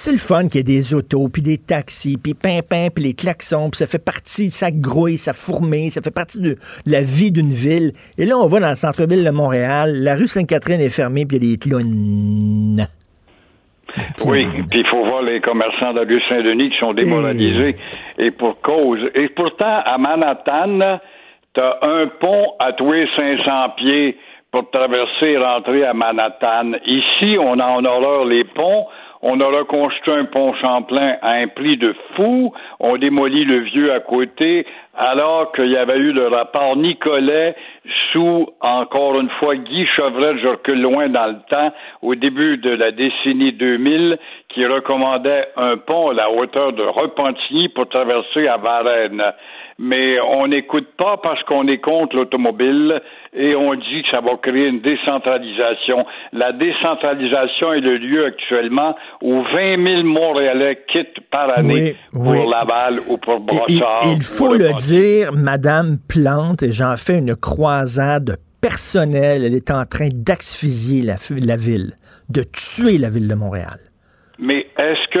c'est 0.00 0.12
le 0.12 0.18
fun 0.18 0.48
qu'il 0.48 0.56
y 0.56 0.60
ait 0.60 0.62
des 0.62 0.94
autos, 0.94 1.28
puis 1.28 1.42
des 1.42 1.58
taxis, 1.58 2.16
puis 2.16 2.32
pimpin, 2.32 2.88
puis 2.88 3.04
les 3.04 3.12
klaxons, 3.12 3.68
puis 3.68 3.76
ça 3.76 3.86
fait 3.86 4.02
partie, 4.02 4.50
ça 4.50 4.70
grouille, 4.70 5.18
ça 5.18 5.34
fourmille, 5.34 5.90
ça 5.90 6.00
fait 6.00 6.14
partie 6.14 6.40
de, 6.40 6.54
de 6.86 6.90
la 6.90 7.02
vie 7.02 7.30
d'une 7.30 7.50
ville. 7.50 7.92
Et 8.16 8.24
là, 8.24 8.38
on 8.38 8.46
va 8.46 8.60
dans 8.60 8.70
le 8.70 8.76
centre-ville 8.76 9.22
de 9.22 9.30
Montréal, 9.30 9.92
la 10.02 10.16
rue 10.16 10.26
Sainte-Catherine 10.26 10.80
est 10.80 10.88
fermée, 10.88 11.26
puis 11.26 11.36
il 11.36 11.44
y 11.44 11.48
a 11.48 11.52
des 11.52 11.58
clowns. 11.58 12.86
Oui, 14.26 14.46
puis 14.70 14.80
il 14.80 14.86
faut 14.88 15.04
voir 15.04 15.20
les 15.20 15.40
commerçants 15.40 15.92
de 15.92 16.00
la 16.00 16.06
rue 16.06 16.22
Saint-Denis 16.28 16.70
qui 16.70 16.78
sont 16.78 16.94
démoralisés 16.94 17.76
et 18.18 18.30
pour 18.30 18.58
cause. 18.62 19.00
Et 19.14 19.28
pourtant, 19.28 19.82
à 19.84 19.98
Manhattan, 19.98 20.98
t'as 21.52 21.76
un 21.82 22.06
pont 22.06 22.54
à 22.58 22.72
tous 22.72 22.92
les 22.92 23.06
500 23.16 23.50
pieds 23.76 24.16
pour 24.50 24.70
traverser 24.70 25.26
et 25.26 25.38
rentrer 25.38 25.84
à 25.84 25.92
Manhattan. 25.92 26.72
Ici, 26.86 27.36
on 27.38 27.58
a 27.58 27.66
en 27.66 27.84
horreur 27.84 28.24
les 28.24 28.44
ponts. 28.44 28.86
On 29.22 29.38
a 29.40 29.44
reconstruit 29.44 30.14
un 30.14 30.24
pont 30.24 30.54
Champlain 30.54 31.16
à 31.20 31.32
un 31.32 31.48
prix 31.48 31.76
de 31.76 31.94
fou. 32.14 32.54
On 32.78 32.96
démolit 32.96 33.44
le 33.44 33.58
vieux 33.58 33.92
à 33.92 34.00
côté, 34.00 34.66
alors 34.96 35.52
qu'il 35.52 35.70
y 35.70 35.76
avait 35.76 35.98
eu 35.98 36.12
le 36.12 36.28
rapport 36.28 36.76
Nicolet 36.76 37.54
sous, 38.12 38.48
encore 38.60 39.20
une 39.20 39.28
fois, 39.38 39.56
Guy 39.56 39.86
Chevrette, 39.86 40.38
je 40.38 40.48
recule 40.48 40.80
loin 40.80 41.08
dans 41.08 41.26
le 41.26 41.38
temps, 41.48 41.72
au 42.02 42.14
début 42.14 42.56
de 42.56 42.70
la 42.70 42.92
décennie 42.92 43.52
2000, 43.52 44.18
qui 44.48 44.66
recommandait 44.66 45.48
un 45.56 45.76
pont 45.76 46.10
à 46.10 46.14
la 46.14 46.30
hauteur 46.30 46.72
de 46.72 46.82
Repentigny 46.82 47.68
pour 47.68 47.88
traverser 47.88 48.48
à 48.48 48.56
Varennes. 48.56 49.22
Mais 49.82 50.20
on 50.20 50.46
n'écoute 50.48 50.88
pas 50.98 51.16
parce 51.22 51.42
qu'on 51.44 51.66
est 51.66 51.78
contre 51.78 52.14
l'automobile 52.14 53.00
et 53.32 53.56
on 53.56 53.74
dit 53.74 54.02
que 54.02 54.10
ça 54.10 54.20
va 54.20 54.36
créer 54.36 54.66
une 54.68 54.82
décentralisation. 54.82 56.04
La 56.34 56.52
décentralisation 56.52 57.72
est 57.72 57.80
le 57.80 57.96
lieu 57.96 58.26
actuellement 58.26 58.94
où 59.22 59.42
20 59.42 59.82
000 59.82 60.02
Montréalais 60.02 60.84
quittent 60.86 61.20
par 61.30 61.56
année 61.58 61.96
Oui, 62.12 62.22
pour 62.22 62.32
oui. 62.32 62.46
Laval 62.46 63.00
ou 63.08 63.16
pour 63.16 63.40
Brossard. 63.40 64.02
il 64.14 64.22
faut 64.22 64.52
le 64.52 64.74
dire, 64.74 65.32
Madame 65.32 65.96
Plante, 66.06 66.62
et 66.62 66.72
j'en 66.72 66.96
fais 66.98 67.16
une 67.16 67.34
croisade 67.34 68.36
personnelle, 68.60 69.44
elle 69.44 69.54
est 69.54 69.70
en 69.70 69.86
train 69.86 70.08
d'asphyxier 70.12 71.00
la 71.00 71.56
ville, 71.56 71.92
de 72.28 72.42
tuer 72.42 72.98
la 72.98 73.08
ville 73.08 73.28
de 73.28 73.34
Montréal. 73.34 73.78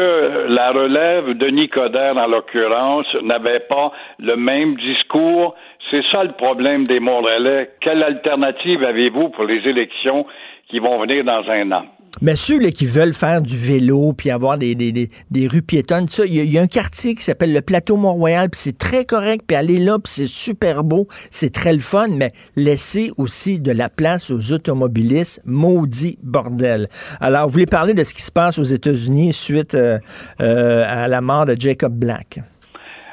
Que 0.00 0.46
la 0.48 0.70
relève 0.70 1.34
de 1.34 1.48
Nicodère, 1.48 2.16
en 2.16 2.26
l'occurrence, 2.26 3.06
n'avait 3.22 3.60
pas 3.60 3.92
le 4.18 4.34
même 4.34 4.74
discours? 4.76 5.54
C'est 5.90 6.02
ça 6.10 6.24
le 6.24 6.32
problème 6.32 6.84
des 6.84 7.00
Montréalais. 7.00 7.72
Quelle 7.82 8.02
alternative 8.02 8.82
avez-vous 8.82 9.28
pour 9.28 9.44
les 9.44 9.58
élections 9.68 10.24
qui 10.68 10.78
vont 10.78 10.98
venir 11.00 11.22
dans 11.24 11.46
un 11.50 11.70
an? 11.72 11.84
Mais 12.22 12.36
ceux 12.36 12.58
là, 12.58 12.70
qui 12.70 12.86
veulent 12.86 13.14
faire 13.14 13.40
du 13.40 13.56
vélo 13.56 14.12
puis 14.12 14.30
avoir 14.30 14.58
des, 14.58 14.74
des, 14.74 14.92
des, 14.92 15.08
des 15.30 15.46
rues 15.46 15.62
piétonnes, 15.62 16.08
ça, 16.08 16.24
il 16.26 16.34
y, 16.34 16.40
a- 16.40 16.42
il 16.42 16.52
y 16.52 16.58
a 16.58 16.60
un 16.60 16.66
quartier 16.66 17.14
qui 17.14 17.22
s'appelle 17.22 17.52
le 17.52 17.62
Plateau 17.62 17.96
Mont-Royal, 17.96 18.50
puis 18.50 18.60
c'est 18.62 18.76
très 18.76 19.04
correct, 19.04 19.44
puis 19.46 19.56
aller 19.56 19.78
là, 19.78 19.98
puis 19.98 20.12
c'est 20.12 20.26
super 20.26 20.84
beau, 20.84 21.06
c'est 21.30 21.52
très 21.52 21.72
le 21.72 21.78
fun, 21.78 22.08
mais 22.10 22.32
laissez 22.56 23.10
aussi 23.16 23.60
de 23.60 23.72
la 23.72 23.88
place 23.88 24.30
aux 24.30 24.52
automobilistes, 24.52 25.40
maudit 25.46 26.18
bordel. 26.22 26.88
Alors, 27.20 27.46
vous 27.46 27.52
voulez 27.52 27.66
parler 27.66 27.94
de 27.94 28.04
ce 28.04 28.12
qui 28.12 28.22
se 28.22 28.32
passe 28.32 28.58
aux 28.58 28.64
États-Unis 28.64 29.32
suite 29.32 29.74
euh, 29.74 29.98
euh, 30.40 30.84
à 30.86 31.08
la 31.08 31.20
mort 31.20 31.46
de 31.46 31.54
Jacob 31.58 31.92
Black? 31.94 32.40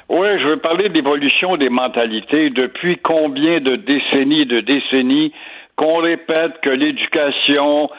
Oui, 0.09 0.27
je 0.41 0.47
veux 0.47 0.59
parler 0.59 0.87
d'évolution 0.89 1.57
des 1.57 1.69
mentalités. 1.69 2.49
Depuis 2.49 2.97
combien 3.03 3.59
de 3.59 3.75
décennies, 3.75 4.45
de 4.45 4.61
décennies, 4.61 5.33
qu'on 5.77 5.97
répète 5.97 6.59
que 6.61 6.69
l'éducation, 6.69 7.89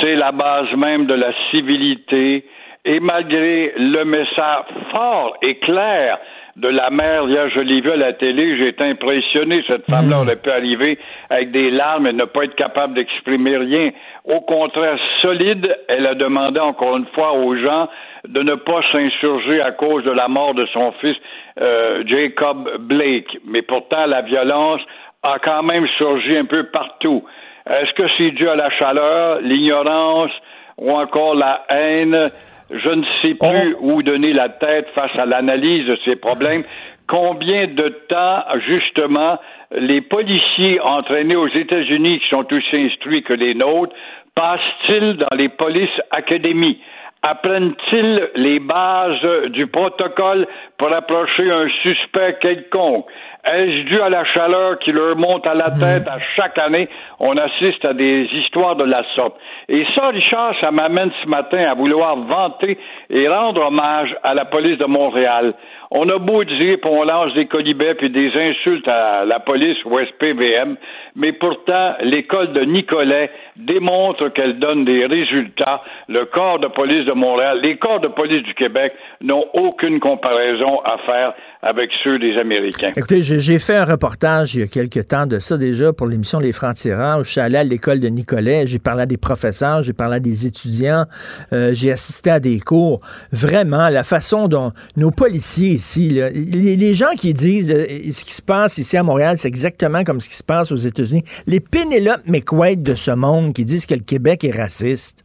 c'est 0.00 0.14
la 0.14 0.32
base 0.32 0.72
même 0.76 1.06
de 1.06 1.14
la 1.14 1.32
civilité, 1.50 2.44
et 2.86 3.00
malgré 3.00 3.72
le 3.76 4.04
message 4.04 4.64
fort 4.90 5.36
et 5.42 5.56
clair 5.58 6.18
de 6.56 6.68
la 6.68 6.90
mère, 6.90 7.26
hier, 7.28 7.48
je 7.48 7.60
l'ai 7.60 7.80
vu 7.80 7.90
à 7.90 7.96
la 7.96 8.12
télé, 8.12 8.56
j'ai 8.58 8.68
été 8.68 8.84
impressionné. 8.84 9.64
Cette 9.66 9.86
femme-là 9.86 10.20
aurait 10.20 10.36
pu 10.36 10.50
arriver 10.50 10.98
avec 11.28 11.50
des 11.50 11.70
larmes 11.70 12.06
et 12.06 12.12
ne 12.12 12.26
pas 12.26 12.44
être 12.44 12.54
capable 12.54 12.94
d'exprimer 12.94 13.56
rien. 13.56 13.90
Au 14.24 14.40
contraire, 14.42 14.96
solide, 15.20 15.74
elle 15.88 16.06
a 16.06 16.14
demandé 16.14 16.60
encore 16.60 16.96
une 16.96 17.06
fois 17.06 17.32
aux 17.32 17.56
gens 17.56 17.88
de 18.28 18.42
ne 18.42 18.54
pas 18.54 18.82
s'insurger 18.92 19.60
à 19.62 19.72
cause 19.72 20.04
de 20.04 20.12
la 20.12 20.28
mort 20.28 20.54
de 20.54 20.66
son 20.66 20.92
fils 21.00 21.16
euh, 21.60 22.04
Jacob 22.06 22.70
Blake. 22.80 23.38
Mais 23.46 23.62
pourtant, 23.62 24.06
la 24.06 24.22
violence 24.22 24.80
a 25.24 25.38
quand 25.38 25.62
même 25.62 25.88
surgi 25.96 26.36
un 26.36 26.44
peu 26.44 26.64
partout. 26.64 27.24
Est-ce 27.68 27.92
que 27.94 28.04
c'est 28.18 28.30
dû 28.32 28.48
à 28.48 28.56
la 28.56 28.70
chaleur, 28.70 29.40
l'ignorance 29.40 30.30
ou 30.76 30.92
encore 30.92 31.34
la 31.34 31.64
haine? 31.70 32.24
Je 32.70 32.90
ne 32.90 33.02
sais 33.22 33.34
plus 33.34 33.74
où 33.80 34.02
donner 34.02 34.32
la 34.32 34.50
tête 34.50 34.88
face 34.94 35.16
à 35.18 35.26
l'analyse 35.26 35.86
de 35.86 35.98
ces 36.04 36.16
problèmes. 36.16 36.62
Combien 37.08 37.66
de 37.66 37.88
temps, 38.08 38.44
justement, 38.66 39.38
les 39.72 40.00
policiers 40.00 40.80
entraînés 40.80 41.36
aux 41.36 41.48
États-Unis, 41.48 42.20
qui 42.20 42.28
sont 42.28 42.46
aussi 42.52 42.76
instruits 42.76 43.22
que 43.22 43.34
les 43.34 43.54
nôtres, 43.54 43.94
passent-ils 44.34 45.16
dans 45.16 45.36
les 45.36 45.48
polices 45.48 46.00
académies? 46.10 46.80
Apprennent-ils 47.22 48.28
les 48.34 48.58
bases 48.58 49.50
du 49.50 49.66
protocole 49.66 50.46
pour 50.76 50.92
approcher 50.92 51.50
un 51.50 51.68
suspect 51.82 52.36
quelconque? 52.40 53.06
Est-ce 53.46 53.84
dû 53.84 54.00
à 54.00 54.08
la 54.08 54.24
chaleur 54.24 54.78
qui 54.78 54.90
leur 54.90 55.16
monte 55.16 55.46
à 55.46 55.52
la 55.54 55.70
tête 55.70 56.08
à 56.08 56.18
chaque 56.34 56.56
année? 56.56 56.88
On 57.20 57.36
assiste 57.36 57.84
à 57.84 57.92
des 57.92 58.26
histoires 58.32 58.74
de 58.76 58.84
la 58.84 59.02
sorte. 59.14 59.36
Et 59.68 59.84
ça, 59.94 60.08
Richard, 60.08 60.54
ça 60.62 60.70
m'amène 60.70 61.10
ce 61.22 61.28
matin 61.28 61.64
à 61.70 61.74
vouloir 61.74 62.16
vanter 62.16 62.78
et 63.10 63.28
rendre 63.28 63.66
hommage 63.66 64.16
à 64.22 64.32
la 64.32 64.46
police 64.46 64.78
de 64.78 64.86
Montréal. 64.86 65.52
On 65.90 66.08
a 66.08 66.18
beau 66.18 66.42
dire, 66.42 66.78
puis 66.80 66.90
on 66.90 67.04
lance 67.04 67.34
des 67.34 67.46
colibets 67.46 67.94
puis 67.94 68.10
des 68.10 68.32
insultes 68.34 68.88
à 68.88 69.24
la 69.24 69.38
police 69.38 69.76
ou 69.84 69.98
SPVM, 69.98 70.76
mais 71.14 71.32
pourtant, 71.32 71.94
l'école 72.00 72.52
de 72.52 72.62
Nicolet 72.62 73.30
démontre 73.56 74.28
qu'elle 74.30 74.58
donne 74.58 74.84
des 74.84 75.06
résultats. 75.06 75.82
Le 76.08 76.24
corps 76.24 76.58
de 76.58 76.66
police 76.66 77.04
de 77.04 77.12
Montréal, 77.12 77.60
les 77.62 77.76
corps 77.76 78.00
de 78.00 78.08
police 78.08 78.42
du 78.42 78.54
Québec 78.54 78.92
n'ont 79.20 79.44
aucune 79.52 80.00
comparaison 80.00 80.80
à 80.84 80.98
faire 80.98 81.34
avec 81.64 81.90
ceux 82.02 82.18
des 82.18 82.36
Américains. 82.36 82.92
Écoutez, 82.94 83.22
j'ai 83.22 83.58
fait 83.58 83.76
un 83.76 83.86
reportage 83.86 84.54
il 84.54 84.60
y 84.60 84.62
a 84.62 84.66
quelques 84.66 85.08
temps 85.08 85.26
de 85.26 85.38
ça 85.38 85.56
déjà 85.56 85.94
pour 85.94 86.06
l'émission 86.06 86.38
Les 86.38 86.52
Francs-Tireurs. 86.52 87.24
Je 87.24 87.30
suis 87.30 87.40
allé 87.40 87.56
à 87.56 87.64
l'école 87.64 88.00
de 88.00 88.08
Nicolet, 88.08 88.66
j'ai 88.66 88.78
parlé 88.78 89.02
à 89.02 89.06
des 89.06 89.16
professeurs, 89.16 89.82
j'ai 89.82 89.94
parlé 89.94 90.16
à 90.16 90.20
des 90.20 90.46
étudiants, 90.46 91.06
euh, 91.54 91.72
j'ai 91.72 91.90
assisté 91.90 92.30
à 92.30 92.38
des 92.38 92.60
cours. 92.60 93.00
Vraiment, 93.32 93.88
la 93.88 94.02
façon 94.02 94.46
dont 94.46 94.72
nos 94.96 95.10
policiers 95.10 95.70
ici, 95.70 96.20
les 96.34 96.94
gens 96.94 97.14
qui 97.16 97.32
disent 97.32 97.72
euh, 97.72 97.86
ce 98.12 98.24
qui 98.26 98.34
se 98.34 98.42
passe 98.42 98.76
ici 98.76 98.98
à 98.98 99.02
Montréal, 99.02 99.38
c'est 99.38 99.48
exactement 99.48 100.04
comme 100.04 100.20
ce 100.20 100.28
qui 100.28 100.36
se 100.36 100.44
passe 100.44 100.70
aux 100.70 100.76
États-Unis. 100.76 101.24
Les 101.46 101.60
Pénélope 101.60 102.26
McQuaid 102.26 102.82
de 102.82 102.94
ce 102.94 103.10
monde 103.10 103.54
qui 103.54 103.64
disent 103.64 103.86
que 103.86 103.94
le 103.94 104.00
Québec 104.00 104.44
est 104.44 104.54
raciste. 104.54 105.23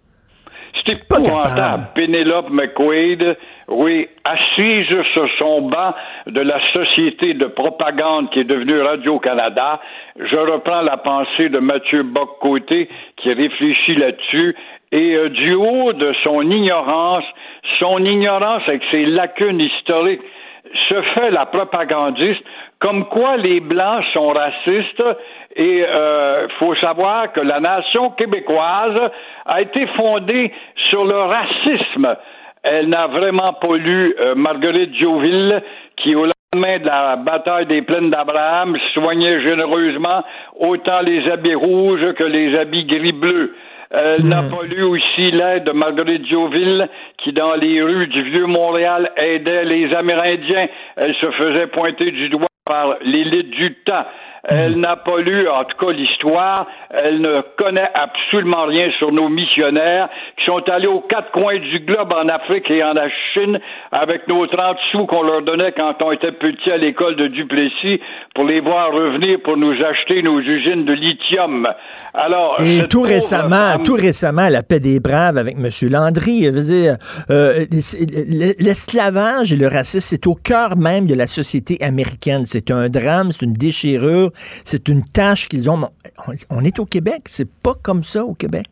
C'est 0.83 1.03
épouvantable. 1.03 1.87
Pénélope 1.95 2.49
McQuaid, 2.49 3.37
oui, 3.67 4.07
assise 4.23 4.87
sur 5.13 5.27
son 5.37 5.61
banc 5.61 5.93
de 6.27 6.41
la 6.41 6.59
société 6.73 7.33
de 7.33 7.45
propagande 7.45 8.29
qui 8.31 8.39
est 8.39 8.43
devenue 8.45 8.81
Radio-Canada, 8.81 9.79
je 10.19 10.37
reprends 10.37 10.81
la 10.81 10.97
pensée 10.97 11.49
de 11.49 11.59
Mathieu 11.59 12.03
Bock-Côté 12.03 12.89
qui 13.17 13.33
réfléchit 13.33 13.95
là-dessus. 13.95 14.55
Et 14.91 15.15
euh, 15.15 15.29
du 15.29 15.53
haut 15.53 15.93
de 15.93 16.13
son 16.23 16.41
ignorance, 16.49 17.23
son 17.79 18.03
ignorance 18.03 18.63
avec 18.67 18.81
ses 18.89 19.05
lacunes 19.05 19.59
historiques, 19.59 20.21
se 20.89 21.01
fait 21.13 21.31
la 21.31 21.45
propagandiste 21.45 22.43
comme 22.79 23.05
quoi 23.05 23.37
les 23.37 23.59
Blancs 23.59 24.03
sont 24.13 24.29
racistes 24.29 25.03
et 25.55 25.83
euh, 25.85 26.47
faut 26.59 26.75
savoir 26.75 27.31
que 27.33 27.41
la 27.41 27.59
nation 27.59 28.11
québécoise 28.11 29.11
a 29.45 29.61
été 29.61 29.85
fondée 29.97 30.51
sur 30.89 31.03
le 31.03 31.17
racisme. 31.17 32.15
Elle 32.63 32.89
n'a 32.89 33.07
vraiment 33.07 33.53
pas 33.53 33.75
lu 33.75 34.15
euh, 34.19 34.35
Marguerite 34.35 34.95
Jouville, 34.95 35.61
qui 35.97 36.15
au 36.15 36.25
lendemain 36.25 36.79
de 36.79 36.85
la 36.85 37.15
bataille 37.17 37.65
des 37.65 37.81
plaines 37.81 38.09
d'Abraham 38.09 38.77
soignait 38.93 39.41
généreusement 39.41 40.23
autant 40.57 41.01
les 41.01 41.29
habits 41.29 41.55
rouges 41.55 42.13
que 42.13 42.23
les 42.23 42.57
habits 42.57 42.85
gris-bleus. 42.85 43.55
Elle 43.91 44.27
n'a 44.27 44.43
pas 44.43 44.63
lu 44.63 44.83
aussi 44.83 45.31
l'aide 45.31 45.63
de 45.63 45.71
Marguerite 45.71 46.27
Jouville, 46.27 46.87
qui, 47.17 47.33
dans 47.33 47.55
les 47.55 47.81
rues 47.81 48.07
du 48.07 48.21
vieux 48.21 48.45
Montréal, 48.45 49.11
aidait 49.17 49.65
les 49.65 49.93
Amérindiens. 49.95 50.67
Elle 50.95 51.15
se 51.15 51.31
faisait 51.31 51.67
pointer 51.67 52.11
du 52.11 52.29
doigt 52.29 52.48
par 52.69 52.99
l'élite 53.01 53.49
du 53.49 53.73
temps. 53.83 54.05
Elle 54.45 54.79
n'a 54.79 54.95
pas 54.95 55.17
lu, 55.19 55.47
en 55.49 55.63
tout 55.65 55.77
cas, 55.85 55.91
l'histoire. 55.91 56.65
Elle 56.91 57.21
ne 57.21 57.41
connaît 57.57 57.89
absolument 57.93 58.65
rien 58.65 58.89
sur 58.97 59.11
nos 59.11 59.29
missionnaires 59.29 60.09
qui 60.37 60.45
sont 60.45 60.61
allés 60.69 60.87
aux 60.87 61.01
quatre 61.01 61.31
coins 61.31 61.59
du 61.59 61.79
globe 61.81 62.11
en 62.13 62.27
Afrique 62.29 62.69
et 62.71 62.83
en 62.83 62.93
Chine 63.33 63.59
avec 63.91 64.27
nos 64.27 64.47
30 64.47 64.77
sous 64.91 65.05
qu'on 65.05 65.23
leur 65.23 65.41
donnait 65.41 65.71
quand 65.73 65.93
on 66.01 66.11
était 66.11 66.31
petits 66.31 66.71
à 66.71 66.77
l'école 66.77 67.15
de 67.15 67.27
Duplessis 67.27 67.99
pour 68.35 68.45
les 68.45 68.59
voir 68.61 68.91
revenir 68.93 69.39
pour 69.43 69.57
nous 69.57 69.73
acheter 69.83 70.21
nos 70.21 70.39
usines 70.39 70.85
de 70.85 70.93
lithium. 70.93 71.67
Alors, 72.13 72.57
Et 72.61 72.87
tout 72.87 73.01
récemment, 73.01 73.73
femme- 73.73 73.83
tout 73.83 73.95
récemment, 73.95 74.47
la 74.49 74.63
paix 74.63 74.79
des 74.79 74.99
braves 74.99 75.37
avec 75.37 75.55
M. 75.57 75.69
Landry, 75.91 76.43
je 76.45 76.49
veux 76.49 76.63
dire, 76.63 76.95
euh, 77.29 77.65
l'esclavage 78.59 79.53
et 79.53 79.55
le 79.55 79.67
racisme, 79.67 79.99
c'est 80.15 80.27
au 80.27 80.35
cœur 80.35 80.77
même 80.77 81.05
de 81.07 81.15
la 81.15 81.27
société 81.27 81.77
américaine. 81.81 82.43
C'est 82.45 82.71
un 82.71 82.89
drame, 82.89 83.31
c'est 83.31 83.45
une 83.45 83.53
déchirure, 83.53 84.28
c'est 84.35 84.89
une 84.89 85.03
tâche 85.03 85.47
qu'ils 85.47 85.69
ont. 85.69 85.81
On, 86.49 86.63
est 86.63 86.79
au 86.79 86.85
Québec, 86.85 87.23
c'est 87.25 87.49
pas 87.63 87.73
comme 87.81 88.03
ça 88.03 88.23
au 88.23 88.33
Québec. 88.33 88.67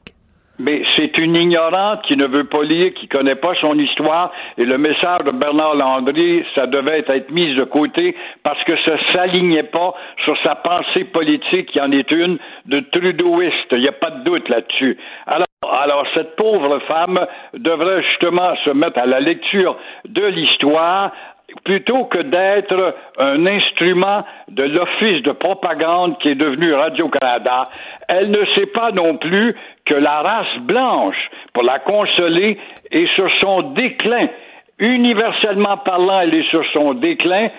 Mais 0.60 0.82
c'est 0.95 1.16
une 1.20 1.36
ignorante 1.36 2.01
qui 2.08 2.18
ne 2.18 2.26
veut 2.26 2.45
pas 2.45 2.64
lire, 2.64 2.91
qui 2.95 3.08
connaît 3.08 3.36
pas 3.36 3.53
son 3.62 3.78
histoire. 3.78 4.32
Et 4.58 4.66
le 4.66 4.80
message 4.80 5.20
de 5.26 5.32
Bernard 5.32 5.76
Landry, 5.76 6.43
ça 6.55 6.66
devait 6.66 7.03
être 7.08 7.30
mis 7.30 7.53
de 7.53 7.64
côté 7.64 8.16
parce 8.41 8.64
que 8.64 8.76
ça 8.84 8.97
s'alignait 9.14 9.64
pas 9.64 9.93
sur 10.26 10.36
sa 10.41 10.55
pensée 10.55 11.03
politique, 11.03 11.72
qui 11.72 11.80
en 11.80 11.91
est 11.91 12.10
une, 12.10 12.39
de 12.66 12.80
trudeauiste. 12.91 13.68
Il 13.72 13.82
n'y 13.82 13.88
a 13.88 13.91
pas 13.91 14.10
de 14.10 14.24
doute 14.24 14.49
là-dessus. 14.49 14.97
Alors, 15.28 15.47
alors, 15.70 16.05
cette 16.14 16.36
pauvre 16.36 16.80
femme 16.88 17.20
devrait 17.53 18.03
justement 18.03 18.55
se 18.64 18.70
mettre 18.72 18.99
à 18.99 19.05
la 19.05 19.20
lecture 19.20 19.76
de 20.05 20.24
l'histoire 20.24 21.12
plutôt 21.64 22.05
que 22.05 22.20
d'être 22.20 22.95
un 23.18 23.45
instrument 23.45 24.24
de 24.49 24.64
l'office 24.64 25.24
de 25.24 25.32
propagande 25.32 26.18
qui 26.20 26.30
est 26.30 26.36
devenu 26.36 26.74
Radio-Canada, 26.74 27.70
elle 28.08 28.32
ne 28.32 28.45
sait 28.55 28.68
pas 28.68 28.91
non 28.91 29.18
plus 29.18 29.55
que 29.86 29.93
la 29.93 30.22
race 30.22 30.58
blanche, 30.62 31.30
pour 31.53 31.64
la 31.64 31.80
consoler, 31.80 32.58
est 32.91 33.14
sur 33.16 33.30
son 33.39 33.62
déclin. 33.74 34.28
Universellement 34.80 35.78
parlant, 35.78 36.22
elle 36.22 36.36
est 36.36 36.49
sur 36.49 36.64
son 36.72 36.93
déclin 36.93 37.49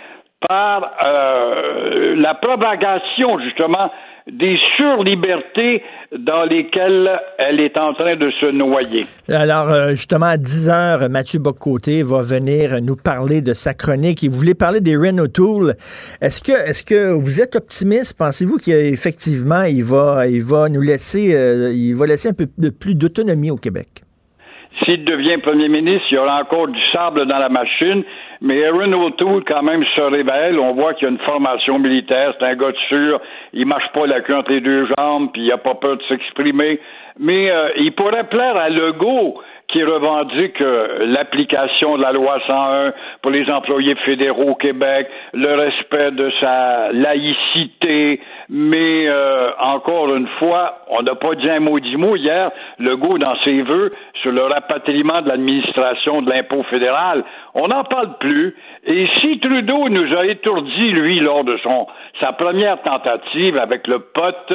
par 0.49 0.92
euh, 1.03 2.14
la 2.16 2.34
propagation, 2.34 3.38
justement, 3.40 3.90
des 4.33 4.59
surlibertés 4.76 5.83
dans 6.16 6.45
lesquelles 6.45 7.11
elle 7.39 7.61
est 7.61 7.76
en 7.76 7.93
train 7.95 8.16
de 8.16 8.31
se 8.41 8.47
noyer. 8.47 9.07
Alors, 9.29 9.70
euh, 9.70 9.91
justement, 9.91 10.26
à 10.26 10.37
10 10.37 10.68
heures, 10.68 11.11
Mathieu 11.11 11.39
Boccoté 11.39 12.03
va 12.03 12.22
venir 12.22 12.81
nous 12.83 12.97
parler 12.97 13.41
de 13.41 13.53
sa 13.53 13.74
chronique. 13.74 14.24
Et 14.24 14.29
vous 14.29 14.37
voulez 14.37 14.55
parler 14.55 14.81
des 14.81 14.97
Renault 14.97 15.29
Tool. 15.29 15.74
Est-ce 16.20 16.43
que, 16.43 16.53
est-ce 16.53 16.85
que 16.85 17.12
vous 17.12 17.41
êtes 17.41 17.57
optimiste? 17.57 18.16
Pensez-vous 18.18 18.59
qu'effectivement, 18.59 19.62
il 19.62 19.85
va, 19.85 20.26
il 20.26 20.43
va 20.43 20.68
nous 20.68 20.83
laisser, 20.83 21.35
euh, 21.35 21.72
il 21.74 21.95
va 21.95 22.07
laisser 22.07 22.29
un 22.31 22.35
peu 22.35 22.47
de 22.59 22.70
plus 22.70 22.95
d'autonomie 22.95 23.51
au 23.51 23.57
Québec? 23.57 23.89
S'il 24.85 25.05
devient 25.05 25.39
premier 25.43 25.68
ministre, 25.68 26.07
il 26.11 26.14
y 26.14 26.18
aura 26.18 26.41
encore 26.41 26.68
du 26.68 26.81
sable 26.93 27.26
dans 27.26 27.39
la 27.39 27.49
machine, 27.49 28.05
mais 28.41 28.64
Aaron 28.64 28.93
O'Toole, 28.93 29.45
quand 29.45 29.62
même, 29.62 29.84
se 29.84 30.01
révèle. 30.01 30.59
On 30.59 30.72
voit 30.72 30.95
qu'il 30.95 31.09
a 31.09 31.11
une 31.11 31.18
formation 31.18 31.78
militaire, 31.78 32.34
c'est 32.39 32.47
un 32.47 32.55
gars 32.55 32.72
de 32.72 32.78
sûr, 32.89 33.20
il 33.53 33.66
marche 33.66 33.91
pas 33.93 34.07
la 34.07 34.20
queue 34.20 34.36
entre 34.36 34.53
les 34.53 34.61
deux 34.61 34.86
jambes, 34.97 35.30
puis 35.32 35.43
il 35.43 35.53
a 35.53 35.59
pas 35.59 35.74
peur 35.74 35.97
de 35.97 36.03
s'exprimer. 36.05 36.80
Mais 37.18 37.51
euh, 37.51 37.70
il 37.76 37.93
pourrait 37.93 38.28
plaire 38.28 38.57
à 38.57 38.68
Legault, 38.68 39.43
qui 39.68 39.82
revendique 39.82 40.61
euh, 40.62 41.07
l'application 41.07 41.97
de 41.99 42.03
la 42.03 42.12
loi 42.12 42.41
101 42.47 42.93
pour 43.20 43.30
les 43.30 43.51
employés 43.51 43.95
fédéraux 43.97 44.51
au 44.51 44.55
Québec, 44.55 45.09
le 45.34 45.55
respect 45.55 46.11
de 46.12 46.30
sa 46.41 46.91
laïcité, 46.93 48.20
mais 48.51 49.07
euh, 49.07 49.51
encore 49.59 50.14
une 50.14 50.26
fois, 50.38 50.78
on 50.88 51.03
n'a 51.03 51.14
pas 51.14 51.34
dit 51.34 51.51
un 51.51 51.61
maudit 51.61 51.96
mot 51.96 52.16
hier, 52.16 52.51
Legault 52.78 53.18
dans 53.18 53.36
ses 53.44 53.61
vœux 53.62 53.92
sur 54.22 54.32
le 54.32 54.42
rapatriement 54.42 55.20
de 55.20 55.28
l'administration 55.28 56.22
de 56.22 56.30
l'impôt 56.30 56.62
fédéral. 56.64 57.24
On 57.55 57.68
n'en 57.68 57.84
parle 57.84 58.16
plus. 58.18 58.57
Et 58.84 59.07
si 59.20 59.38
Trudeau 59.40 59.90
nous 59.90 60.16
a 60.16 60.24
étourdis, 60.26 60.90
lui, 60.92 61.20
lors 61.20 61.44
de 61.44 61.59
son 61.59 61.86
sa 62.20 62.32
première 62.32 62.80
tentative 62.82 63.59
avec 63.59 63.86
le 63.86 63.99
pote, 63.99 64.53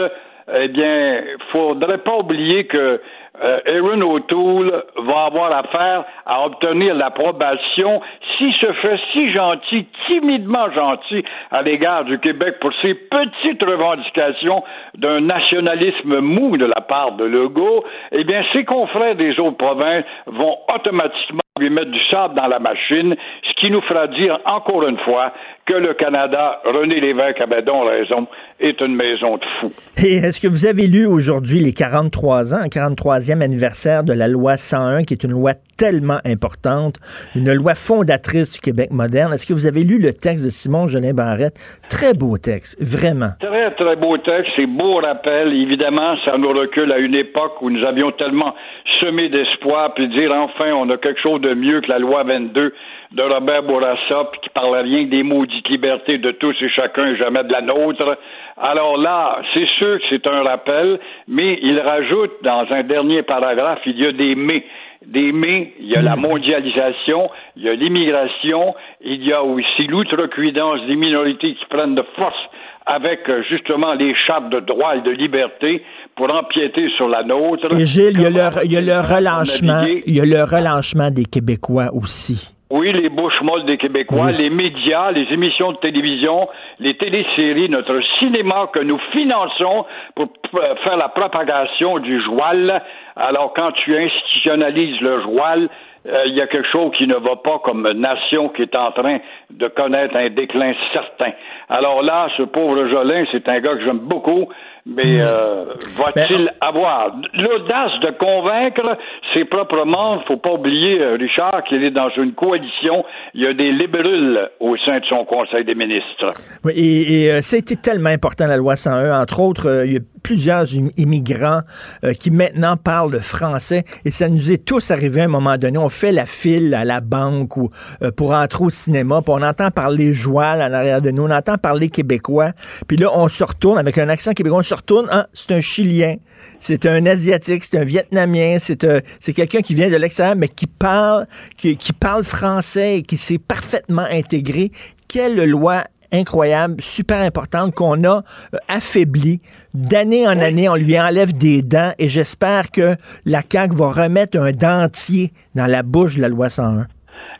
eh 0.53 0.67
bien, 0.69 1.21
faudrait 1.51 1.99
pas 1.99 2.17
oublier 2.17 2.65
que 2.65 2.99
euh, 3.43 3.59
Aaron 3.65 4.01
O'Toole 4.01 4.83
va 4.97 5.25
avoir 5.25 5.51
affaire 5.51 6.05
à 6.25 6.45
obtenir 6.45 6.95
l'approbation 6.95 8.01
s'il 8.37 8.53
se 8.53 8.71
fait 8.73 8.99
si 9.11 9.31
gentil, 9.31 9.85
timidement 10.07 10.71
gentil 10.71 11.23
à 11.51 11.61
l'égard 11.61 12.05
du 12.05 12.19
Québec 12.19 12.55
pour 12.59 12.71
ses 12.81 12.93
petites 12.93 13.63
revendications 13.63 14.63
d'un 14.95 15.21
nationalisme 15.21 16.19
mou 16.19 16.57
de 16.57 16.65
la 16.65 16.81
part 16.81 17.13
de 17.13 17.25
Legault, 17.25 17.83
eh 18.11 18.23
bien, 18.23 18.43
ses 18.53 18.65
confrères 18.65 19.15
des 19.15 19.39
autres 19.39 19.57
provinces 19.57 20.05
vont 20.27 20.57
automatiquement 20.73 21.41
lui 21.59 21.69
mettre 21.69 21.91
du 21.91 22.03
sable 22.09 22.33
dans 22.33 22.47
la 22.47 22.59
machine, 22.59 23.15
ce 23.43 23.53
qui 23.57 23.69
nous 23.69 23.81
fera 23.81 24.07
dire 24.07 24.39
encore 24.45 24.87
une 24.87 24.97
fois 24.99 25.31
que 25.66 25.74
le 25.74 25.93
Canada, 25.93 26.61
René 26.66 26.99
Lévesque 26.99 27.39
avait 27.39 27.61
donc 27.61 27.88
raison, 27.88 28.28
est 28.59 28.80
une 28.82 28.95
maison 28.95 29.38
de 29.38 29.45
fous. 29.59 29.72
Et 29.97 30.16
est-ce 30.16 30.39
que 30.39 30.47
vous 30.47 30.66
avez 30.66 30.88
lu 30.88 31.05
aujourd'hui 31.05 31.59
les 31.59 31.74
43 31.74 32.53
ans, 32.53 32.66
43e 32.68 33.41
anniversaire 33.41 34.03
de 34.03 34.14
la 34.14 34.28
loi 34.28 34.57
101, 34.57 35.03
qui 35.03 35.14
est 35.14 35.24
une 35.24 35.32
loi 35.32 35.53
tellement 35.78 36.20
importante, 36.26 36.95
une 37.36 37.53
loi 37.53 37.76
fondatrice 37.76 38.55
du 38.55 38.61
Québec 38.61 38.89
moderne? 38.91 39.34
Est-ce 39.34 39.45
que 39.45 39.53
vous 39.53 39.68
avez 39.68 39.84
lu 39.84 39.99
le 39.99 40.14
texte 40.14 40.43
de 40.45 40.49
Simon 40.49 40.88
Jolin 40.88 41.14
Barrette? 41.14 41.55
Très 41.89 42.14
beau 42.14 42.38
texte, 42.38 42.78
vraiment. 42.82 43.32
Très, 43.39 43.72
très 43.72 43.95
beau 43.95 44.18
texte, 44.18 44.51
c'est 44.55 44.68
beau 44.68 44.97
rappel. 44.97 45.53
Évidemment, 45.53 46.16
ça 46.26 46.38
nous 46.38 46.49
recule 46.49 46.91
à 46.91 46.97
une 46.97 47.16
époque 47.16 47.61
où 47.61 47.70
nous 47.70 47.86
avions 47.86 48.11
tellement 48.11 48.53
semé 48.99 49.30
d'espoir, 49.30 49.93
puis 49.93 50.07
dire 50.09 50.32
enfin, 50.32 50.72
on 50.74 50.89
a 50.89 50.97
quelque 50.97 51.22
chose 51.22 51.41
de 51.41 51.53
mieux 51.53 51.82
que 51.82 51.89
la 51.89 51.99
loi 51.99 52.24
22 52.24 52.74
de 53.14 53.22
Robert 53.22 53.64
Bourassa, 53.64 54.30
puis 54.32 54.41
qui 54.41 54.49
parlait 54.49 54.82
rien 54.82 55.05
que 55.05 55.11
des 55.11 55.24
maudites 55.24 55.68
libertés 55.70 56.18
de 56.18 56.32
tous 56.32 56.55
et 56.61 56.70
chacun 56.70 57.05
et 57.07 57.16
jamais 57.16 57.43
de 57.43 57.51
la 57.51 57.61
nôtre. 57.61 58.18
Alors 58.57 58.97
là, 58.97 59.39
c'est 59.53 59.68
sûr 59.78 59.99
que 59.99 60.03
c'est 60.09 60.26
un 60.26 60.41
rappel, 60.41 60.99
mais 61.28 61.59
il 61.61 61.80
rajoute 61.80 62.32
dans 62.43 62.66
un 62.72 62.84
dernier 62.84 63.22
paragraphe, 63.22 63.82
il 63.86 63.99
y 63.99 64.05
a 64.05 64.11
des 64.11 64.36
mais 64.36 64.66
des 65.05 65.32
mais, 65.34 65.74
il 65.80 65.88
y 65.89 65.95
a 65.95 66.01
la 66.01 66.16
mondialisation, 66.16 67.30
il 67.57 67.64
y 67.64 67.70
a 67.70 67.74
l'immigration, 67.74 68.74
il 69.03 69.22
y 69.24 69.34
a 69.34 69.43
aussi 69.43 69.86
l'outrecuidance 69.88 70.80
des 70.88 70.95
minorités 70.95 71.55
qui 71.55 71.66
prennent 71.70 71.95
de 71.95 72.05
force 72.16 72.39
avec 72.86 73.28
euh, 73.30 73.43
justement 73.49 73.93
les 73.93 74.14
chartes 74.16 74.49
de 74.49 74.59
droit 74.59 74.95
et 74.95 75.01
de 75.01 75.11
liberté 75.11 75.84
pour 76.16 76.34
empiéter 76.34 76.89
sur 76.95 77.07
la 77.07 77.24
nôtre. 77.24 77.68
Et 77.78 77.86
Gilles, 77.86 78.14
il 78.16 78.22
y 78.22 78.26
a 78.26 78.30
le, 78.30 78.66
il 78.66 78.72
y 78.72 78.78
a 78.78 78.82
le 78.82 80.01
il 80.05 80.16
y 80.16 80.20
a 80.20 80.26
le 80.26 80.43
relâchement 80.43 81.11
des 81.11 81.26
Québécois 81.26 81.89
aussi. 81.93 82.52
Oui, 82.70 82.91
les 82.91 83.09
bouches 83.09 83.39
molles 83.41 83.66
des 83.66 83.78
Québécois, 83.78 84.28
Oui. 84.28 84.38
les 84.39 84.49
médias, 84.49 85.11
les 85.11 85.32
émissions 85.32 85.74
de 85.74 85.78
télévision, 85.78 86.47
les 86.80 86.95
téléséries, 86.97 87.70
notre 87.70 87.99
cinéma 88.18 88.68
que 88.74 88.80
nous 88.80 88.97
finançons 89.11 89.86
pour 90.16 90.28
p- 90.34 90.57
faire 90.84 90.97
la 90.97 91.09
propagation 91.09 91.99
du 91.99 92.20
joual. 92.22 92.82
Alors, 93.16 93.53
quand 93.53 93.72
tu 93.74 93.95
institutionnalises 93.95 94.99
le 95.01 95.22
joual, 95.22 95.70
euh, 96.07 96.24
il 96.26 96.34
y 96.34 96.41
a 96.41 96.47
quelque 96.47 96.68
chose 96.70 96.91
qui 96.97 97.05
ne 97.05 97.16
va 97.16 97.36
pas 97.36 97.59
comme 97.59 97.88
nation 97.91 98.49
qui 98.49 98.64
est 98.64 98.76
en 98.76 98.91
train 98.91 99.20
de 99.51 99.68
connaître 99.68 100.16
un 100.16 100.30
déclin 100.30 100.74
certain. 100.93 101.32
Alors 101.70 102.01
là, 102.01 102.28
ce 102.38 102.43
pauvre 102.43 102.88
Jolin, 102.88 103.26
c'est 103.32 103.47
un 103.49 103.59
gars 103.59 103.76
que 103.76 103.84
j'aime 103.86 103.99
beaucoup, 103.99 104.49
mais 104.86 105.21
euh, 105.21 105.65
va-t-il 105.97 106.51
avoir 106.59 107.15
l'audace 107.34 107.91
de 108.01 108.11
convaincre 108.19 108.97
ses 109.34 109.45
propres 109.45 109.86
membres? 109.86 110.23
Faut 110.27 110.38
pas 110.38 110.51
oublier, 110.53 110.99
euh, 111.01 111.15
Richard, 111.19 111.63
qu'il 111.69 111.84
est 111.84 111.91
dans 111.91 112.09
une 112.17 112.34
coalition. 112.34 113.05
Il 113.34 113.41
y 113.43 113.47
a 113.47 113.53
des 113.53 113.71
libérules 113.71 114.49
au 114.59 114.75
sein 114.77 114.99
de 114.99 115.05
son 115.05 115.23
Conseil 115.25 115.63
des 115.63 115.75
ministres. 115.75 116.31
Oui, 116.65 116.73
et, 116.75 117.23
et, 117.25 117.31
euh, 117.31 117.41
ça 117.41 117.55
a 117.55 117.59
été 117.59 117.75
tellement 117.77 118.09
important, 118.09 118.45
la 118.47 118.57
loi 118.57 118.75
101. 118.75 119.21
Entre 119.21 119.39
autres, 119.39 119.67
euh, 119.69 119.86
il 119.86 119.93
y 119.93 119.97
a 119.97 120.01
plusieurs 120.21 120.63
im- 120.77 120.89
immigrants 120.97 121.61
euh, 122.03 122.13
qui 122.13 122.31
maintenant 122.31 122.75
parlent 122.77 123.19
français 123.19 123.84
et 124.05 124.11
ça 124.11 124.29
nous 124.29 124.51
est 124.51 124.65
tous 124.65 124.91
arrivé 124.91 125.21
à 125.21 125.25
un 125.25 125.27
moment 125.29 125.57
donné. 125.57 125.77
On 125.77 125.89
fait 125.89 126.11
la 126.11 126.25
file 126.25 126.73
à 126.75 126.86
la 126.86 127.01
banque 127.01 127.57
ou 127.57 127.69
euh, 128.01 128.11
pour 128.15 128.31
entrer 128.34 128.63
au 128.65 128.69
cinéma, 128.69 129.21
puis 129.21 129.34
on 129.38 129.41
entend 129.41 129.69
parler 129.71 130.13
joual 130.13 130.61
en 130.61 130.73
arrière 130.73 131.01
de 131.01 131.11
nous, 131.11 131.23
on 131.23 131.31
entend 131.31 131.57
parler 131.57 131.89
québécois, 131.89 132.51
puis 132.88 132.97
là, 132.97 133.07
on 133.13 133.27
se 133.27 133.43
retourne 133.43 133.77
avec 133.77 133.97
un 133.97 134.07
accent 134.09 134.31
québécois, 134.34 134.59
on 134.59 134.63
se 134.63 134.72
se 134.74 134.78
retourne, 134.78 135.07
hein, 135.11 135.28
c'est 135.34 135.51
un 135.51 135.61
Chilien, 135.61 136.15
c'est 136.59 136.86
un 136.86 137.05
Asiatique, 137.05 137.63
c'est 137.63 137.78
un 137.78 137.84
Vietnamien, 137.84 138.57
c'est 138.59 138.84
euh, 138.84 139.01
c'est 139.19 139.34
quelqu'un 139.34 139.61
qui 139.61 139.76
vient 139.76 139.89
de 139.89 139.95
l'extérieur, 139.95 140.36
mais 140.36 140.47
qui 140.47 140.67
parle, 140.67 141.28
qui, 141.57 141.78
qui 141.78 141.93
parle 141.93 142.24
français 142.24 142.97
et 142.97 143.03
qui 143.03 143.17
s'est 143.17 143.38
parfaitement 143.38 144.07
intégré. 144.09 144.71
Quelle 145.07 145.43
loi 145.45 145.84
incroyable, 146.11 146.76
super 146.80 147.21
importante 147.21 147.74
qu'on 147.74 148.03
a 148.03 148.17
euh, 148.53 148.57
affaiblie. 148.67 149.41
D'année 149.74 150.28
en 150.28 150.39
année, 150.39 150.69
on 150.69 150.76
lui 150.76 150.99
enlève 150.99 151.34
des 151.34 151.63
dents 151.63 151.93
et 151.97 152.07
j'espère 152.07 152.69
que 152.69 152.95
la 153.26 153.41
CAQ 153.47 153.76
va 153.76 153.89
remettre 153.89 154.39
un 154.39 154.51
dentier 154.51 155.34
dans 155.55 155.65
la 155.65 155.82
bouche 155.82 156.15
de 156.17 156.21
la 156.21 156.30
loi 156.30 156.49
101. 156.49 156.88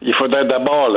Il 0.06 0.14
faudrait 0.16 0.43
d'abord 0.43 0.89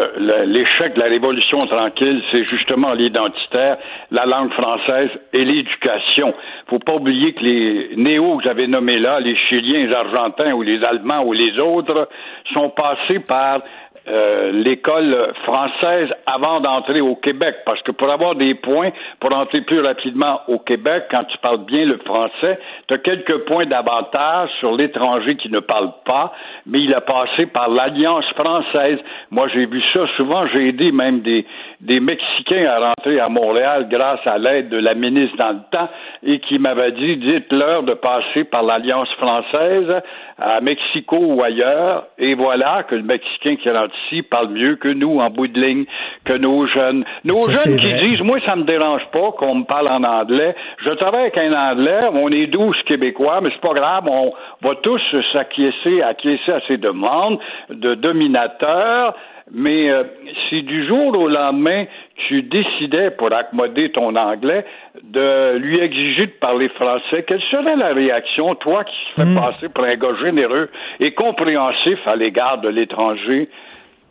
l'échec 0.46 0.94
de 0.94 1.00
la 1.00 1.07
révolution 1.07 1.59
tranquille, 1.59 2.20
c'est 2.32 2.48
justement 2.48 2.92
l'identitaire, 2.92 3.76
la 4.11 4.26
langue 4.26 4.52
française 4.52 5.11
et 5.32 5.44
l'éducation. 5.44 6.34
Faut 6.66 6.80
pas 6.80 6.94
oublier 6.94 7.32
que 7.32 7.44
les 7.44 7.90
néos 7.96 8.38
que 8.38 8.44
j'avais 8.44 8.66
nommés 8.66 8.98
là, 8.98 9.20
les 9.20 9.36
Chiliens, 9.36 9.86
les 9.86 9.94
Argentins 9.94 10.52
ou 10.54 10.62
les 10.62 10.82
Allemands 10.82 11.22
ou 11.22 11.32
les 11.32 11.57
autres, 11.61 12.09
sont 12.52 12.70
passés 12.70 13.20
par 13.20 13.61
euh, 14.09 14.52
l'école 14.52 15.32
française 15.44 16.09
avant 16.26 16.61
d'entrer 16.61 17.00
au 17.00 17.16
Québec, 17.16 17.57
parce 17.64 17.82
que 17.82 17.92
pour 17.92 18.11
avoir 18.11 18.34
des 18.36 18.54
points, 18.54 18.90
pour 19.20 19.34
entrer 19.34 19.62
plus 19.62 19.80
rapidement 19.80 20.40
au 20.48 20.59
Québec, 20.59 21.04
quand 21.11 21.24
tu 21.24 21.36
parles 21.38 21.64
bien 21.64 21.84
le 21.84 21.98
français, 21.98 22.59
tu 22.88 22.94
as 22.94 22.98
quelques 22.98 23.38
points 23.46 23.66
d'avantage 23.66 24.50
sur 24.61 24.76
l'étranger 24.76 25.36
qui 25.36 25.50
ne 25.50 25.61
parle 25.61 25.90
pas, 26.04 26.32
mais 26.66 26.80
il 26.80 26.94
a 26.94 27.00
passé 27.00 27.46
par 27.46 27.68
l'Alliance 27.68 28.26
française. 28.34 28.98
Moi, 29.30 29.48
j'ai 29.48 29.66
vu 29.66 29.82
ça 29.92 30.07
souvent, 30.16 30.46
j'ai 30.48 30.68
aidé 30.68 30.92
même 30.92 31.20
des, 31.20 31.44
des 31.81 32.01
Mexicains 32.01 32.66
à 32.66 32.79
rentrer 32.89 33.20
à 33.20 33.29
Montréal 33.29 33.89
grâce 33.91 34.27
à 34.27 34.39
l'aide 34.39 34.68
de 34.68 34.79
la 34.79 34.95
ministre 34.95 35.37
dans 35.37 35.53
le 35.53 35.61
temps 35.70 35.89
et 36.22 36.39
qui 36.41 36.59
m'avait 36.59 36.93
dit, 36.93 37.16
dites-leur 37.16 37.83
de 37.83 37.95
passer 37.95 38.45
par 38.45 38.62
l'Alliance 38.62 39.11
française 39.18 40.03
à 40.39 40.61
Mexico 40.61 41.16
ou 41.18 41.43
ailleurs, 41.43 42.05
et 42.18 42.35
voilà 42.35 42.83
que 42.83 42.95
le 42.95 43.03
Mexicain 43.03 43.57
qui 43.57 43.70
rentre 43.70 43.95
ici 44.05 44.22
parle 44.22 44.49
mieux 44.49 44.77
que 44.77 44.89
nous 44.89 45.18
en 45.18 45.31
bout 45.31 45.49
de 45.49 45.59
ligne, 45.59 45.85
que 46.24 46.35
nos 46.35 46.66
jeunes. 46.66 47.05
Nos 47.24 47.51
jeunes 47.51 47.77
qui 47.77 47.93
disent, 47.95 48.22
moi, 48.22 48.39
ça 48.45 48.55
me 48.55 48.64
dérange 48.64 49.05
pas 49.12 49.33
qu'on 49.33 49.57
me 49.57 49.64
parle 49.64 49.89
en 49.89 50.05
anglais. 50.05 50.55
Je 50.85 50.91
travaille 50.91 51.22
avec 51.22 51.39
un 51.39 51.53
anglais, 51.53 52.01
on 52.12 52.31
est 52.31 52.47
douze 52.49 52.77
Québécois, 52.87 53.41
mais 53.43 53.51
c'est 53.51 53.66
pas 53.66 53.74
grave, 53.74 54.05
on 54.09 54.33
va 54.62 54.74
tous 54.83 55.01
s'acquiescer, 55.33 56.03
acquiescer 56.03 56.53
à 56.53 56.61
ces 56.68 56.77
demandes 56.77 57.39
de 57.70 57.95
dominateurs. 57.95 59.14
Mais 59.53 59.90
euh, 59.90 60.03
si 60.49 60.62
du 60.62 60.86
jour 60.86 61.16
au 61.16 61.28
lendemain, 61.28 61.84
tu 62.28 62.42
décidais, 62.42 63.12
pour 63.12 63.32
accommoder 63.32 63.92
ton 63.92 64.16
anglais, 64.16 64.64
de 65.03 65.57
lui 65.59 65.78
exiger 65.78 66.26
de 66.26 66.32
parler 66.40 66.68
français, 66.70 67.24
quelle 67.26 67.40
serait 67.51 67.76
la 67.76 67.92
réaction, 67.94 68.57
toi 68.57 68.82
qui 68.84 68.97
se 69.11 69.22
fais 69.22 69.34
passer 69.34 69.68
pour 69.68 69.84
un 69.84 69.94
gars 69.94 70.16
généreux 70.24 70.68
et 70.99 71.14
compréhensif 71.14 71.99
à 72.07 72.16
l'égard 72.16 72.61
de 72.61 72.68
l'étranger? 72.68 73.49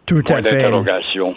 Tout 0.05 0.21
à 0.29 0.41
fait. 0.41 0.69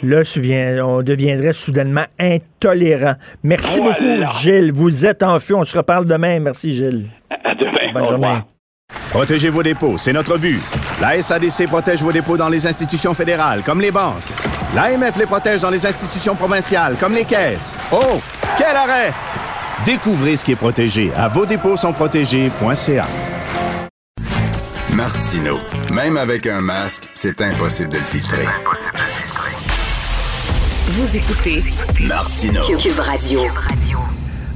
Là, 0.03 0.87
on 0.87 1.03
deviendrait 1.03 1.55
soudainement 1.55 2.05
intolérant. 2.21 3.15
Merci 3.43 3.81
beaucoup, 3.81 4.23
Gilles. 4.41 4.73
Vous 4.73 5.07
êtes 5.07 5.23
en 5.23 5.41
feu. 5.41 5.57
On 5.57 5.65
se 5.65 5.77
reparle 5.77 6.05
demain. 6.05 6.39
Merci, 6.39 6.75
Gilles. 6.75 7.07
À 7.31 7.55
demain. 7.55 7.93
Bonne 7.95 8.09
journée. 8.09 8.39
Protégez 9.11 9.49
vos 9.49 9.63
dépôts, 9.63 9.97
c'est 9.97 10.13
notre 10.13 10.39
but. 10.39 10.61
La 11.01 11.23
SADC 11.23 11.69
protège 11.69 12.03
vos 12.03 12.13
dépôts 12.13 12.37
dans 12.37 12.49
les 12.49 12.67
institutions 12.67 13.15
fédérales, 13.15 13.63
comme 13.63 13.81
les 13.81 13.93
banques. 13.93 14.17
L'AMF 14.75 15.17
les 15.17 15.27
protège 15.27 15.61
dans 15.61 15.71
les 15.71 15.87
institutions 15.87 16.35
provinciales, 16.35 16.97
comme 16.99 17.15
les 17.15 17.25
caisses. 17.25 17.79
Oh, 17.93 18.21
quel 18.57 18.75
arrêt! 18.75 19.13
Découvrez 19.85 20.37
ce 20.37 20.45
qui 20.45 20.53
est 20.53 20.57
protégé 20.57 21.13
à 21.17 21.29
vos 21.29 21.47
dépôts 21.47 21.77
sont 21.77 21.93
protégés.ca. 21.93 23.07
Martino, 24.93 25.59
même 25.91 26.17
avec 26.17 26.49
un 26.49 26.61
masque, 26.61 27.09
c'est 27.15 27.41
impossible 27.43 27.91
de 27.91 27.99
le 27.99 28.05
filtrer. 28.05 28.47
Vous 30.89 31.17
écoutez 31.17 31.63
Martino. 32.01 32.63
Cube 32.77 32.99
Radio. 32.99 33.43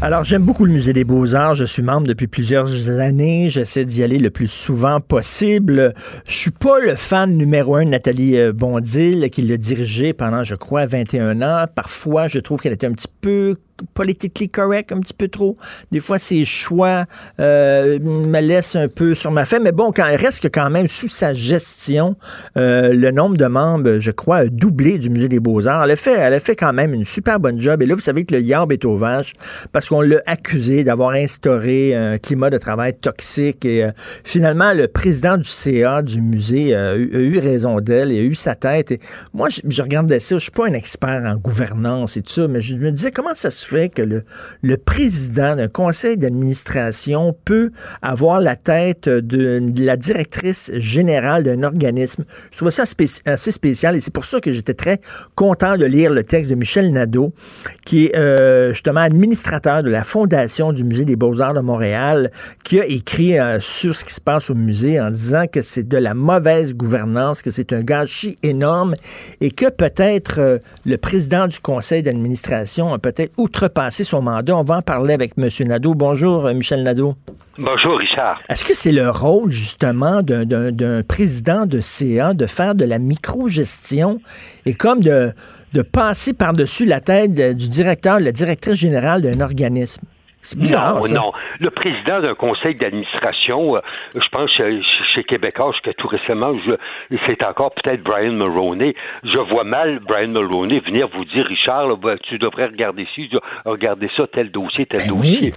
Alors, 0.05 0.24
j'aime 0.24 0.42
beaucoup 0.42 0.64
le 0.64 0.72
Musée 0.72 0.92
des 0.92 1.05
Beaux-Arts. 1.05 1.55
Je 1.55 1.64
suis 1.64 1.80
membre 1.80 2.09
depuis 2.09 2.26
plusieurs 2.26 2.90
années. 2.90 3.48
J'essaie 3.50 3.84
d'y 3.84 4.03
aller 4.03 4.18
le 4.18 4.30
plus 4.30 4.48
souvent 4.48 5.00
possible. 5.00 5.94
Je 6.26 6.32
suis 6.32 6.50
pas 6.50 6.80
le 6.80 6.96
fan 6.96 7.36
numéro 7.36 7.76
un 7.76 7.84
de 7.84 7.90
Nathalie 7.90 8.36
euh, 8.36 8.53
Bondil, 8.53 9.30
qui 9.30 9.42
l'a 9.42 9.57
dirigé 9.57 10.12
pendant, 10.12 10.42
je 10.42 10.57
crois, 10.57 10.86
21 10.86 11.40
ans. 11.40 11.66
Parfois, 11.72 12.26
je 12.26 12.40
trouve 12.40 12.61
qu'elle 12.61 12.72
était 12.72 12.88
un 12.88 12.94
petit 12.94 13.07
peu 13.20 13.55
politically 13.95 14.49
correct 14.49 14.93
un 14.93 15.01
petit 15.01 15.14
peu 15.14 15.28
trop. 15.28 15.57
Des 15.91 16.01
fois, 16.01 16.18
ses 16.18 16.45
choix 16.45 17.07
euh, 17.41 17.99
me 18.01 18.41
laissent 18.41 18.76
un 18.76 18.89
peu 18.89 19.14
sur 19.14 19.30
ma 19.30 19.45
faim. 19.45 19.59
Mais 19.62 19.72
bon, 19.72 19.93
quand 19.93 20.07
elle 20.07 20.20
reste 20.20 20.45
quand 20.53 20.70
même 20.70 20.89
sous 20.89 21.09
sa 21.09 21.35
gestion, 21.35 22.16
euh, 22.57 22.93
le 22.93 23.11
nombre 23.11 23.37
de 23.37 23.47
membres, 23.47 23.99
je 23.99 24.11
crois, 24.11 24.39
a 24.39 24.47
doublé 24.47 24.99
du 24.99 25.11
Musée 25.11 25.28
des 25.28 25.41
Beaux-Arts. 25.41 25.85
Elle 25.85 25.91
a 25.91 25.97
fait, 25.97 26.14
elle 26.14 26.35
a 26.35 26.41
fait 26.41 26.57
quand 26.57 26.72
même 26.72 26.95
une 26.95 27.05
super 27.05 27.41
bonne 27.41 27.61
job. 27.61 27.83
Et 27.83 27.87
là, 27.87 27.95
vous 27.95 28.01
savez 28.01 28.24
que 28.24 28.35
le 28.35 28.43
yarb 28.43 28.72
est 28.72 28.85
au 28.85 28.97
vache 28.97 29.33
parce 29.72 29.89
qu'on 29.89 30.01
l'a 30.01 30.20
accusé 30.26 30.85
d'avoir 30.85 31.11
instauré 31.11 31.95
un 31.95 32.18
climat 32.18 32.51
de 32.51 32.59
travail 32.59 32.95
toxique. 32.95 33.64
Et 33.64 33.85
euh, 33.85 33.91
finalement, 34.24 34.72
le 34.72 34.89
président 34.89 35.37
du 35.37 35.49
CA 35.49 36.03
du 36.03 36.20
musée 36.20 36.74
a, 36.74 36.97
eu 36.97 37.39
raison 37.39 37.80
d'elle 37.80 38.12
et 38.12 38.18
a 38.18 38.22
eu 38.22 38.35
sa 38.35 38.55
tête. 38.55 38.91
Et 38.93 39.01
moi, 39.33 39.49
je, 39.49 39.61
je 39.68 39.83
regardais 39.83 40.20
ça. 40.20 40.37
Je 40.37 40.41
suis 40.41 40.51
pas 40.51 40.66
un 40.66 40.74
expert 40.74 41.22
en 41.24 41.37
gouvernance 41.37 42.16
et 42.16 42.22
tout 42.22 42.33
ça, 42.33 42.49
mais 42.49 42.61
je 42.61 42.76
me 42.76 42.91
disais 42.91 43.11
comment 43.11 43.35
ça 43.35 43.51
se 43.51 43.66
que 43.95 44.03
le, 44.03 44.77
président 44.77 45.57
d'un 45.57 45.68
conseil 45.68 46.16
d'administration 46.16 47.37
peut 47.45 47.70
avoir 48.03 48.41
la 48.41 48.57
tête 48.57 49.09
de, 49.09 49.62
la 49.77 49.97
directrice 49.97 50.70
générale 50.75 51.43
d'un 51.43 51.62
organisme. 51.62 52.25
Je 52.51 52.57
trouve 52.57 52.70
ça 52.70 52.85
assez 53.27 53.51
spécial 53.51 53.97
et 53.97 54.01
c'est 54.01 54.12
pour 54.12 54.25
ça 54.25 54.41
que 54.41 54.53
j'étais 54.53 54.75
très 54.75 55.01
content 55.35 55.77
de 55.77 55.85
lire 55.85 56.12
le 56.12 56.23
texte 56.23 56.51
de 56.51 56.57
Michel 56.57 56.93
Nadeau, 56.93 57.33
qui 57.85 58.07
est 58.07 58.16
euh, 58.16 58.70
justement 58.70 59.01
administrateur 59.01 59.83
de 59.83 59.91
la 59.91 60.05
Fondation 60.05 60.73
du 60.73 60.85
Musée 60.85 61.05
des 61.05 61.16
Beaux-Arts 61.16 61.55
de 61.55 61.61
Montréal, 61.61 62.31
qui 62.64 62.81
a 62.81 62.87
écrit 62.87 63.39
euh, 63.39 63.61
sur 63.61 63.95
ce 63.95 64.05
qui 64.05 64.12
se 64.12 64.20
passe 64.20 64.51
au 64.51 64.55
musée 64.55 65.01
en 65.01 65.11
disant 65.11 65.47
que 65.47 65.62
c'est 65.62 65.87
de 65.87 65.97
la 65.97 66.14
mauvaise 66.14 66.75
gouvernance, 66.75 67.43
que 67.43 67.51
c'est 67.51 67.73
un 67.73 67.81
gâchis 67.81 68.37
énorme 68.43 68.95
et 69.41 69.51
que 69.51 69.70
peut-être 69.70 70.41
euh, 70.41 70.59
le 70.85 70.97
président 70.99 71.47
du 71.47 71.59
conseil 71.61 72.03
d'administration 72.03 72.93
a 72.93 72.99
peut-être 72.99 73.33
outrepasser 73.62 74.02
son 74.04 74.22
mandat. 74.22 74.56
On 74.56 74.62
va 74.62 74.78
en 74.78 74.82
parler 74.82 75.14
avec 75.14 75.34
M. 75.38 75.48
Nadeau. 75.68 75.94
Bonjour, 75.94 76.46
euh, 76.46 76.52
Michel 76.52 76.82
Nadeau. 76.82 77.14
Bonjour, 77.58 77.98
Richard. 77.98 78.40
Est-ce 78.48 78.64
que 78.64 78.74
c'est 78.74 78.92
le 78.92 79.08
rôle, 79.10 79.50
justement, 79.50 80.22
d'un 80.22 81.02
président 81.02 81.66
de 81.66 81.80
CA 81.80 82.34
de 82.34 82.46
faire 82.46 82.74
de 82.74 82.84
la 82.84 82.98
micro-gestion 82.98 84.20
et 84.66 84.74
comme 84.74 85.00
de, 85.00 85.32
de 85.74 85.82
passer 85.82 86.32
par-dessus 86.32 86.86
la 86.86 87.00
tête 87.00 87.34
du 87.34 87.68
directeur, 87.68 88.18
la 88.18 88.32
directrice 88.32 88.74
générale 88.74 89.22
d'un 89.22 89.40
organisme? 89.40 90.02
Bizarre, 90.57 91.01
non, 91.09 91.14
non. 91.14 91.32
Le 91.61 91.70
président 91.70 92.20
d'un 92.20 92.34
conseil 92.34 92.74
d'administration, 92.74 93.76
euh, 93.76 93.80
je 94.14 94.28
pense 94.28 94.51
chez 94.51 95.24
Québécois, 95.24 95.70
jusqu'à 95.72 95.95
tout 95.95 96.09
récemment, 96.09 96.53
c'est 97.26 97.43
encore 97.45 97.72
peut-être 97.74 98.03
Brian 98.03 98.32
Mulroney. 98.32 98.95
Je 99.22 99.38
vois 99.38 99.64
mal 99.64 100.01
Brian 100.01 100.28
Mulroney 100.28 100.80
venir 100.80 101.09
vous 101.14 101.24
dire, 101.24 101.47
Richard, 101.47 101.97
ben, 101.97 102.18
tu 102.24 102.38
devrais 102.38 102.66
regarder 102.66 103.07
ci, 103.14 103.30
regarder 103.64 104.11
ça, 104.16 104.26
tel 104.26 104.51
dossier, 104.51 104.86
tel 104.86 105.01
ben 105.01 105.16
dossier 105.16 105.55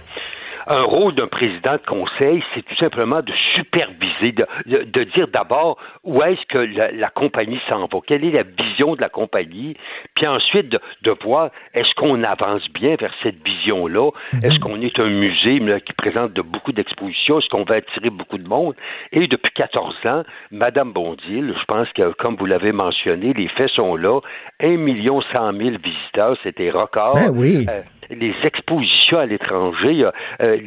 un 0.66 0.82
rôle 0.82 1.14
d'un 1.14 1.28
président 1.28 1.74
de 1.74 1.86
conseil, 1.86 2.42
c'est 2.54 2.62
tout 2.62 2.76
simplement 2.76 3.22
de 3.22 3.32
superviser, 3.54 4.32
de, 4.32 4.46
de, 4.66 5.04
dire 5.04 5.28
d'abord 5.28 5.78
où 6.02 6.22
est-ce 6.22 6.44
que 6.48 6.58
la, 6.58 7.08
compagnie 7.10 7.60
s'en 7.68 7.86
va, 7.86 7.98
quelle 8.06 8.24
est 8.24 8.32
la 8.32 8.42
vision 8.42 8.96
de 8.96 9.00
la 9.00 9.08
compagnie, 9.08 9.76
puis 10.14 10.26
ensuite 10.26 10.68
de, 10.68 10.80
de 11.02 11.16
voir 11.22 11.50
est-ce 11.74 11.94
qu'on 11.94 12.22
avance 12.24 12.62
bien 12.72 12.96
vers 12.96 13.12
cette 13.22 13.44
vision-là, 13.44 14.10
mhm. 14.32 14.44
est-ce 14.44 14.58
qu'on 14.58 14.80
est 14.80 14.98
un 14.98 15.08
musée 15.08 15.60
qui 15.84 15.92
présente 15.92 16.32
de 16.32 16.42
beaucoup 16.42 16.72
d'expositions, 16.72 17.38
est-ce 17.38 17.48
qu'on 17.48 17.64
va 17.64 17.76
attirer 17.76 18.10
beaucoup 18.10 18.38
de 18.38 18.48
monde. 18.48 18.74
Et 19.12 19.26
depuis 19.28 19.52
14 19.52 19.94
ans, 20.06 20.22
Madame 20.50 20.92
Bondil, 20.92 21.54
je 21.58 21.64
pense 21.66 21.88
que 21.92 22.12
comme 22.14 22.36
vous 22.36 22.46
l'avez 22.46 22.72
mentionné, 22.72 23.32
les 23.32 23.48
faits 23.48 23.70
sont 23.70 23.96
là, 23.96 24.20
1 24.60 24.76
million 24.76 25.20
100 25.32 25.52
000 25.52 25.70
visiteurs, 25.82 26.36
c'était 26.42 26.70
record. 26.70 27.14
Ben 27.14 27.30
oui. 27.32 27.66
Euh, 27.68 27.82
les 28.10 28.34
expositions 28.44 29.18
à 29.18 29.26
l'étranger, 29.26 30.08
euh, 30.40 30.58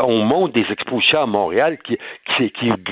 on 0.00 0.24
monte 0.24 0.52
des 0.52 0.66
expositions 0.70 1.22
à 1.22 1.26
Montréal 1.26 1.78
qui, 1.84 1.98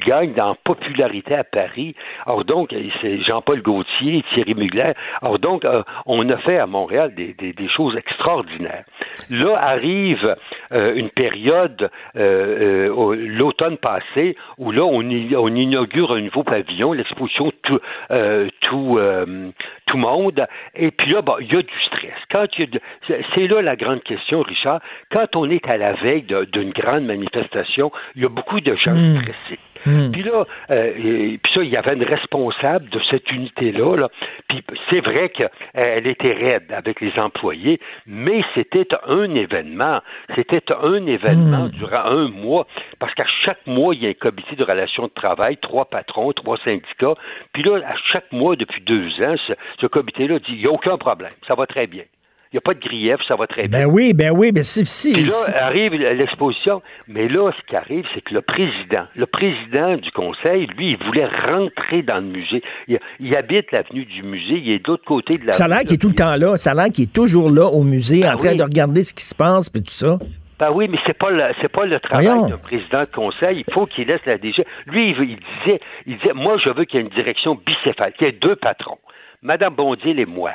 gagnent 0.07 0.41
en 0.41 0.55
popularité 0.55 1.35
à 1.35 1.45
Paris. 1.45 1.95
Alors 2.27 2.45
donc, 2.45 2.75
c'est 3.01 3.23
Jean-Paul 3.23 3.63
Gaultier, 3.63 4.25
Thierry 4.33 4.55
Mugler. 4.55 4.93
Alors 5.21 5.39
donc, 5.39 5.65
euh, 5.65 5.83
on 6.07 6.29
a 6.29 6.37
fait 6.39 6.59
à 6.59 6.67
Montréal 6.67 7.15
des, 7.15 7.35
choses 7.69 7.97
extraordinaires. 7.97 8.85
Là 9.31 9.57
arrive 9.57 10.37
euh, 10.73 10.95
une 10.95 11.11
période, 11.11 11.91
l'automne 12.15 13.79
passé, 13.79 14.37
où 14.59 14.73
là, 14.73 14.85
on, 14.85 15.03
inaugure 15.03 16.13
un 16.13 16.21
nouveau 16.21 16.43
pavillon, 16.43 16.93
l'exposition 16.93 17.53
tout, 17.63 18.99
tout 19.93 19.99
monde. 19.99 20.47
Et 20.75 20.91
puis 20.91 21.13
là, 21.13 21.21
il 21.41 21.53
y 21.53 21.57
a 21.57 21.63
du 21.63 21.81
stress 21.87 22.15
quand 22.31 22.47
il 22.57 22.61
y 22.61 22.63
a 22.65 22.67
de- 22.67 22.81
c'est- 23.07 23.47
là 23.47 23.63
la 23.63 23.77
grande 23.77 24.03
question, 24.03 24.43
Richard. 24.43 24.81
Quand 25.11 25.37
on 25.37 25.49
est 25.51 25.67
à 25.69 25.77
la 25.77 25.93
veille 25.93 26.25
d'une 26.53 26.71
grande 26.71 27.05
manifestation, 27.05 27.91
il 28.17 28.23
y 28.23 28.25
a 28.25 28.29
beaucoup 28.29 28.61
de 28.61 28.75
gens 28.75 28.93
Hmm. 28.95 29.17
stressés. 29.21 29.59
Puis 30.13 30.23
là, 30.23 30.45
euh, 30.71 30.93
et- 30.97 31.39
puis 31.39 31.53
ça, 31.55 31.63
il 31.63 31.71
y 31.71 31.77
avait 31.77 31.95
une 31.95 32.05
responsable 32.05 32.89
de 32.91 33.01
cette 33.11 33.31
unité-là. 33.31 33.97
Là. 33.97 34.09
Puis 34.49 34.63
c'est 34.91 35.01
vrai 35.01 35.31
qu'elle 35.31 36.07
était 36.07 36.33
raide 36.33 36.73
avec 36.73 37.01
les 37.01 37.19
employés, 37.19 37.81
mais 38.07 38.43
c'était 38.55 38.87
un 39.07 39.35
événement. 39.35 40.01
C'était 40.35 40.63
un 40.73 41.07
événement 41.07 41.67
durant 41.69 42.05
un 42.05 42.29
mois, 42.29 42.67
parce 42.99 43.15
qu'à 43.15 43.27
chaque 43.45 43.67
mois, 43.67 43.95
il 43.95 44.03
y 44.03 44.07
a 44.07 44.11
un 44.11 44.15
comité 44.15 44.57
de 44.57 44.65
relations 44.65 45.05
de 45.05 45.13
travail, 45.13 45.57
trois 45.59 45.85
patrons, 45.87 46.33
trois 46.33 46.57
syndicats. 46.65 47.15
Puis 47.53 47.63
là, 47.63 47.79
à 47.87 47.95
chaque 48.13 48.31
mois, 48.33 48.57
depuis 48.57 48.81
deux 48.83 49.09
ans, 49.23 49.35
ce, 49.47 49.53
ce 49.81 49.87
comité-là 49.87 50.39
dit, 50.39 50.53
il 50.53 50.59
n'y 50.59 50.67
a 50.67 50.71
aucun 50.71 50.97
problème, 50.97 51.31
ça 51.47 51.55
va 51.55 51.67
très 51.67 51.87
bien. 51.87 52.05
Il 52.53 52.57
n'y 52.57 52.59
a 52.59 52.61
pas 52.61 52.75
de 52.75 52.81
grief, 52.81 53.17
ça 53.27 53.35
va 53.35 53.47
très 53.47 53.67
bien. 53.67 53.81
Ben 53.81 53.91
oui, 53.91 54.13
ben 54.13 54.31
oui, 54.31 54.53
ben 54.53 54.63
si, 54.63 54.85
si. 54.85 55.15
Puis 55.15 55.25
là, 55.25 55.65
arrive 55.65 55.95
l'exposition. 55.95 56.83
Mais 57.09 57.27
là, 57.27 57.51
ce 57.59 57.67
qui 57.67 57.77
arrive, 57.77 58.05
c'est 58.15 58.21
que 58.21 58.35
le 58.35 58.43
président, 58.43 59.07
le 59.17 59.25
président 59.25 59.97
du 59.97 60.11
conseil, 60.11 60.67
lui, 60.77 60.91
il 60.91 61.07
voulait 61.07 61.27
rentrer 61.27 62.03
dans 62.03 62.19
le 62.19 62.27
musée. 62.27 62.63
Il, 62.89 63.01
il 63.21 63.35
habite 63.35 63.73
l'avenue 63.73 64.05
du 64.05 64.23
musée, 64.23 64.59
il 64.59 64.71
est 64.73 64.85
de 64.85 64.89
l'autre 64.89 65.05
côté 65.07 65.39
de 65.39 65.47
la 65.47 65.53
Ça 65.53 65.65
a 65.65 65.69
l'air 65.69 65.81
qu'il 65.81 65.95
est 65.95 65.99
tout 65.99 66.11
le 66.11 66.15
temps 66.15 66.37
là. 66.37 66.59
Ça 66.59 66.73
a 66.73 66.75
l'air 66.75 66.93
qu'il 66.93 67.05
est 67.05 67.13
toujours 67.13 67.49
là 67.49 67.65
au 67.65 67.85
musée 67.85 68.29
en 68.29 68.37
train 68.37 68.51
oui. 68.51 68.57
de 68.59 68.63
regarder 68.65 69.03
ce 69.03 69.15
qui 69.15 69.25
se 69.25 69.35
passe 69.35 69.71
puis 69.71 69.81
tout 69.81 69.91
ça. 69.91 70.19
Ben 70.59 70.71
oui, 70.71 70.89
mais 70.89 70.99
c'est 71.07 71.17
pas 71.17 71.31
le 71.31 71.43
c'est 71.61 71.73
pas 71.73 71.87
le 71.87 71.99
travail 72.01 72.51
d'un 72.51 72.59
président 72.59 73.01
de 73.01 73.07
conseil. 73.07 73.65
Il 73.67 73.73
faut 73.73 73.87
qu'il 73.87 74.09
laisse 74.09 74.25
la 74.27 74.37
DG. 74.37 74.65
Lui, 74.87 75.11
il, 75.11 75.39
disait, 75.65 75.81
il 76.07 76.19
disait, 76.19 76.35
moi, 76.35 76.59
je 76.63 76.69
veux 76.69 76.85
qu'il 76.85 77.01
y 77.01 77.03
ait 77.03 77.07
une 77.07 77.15
direction 77.15 77.59
bicéphale, 77.67 78.13
qu'il 78.13 78.27
y 78.27 78.31
ait 78.31 78.33
deux 78.33 78.57
patrons, 78.57 78.99
Madame 79.41 79.75
Bondiel 79.75 80.21
et 80.21 80.27
moi. 80.27 80.53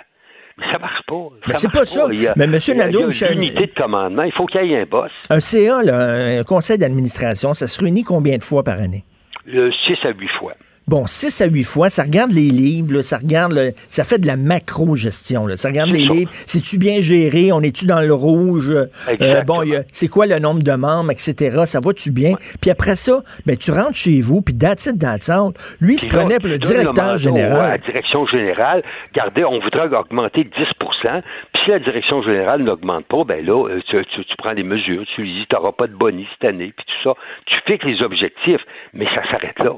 Mais 0.60 0.66
ça 0.72 0.80
marche 0.80 1.02
pas. 1.08 1.16
Mais 1.48 1.54
Ça 1.54 1.60
c'est 1.60 1.68
marche 1.74 1.80
pas 1.80 1.86
ça. 1.86 2.08
Il 2.12 2.22
y 2.22 2.28
a- 2.28 2.34
Mais 2.36 2.44
a- 2.46 2.48
Nadeau, 2.76 3.00
il 3.00 3.02
y 3.02 3.04
a 3.04 3.08
Michel- 3.08 3.34
l'unité 3.38 3.68
de 3.68 3.74
commandement. 3.80 4.24
Il 4.24 4.32
faut 4.34 4.46
qu'il 4.48 4.64
y 4.66 4.74
ait 4.74 4.82
un 4.82 4.86
boss. 4.86 5.12
Un 5.30 5.40
CA, 5.40 5.84
là, 5.84 6.40
un 6.40 6.44
conseil 6.44 6.78
d'administration, 6.78 7.54
ça 7.54 7.68
se 7.68 7.80
réunit 7.80 8.04
combien 8.04 8.38
de 8.38 8.44
fois 8.44 8.64
par 8.64 8.80
année? 8.80 9.04
Le 9.46 9.72
6 9.72 9.98
à 10.04 10.10
8 10.10 10.28
fois. 10.40 10.54
Bon, 10.88 11.06
6 11.06 11.42
à 11.42 11.48
8 11.48 11.64
fois, 11.64 11.90
ça 11.90 12.04
regarde 12.04 12.32
les 12.32 12.50
livres, 12.50 12.94
là, 12.94 13.04
ça 13.04 13.18
regarde, 13.18 13.52
le- 13.52 13.74
ça 13.76 14.06
fait 14.06 14.20
de 14.20 14.26
la 14.28 14.38
macro-gestion. 14.38 15.46
là. 15.46 15.58
Ça 15.58 15.68
regarde 15.68 15.92
les 15.92 16.06
ça. 16.06 16.14
livres. 16.14 16.30
C'est-tu 16.32 16.78
bien 16.78 17.02
géré? 17.02 17.52
On 17.52 17.60
est-tu 17.62 17.86
dans 17.88 18.00
le 18.00 18.14
rouge? 18.14 18.70
Euh, 18.70 19.42
bon, 19.42 19.64
il 19.64 19.70
y 19.72 19.76
a- 19.76 19.84
c'est 19.92 20.08
quoi 20.08 20.28
le 20.28 20.40
nombre 20.40 20.64
de 20.64 20.72
membres, 20.72 21.12
etc. 21.12 21.64
Ça 21.66 21.82
va-tu 21.82 22.12
bien? 22.12 22.36
Puis 22.62 22.72
après 22.72 22.96
ça, 22.96 23.22
ben, 23.46 23.58
tu 23.58 23.72
rentres 23.72 23.96
chez 23.96 24.22
vous, 24.22 24.42
puis 24.42 24.58
that's 24.58 24.86
it, 24.86 24.98
that's 24.98 25.28
all. 25.30 25.52
Lui, 25.82 25.96
il 25.96 26.00
se 26.00 26.06
là, 26.08 26.20
prenait 26.20 26.40
pour 26.40 26.50
le 26.50 26.58
directeur 26.58 27.18
général. 27.18 27.60
À 27.60 27.70
la 27.72 27.78
direction 27.80 28.26
générale, 28.28 28.82
regardez, 29.14 29.44
on 29.44 29.60
voudrait 29.60 29.94
augmenter 29.94 30.46
de 30.46 30.50
10 30.50 30.70
Puis 30.80 31.62
si 31.66 31.70
la 31.70 31.80
direction 31.80 32.22
générale 32.24 32.64
n'augmente 32.64 33.06
pas, 33.08 33.26
ben 33.26 33.46
là, 33.46 33.68
euh, 33.68 33.82
tu, 33.90 33.98
tu- 34.16 34.24
tu 34.24 34.36
prends 34.38 34.54
des 34.54 34.64
mesures. 34.64 35.04
Tu 35.16 35.22
lui 35.24 35.34
dis, 35.34 35.46
tu 35.50 35.56
n'auras 35.56 35.74
pas 35.74 35.88
de 35.88 35.96
boni 35.96 36.26
cette 36.40 36.50
année, 36.50 36.74
puis 36.76 36.86
tout 36.86 37.10
ça. 37.10 37.16
Tu 37.46 37.58
fixes 37.68 37.86
les 37.86 38.02
objectifs, 38.02 38.62
mais 38.94 39.06
ça 39.14 39.22
s'arrête 39.30 39.60
là. 39.60 39.74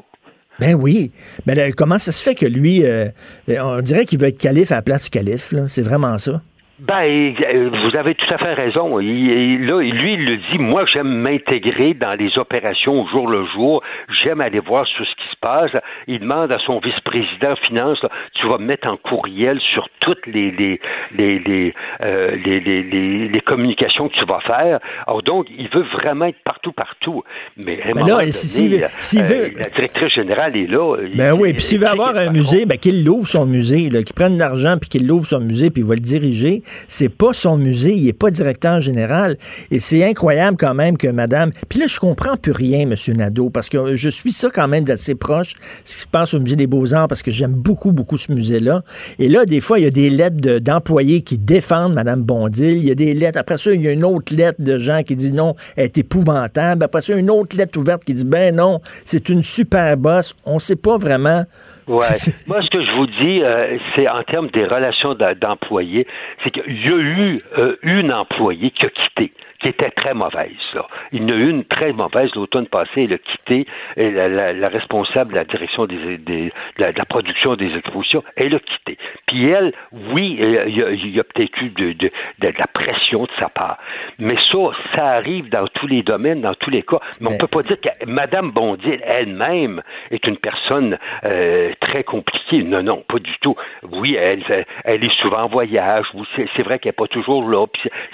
Ben 0.59 0.75
oui. 0.75 1.11
Ben 1.45 1.73
comment 1.73 1.99
ça 1.99 2.11
se 2.11 2.21
fait 2.23 2.35
que 2.35 2.45
lui, 2.45 2.85
euh, 2.85 3.09
on 3.47 3.81
dirait 3.81 4.05
qu'il 4.05 4.19
veut 4.19 4.27
être 4.27 4.37
calife 4.37 4.71
à 4.71 4.75
la 4.75 4.81
place 4.81 5.05
du 5.05 5.09
calife, 5.09 5.51
là? 5.51 5.67
C'est 5.67 5.81
vraiment 5.81 6.17
ça. 6.17 6.41
Ben, 6.79 7.33
euh, 7.53 7.69
vous 7.69 7.97
avez 7.97 8.15
tout 8.15 8.33
à 8.33 8.37
fait 8.37 8.53
raison. 8.53 8.99
Il, 8.99 9.07
il- 9.09 9.65
là, 9.65 9.81
lui, 9.81 10.13
il 10.13 10.25
le 10.25 10.37
dit, 10.37 10.57
moi, 10.57 10.85
j'aime 10.85 11.09
m'intégrer 11.09 11.93
dans 11.93 12.13
les 12.13 12.37
opérations 12.37 13.01
au 13.01 13.07
jour 13.09 13.27
le 13.27 13.45
jour. 13.47 13.83
J'aime 14.23 14.39
aller 14.39 14.59
voir 14.59 14.87
sur 14.87 15.05
ce 15.05 15.11
qui 15.15 15.29
se 15.29 15.35
passe. 15.41 15.71
Il 16.07 16.19
demande 16.19 16.51
à 16.51 16.59
son 16.65 16.79
vice-président 16.79 17.55
finance, 17.67 18.01
là, 18.01 18.09
tu 18.35 18.47
vas 18.47 18.57
me 18.57 18.65
mettre 18.65 18.87
en 18.87 18.95
courriel 18.97 19.59
sur 19.73 19.87
toutes 19.99 20.25
les 20.27 20.51
les 20.51 20.79
les 21.17 21.39
les, 21.39 21.73
euh, 22.01 22.37
les, 22.45 22.59
les, 22.61 22.83
les- 22.83 23.27
les 23.27 23.41
communications 23.41 24.07
que 24.07 24.13
tu 24.13 24.25
vas 24.25 24.39
faire. 24.39 24.79
Alors 25.05 25.21
donc, 25.23 25.47
il 25.57 25.67
veut 25.69 25.85
vraiment 25.93 26.25
être 26.25 26.41
partout, 26.45 26.71
partout. 26.71 27.23
Mais 27.57 27.77
Ben 27.93 28.05
là, 28.05 28.15
donné, 28.19 28.31
s'il 28.31 28.79
veut- 28.79 28.85
s'il 28.99 29.21
euh, 29.21 29.23
veut- 29.25 29.51
la 29.57 29.69
directrice 29.69 30.13
générale 30.13 30.55
est 30.55 30.67
là. 30.67 30.95
Ben 31.15 31.33
Il- 31.35 31.41
oui, 31.41 31.53
puis 31.53 31.61
s'il 31.61 31.79
veut 31.79 31.87
avoir 31.87 32.15
un 32.15 32.31
musée, 32.31 32.65
ben 32.65 32.77
qu'il 32.77 33.03
l'ouvre 33.03 33.27
son 33.27 33.45
musée, 33.45 33.89
là, 33.89 34.01
qu'il 34.03 34.15
prenne 34.15 34.35
de 34.35 34.39
l'argent 34.39 34.77
puis 34.79 34.89
qu'il 34.89 35.05
l'ouvre 35.07 35.25
son 35.25 35.41
musée 35.41 35.69
puis 35.71 35.81
il 35.81 35.87
va 35.87 35.95
le 35.95 35.99
diriger. 36.01 36.61
C'est 36.87 37.09
pas 37.09 37.33
son 37.33 37.57
musée, 37.57 37.93
il 37.93 38.07
est 38.07 38.13
pas 38.13 38.29
directeur 38.31 38.79
général. 38.79 39.37
Et 39.71 39.79
c'est 39.79 40.03
incroyable 40.03 40.57
quand 40.59 40.73
même 40.73 40.97
que 40.97 41.07
madame. 41.07 41.51
Puis 41.69 41.79
là, 41.79 41.85
je 41.87 41.99
comprends 41.99 42.35
plus 42.37 42.51
rien, 42.51 42.85
monsieur 42.85 43.13
Nadeau, 43.13 43.49
parce 43.49 43.69
que 43.69 43.95
je 43.95 44.09
suis 44.09 44.31
ça 44.31 44.49
quand 44.53 44.67
même 44.67 44.83
d'assez 44.83 45.15
proche, 45.15 45.53
ce 45.85 45.95
qui 45.95 46.01
se 46.01 46.07
passe 46.07 46.33
au 46.33 46.39
musée 46.39 46.55
des 46.55 46.67
Beaux-Arts, 46.67 47.07
parce 47.07 47.21
que 47.23 47.31
j'aime 47.31 47.53
beaucoup, 47.53 47.91
beaucoup 47.91 48.17
ce 48.17 48.31
musée-là. 48.31 48.81
Et 49.17 49.27
là, 49.29 49.45
des 49.45 49.61
fois, 49.61 49.79
il 49.79 49.83
y 49.83 49.87
a 49.87 49.91
des 49.91 50.09
lettres 50.09 50.39
de- 50.39 50.59
d'employés 50.59 51.21
qui 51.21 51.37
défendent 51.37 51.93
madame 51.93 52.21
Bondil. 52.23 52.77
Il 52.77 52.85
y 52.85 52.91
a 52.91 52.95
des 52.95 53.13
lettres. 53.13 53.39
Après 53.39 53.57
ça, 53.57 53.71
il 53.73 53.81
y 53.81 53.87
a 53.87 53.91
une 53.91 54.03
autre 54.05 54.33
lettre 54.35 54.61
de 54.61 54.77
gens 54.77 55.03
qui 55.03 55.15
dit 55.15 55.31
non, 55.31 55.55
elle 55.75 55.85
est 55.85 55.97
épouvantable. 55.97 56.83
Après 56.83 57.01
ça, 57.01 57.15
une 57.15 57.29
autre 57.29 57.55
lettre 57.57 57.77
ouverte 57.79 58.03
qui 58.03 58.13
dit 58.13 58.25
ben 58.25 58.55
non, 58.55 58.79
c'est 59.05 59.29
une 59.29 59.43
super 59.43 59.97
boss. 59.97 60.35
On 60.45 60.59
sait 60.59 60.75
pas 60.75 60.97
vraiment. 60.97 61.43
Ouais. 61.87 62.05
Moi, 62.47 62.61
ce 62.61 62.69
que 62.69 62.83
je 62.83 62.91
vous 62.97 63.07
dis, 63.07 63.41
euh, 63.43 63.77
c'est 63.95 64.07
en 64.07 64.21
termes 64.23 64.49
des 64.53 64.65
relations 64.65 65.15
d'employés, 65.41 66.05
c'est 66.43 66.51
qu'il 66.63 66.85
y 66.85 66.87
a 66.87 66.97
eu 66.97 67.41
euh, 67.57 67.75
une 67.83 68.11
employée 68.11 68.71
qui 68.71 68.85
a 68.85 68.89
quitté, 68.89 69.33
qui 69.59 69.67
était 69.69 69.91
très 69.91 70.13
mauvaise. 70.13 70.51
Là. 70.73 70.87
Il 71.11 71.21
y 71.21 71.25
en 71.25 71.29
a 71.29 71.37
eu 71.37 71.49
une 71.49 71.65
très 71.65 71.91
mauvaise 71.91 72.33
l'automne 72.35 72.67
passé. 72.67 73.03
Elle 73.03 73.13
a 73.13 73.17
quitté 73.17 73.65
et 73.97 74.11
la, 74.11 74.27
la- 74.29 74.53
la 74.53 74.69
responsable 74.69 75.31
de 75.31 75.35
la 75.37 75.43
direction 75.45 75.85
des, 75.85 76.17
des- 76.17 76.45
de, 76.45 76.51
la, 76.77 76.91
de 76.93 76.97
la 76.97 77.05
production 77.05 77.55
des 77.55 77.75
expositions. 77.75 78.23
Elle 78.35 78.55
a 78.55 78.59
quitté. 78.59 78.97
Puis 79.27 79.49
elle, 79.49 79.73
oui, 79.91 80.37
euh, 80.41 80.65
il 80.67 81.15
y 81.15 81.19
a, 81.19 81.23
peut-être 81.23 81.61
eu 81.61 81.69
de, 81.69 81.93
de- 81.93 82.11
de 82.39 82.53
la 82.57 82.67
pression 82.67 83.23
de 83.23 83.29
sa 83.39 83.49
part. 83.49 83.77
Mais 84.17 84.35
ça, 84.51 84.57
ça 84.95 85.05
arrive 85.11 85.49
dans 85.49 85.67
tous 85.67 85.87
les 85.87 86.03
domaines, 86.03 86.41
dans 86.41 86.55
tous 86.55 86.69
les 86.69 86.83
cas. 86.83 86.99
Mais 87.19 87.27
on 87.33 87.37
peut 87.37 87.47
pas 87.47 87.63
dire 87.63 87.79
que 87.81 88.05
Madame 88.05 88.51
Bondier 88.51 88.99
elle-même 89.03 89.81
est 90.11 90.25
une 90.25 90.37
personne 90.37 90.97
euh, 91.25 91.71
très 91.81 92.03
compliquée. 92.03 92.63
Non, 92.63 92.81
non, 92.83 93.03
pas 93.07 93.19
du 93.19 93.37
tout. 93.41 93.55
Oui, 93.91 94.15
elle, 94.15 94.43
elle 94.85 95.03
est 95.03 95.13
souvent 95.21 95.43
en 95.43 95.47
voyage. 95.47 96.05
C'est, 96.35 96.63
vrai 96.63 96.79
qu'elle 96.79 96.89
n'est 96.89 96.93
pas 96.93 97.07
toujours 97.07 97.47
là. 97.49 97.65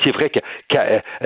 C'est, 0.03 0.11
vrai 0.11 0.29
que, 0.29 0.39
que, 0.69 0.77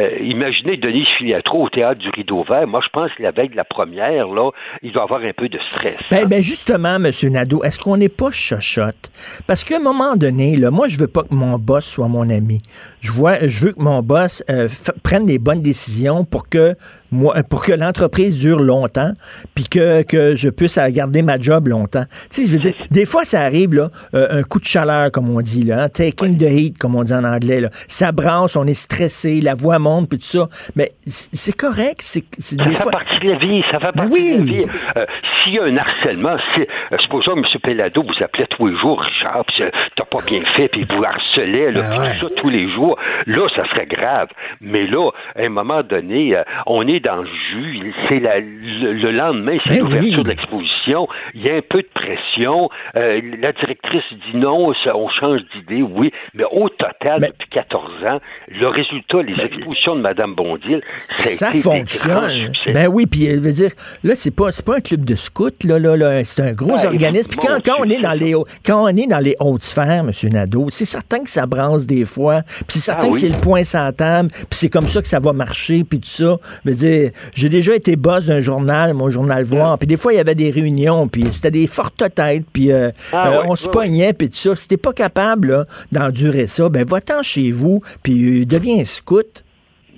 euh, 0.10 0.24
imaginez 0.24 0.78
Denise 0.78 1.08
Filiatro 1.18 1.66
au 1.66 1.70
théâtre 1.70 2.00
du 2.00 2.10
Rideau 2.10 2.44
Vert. 2.44 2.68
Moi, 2.68 2.82
je 2.84 2.90
pense 2.92 3.12
que 3.14 3.24
la 3.24 3.32
veille 3.32 3.50
de 3.50 3.56
la 3.56 3.64
première, 3.64 4.28
là, 4.28 4.52
il 4.82 4.92
doit 4.92 5.04
avoir 5.04 5.22
un 5.22 5.34
peu 5.34 5.50
de 5.50 5.60
stress. 5.70 5.98
Ben, 6.10 6.28
ben 6.28 6.42
justement, 6.42 6.96
M. 6.96 7.12
Nadeau, 7.32 7.64
est-ce 7.64 7.80
qu'on 7.80 7.98
n'est 7.98 8.10
pas 8.10 8.32
chochotte? 8.32 9.12
Parce 9.48 9.64
qu'à 9.64 9.78
un 9.78 9.84
moment 9.84 10.16
donné, 10.16 10.56
là, 10.56 10.72
moi, 10.72 10.88
je 10.88 10.98
veux 10.98 11.08
pas 11.08 11.24
que 11.24 11.34
mon 11.34 11.58
boss 11.58 11.86
soit 11.86 12.08
mon 12.08 12.30
ami. 12.30 12.60
Je, 13.02 13.12
vois, 13.12 13.48
je 13.48 13.66
veux 13.66 13.74
que 13.74 13.82
mon 13.82 14.02
boss 14.02 14.44
euh, 14.50 14.68
prenne 15.04 15.28
les 15.28 15.40
bonnes 15.40 15.62
décisions 15.62 16.26
pour 16.26 16.50
que 16.50 16.76
moi, 17.12 17.36
pour 17.50 17.64
que 17.64 17.72
l'entreprise 17.72 18.40
dure 18.40 18.60
longtemps, 18.60 19.12
puis 19.56 19.66
que, 19.66 20.04
que 20.04 20.36
je 20.36 20.50
puisse 20.50 20.78
euh, 20.78 20.90
garder 20.90 21.22
ma 21.22 21.38
job 21.38 21.68
longtemps. 21.68 22.06
Tu 22.32 22.42
sais, 22.42 22.48
je 22.48 22.52
veux 22.52 22.60
dire, 22.60 22.74
des 22.92 23.06
fois, 23.06 23.26
ça 23.26 23.42
arrive, 23.42 23.74
là, 23.74 23.90
euh, 24.14 24.40
un 24.40 24.44
coup 24.44 24.60
de 24.60 24.66
chaleur, 24.66 25.12
comme 25.12 25.30
on 25.30 25.42
dit, 25.42 25.64
là, 25.64 25.84
hein, 25.84 25.90
taking 25.90 26.38
the 26.38 26.44
heat, 26.44 26.78
comme 26.78 26.96
on 26.96 27.04
dit 27.04 27.14
en 27.14 27.24
anglais, 27.24 27.62
là. 27.62 27.70
Ça 27.88 28.12
brasse, 28.12 28.56
on 28.56 28.66
est 28.68 28.74
stressé, 28.74 29.42
la 29.42 29.56
voix 29.56 29.80
monte, 29.80 30.10
puis 30.10 30.20
tout 30.20 30.26
ça. 30.26 30.48
Mais 30.76 30.92
c'est 31.08 31.56
correct, 31.56 32.00
c'est 32.04 32.24
c'est 32.38 32.58
Ça 32.58 32.64
des 32.64 32.76
fait 32.76 32.84
fois... 32.84 32.92
partie 32.92 33.20
de 33.20 33.32
la 33.32 33.38
vie, 33.38 33.64
ça 33.72 33.80
fait 33.80 33.92
partie 33.92 34.34
de 34.34 34.38
la 34.38 34.44
vie. 34.44 34.62
Euh, 34.98 35.06
S'il 35.44 35.54
y 35.54 35.60
a 35.60 35.64
un 35.64 35.78
harcèlement, 35.78 36.38
si, 36.54 36.62
euh, 36.62 36.98
supposons 37.00 37.36
M. 37.36 37.44
Pellado 37.64 38.02
vous 38.02 38.24
appelait 38.24 38.48
tous 38.50 38.68
les 38.68 38.78
jours, 38.78 39.02
Richard, 39.02 39.46
puis 39.46 39.64
euh, 39.64 39.70
t'as 39.96 40.06
pas 40.06 40.20
bien 40.28 40.42
fait, 40.56 40.68
puis 40.68 40.86
vous 40.90 41.04
harcelait, 41.04 41.72
là, 41.72 41.82
puis 41.82 42.20
tout 42.20 42.28
ça 42.28 42.36
tous 42.36 42.50
les 42.50 42.72
jours, 42.74 42.98
là, 43.26 43.48
ça 43.56 43.68
serait 43.70 43.88
grave. 43.88 44.28
Mais 44.62 44.86
là, 44.88 45.10
à 45.36 45.42
un 45.42 45.50
moment 45.50 45.84
donné, 45.84 46.36
euh, 46.36 46.44
on 46.66 46.88
est 46.88 46.99
dans 47.00 47.18
le 47.18 47.26
jus, 47.28 47.94
c'est 48.08 48.20
le, 48.20 48.94
le 48.94 49.12
lendemain, 49.12 49.58
c'est 49.66 49.76
Ben 49.76 49.80
l'ouverture 49.84 50.18
oui. 50.20 50.24
de 50.24 50.30
l'exposition, 50.30 51.08
il 51.34 51.42
y 51.44 51.50
a 51.50 51.56
un 51.56 51.62
peu 51.68 51.82
de 51.82 51.90
pression, 51.94 52.70
euh, 52.96 53.22
la 53.40 53.52
directrice 53.54 54.04
dit 54.12 54.38
non, 54.38 54.72
on 54.94 55.10
change 55.10 55.42
d'idée, 55.56 55.82
oui, 55.82 56.12
mais 56.34 56.44
au 56.52 56.70
total, 56.70 57.22
depuis 57.22 57.50
14 57.52 57.84
ans, 58.06 58.20
le 58.48 58.68
résultat, 58.68 59.22
les 59.22 59.44
expositions 59.44 59.96
de 59.96 60.02
Mme 60.02 60.36
Bondil, 60.36 60.82
ça, 61.10 61.30
a 61.30 61.34
ça 61.34 61.50
été 61.50 61.60
fonctionne. 61.62 62.52
Ben 62.74 62.88
oui, 62.88 63.06
puis 63.06 63.26
je 63.30 63.40
veux 63.40 63.52
dire, 63.54 63.72
là, 64.04 64.14
c'est 64.16 64.36
pas, 64.36 64.52
c'est 64.52 64.66
pas 64.66 64.78
un 64.78 64.82
club 64.82 65.06
de 65.06 65.16
scouts, 65.16 65.50
là, 65.66 65.80
là, 65.80 65.96
là. 65.96 66.24
C'est 66.26 66.42
un 66.42 66.54
gros 66.54 66.76
Ben, 66.78 66.88
organisme. 66.88 67.32
Puis 67.32 67.48
quand, 67.48 67.58
quand 67.64 67.76
on 67.80 67.90
est 67.90 68.02
dans 68.02 68.14
les 68.14 68.34
quand 68.66 68.84
on 68.84 68.88
est 68.90 69.08
dans 69.08 69.20
les 69.20 69.36
hautes 69.40 69.64
sphères, 69.64 70.04
M. 70.04 70.12
Nadeau, 70.32 70.68
c'est 70.72 70.86
certain 70.86 71.24
que 71.24 71.30
ça 71.30 71.46
brasse 71.46 71.88
des 71.88 72.06
fois. 72.06 72.42
Puis 72.44 72.66
c'est 72.68 72.80
certain 72.80 73.08
Ah 73.08 73.10
que 73.10 73.14
oui. 73.14 73.20
c'est 73.20 73.30
le 73.30 73.42
point 73.42 73.64
sans 73.64 73.92
table. 73.92 74.30
Puis 74.32 74.48
c'est 74.52 74.70
comme 74.70 74.88
ça 74.88 75.02
que 75.02 75.08
ça 75.08 75.20
va 75.20 75.34
marcher, 75.34 75.84
puis 75.84 76.00
tout 76.00 76.08
ça. 76.08 76.38
Je 76.66 76.70
veux 76.70 76.76
dire, 76.76 76.89
j'ai 77.34 77.50
déjà 77.50 77.76
été 77.76 77.96
boss 77.96 78.26
d'un 78.28 78.42
journal, 78.42 78.94
mon 78.94 79.10
journal 79.10 79.44
Voir. 79.44 79.78
Puis 79.78 79.88
des 79.88 79.98
fois, 79.98 80.14
il 80.14 80.18
y 80.18 80.20
avait 80.20 80.36
des 80.36 80.52
réunions, 80.52 81.08
puis 81.08 81.26
c'était 81.32 81.52
des 81.52 81.68
fortes 81.68 82.04
têtes, 82.14 82.46
puis 82.52 82.72
euh, 82.72 82.92
Ah 83.12 83.32
euh, 83.32 83.44
on 83.48 83.56
se 83.56 83.68
pognait, 83.68 84.14
puis 84.14 84.30
tout 84.30 84.36
ça. 84.36 84.56
Si 84.56 84.68
t'es 84.68 84.78
pas 84.78 84.94
capable 84.94 85.66
d'endurer 85.92 86.48
ça, 86.48 86.70
ben 86.70 86.86
va-t'en 86.86 87.24
chez 87.24 87.52
vous, 87.52 87.82
puis 88.04 88.42
euh, 88.42 88.46
deviens 88.46 88.84
scout. 88.86 89.44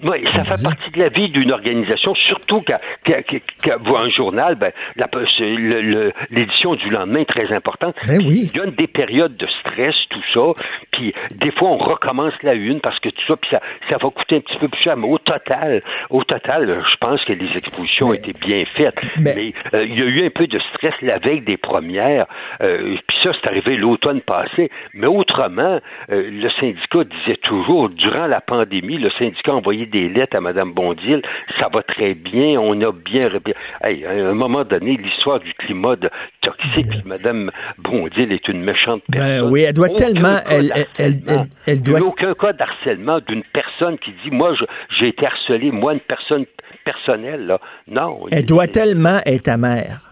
Oui, 0.04 0.24
ça 0.34 0.43
fait 0.43 0.64
partie 0.64 0.91
de 0.91 0.99
la 0.99 1.10
vie 1.10 1.30
d'une 1.30 1.52
organisation, 1.52 2.16
surtout 2.16 2.62
qu'à 2.62 2.80
un 3.06 4.10
journal, 4.10 4.56
ben, 4.56 4.72
l'édition 6.30 6.76
du 6.76 6.89
lendemain 6.89 7.20
est 7.20 7.30
très 7.30 7.54
importante. 7.54 7.95
Ben 8.08 8.20
oui. 8.26 8.49
Il 8.54 8.58
y 8.58 8.62
a 8.62 8.66
des 8.66 8.88
périodes 8.88 9.38
de 9.38 9.47
stress, 9.60 9.95
tout 10.10 10.24
ça, 10.34 10.64
puis 10.91 11.14
des 11.32 11.52
fois 11.52 11.70
on 11.70 11.78
recommence 11.78 12.34
la 12.43 12.54
une 12.54 12.82
parce 12.82 12.99
que 12.99 13.10
tout 13.10 13.24
ça, 13.28 13.36
puis 13.38 13.49
ça, 13.52 13.62
ça 13.89 13.97
va 14.02 14.10
coûter 14.10 14.38
un 14.38 14.41
petit 14.41 14.58
peu 14.58 14.68
plus 14.68 14.82
cher, 14.82 14.97
mais 14.97 15.08
au 15.08 15.18
total, 15.18 15.82
au 16.10 16.24
total, 16.24 16.84
je 16.89 16.97
pense 16.97 17.24
que 17.26 17.34
les 17.34 17.49
expositions 17.58 18.08
ont 18.08 18.14
été 18.14 18.34
bien 18.34 18.64
faites. 18.76 18.95
Mais, 19.20 19.54
euh, 19.74 19.86
il 19.86 19.97
y 19.97 20.02
a 20.02 20.06
eu 20.06 20.26
un 20.26 20.30
peu 20.30 20.47
de 20.47 20.60
stress 20.74 20.93
la 21.02 21.20
veille 21.20 21.41
des 21.41 21.58
premières, 21.58 22.26
euh, 22.62 22.95
puis 23.08 23.18
ça, 23.22 23.32
c'est 23.34 23.47
arrivé 23.47 23.78
l'automne 23.78 24.22
passé. 24.22 24.70
Mais 24.93 25.08
autrement, 25.08 25.80
euh, 26.12 26.30
le 26.30 26.49
syndicat 26.60 27.04
disait 27.04 27.38
toujours, 27.38 27.89
durant 27.89 28.28
la 28.28 28.41
pandémie, 28.41 28.97
le 28.97 29.10
syndicat 29.12 29.52
a 29.52 29.56
envoyé 29.56 29.86
des 29.92 30.10
lettres 30.10 30.38
à 30.38 30.42
Mme 30.42 30.74
Bondil, 30.74 31.22
ça 31.60 31.68
va 31.74 31.84
très 31.84 32.14
bien, 32.14 32.60
on 32.60 32.80
a 32.82 32.92
bien... 32.92 33.22
Hey, 33.84 34.06
à 34.06 34.12
un 34.12 34.34
moment 34.34 34.64
donné, 34.64 34.98
l'histoire 34.98 35.39
du 35.39 35.54
climat 35.56 35.96
de 35.96 36.10
toxique, 36.42 37.06
Mme 37.06 37.52
Bondil 37.78 38.32
est 38.32 38.48
une 38.48 38.62
méchante 38.64 39.02
Ben 39.10 39.18
personne. 39.18 39.52
oui, 39.52 39.62
elle 39.62 39.74
doit 39.74 39.89
tellement... 39.89 40.38
Elle, 40.50 40.72
elle, 40.76 40.86
elle, 40.98 41.14
elle- 41.28 41.48
elle 41.68 41.78
Il 41.78 41.89
n'y 41.89 41.96
a 41.96 42.00
doit... 42.00 42.08
aucun 42.08 42.34
cas 42.34 42.54
d'harcèlement 42.54 43.20
d'une 43.28 43.44
personne 43.54 43.98
qui 44.00 44.12
dit 44.24 44.32
moi 44.32 44.54
j'ai 45.00 45.08
été 45.10 45.26
harcelé, 45.26 45.72
moi 45.72 45.94
une 45.94 46.00
personne 46.00 46.46
personnelle 46.86 47.46
là. 47.48 47.60
Non. 47.88 48.26
Elle 48.32 48.46
doit 48.46 48.68
tellement 48.68 49.20
être 49.26 49.48
amère. 49.50 50.11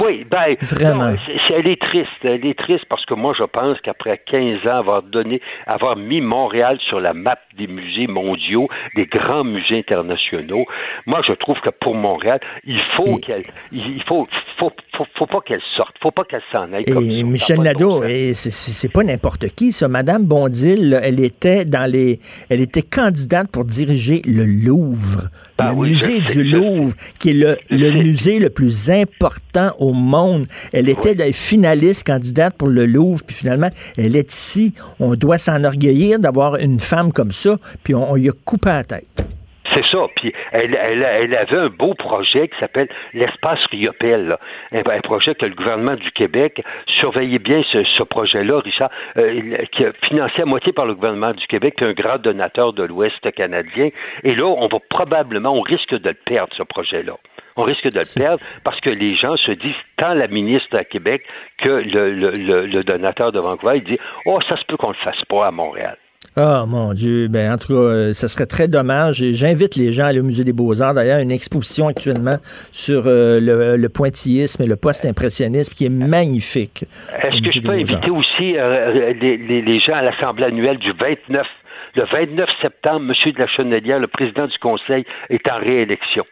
Oui, 0.00 0.26
ben 0.30 0.56
Vraiment. 0.60 1.10
non, 1.12 1.16
elle 1.56 1.68
est 1.68 1.80
triste, 1.80 2.08
elle 2.22 2.44
est 2.44 2.58
triste 2.58 2.84
parce 2.88 3.04
que 3.06 3.14
moi 3.14 3.32
je 3.38 3.44
pense 3.44 3.80
qu'après 3.80 4.20
15 4.26 4.66
ans 4.66 4.78
avoir 4.78 5.02
donné 5.02 5.40
avoir 5.66 5.96
mis 5.96 6.20
Montréal 6.20 6.78
sur 6.88 7.00
la 7.00 7.12
map 7.14 7.38
des 7.56 7.66
musées 7.68 8.06
mondiaux, 8.08 8.68
des 8.96 9.06
grands 9.06 9.44
musées 9.44 9.78
internationaux, 9.78 10.64
moi 11.06 11.20
je 11.26 11.32
trouve 11.34 11.58
que 11.60 11.70
pour 11.80 11.94
Montréal, 11.94 12.40
il 12.64 12.80
faut 12.96 13.18
qu'elle 13.18 13.44
il 13.72 14.02
faut 14.08 14.26
faut, 14.58 14.70
faut, 14.96 15.06
faut 15.16 15.26
pas 15.26 15.40
qu'elle 15.40 15.60
sorte, 15.76 15.94
faut 16.00 16.12
pas 16.12 16.24
qu'elle 16.24 16.42
s'en 16.52 16.72
aille 16.72 16.84
comme 16.84 17.02
Et 17.02 17.20
ça. 17.20 17.26
Michel 17.26 17.60
Nadeau, 17.60 18.04
et 18.04 18.34
c'est- 18.34 18.92
pas 18.92 19.02
n'importe 19.02 19.46
qui, 19.56 19.72
ça. 19.72 19.88
Madame 19.88 20.24
Bondil, 20.26 20.90
là, 20.90 21.00
elle 21.02 21.18
était 21.20 21.64
dans 21.64 21.90
les, 21.90 22.18
elle 22.50 22.60
était 22.60 22.82
candidate 22.82 23.50
pour 23.50 23.64
diriger 23.64 24.22
le 24.24 24.44
Louvre, 24.44 25.22
Ah 25.58 25.70
le 25.70 25.76
oui, 25.76 25.88
musée 25.90 26.20
du 26.20 26.44
Louvre, 26.44 26.94
qui 27.18 27.30
est 27.30 27.34
le, 27.34 27.56
le 27.70 27.90
musée 28.02 28.38
le 28.38 28.50
plus 28.50 28.90
important 28.90 29.72
au 29.80 29.83
monde. 29.92 30.46
Elle 30.72 30.88
était 30.88 31.14
des 31.14 31.32
finaliste 31.32 32.06
candidate 32.06 32.56
pour 32.56 32.68
le 32.68 32.86
Louvre, 32.86 33.22
puis 33.26 33.36
finalement, 33.36 33.68
elle 33.98 34.16
est 34.16 34.32
ici. 34.32 34.74
On 35.00 35.14
doit 35.14 35.38
s'enorgueillir 35.38 36.18
d'avoir 36.18 36.56
une 36.56 36.80
femme 36.80 37.12
comme 37.12 37.32
ça, 37.32 37.56
puis 37.82 37.94
on, 37.94 38.12
on 38.12 38.14
lui 38.16 38.28
a 38.28 38.32
coupé 38.44 38.68
la 38.68 38.84
tête. 38.84 39.26
C'est 39.72 39.84
ça. 39.90 40.06
Puis 40.16 40.32
elle, 40.52 40.74
elle, 40.74 41.02
elle 41.02 41.34
avait 41.34 41.56
un 41.56 41.68
beau 41.68 41.94
projet 41.94 42.48
qui 42.48 42.58
s'appelle 42.60 42.88
l'espace 43.12 43.58
Riopel. 43.70 44.28
là. 44.28 44.38
Un, 44.72 44.82
un 44.88 45.00
projet 45.00 45.34
que 45.34 45.46
le 45.46 45.54
gouvernement 45.54 45.96
du 45.96 46.10
Québec 46.12 46.62
surveillait 47.00 47.40
bien 47.40 47.62
ce, 47.72 47.82
ce 47.82 48.02
projet-là, 48.04 48.60
Richard, 48.60 48.90
euh, 49.16 49.56
qui 49.72 49.82
est 49.82 49.92
financé 50.06 50.42
à 50.42 50.44
moitié 50.44 50.72
par 50.72 50.86
le 50.86 50.94
gouvernement 50.94 51.32
du 51.32 51.44
Québec, 51.48 51.74
puis 51.76 51.86
un 51.86 51.92
grand 51.92 52.18
donateur 52.18 52.72
de 52.72 52.84
l'Ouest 52.84 53.28
canadien. 53.32 53.88
Et 54.22 54.34
là, 54.34 54.44
on 54.46 54.68
va 54.68 54.78
probablement, 54.90 55.50
on 55.50 55.62
risque 55.62 55.94
de 55.94 56.08
le 56.08 56.16
perdre, 56.24 56.52
ce 56.56 56.62
projet-là. 56.62 57.14
On 57.56 57.62
risque 57.62 57.88
de 57.90 57.98
le 58.00 58.04
perdre 58.20 58.40
parce 58.64 58.80
que 58.80 58.90
les 58.90 59.16
gens 59.16 59.36
se 59.36 59.52
disent, 59.52 59.74
tant 59.96 60.14
la 60.14 60.26
ministre 60.28 60.76
à 60.76 60.84
Québec 60.84 61.22
que 61.58 61.68
le, 61.68 62.12
le, 62.14 62.30
le, 62.32 62.66
le 62.66 62.82
donateur 62.84 63.30
de 63.32 63.38
Vancouver, 63.40 63.76
il 63.76 63.84
dit, 63.84 63.98
oh, 64.26 64.38
ça 64.48 64.56
se 64.56 64.64
peut 64.66 64.76
qu'on 64.76 64.88
le 64.90 64.96
fasse 65.04 65.22
pas 65.28 65.46
à 65.46 65.50
Montréal. 65.50 65.96
Ah, 66.36 66.64
mon 66.66 66.94
Dieu. 66.94 67.28
Ben, 67.28 67.52
en 67.52 67.58
tout 67.58 67.68
cas, 67.68 67.74
euh, 67.74 68.12
ça 68.14 68.26
serait 68.26 68.46
très 68.46 68.66
dommage. 68.66 69.22
Et 69.22 69.34
J'invite 69.34 69.76
les 69.76 69.92
gens 69.92 70.04
à 70.04 70.08
aller 70.08 70.18
au 70.20 70.24
Musée 70.24 70.42
des 70.42 70.52
Beaux-Arts. 70.54 70.94
D'ailleurs, 70.94 71.20
une 71.20 71.30
exposition 71.30 71.86
actuellement 71.86 72.38
sur 72.72 73.02
euh, 73.06 73.38
le, 73.40 73.76
le 73.76 73.88
pointillisme 73.88 74.62
et 74.62 74.66
le 74.66 74.74
post-impressionnisme 74.76 75.74
qui 75.76 75.84
est 75.86 75.90
magnifique. 75.90 76.86
Est-ce 77.22 77.40
que 77.40 77.50
je 77.52 77.60
peux 77.60 77.70
inviter 77.70 78.10
aussi 78.10 78.56
euh, 78.58 79.12
les, 79.12 79.36
les- 79.36 79.62
les 79.62 79.78
gens 79.80 79.94
à 79.94 80.02
l'Assemblée 80.02 80.46
annuelle 80.46 80.78
du 80.78 80.90
29, 80.92 81.46
le 81.94 82.04
29 82.10 82.48
septembre, 82.62 83.12
M. 83.24 83.32
de 83.32 83.38
la 83.38 83.46
Chenelière, 83.46 84.00
le 84.00 84.08
président 84.08 84.46
du 84.48 84.58
Conseil, 84.58 85.04
est 85.30 85.46
en 85.48 85.58
réélection? 85.58 86.24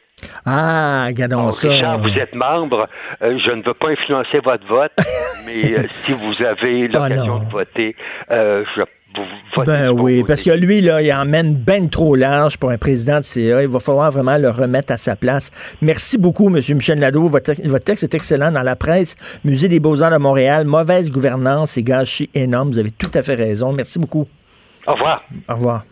Ah, 0.45 1.05
regardons 1.07 1.41
Alors, 1.41 1.55
ça. 1.55 1.69
Richard, 1.69 1.99
vous 1.99 2.17
êtes 2.19 2.35
membre. 2.35 2.89
Euh, 3.23 3.39
je 3.45 3.51
ne 3.51 3.63
veux 3.63 3.75
pas 3.75 3.89
influencer 3.89 4.39
votre 4.45 4.67
vote, 4.67 4.93
mais 5.47 5.79
euh, 5.79 5.87
si 5.89 6.13
vous 6.13 6.35
avez 6.45 6.89
l'occasion 6.89 7.39
de 7.39 7.51
voter, 7.51 7.97
euh, 8.31 8.65
je 8.77 8.83
vous 9.15 9.25
votez 9.55 9.71
Ben 9.71 9.91
oui, 9.91 10.25
parce 10.27 10.43
que 10.43 10.51
lui, 10.51 10.81
là, 10.81 11.03
il 11.03 11.13
emmène 11.13 11.55
ben 11.55 11.91
trop 11.91 12.15
large 12.15 12.57
pour 12.57 12.71
un 12.71 12.79
président 12.79 13.19
de 13.19 13.25
CA. 13.25 13.63
Il 13.63 13.69
va 13.69 13.79
falloir 13.79 14.11
vraiment 14.11 14.39
le 14.39 14.49
remettre 14.49 14.93
à 14.93 14.97
sa 14.97 15.17
place. 15.17 15.77
Merci 15.83 16.17
beaucoup, 16.17 16.47
M. 16.47 16.63
Michel 16.75 16.99
Nadeau. 16.99 17.29
Votre, 17.29 17.53
votre 17.69 17.85
texte 17.85 18.05
est 18.05 18.15
excellent 18.15 18.51
dans 18.51 18.63
la 18.63 18.75
presse. 18.75 19.17
Musée 19.45 19.69
des 19.69 19.81
Beaux-Arts 19.81 20.13
de 20.13 20.17
Montréal, 20.17 20.65
mauvaise 20.65 21.11
gouvernance 21.11 21.77
et 21.77 21.83
gâchis 21.83 22.31
énorme. 22.35 22.71
Vous 22.71 22.79
avez 22.79 22.91
tout 22.91 23.11
à 23.13 23.21
fait 23.21 23.35
raison. 23.35 23.73
Merci 23.73 23.99
beaucoup. 23.99 24.27
Au 24.87 24.95
revoir. 24.95 25.23
Au 25.49 25.55
revoir. 25.55 25.85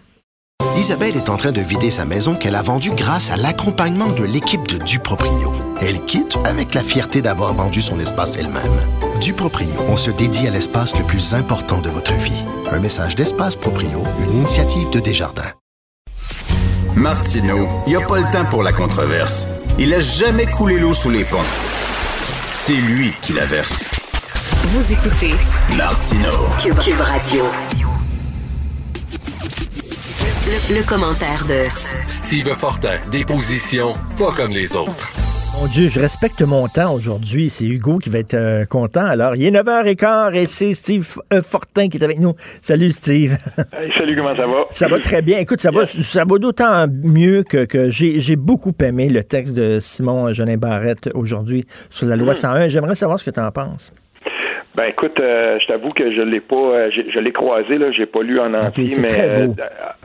Isabelle 0.76 1.16
est 1.16 1.28
en 1.28 1.36
train 1.36 1.52
de 1.52 1.60
vider 1.60 1.90
sa 1.90 2.04
maison 2.04 2.34
qu'elle 2.34 2.54
a 2.54 2.62
vendue 2.62 2.90
grâce 2.90 3.30
à 3.30 3.36
l'accompagnement 3.36 4.08
de 4.08 4.24
l'équipe 4.24 4.66
de 4.66 4.78
Duproprio. 4.78 5.52
Elle 5.80 6.04
quitte 6.04 6.36
avec 6.44 6.74
la 6.74 6.82
fierté 6.82 7.22
d'avoir 7.22 7.54
vendu 7.54 7.80
son 7.80 7.98
espace 7.98 8.36
elle-même. 8.36 8.86
Duproprio, 9.20 9.68
on 9.88 9.96
se 9.96 10.10
dédie 10.10 10.46
à 10.46 10.50
l'espace 10.50 10.96
le 10.96 11.04
plus 11.04 11.34
important 11.34 11.80
de 11.80 11.90
votre 11.90 12.12
vie. 12.14 12.44
Un 12.70 12.78
message 12.78 13.14
d'Espace 13.14 13.56
Proprio, 13.56 14.02
une 14.20 14.36
initiative 14.36 14.90
de 14.90 15.00
Desjardins. 15.00 15.52
Martineau, 16.94 17.68
il 17.86 17.90
n'y 17.90 17.96
a 17.96 18.06
pas 18.06 18.18
le 18.18 18.30
temps 18.30 18.44
pour 18.44 18.62
la 18.62 18.72
controverse. 18.72 19.46
Il 19.78 19.94
a 19.94 20.00
jamais 20.00 20.46
coulé 20.46 20.78
l'eau 20.78 20.92
sous 20.92 21.10
les 21.10 21.24
ponts. 21.24 21.38
C'est 22.52 22.72
lui 22.72 23.12
qui 23.22 23.32
la 23.32 23.46
verse. 23.46 23.88
Vous 24.64 24.92
écoutez 24.92 25.34
Martineau. 25.76 26.48
Cube, 26.62 26.78
Cube 26.78 27.00
Radio. 27.00 27.44
Le, 30.20 30.76
le 30.76 30.82
commentaire 30.86 31.46
de 31.46 31.62
Steve 32.06 32.48
Fortin, 32.48 32.98
des 33.10 33.24
positions 33.24 33.94
pas 34.18 34.32
comme 34.32 34.50
les 34.50 34.76
autres. 34.76 35.10
Mon 35.58 35.66
Dieu, 35.66 35.88
je 35.88 35.98
respecte 35.98 36.42
mon 36.42 36.68
temps 36.68 36.92
aujourd'hui. 36.94 37.48
C'est 37.48 37.64
Hugo 37.64 37.98
qui 37.98 38.10
va 38.10 38.18
être 38.18 38.34
euh, 38.34 38.64
content. 38.66 39.04
Alors, 39.06 39.34
il 39.34 39.44
est 39.44 39.50
9h15 39.50 40.34
et 40.34 40.46
c'est 40.46 40.74
Steve 40.74 41.06
euh, 41.32 41.40
Fortin 41.40 41.88
qui 41.88 41.96
est 41.96 42.04
avec 42.04 42.18
nous. 42.18 42.34
Salut, 42.60 42.90
Steve. 42.90 43.36
Hey, 43.72 43.90
salut, 43.96 44.14
comment 44.16 44.34
ça 44.36 44.46
va? 44.46 44.66
Ça 44.70 44.88
va 44.88 44.98
très 44.98 45.22
bien. 45.22 45.38
Écoute, 45.38 45.60
ça 45.60 45.70
va, 45.70 45.86
ça 45.86 46.24
va 46.24 46.38
d'autant 46.38 46.86
mieux 46.88 47.42
que, 47.42 47.64
que 47.64 47.90
j'ai 47.90 48.20
j'ai 48.20 48.36
beaucoup 48.36 48.74
aimé 48.80 49.08
le 49.08 49.24
texte 49.24 49.54
de 49.54 49.78
Simon 49.80 50.32
Jolin 50.34 50.56
Barrette 50.58 51.08
aujourd'hui 51.14 51.64
sur 51.88 52.06
la 52.06 52.16
loi 52.16 52.34
101. 52.34 52.68
J'aimerais 52.68 52.94
savoir 52.94 53.18
ce 53.18 53.24
que 53.24 53.30
tu 53.30 53.40
en 53.40 53.50
penses. 53.50 53.92
Ben 54.76 54.84
écoute, 54.84 55.18
euh, 55.18 55.58
je 55.60 55.66
t'avoue 55.66 55.88
que 55.90 56.10
je 56.12 56.22
l'ai 56.22 56.40
pas, 56.40 56.54
euh, 56.56 56.90
j'ai- 56.92 57.10
je 57.10 57.18
l'ai 57.18 57.32
croisé 57.32 57.76
là, 57.76 57.90
j'ai 57.90 58.06
pas 58.06 58.22
lu 58.22 58.38
en 58.38 58.54
entier, 58.54 58.84
mais 59.02 59.08
euh, 59.20 59.46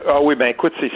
ah 0.08 0.20
oui, 0.22 0.36
ben 0.36 0.48
écoute, 0.48 0.74
c'est, 0.80 0.92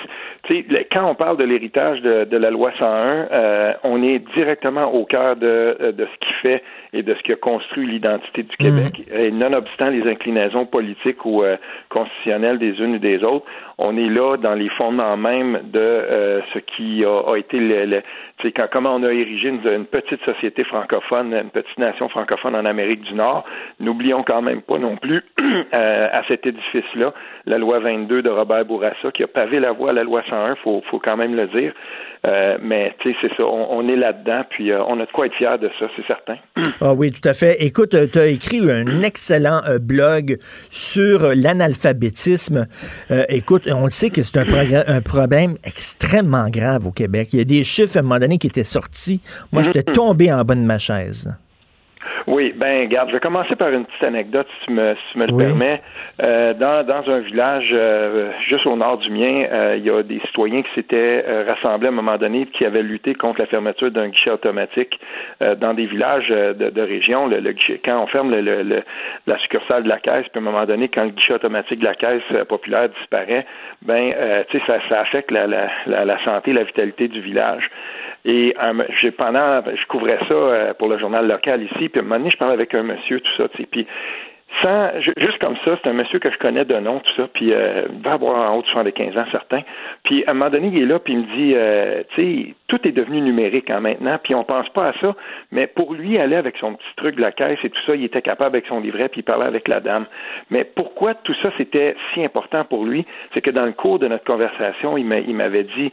le- 0.49 0.83
quand 0.91 1.05
on 1.09 1.15
parle 1.15 1.37
de 1.37 1.43
l'héritage 1.43 2.01
de, 2.01 2.23
de 2.25 2.37
la 2.37 2.49
loi 2.51 2.71
101, 2.79 3.27
euh, 3.31 3.73
on 3.83 4.01
est 4.03 4.19
directement 4.35 4.93
au 4.93 5.05
cœur 5.05 5.35
de, 5.35 5.77
euh, 5.81 5.91
de 5.91 6.05
ce 6.05 6.27
qui 6.27 6.33
fait 6.41 6.63
et 6.93 7.03
de 7.03 7.13
ce 7.13 7.21
qui 7.23 7.31
a 7.33 7.35
construit 7.35 7.85
l'identité 7.85 8.43
du 8.43 8.55
Québec. 8.57 9.03
Et 9.13 9.31
nonobstant 9.31 9.89
les 9.89 10.07
inclinaisons 10.09 10.65
politiques 10.65 11.23
ou 11.25 11.43
euh, 11.43 11.57
constitutionnelles 11.89 12.57
des 12.59 12.79
unes 12.81 12.95
ou 12.95 12.99
des 12.99 13.23
autres, 13.23 13.45
on 13.77 13.95
est 13.97 14.09
là 14.09 14.37
dans 14.37 14.55
les 14.55 14.69
fondements 14.69 15.15
même 15.17 15.59
de 15.71 15.79
euh, 15.79 16.41
ce 16.53 16.59
qui 16.59 17.03
a, 17.05 17.31
a 17.31 17.37
été 17.37 17.59
le, 17.59 17.85
le- 17.85 18.01
quand, 18.55 18.67
comment 18.71 18.95
on 18.95 19.03
a 19.03 19.11
érigé 19.11 19.49
une, 19.49 19.61
une 19.67 19.85
petite 19.85 20.21
société 20.23 20.63
francophone, 20.63 21.33
une 21.33 21.49
petite 21.49 21.77
nation 21.77 22.09
francophone 22.09 22.55
en 22.55 22.65
Amérique 22.65 23.01
du 23.01 23.13
Nord. 23.13 23.43
N'oublions 23.79 24.23
quand 24.23 24.41
même 24.41 24.61
pas 24.61 24.77
non 24.77 24.95
plus 24.95 25.21
euh, 25.73 26.07
à 26.11 26.23
cet 26.27 26.45
édifice-là 26.45 27.13
la 27.45 27.57
loi 27.57 27.79
22 27.79 28.21
de 28.21 28.29
Robert 28.29 28.65
Bourassa 28.65 29.11
qui 29.13 29.23
a 29.23 29.27
pavé 29.27 29.59
la 29.59 29.71
voie 29.71 29.89
à 29.91 29.93
la 29.93 30.03
loi 30.03 30.21
101, 30.29 30.55
faut, 30.63 30.81
faut 30.89 30.99
quand 30.99 31.17
même 31.17 31.35
le 31.35 31.47
dire. 31.47 31.73
Euh, 32.25 32.57
mais 32.61 32.93
tu 32.99 33.11
sais, 33.11 33.17
c'est 33.21 33.37
ça, 33.37 33.43
on, 33.43 33.67
on 33.71 33.87
est 33.87 33.95
là-dedans, 33.95 34.43
puis 34.49 34.71
euh, 34.71 34.83
on 34.85 34.99
a 34.99 35.05
de 35.05 35.11
quoi 35.11 35.27
être 35.27 35.35
fier 35.35 35.57
de 35.57 35.69
ça, 35.79 35.85
c'est 35.95 36.05
certain. 36.05 36.35
Ah 36.81 36.93
oui, 36.93 37.11
tout 37.11 37.27
à 37.27 37.33
fait. 37.33 37.63
Écoute, 37.63 37.95
tu 38.11 38.19
as 38.19 38.27
écrit 38.27 38.59
un 38.69 39.03
excellent 39.03 39.61
euh, 39.65 39.79
blog 39.79 40.37
sur 40.69 41.23
euh, 41.23 41.33
l'analphabétisme. 41.33 42.67
Euh, 43.09 43.23
écoute, 43.29 43.69
on 43.73 43.85
le 43.85 43.89
sait 43.89 44.09
que 44.09 44.21
c'est 44.21 44.37
un, 44.37 44.45
un 44.87 45.01
problème 45.01 45.53
extrêmement 45.63 46.49
grave 46.49 46.87
au 46.87 46.91
Québec. 46.91 47.29
Il 47.31 47.39
y 47.39 47.41
a 47.41 47.45
des 47.45 47.63
chiffres 47.63 47.95
à 47.95 47.99
un 47.99 48.03
moment 48.03 48.19
donné 48.19 48.37
qui 48.37 48.47
étaient 48.47 48.63
sortis. 48.63 49.21
Moi, 49.53 49.61
j'étais 49.61 49.83
tombé 49.83 50.31
en 50.33 50.43
bas 50.43 50.55
de 50.55 50.59
ma 50.59 50.77
chaise. 50.77 51.33
Oui, 52.27 52.53
ben 52.55 52.87
garde, 52.87 53.09
je 53.09 53.13
vais 53.15 53.19
commencer 53.19 53.55
par 53.55 53.69
une 53.69 53.85
petite 53.85 54.03
anecdote, 54.03 54.47
si 54.59 54.67
tu 54.67 54.73
me, 54.73 54.93
si 54.93 55.01
tu 55.13 55.19
me 55.19 55.25
le 55.25 55.35
permets. 55.35 55.81
Euh, 56.21 56.53
dans, 56.53 56.83
dans 56.83 57.09
un 57.09 57.19
village 57.19 57.69
euh, 57.73 58.31
juste 58.47 58.65
au 58.65 58.75
nord 58.75 58.97
du 58.97 59.11
mien, 59.11 59.45
euh, 59.51 59.73
il 59.75 59.85
y 59.85 59.89
a 59.89 60.03
des 60.03 60.19
citoyens 60.27 60.61
qui 60.61 60.69
s'étaient 60.75 61.25
rassemblés 61.47 61.87
à 61.87 61.91
un 61.91 61.95
moment 61.95 62.17
donné 62.17 62.45
qui 62.47 62.65
avaient 62.65 62.83
lutté 62.83 63.15
contre 63.15 63.41
la 63.41 63.47
fermeture 63.47 63.91
d'un 63.91 64.09
guichet 64.09 64.31
automatique 64.31 64.99
dans 65.57 65.73
des 65.73 65.85
villages 65.85 66.29
de, 66.29 66.69
de 66.69 66.81
région. 66.81 67.27
Le, 67.27 67.51
guichet, 67.51 67.81
quand 67.83 68.01
on 68.01 68.07
ferme 68.07 68.31
le, 68.31 68.83
la 69.27 69.37
succursale 69.39 69.83
de 69.83 69.89
la 69.89 69.99
caisse, 69.99 70.25
puis 70.31 70.35
à 70.35 70.39
un 70.39 70.41
moment 70.51 70.65
donné, 70.65 70.87
quand 70.89 71.03
le 71.03 71.11
guichet 71.11 71.33
automatique 71.33 71.79
de 71.79 71.85
la 71.85 71.95
caisse 71.95 72.23
populaire 72.47 72.89
disparaît, 72.89 73.45
ben 73.81 74.09
tu 74.49 74.57
sais, 74.57 74.63
ça, 74.67 74.79
ça 74.89 75.01
affecte 75.01 75.31
la, 75.31 75.47
la, 75.47 75.69
la, 75.85 76.05
la 76.05 76.23
santé, 76.23 76.53
la 76.53 76.63
vitalité 76.63 77.07
du 77.07 77.21
village. 77.21 77.69
Et 78.25 78.55
j'ai 79.01 79.11
pendant, 79.11 79.61
je 79.63 79.85
couvrais 79.87 80.19
ça 80.27 80.73
pour 80.77 80.87
le 80.87 80.97
journal 80.97 81.27
local 81.27 81.63
ici, 81.63 81.89
puis 81.89 81.99
à 81.99 81.99
un 81.99 82.01
moment 82.03 82.17
donné, 82.17 82.29
je 82.31 82.37
parlais 82.37 82.53
avec 82.53 82.73
un 82.73 82.83
monsieur, 82.83 83.19
tout 83.21 83.31
ça, 83.37 83.47
tu 83.49 83.57
sais, 83.57 83.67
puis 83.69 83.87
sans, 84.61 84.89
juste 84.99 85.37
comme 85.39 85.55
ça, 85.63 85.77
c'est 85.81 85.89
un 85.89 85.93
monsieur 85.93 86.19
que 86.19 86.31
je 86.31 86.37
connais 86.37 86.65
de 86.65 86.75
nom, 86.75 86.99
tout 86.99 87.11
ça, 87.15 87.27
puis 87.31 87.53
euh, 87.53 87.83
va 88.03 88.13
avoir 88.13 88.51
en 88.51 88.57
haut 88.57 88.61
de 88.61 88.67
75 88.67 89.17
ans, 89.17 89.25
certain. 89.31 89.61
Puis 90.03 90.23
à 90.25 90.31
un 90.31 90.33
moment 90.33 90.49
donné, 90.49 90.69
il 90.73 90.81
est 90.81 90.85
là, 90.85 90.99
puis 90.99 91.13
il 91.13 91.19
me 91.19 91.35
dit, 91.35 91.53
euh, 91.55 92.03
tu 92.15 92.21
sais, 92.21 92.55
tout 92.67 92.85
est 92.87 92.91
devenu 92.91 93.21
numérique 93.21 93.69
hein, 93.69 93.79
maintenant, 93.79 94.17
puis 94.21 94.35
on 94.35 94.43
pense 94.43 94.67
pas 94.69 94.89
à 94.89 94.93
ça, 94.99 95.15
mais 95.51 95.67
pour 95.67 95.93
lui, 95.93 96.17
aller 96.17 96.35
avec 96.35 96.57
son 96.57 96.73
petit 96.73 96.95
truc 96.97 97.15
de 97.15 97.21
la 97.21 97.31
caisse 97.31 97.59
et 97.63 97.69
tout 97.69 97.81
ça, 97.85 97.95
il 97.95 98.03
était 98.03 98.21
capable 98.21 98.55
avec 98.55 98.65
son 98.67 98.79
livret, 98.79 99.07
puis 99.07 99.21
il 99.21 99.23
parlait 99.23 99.45
avec 99.45 99.67
la 99.67 99.79
dame. 99.79 100.05
Mais 100.49 100.63
pourquoi 100.63 101.13
tout 101.13 101.35
ça, 101.41 101.51
c'était 101.57 101.95
si 102.13 102.25
important 102.25 102.65
pour 102.65 102.85
lui? 102.85 103.05
C'est 103.33 103.41
que 103.41 103.51
dans 103.51 103.65
le 103.65 103.73
cours 103.73 103.99
de 103.99 104.07
notre 104.07 104.25
conversation, 104.25 104.97
il 104.97 105.05
m'avait 105.05 105.63
dit, 105.63 105.91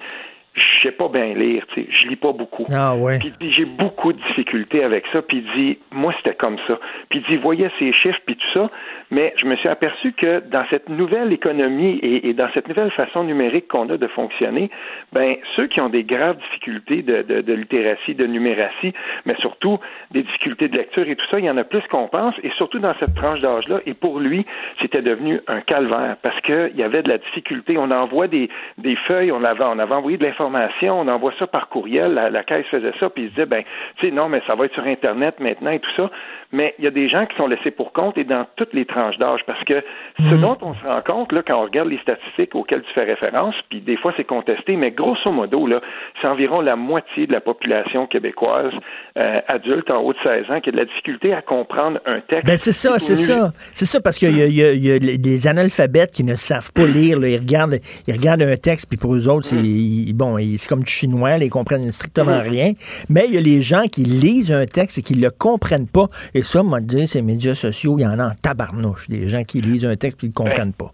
je 0.57 0.83
sais 0.83 0.91
pas 0.91 1.09
bien 1.09 1.35
lire, 1.35 1.67
tu 1.69 1.83
sais, 1.83 1.89
je 1.91 2.09
lis 2.09 2.17
pas 2.17 2.33
beaucoup. 2.33 2.65
Ah 2.73 2.97
ouais. 2.97 3.19
Puis, 3.19 3.33
j'ai 3.51 3.67
beaucoup 3.67 4.13
de 4.13 4.21
difficultés 4.29 4.83
avec 4.83 5.05
ça. 5.13 5.21
Puis 5.21 5.45
il 5.45 5.61
dit, 5.61 5.79
moi 5.93 6.15
c'était 6.17 6.35
comme 6.35 6.57
ça. 6.67 6.79
Puis 7.11 7.21
il 7.21 7.31
dit, 7.31 7.37
voyait 7.37 7.71
ces 7.79 7.93
chiffres 7.93 8.19
puis 8.25 8.37
tout 8.37 8.53
ça, 8.55 8.71
mais 9.11 9.35
je 9.37 9.45
me 9.45 9.55
suis 9.57 9.69
aperçu 9.69 10.13
que 10.13 10.41
dans 10.49 10.65
cette 10.71 10.89
nouvelle 10.89 11.33
économie 11.33 11.99
et, 12.03 12.33
dans 12.33 12.49
cette 12.55 12.69
nouvelle 12.69 12.91
façon 12.93 13.25
numérique 13.25 13.69
qu'on 13.69 13.89
a 13.91 13.99
de 13.99 14.07
fonctionner, 14.07 14.71
ben 15.13 15.37
ceux 15.55 15.67
qui 15.67 15.81
ont 15.81 15.91
des 15.91 16.05
graves 16.05 16.39
difficultés 16.39 17.03
de, 17.03 17.23
de, 17.23 17.43
de 17.43 17.53
littératie, 17.53 18.15
de 18.15 18.27
numératie, 18.27 18.95
mais 19.27 19.37
surtout 19.41 19.79
des 20.11 20.23
difficultés 20.23 20.69
de 20.69 20.77
lecture 20.77 21.07
et 21.09 21.17
tout 21.17 21.27
ça, 21.31 21.39
il 21.39 21.45
y 21.45 21.51
en 21.51 21.57
a 21.57 21.65
plus 21.65 21.83
qu'on 21.91 22.09
pense, 22.09 22.35
et 22.43 22.51
surtout 22.57 22.79
dans 22.79 22.95
cette 22.99 23.15
tranche 23.15 23.41
d'âge-là. 23.41 23.79
Et 23.87 23.95
pour 23.95 24.21
lui, 24.21 24.47
c'était 24.81 25.03
devenu 25.03 25.41
un 25.49 25.61
calvaire 25.61 26.17
parce 26.23 26.41
qu'il 26.41 26.73
y 26.77 26.83
avait 26.83 27.03
de 27.03 27.09
la 27.09 27.19
difficulté. 27.19 27.77
On 27.77 27.91
envoie 27.91 28.27
des, 28.27 28.49
des 28.79 28.97
feuilles, 28.97 29.33
on 29.33 29.45
avait, 29.45 29.65
on 29.65 29.79
avait 29.79 29.95
envoyé 29.95 30.17
de 30.17 30.25
l'information 30.25 30.46
on 30.47 31.09
envoie 31.09 31.33
ça 31.39 31.47
par 31.47 31.69
courriel, 31.69 32.15
la, 32.15 32.43
caisse 32.45 32.67
faisait 32.67 32.93
ça, 32.99 33.11
puis 33.11 33.25
ils 33.25 33.29
se 33.29 33.35
disaient, 33.35 33.47
ben, 33.47 33.63
tu 33.97 34.07
sais, 34.07 34.13
non, 34.13 34.29
mais 34.29 34.43
ça 34.47 34.55
va 34.55 34.67
être 34.67 34.75
sur 34.75 34.85
Internet 34.85 35.41
maintenant 35.41 35.71
et 35.71 35.81
tout 35.81 35.91
ça. 35.97 36.11
Mais 36.53 36.75
il 36.79 36.85
y 36.85 36.89
a 36.89 36.91
des 36.91 37.09
gens 37.09 37.27
qui 37.27 37.37
sont 37.37 37.47
laissés 37.47 37.71
pour 37.71 37.93
compte 37.93 38.17
et 38.19 38.25
dans 38.25 38.47
toutes 38.57 38.73
les 38.73 38.85
tranches 38.85 39.19
d'âge, 39.19 39.41
parce 39.47 39.63
que 39.65 39.83
ce 40.19 40.35
mhm. 40.35 40.41
dont 40.41 40.57
on 40.63 40.75
se 40.75 40.85
rend 40.85 41.03
compte, 41.03 41.33
là, 41.33 41.43
quand 41.47 41.61
on 41.61 41.65
regarde 41.65 41.89
les 41.89 41.99
statistiques 41.99 42.55
auxquelles 42.55 42.83
tu 42.83 42.93
fais 42.95 43.05
référence, 43.05 43.55
puis 43.69 43.81
des 43.81 43.97
fois 43.97 44.13
c'est 44.17 44.25
contesté, 44.25 44.77
mais 44.77 44.91
grosso 44.91 45.33
modo, 45.33 45.67
là, 45.67 45.81
c'est 46.21 46.29
environ 46.29 46.61
la 46.61 46.77
moitié 46.77 47.27
de 47.27 47.33
la 47.33 47.41
population 47.41 48.07
québécoise 48.07 48.73
euh, 49.19 49.41
adulte 49.49 49.91
en 49.91 50.03
haut 50.03 50.13
de 50.13 50.19
16 50.23 50.51
ans 50.51 50.61
qui 50.61 50.69
a 50.69 50.73
de 50.73 50.77
la 50.77 50.85
difficulté 50.85 51.33
à 51.33 51.43
comprendre 51.43 52.01
un 52.07 52.21
texte. 52.21 52.47
Ben 52.47 52.59
c'est 52.59 52.73
ça, 52.73 52.99
c'est 52.99 53.17
ça. 53.17 53.53
C'est 53.75 53.87
ça, 53.87 54.01
parce 54.01 54.19
qu'il 54.19 54.37
y, 54.37 54.61
y, 54.61 54.93
a 54.93 54.99
des 54.99 55.49
analphabètes 55.49 56.13
qui 56.13 56.25
ne 56.25 56.35
savent 56.35 56.73
pas 56.73 56.87
lire. 56.87 57.19
Là. 57.19 57.29
Ils, 57.29 57.39
regardent, 57.39 57.79
ils 58.07 58.15
regardent 58.15 58.43
un 58.43 58.57
texte, 58.57 58.89
puis 58.89 58.99
pour 58.99 59.15
eux 59.15 59.29
autres, 59.29 59.47
c'est 59.47 60.13
bon, 60.13 60.37
c'est 60.39 60.69
comme 60.69 60.83
du 60.83 60.91
chinois, 60.91 61.37
ils 61.37 61.51
comprennent 61.51 61.91
strictement 61.91 62.33
mm-hmm. 62.33 62.49
rien. 62.49 62.73
Mais 63.09 63.27
il 63.29 63.35
y 63.35 63.39
a 63.39 63.41
les 63.41 63.63
gens 63.63 63.85
qui 63.91 64.05
lisent 64.05 64.53
un 64.53 64.67
texte 64.67 64.99
et 64.99 65.03
qui 65.03 65.15
le 65.15 65.31
comprennent 65.31 65.89
pas. 65.89 66.07
Et 66.35 66.43
ça, 66.47 66.63
moi, 66.63 66.81
dire, 66.81 67.09
ces 67.09 67.23
médias 67.23 67.55
sociaux, 67.55 67.99
il 67.99 68.03
y 68.03 68.07
en 68.07 68.19
a 68.19 68.29
en 68.29 68.35
tabarnouche, 68.35 69.09
des 69.09 69.29
gens 69.29 69.45
qui 69.45 69.61
lisent 69.61 69.85
un 69.85 69.97
texte 69.97 70.19
et 70.19 70.21
qui 70.21 70.29
ne 70.29 70.33
comprennent 70.33 70.73
pas. 70.73 70.93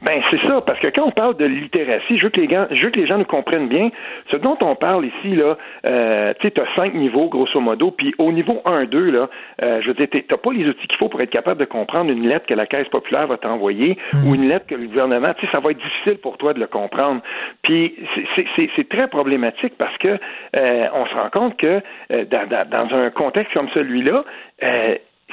Ben 0.00 0.22
c'est 0.30 0.40
ça, 0.46 0.60
parce 0.60 0.78
que 0.78 0.86
quand 0.88 1.06
on 1.06 1.10
parle 1.10 1.36
de 1.36 1.44
littératie, 1.44 2.18
je 2.18 2.24
veux 2.24 2.30
que 2.30 2.40
les 2.40 2.48
gens, 2.48 2.66
je 2.70 2.84
veux 2.84 2.90
que 2.90 3.00
les 3.00 3.06
gens 3.06 3.18
nous 3.18 3.24
comprennent 3.24 3.68
bien. 3.68 3.90
Ce 4.30 4.36
dont 4.36 4.56
on 4.60 4.76
parle 4.76 5.06
ici 5.06 5.34
là, 5.34 5.56
euh, 5.86 6.32
tu 6.38 6.46
sais, 6.46 6.52
t'as 6.52 6.72
cinq 6.76 6.94
niveaux 6.94 7.28
grosso 7.28 7.58
modo, 7.60 7.90
puis 7.90 8.14
au 8.18 8.30
niveau 8.30 8.62
1, 8.64 8.84
2 8.84 9.10
là, 9.10 9.28
euh, 9.62 9.80
je 9.82 9.88
veux 9.88 9.94
dire, 9.94 10.06
t'as 10.28 10.36
pas 10.36 10.52
les 10.52 10.66
outils 10.68 10.86
qu'il 10.86 10.98
faut 10.98 11.08
pour 11.08 11.20
être 11.20 11.30
capable 11.30 11.58
de 11.58 11.64
comprendre 11.64 12.12
une 12.12 12.28
lettre 12.28 12.46
que 12.46 12.54
la 12.54 12.66
caisse 12.66 12.88
populaire 12.88 13.26
va 13.26 13.38
t'envoyer 13.38 13.98
ou 14.24 14.36
une 14.36 14.48
lettre 14.48 14.66
que 14.66 14.76
le 14.76 14.86
gouvernement, 14.86 15.34
tu 15.34 15.46
sais, 15.46 15.52
ça 15.52 15.58
va 15.58 15.72
être 15.72 15.82
difficile 15.82 16.18
pour 16.18 16.38
toi 16.38 16.54
de 16.54 16.60
le 16.60 16.68
comprendre. 16.68 17.20
Puis 17.62 17.96
c'est 18.76 18.88
très 18.88 19.08
problématique 19.08 19.74
parce 19.78 19.96
que 19.98 20.16
euh, 20.56 20.86
on 20.94 21.06
se 21.06 21.14
rend 21.14 21.30
compte 21.30 21.56
que 21.56 21.80
dans, 22.08 22.46
dans, 22.48 22.68
dans, 22.68 22.96
un 22.96 23.10
contexte 23.10 23.52
comme 23.52 23.68
celui-là, 23.74 24.24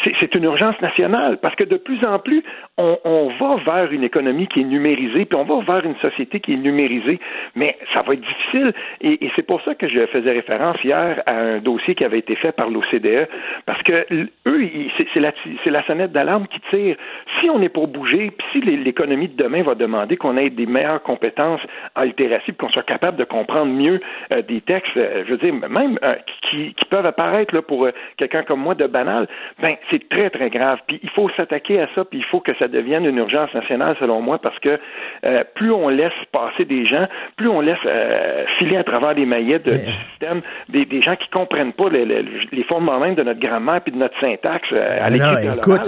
c'est 0.03 0.35
une 0.35 0.43
urgence 0.43 0.79
nationale 0.81 1.37
parce 1.37 1.55
que 1.55 1.63
de 1.63 1.77
plus 1.77 2.03
en 2.03 2.19
plus, 2.19 2.43
on, 2.77 3.29
va 3.39 3.55
vers 3.63 3.91
une 3.91 4.03
économie 4.03 4.47
qui 4.47 4.61
est 4.61 4.65
numérisée, 4.65 5.25
puis 5.25 5.37
on 5.37 5.43
va 5.43 5.63
vers 5.63 5.85
une 5.85 5.95
société 5.97 6.41
qui 6.41 6.53
est 6.53 6.57
numérisée, 6.57 7.19
mais 7.55 7.77
ça 7.93 8.01
va 8.01 8.13
être 8.13 8.21
difficile. 8.21 8.73
Et, 9.01 9.31
c'est 9.35 9.43
pour 9.45 9.61
ça 9.61 9.75
que 9.75 9.87
je 9.87 10.05
faisais 10.07 10.31
référence 10.31 10.77
hier 10.83 11.21
à 11.25 11.35
un 11.35 11.59
dossier 11.59 11.95
qui 11.95 12.03
avait 12.03 12.19
été 12.19 12.35
fait 12.35 12.51
par 12.51 12.69
l'OCDE, 12.69 13.27
parce 13.65 13.81
que 13.83 14.05
eux, 14.45 14.69
c'est 15.13 15.19
la, 15.19 15.31
la 15.65 15.83
sonnette 15.83 16.11
d'alarme 16.11 16.47
qui 16.47 16.59
tire. 16.69 16.97
Si 17.39 17.49
on 17.49 17.61
est 17.61 17.69
pour 17.69 17.87
bouger, 17.87 18.31
puis 18.37 18.47
si 18.51 18.61
l'économie 18.61 19.29
de 19.29 19.41
demain 19.41 19.63
va 19.63 19.75
demander 19.75 20.17
qu'on 20.17 20.35
ait 20.35 20.49
des 20.49 20.65
meilleures 20.65 21.01
compétences 21.01 21.61
en 21.95 22.03
littératie, 22.03 22.53
qu'on 22.53 22.69
soit 22.69 22.83
capable 22.83 23.17
de 23.17 23.23
comprendre 23.23 23.71
mieux 23.71 24.01
euh, 24.31 24.41
des 24.41 24.61
textes, 24.61 24.97
euh, 24.97 25.23
je 25.25 25.31
veux 25.31 25.37
dire, 25.37 25.53
même 25.69 25.97
euh, 26.03 26.15
qui, 26.49 26.73
qui, 26.73 26.85
peuvent 26.85 27.05
apparaître 27.05 27.55
là, 27.55 27.61
pour 27.61 27.87
quelqu'un 28.17 28.43
comme 28.43 28.59
moi 28.59 28.75
de 28.75 28.85
banal, 28.85 29.27
ben 29.61 29.75
c'est 29.89 30.07
très, 30.09 30.29
très 30.29 30.49
grave. 30.49 30.79
Puis 30.87 30.99
il 31.03 31.09
faut 31.09 31.29
s'attaquer 31.29 31.81
à 31.81 31.87
ça, 31.95 32.05
puis 32.05 32.19
il 32.19 32.25
faut 32.25 32.39
que 32.39 32.53
ça 32.55 32.64
devienne 32.67 33.05
une 33.05 33.17
urgence 33.17 33.53
nationale, 33.53 33.95
selon 33.99 34.21
moi, 34.21 34.39
parce 34.39 34.57
que 34.59 34.79
euh, 35.25 35.43
plus 35.55 35.71
on 35.71 35.89
laisse 35.89 36.13
passer 36.31 36.65
des 36.65 36.85
gens, 36.85 37.07
plus 37.37 37.47
on 37.47 37.61
laisse 37.61 37.77
euh, 37.85 38.45
filer 38.57 38.77
à 38.77 38.83
travers 38.83 39.13
les 39.13 39.25
maillettes 39.25 39.67
du 39.67 39.91
système 40.11 40.41
des, 40.69 40.85
des, 40.85 41.01
gens 41.01 41.15
qui 41.15 41.29
comprennent 41.29 41.73
pas 41.73 41.89
les, 41.89 42.05
les, 42.05 42.25
les, 42.51 42.63
fondements 42.63 42.99
même 42.99 43.15
de 43.15 43.23
notre 43.23 43.39
grammaire 43.39 43.81
puis 43.81 43.91
de 43.91 43.97
notre 43.97 44.19
syntaxe 44.19 44.67
euh, 44.71 44.97
à 45.01 45.09
l'écrit. 45.09 45.47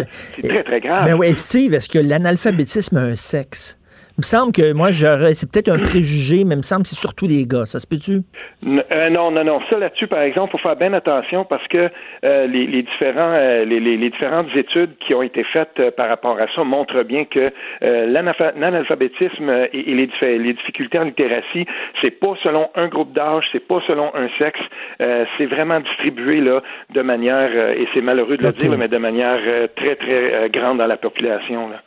C'est 0.10 0.48
très, 0.48 0.64
très 0.64 0.80
grave. 0.80 1.04
Mais 1.06 1.14
oui, 1.14 1.34
Steve, 1.34 1.74
est-ce 1.74 1.90
que 1.90 2.00
l'analphabétisme 2.00 2.98
a 2.98 3.02
un 3.02 3.16
sexe? 3.16 3.80
Il 4.18 4.22
me 4.22 4.26
semble 4.26 4.52
que 4.52 4.74
moi, 4.74 4.90
j'aurais, 4.90 5.36
c'est 5.36 5.46
peut-être 5.46 5.70
un 5.70 5.78
préjugé, 5.78 6.44
mais 6.44 6.56
il 6.56 6.58
me 6.58 6.64
semble 6.64 6.82
que 6.82 6.88
c'est 6.88 7.00
surtout 7.00 7.28
les 7.28 7.46
gars. 7.46 7.68
Ça 7.68 7.78
se 7.78 7.86
peut-tu? 7.86 8.24
Euh, 8.66 9.10
non, 9.12 9.30
non, 9.30 9.44
non. 9.44 9.60
Ça, 9.70 9.78
là-dessus, 9.78 10.08
par 10.08 10.22
exemple, 10.22 10.56
il 10.56 10.58
faut 10.58 10.68
faire 10.68 10.76
bien 10.76 10.92
attention 10.94 11.46
parce 11.46 11.68
que 11.68 11.92
euh, 12.24 12.48
les, 12.48 12.66
les, 12.66 12.82
différents, 12.82 13.34
euh, 13.34 13.64
les, 13.64 13.80
les, 13.80 14.10
différentes 14.10 14.48
études 14.56 14.98
qui 15.06 15.14
ont 15.14 15.22
été 15.22 15.44
faites 15.44 15.92
par 15.96 16.10
rapport 16.10 16.40
à 16.40 16.48
ça 16.56 16.64
montrent 16.64 17.04
bien 17.04 17.26
que 17.26 17.46
l'analphabétisme 17.82 19.52
et, 19.72 19.84
les, 19.84 20.10
les, 20.22 20.54
difficultés 20.54 20.98
en 20.98 21.04
littératie, 21.04 21.68
c'est 22.02 22.10
pas 22.10 22.34
selon 22.42 22.70
un 22.74 22.88
groupe 22.88 23.14
d'âge, 23.14 23.46
c'est 23.52 23.68
pas 23.68 23.82
selon 23.86 24.12
un 24.16 24.30
sexe, 24.40 24.60
c'est 24.98 25.46
vraiment 25.46 25.80
distribué 25.80 26.42
là 26.42 26.64
de 26.92 27.02
manière, 27.04 27.52
et 27.70 27.88
c'est 27.94 28.02
malheureux 28.02 28.38
de 28.38 28.48
le 28.48 28.54
dire, 28.54 28.76
mais 28.80 28.88
de 28.88 28.98
manière 28.98 29.40
très, 29.76 29.96
très 29.96 30.50
grande 30.50 30.80
dans 30.80 30.88
la 30.88 30.98
population. 30.98 31.70
Là. 31.70 31.84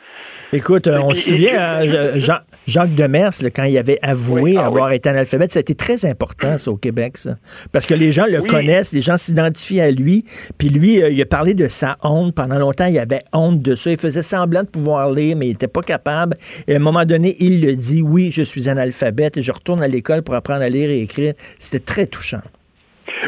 Écoute, 0.53 0.87
on 0.87 1.13
se 1.13 1.31
souvient, 1.31 1.79
Jean, 2.21 2.37
Jacques 2.67 2.95
Demers, 2.95 3.31
quand 3.55 3.63
il 3.63 3.77
avait 3.77 3.99
avoué 4.01 4.55
ah 4.57 4.65
avoir 4.65 4.91
été 4.91 5.09
analphabète, 5.09 5.51
ça 5.51 5.59
a 5.59 5.61
été 5.61 5.75
très 5.75 6.05
important, 6.05 6.57
ça, 6.57 6.71
au 6.71 6.77
Québec, 6.77 7.17
ça. 7.17 7.35
Parce 7.71 7.85
que 7.85 7.93
les 7.93 8.11
gens 8.11 8.25
le 8.29 8.41
connaissent, 8.41 8.93
les 8.93 9.01
gens 9.01 9.17
s'identifient 9.17 9.81
à 9.81 9.91
lui. 9.91 10.23
Puis 10.57 10.69
lui, 10.69 11.01
euh, 11.01 11.09
il 11.09 11.21
a 11.21 11.25
parlé 11.25 11.53
de 11.53 11.67
sa 11.67 11.97
honte. 12.03 12.35
Pendant 12.35 12.59
longtemps, 12.59 12.85
il 12.85 12.97
avait 12.99 13.21
honte 13.33 13.61
de 13.61 13.75
ça. 13.75 13.91
Il 13.91 13.99
faisait 13.99 14.21
semblant 14.21 14.63
de 14.63 14.67
pouvoir 14.67 15.11
lire, 15.11 15.35
mais 15.35 15.47
il 15.47 15.49
n'était 15.49 15.67
pas 15.67 15.81
capable. 15.81 16.37
Et 16.67 16.73
à 16.73 16.75
un 16.77 16.79
moment 16.79 17.05
donné, 17.05 17.35
il 17.39 17.65
le 17.65 17.75
dit, 17.75 18.01
oui, 18.01 18.31
je 18.31 18.43
suis 18.43 18.69
analphabète 18.69 19.37
et 19.37 19.43
je 19.43 19.51
retourne 19.51 19.81
à 19.81 19.87
l'école 19.87 20.21
pour 20.21 20.35
apprendre 20.35 20.61
à 20.61 20.69
lire 20.69 20.89
et 20.89 21.01
écrire. 21.01 21.33
C'était 21.59 21.83
très 21.83 22.05
touchant. 22.05 22.41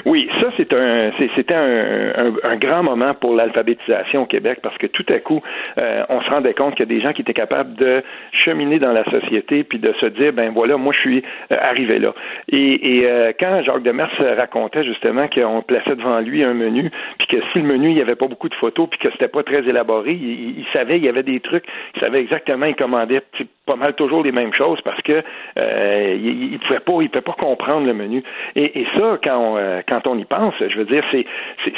Oui, 0.06 0.28
c'est 0.58 0.74
un 0.74 1.12
c'était 1.36 1.54
un, 1.54 2.34
un, 2.44 2.56
grand 2.58 2.84
moment 2.84 3.14
pour 3.14 3.36
l'alphabétisation 3.36 4.24
au 4.24 4.26
Québec 4.26 4.60
parce 4.62 4.78
que 4.78 4.88
tout 4.88 5.06
à 5.10 5.20
coup 5.20 5.42
euh, 5.78 6.04
on 6.10 6.22
se 6.22 6.30
rendait 6.30 6.54
compte 6.54 6.76
qu'il 6.76 6.90
y 6.90 6.92
a 6.92 6.96
des 6.96 7.02
gens 7.02 7.14
qui 7.14 7.22
étaient 7.22 7.34
capables 7.34 7.76
de 7.76 8.04
cheminer 8.32 8.80
dans 8.80 8.92
la 8.92 9.04
société 9.06 9.64
puis 9.64 9.80
de 9.80 9.94
se 10.00 10.06
dire 10.08 10.34
ben 10.34 10.52
voilà 10.54 10.78
moi 10.78 10.94
je 10.94 11.00
suis 11.00 11.24
euh, 11.52 11.58
arrivé 11.60 12.00
là. 12.00 12.14
Et, 12.50 12.98
et 12.98 13.06
euh, 13.06 13.32
quand 13.40 13.62
Jacques 13.64 13.84
Demers 13.84 14.12
racontait 14.38 14.84
justement 14.84 15.28
qu'on 15.28 15.62
plaçait 15.62 15.96
devant 15.96 16.20
lui 16.20 16.44
un 16.44 16.54
menu 16.54 16.92
puis 17.18 17.28
que 17.28 17.38
si 17.52 17.60
le 17.60 17.66
menu 17.66 17.92
il 17.92 17.98
y 17.98 18.02
avait 18.02 18.16
pas 18.16 18.28
beaucoup 18.28 18.50
de 18.50 18.56
photos 18.56 18.88
puis 18.90 19.00
que 19.00 19.12
c'était 19.12 19.28
pas 19.28 19.44
très 19.44 19.68
élaboré 19.68 20.14
il, 20.14 20.66
savait 20.74 20.98
il 20.98 21.04
y 21.04 21.10
avait 21.10 21.24
des 21.24 21.40
trucs 21.40 21.66
il 21.96 22.02
savait 22.02 22.22
exactement 22.22 22.66
il 22.66 22.76
commandait 22.76 23.22
pas 23.66 23.76
mal 23.76 23.94
toujours 23.94 24.24
les 24.24 24.32
mêmes 24.32 24.54
choses 24.54 24.80
parce 24.82 25.02
que 25.02 25.24
euh, 25.58 26.18
il, 26.18 26.54
il 26.54 26.60
pouvait 26.60 26.80
pas, 26.80 27.02
il 27.02 27.10
pouvait 27.10 27.22
pas 27.22 27.36
comprendre 27.40 27.86
le 27.86 27.94
menu. 27.94 28.24
Et, 28.56 28.82
et 28.82 28.88
ça, 28.98 29.18
quand 29.24 29.38
on, 29.38 29.58
euh, 29.58 29.82
quand 29.88 30.06
on 30.08 30.18
y 30.18 30.26
pense, 30.26 30.54
je 30.60 30.78
veux 30.78 30.86
dire, 30.86 31.04
c'est 31.12 31.26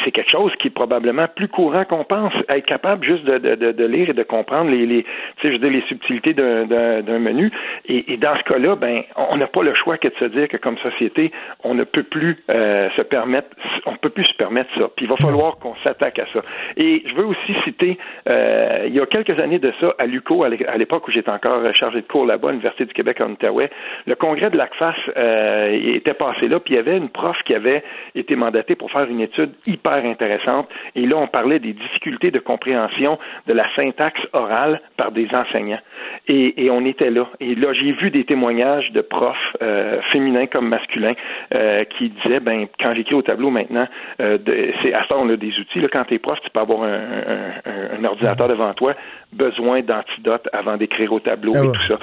c'est 0.04 0.12
quelque 0.12 0.32
chose 0.32 0.52
qui 0.60 0.68
est 0.68 0.72
probablement 0.72 1.28
plus 1.36 1.48
courant 1.48 1.86
qu'on 1.86 2.04
pense. 2.04 2.34
Être 2.50 2.66
capable 2.66 3.06
juste 3.06 3.24
de, 3.26 3.38
de, 3.38 3.72
de, 3.72 3.86
lire 3.86 4.10
et 4.10 4.14
de 4.14 4.24
comprendre 4.24 4.72
les, 4.72 4.86
les 4.86 5.04
tu 5.04 5.10
sais, 5.42 5.48
je 5.48 5.52
veux 5.54 5.60
dire, 5.60 5.70
les 5.70 5.86
subtilités 5.88 6.34
d'un 6.34 6.66
d'un 6.66 7.20
menu. 7.20 7.52
Et, 7.88 8.14
et, 8.14 8.18
dans 8.18 8.36
ce 8.36 8.44
cas-là, 8.44 8.76
ben, 8.76 9.04
on 9.16 9.38
n'a 9.38 9.48
pas 9.48 9.64
le 9.64 9.74
choix 9.76 9.98
que 9.98 10.08
de 10.08 10.16
se 10.20 10.26
dire 10.26 10.48
que 10.48 10.58
comme 10.58 10.78
société, 10.80 11.32
on 11.64 11.76
ne 11.76 11.84
peut 11.84 12.04
plus 12.04 12.44
euh, 12.50 12.90
se 12.96 13.02
permettre, 13.02 13.50
on 13.86 13.96
peut 13.96 14.10
plus 14.10 14.26
se 14.26 14.36
permettre 14.36 14.70
ça. 14.78 14.90
Puis 14.96 15.06
il 15.06 15.10
va 15.10 15.18
falloir 15.18 15.58
qu'on 15.58 15.76
s'attaque 15.84 16.20
à 16.20 16.26
ça. 16.34 16.42
Et 16.78 17.04
je 17.06 17.14
veux 17.14 17.26
aussi 17.26 17.54
citer, 17.64 17.98
euh, 18.28 18.86
il 18.88 18.94
y 18.94 19.00
a 19.00 19.06
quelques 19.06 19.40
années 19.40 19.60
de 19.60 19.72
ça, 19.80 19.94
à 20.00 20.06
l'UCO, 20.06 20.44
à 20.44 20.78
l'époque 20.78 21.08
où 21.08 21.12
j'étais 21.12 21.30
encore 21.30 21.62
chargé 21.76 22.02
de 22.02 22.08
cours 22.08 22.26
là-bas 22.26 22.50
à 22.50 22.52
l'Université 22.52 22.86
du 22.86 22.94
Québec 22.94 23.22
en 23.22 23.32
Outaouais, 23.32 23.70
le 24.06 24.16
congrès 24.16 24.50
de 24.50 24.58
l'ACFAS 24.58 24.96
euh, 25.18 25.96
était 25.96 26.14
passé 26.14 26.48
là, 26.48 26.60
puis 26.60 26.74
il 26.74 26.78
y 26.78 26.80
avait 26.80 26.98
une 26.98 27.10
prof 27.10 27.38
qui 27.46 27.54
avait 27.54 27.84
été 28.16 28.36
mandatée 28.36 28.76
pour 28.76 28.92
faire 28.92 29.10
une 29.10 29.22
étude 29.22 29.52
hyper 29.68 30.06
intéressante. 30.06 30.70
Et 30.96 31.06
là, 31.06 31.18
on 31.18 31.28
parlait 31.28 31.60
des 31.60 31.74
difficultés 31.74 32.32
de 32.32 32.40
compréhension 32.40 33.18
de 33.48 33.54
la 33.54 33.66
syntaxe 33.76 34.22
orale 34.34 34.82
par 34.98 35.12
des 35.12 35.28
enseignants. 35.34 35.80
Et, 36.28 36.70
on 36.72 36.86
était 36.86 37.12
là. 37.12 37.28
Et 37.40 37.56
là, 37.56 37.74
j'ai 37.74 37.92
vu 37.92 38.10
des 38.10 38.26
témoignages 38.26 38.92
de 38.92 39.02
profs, 39.02 39.56
euh, 39.62 40.02
féminins 40.12 40.48
comme 40.48 40.68
masculins, 40.68 41.14
euh, 41.54 41.84
qui 41.86 42.10
disaient, 42.10 42.40
ben, 42.40 42.66
quand 42.80 42.94
j'écris 42.96 43.16
au 43.16 43.22
tableau 43.22 43.50
maintenant, 43.50 43.88
c'est 44.18 44.94
à 44.94 45.06
ça 45.08 45.16
on 45.18 45.30
a 45.30 45.38
des 45.38 45.58
outils. 45.60 45.80
Là, 45.80 45.88
quand 45.92 46.04
tu 46.06 46.16
es 46.16 46.20
prof, 46.20 46.40
tu 46.44 46.50
peux 46.50 46.60
avoir 46.60 46.84
un 46.84 48.04
ordinateur 48.04 48.48
devant 48.48 48.74
toi, 48.74 48.94
besoin 49.34 49.82
d'antidotes 49.82 50.48
avant 50.54 50.78
d'écrire 50.78 51.12
au 51.12 51.20
tableau 51.20 51.54
ah 51.56 51.64
et 51.64 51.72
tout 51.72 51.88
ça. 51.88 52.00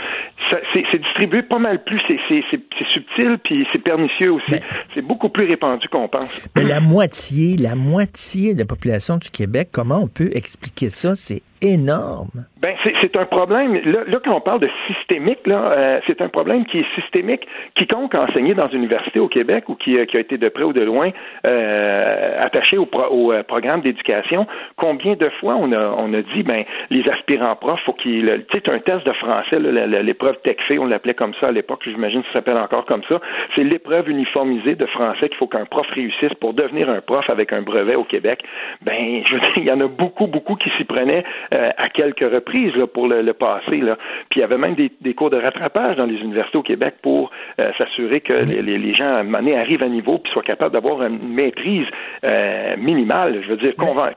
ça 0.50 0.56
c'est 0.72 0.98
distribué 0.98 1.42
pas 1.42 1.58
mal 1.58 1.82
plus, 1.84 2.00
c'est 2.08 2.44
subtil 2.92 3.38
puis 3.42 3.66
c'est 3.72 3.78
pernicieux 3.82 4.32
aussi. 4.32 4.54
C'est 4.94 5.02
beaucoup 5.02 5.28
plus 5.28 5.46
répandu 5.46 5.88
qu'on 5.88 6.08
pense. 6.08 6.48
Mais 6.56 6.64
la 6.64 6.80
moitié, 6.80 7.56
la 7.56 7.74
moitié 7.74 8.54
de 8.54 8.60
la 8.60 8.66
population 8.66 9.16
du 9.16 9.30
Québec, 9.30 9.68
comment 9.72 10.00
on 10.02 10.08
peut 10.08 10.30
expliquer 10.34 10.90
ça? 10.90 11.14
C'est 11.14 11.42
énorme. 11.62 12.46
Ben, 12.60 12.76
c'est 13.00 13.16
un 13.16 13.24
problème. 13.24 13.74
Là, 13.84 14.20
quand 14.24 14.34
on 14.34 14.40
parle 14.40 14.60
de 14.60 14.70
systémique, 14.86 15.46
là, 15.46 15.72
euh, 15.72 16.00
c'est 16.06 16.20
un 16.20 16.28
problème 16.28 16.64
qui 16.64 16.78
est 16.78 16.94
systémique. 16.94 17.46
Quiconque 17.74 18.14
a 18.14 18.22
enseigné 18.22 18.54
dans 18.54 18.68
une 18.68 18.78
université 18.78 19.18
au 19.18 19.28
Québec 19.28 19.68
ou 19.68 19.74
qui, 19.74 19.96
qui 20.06 20.16
a 20.16 20.20
été 20.20 20.38
de 20.38 20.48
près 20.48 20.62
ou 20.62 20.72
de 20.72 20.82
loin 20.82 21.10
euh, 21.44 22.44
attaché 22.44 22.78
au, 22.78 22.88
au 23.10 23.32
euh, 23.32 23.42
programme 23.42 23.80
d'éducation, 23.80 24.46
combien 24.76 25.14
de 25.14 25.28
fois 25.40 25.56
on 25.56 25.72
a, 25.72 25.94
on 25.98 26.14
a 26.14 26.22
dit, 26.22 26.44
ben, 26.44 26.64
les 26.90 27.08
aspirants 27.08 27.56
profs, 27.56 27.80
faut 27.84 27.94
qu'ils, 27.94 28.44
tu 28.48 28.58
sais, 28.58 28.70
un 28.70 28.78
test 28.78 29.04
de 29.04 29.12
français, 29.12 29.58
l'épreuve 29.58 30.36
TECFE, 30.44 30.78
on 30.78 30.86
l'appelait 30.86 31.14
comme 31.14 31.34
ça 31.40 31.46
à 31.48 31.52
l'époque, 31.52 31.80
j'imagine 31.84 32.22
que 32.22 32.28
ça 32.28 32.34
s'appelle 32.34 32.58
encore 32.58 32.86
comme 32.86 33.02
ça. 33.08 33.20
C'est 33.56 33.64
l'épreuve 33.64 34.08
uniformisée 34.08 34.74
de 34.74 34.86
français 34.86 35.28
qu'il 35.28 35.38
faut 35.38 35.48
qu'un 35.48 35.64
prof 35.64 35.86
réussisse 35.90 36.34
pour 36.40 36.54
devenir 36.54 36.88
un 36.88 37.00
prof 37.00 37.28
avec 37.28 37.52
un 37.52 37.62
brevet 37.62 37.96
au 37.96 38.04
Québec. 38.04 38.42
Ben, 38.82 39.22
je 39.26 39.34
veux 39.34 39.40
dire, 39.40 39.52
il 39.56 39.64
y 39.64 39.72
en 39.72 39.80
a 39.80 39.88
beaucoup, 39.88 40.26
beaucoup 40.26 40.54
qui 40.54 40.70
s'y 40.76 40.84
prenaient 40.84 41.24
euh, 41.52 41.70
à 41.76 41.88
quelques 41.90 42.20
reprises 42.20 42.74
là, 42.76 42.86
pour 42.86 43.08
le, 43.08 43.20
le 43.20 43.34
passé. 43.34 43.76
Là. 43.76 43.98
Puis 44.30 44.38
il 44.38 44.40
y 44.40 44.42
avait 44.42 44.56
même 44.56 44.74
des, 44.74 44.90
des, 45.02 45.12
cours 45.12 45.28
de 45.28 45.36
rattrapage 45.36 45.96
dans 45.96 46.06
les 46.06 46.16
universités 46.16 46.56
au 46.56 46.62
Québec 46.62 46.94
pour 47.02 47.30
euh, 47.60 47.70
s'assurer 47.76 48.22
que 48.22 48.32
les, 48.32 48.78
les, 48.78 48.94
gens 48.94 49.04
à 49.04 49.18
un 49.18 49.24
moment 49.24 49.56
arrivent 49.56 49.82
à 49.82 49.88
niveau 49.88 50.18
puis 50.18 50.32
soient 50.32 50.42
capables 50.42 50.72
d'avoir 50.72 51.02
une 51.02 51.34
maîtrise 51.34 51.86
euh, 52.24 52.76
minimale, 52.78 53.42
je 53.44 53.50
veux 53.50 53.56
dire, 53.58 53.74
conven 53.76 54.12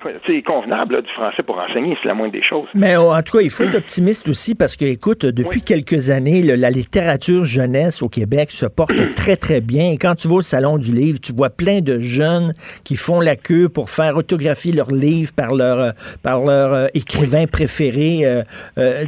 convenable 0.45 0.95
là, 0.95 1.01
du 1.01 1.11
français 1.11 1.43
pour 1.43 1.57
enseigner, 1.59 1.97
c'est 2.01 2.07
la 2.07 2.13
moindre 2.13 2.31
des 2.31 2.43
choses. 2.43 2.67
Mais 2.73 2.95
oh, 2.95 3.11
en 3.11 3.21
tout 3.21 3.37
cas, 3.37 3.43
il 3.43 3.49
faut 3.49 3.63
être 3.63 3.75
optimiste 3.75 4.29
aussi 4.29 4.55
parce 4.55 4.77
que, 4.77 4.85
écoute, 4.85 5.25
depuis 5.25 5.61
quelques 5.61 6.11
années, 6.11 6.41
la 6.41 6.69
littérature 6.69 7.43
jeunesse 7.43 8.01
au 8.01 8.07
Québec 8.07 8.51
se 8.51 8.65
porte 8.65 8.95
très, 9.15 9.35
très 9.35 9.59
bien. 9.59 9.91
Et 9.91 9.97
quand 9.97 10.15
tu 10.15 10.29
vas 10.29 10.35
au 10.35 10.41
Salon 10.41 10.77
du 10.77 10.93
Livre, 10.93 11.19
tu 11.19 11.33
vois 11.33 11.49
plein 11.49 11.81
de 11.81 11.99
jeunes 11.99 12.53
qui 12.85 12.95
font 12.95 13.19
la 13.19 13.35
queue 13.35 13.67
pour 13.67 13.89
faire 13.89 14.15
autographier 14.15 14.71
leurs 14.71 14.91
livres 14.91 15.33
par 15.35 15.53
leur, 15.53 15.93
par 16.23 16.45
leur 16.45 16.89
écrivain 16.93 17.24
préféré. 17.51 18.25
Euh, 18.25 18.43
euh, 18.77 19.03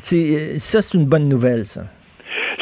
ça, 0.57 0.82
c'est 0.82 0.97
une 0.97 1.05
bonne 1.05 1.28
nouvelle, 1.30 1.65
ça. 1.65 1.82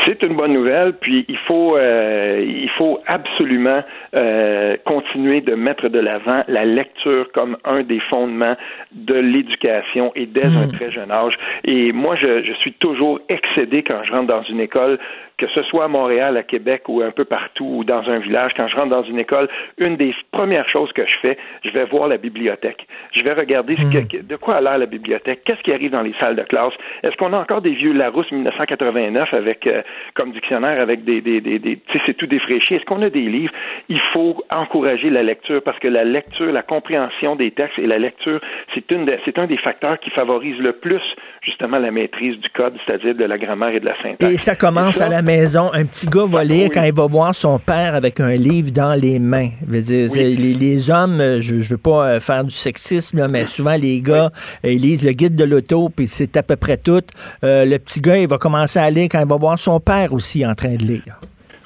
C'est 0.06 0.22
une 0.22 0.36
bonne 0.36 0.54
nouvelle, 0.54 0.94
puis 0.94 1.26
il 1.28 1.38
faut 1.48 1.76
euh, 1.76 2.44
il 2.46 2.70
faut 2.78 3.00
absolument 3.08 3.84
euh, 4.16 4.78
continuer 4.86 5.42
de 5.42 5.56
mettre 5.56 5.90
de 5.90 5.98
l'avant 5.98 6.44
la 6.48 6.64
lecture 6.64 7.32
comme 7.34 7.58
un 7.66 7.82
des 7.82 8.00
fondements 8.02 8.56
de 8.92 9.16
l'éducation 9.16 10.12
et 10.16 10.28
dès 10.28 10.46
un 10.46 10.68
hmm. 10.68 10.74
très 10.74 10.92
jeune 10.92 11.12
âge. 11.12 11.34
Et 11.64 11.92
moi, 11.92 12.16
je, 12.16 12.44
je 12.44 12.54
suis 12.54 12.74
toujours 12.74 13.20
excédé 13.30 13.82
quand 13.82 14.04
je 14.04 14.12
rentre 14.12 14.28
dans 14.28 14.44
une 14.44 14.60
école 14.60 15.00
que 15.38 15.48
ce 15.48 15.64
soit 15.64 15.86
à 15.86 15.88
Montréal, 15.88 16.38
à 16.38 16.44
Québec 16.44 16.84
ou 16.88 17.02
un 17.02 17.12
peu 17.12 17.26
partout 17.26 17.66
ou 17.66 17.84
dans 17.84 18.10
un 18.10 18.20
village, 18.20 18.52
quand 18.56 18.68
je 18.68 18.76
rentre 18.76 18.90
dans 18.90 19.04
une 19.04 19.20
école, 19.20 19.50
une 19.78 19.98
des 19.98 20.16
premières 20.32 20.68
choses 20.70 20.92
que 20.94 21.06
je 21.06 21.18
fais, 21.22 21.38
je 21.64 21.72
vais 21.72 21.86
voir 21.86 22.08
la 22.08 22.18
bibliothèque. 22.18 22.88
Je 23.12 23.24
vais 23.24 23.34
regarder 23.34 23.76
ce 23.76 23.84
que, 23.84 24.18
hmm. 24.18 24.28
de 24.28 24.36
quoi 24.36 24.56
a 24.56 24.62
l'air 24.62 24.78
la 24.78 24.86
bibliothèque, 24.86 25.42
qu'est-ce 25.46 25.62
qui 25.62 25.74
arrive 25.74 25.92
dans 25.92 26.02
les 26.02 26.14
salles 26.20 26.36
de 26.36 26.44
classe. 26.44 26.74
Est-ce 27.04 27.16
qu'on 27.18 27.34
a 27.34 27.38
encore 27.38 27.62
des 27.62 27.74
vieux 27.74 27.94
Larousse 27.94 28.32
1989 28.32 29.34
avec 29.34 29.68
euh, 29.68 29.82
comme 30.14 30.32
dictionnaire 30.32 30.80
avec 30.82 31.04
des, 31.04 31.22
des, 31.22 31.42
des, 31.42 31.60
des 31.60 31.78
tu 31.78 31.94
sais, 31.94 32.04
c'est 32.06 32.14
tout 32.14 32.28
défraîchi? 32.28 32.76
Est-ce 32.76 32.86
qu'on 32.86 33.02
a 33.02 33.10
des 33.10 33.22
livres? 33.22 33.54
Il 33.90 34.00
faut 34.14 34.44
encourager 34.50 35.10
la 35.10 35.24
lecture 35.24 35.62
parce 35.64 35.80
que 35.80 35.88
la 35.88 36.04
lecture, 36.04 36.52
la 36.52 36.64
compréhension 36.64 37.36
des 37.36 37.52
textes 37.52 37.78
et 37.80 37.88
la 37.88 38.00
lecture, 38.00 38.40
c'est 38.74 38.90
une 38.92 39.10
c'est 39.26 39.38
un 39.38 39.48
des 39.48 39.58
facteurs 39.58 40.00
qui 40.00 40.10
favorise 40.12 40.58
le 40.60 40.74
plus 40.74 41.02
justement 41.42 41.80
la 41.80 41.92
maîtrise 41.92 42.38
du 42.40 42.50
code, 42.50 42.76
c'est-à-dire 42.86 43.16
de 43.16 43.26
la 43.26 43.38
grammaire 43.38 43.70
et 43.70 43.80
de 43.80 43.86
la 43.86 43.96
syntaxe. 44.02 44.34
Et 44.34 44.38
ça 44.38 44.56
commence 44.56 45.02
à 45.02 45.10
la 45.10 45.22
maison. 45.26 45.74
Un 45.74 45.86
petit 45.86 46.08
gars 46.08 46.26
va 46.26 46.44
lire 46.44 46.70
quand 46.74 46.84
il 46.84 46.94
va 46.94 47.08
voir 47.08 47.36
son 47.36 47.60
père 47.60 47.96
avec 47.96 48.20
un 48.20 48.34
livre 48.34 48.72
dans 48.72 48.94
les 48.94 49.20
mains. 49.20 49.50
dire, 49.68 50.10
les, 50.16 50.90
hommes, 50.90 51.20
euh, 51.20 51.42
je, 51.42 51.56
ne 51.56 51.64
veux 51.64 51.78
pas 51.78 52.06
euh, 52.06 52.20
faire 52.20 52.44
du 52.44 52.52
sexisme, 52.52 53.28
mais 53.28 53.48
souvent 53.48 53.76
les 53.76 54.00
gars, 54.02 54.32
euh, 54.64 54.72
ils 54.72 54.82
lisent 54.82 55.04
le 55.04 55.12
guide 55.12 55.36
de 55.36 55.44
l'auto, 55.44 55.90
puis 55.90 56.08
c'est 56.08 56.38
à 56.38 56.44
peu 56.44 56.56
près 56.56 56.78
tout. 56.78 57.02
le 57.42 57.78
petit 57.78 58.00
gars, 58.00 58.18
il 58.18 58.28
va 58.28 58.38
commencer 58.38 58.80
à 58.80 58.90
lire 58.90 59.10
quand 59.12 59.20
il 59.20 59.28
va 59.28 59.36
voir 59.36 59.60
son 59.60 59.80
père 59.80 60.14
aussi 60.14 60.46
en 60.46 60.56
train 60.56 60.76
de 60.76 60.86
lire. 60.86 61.20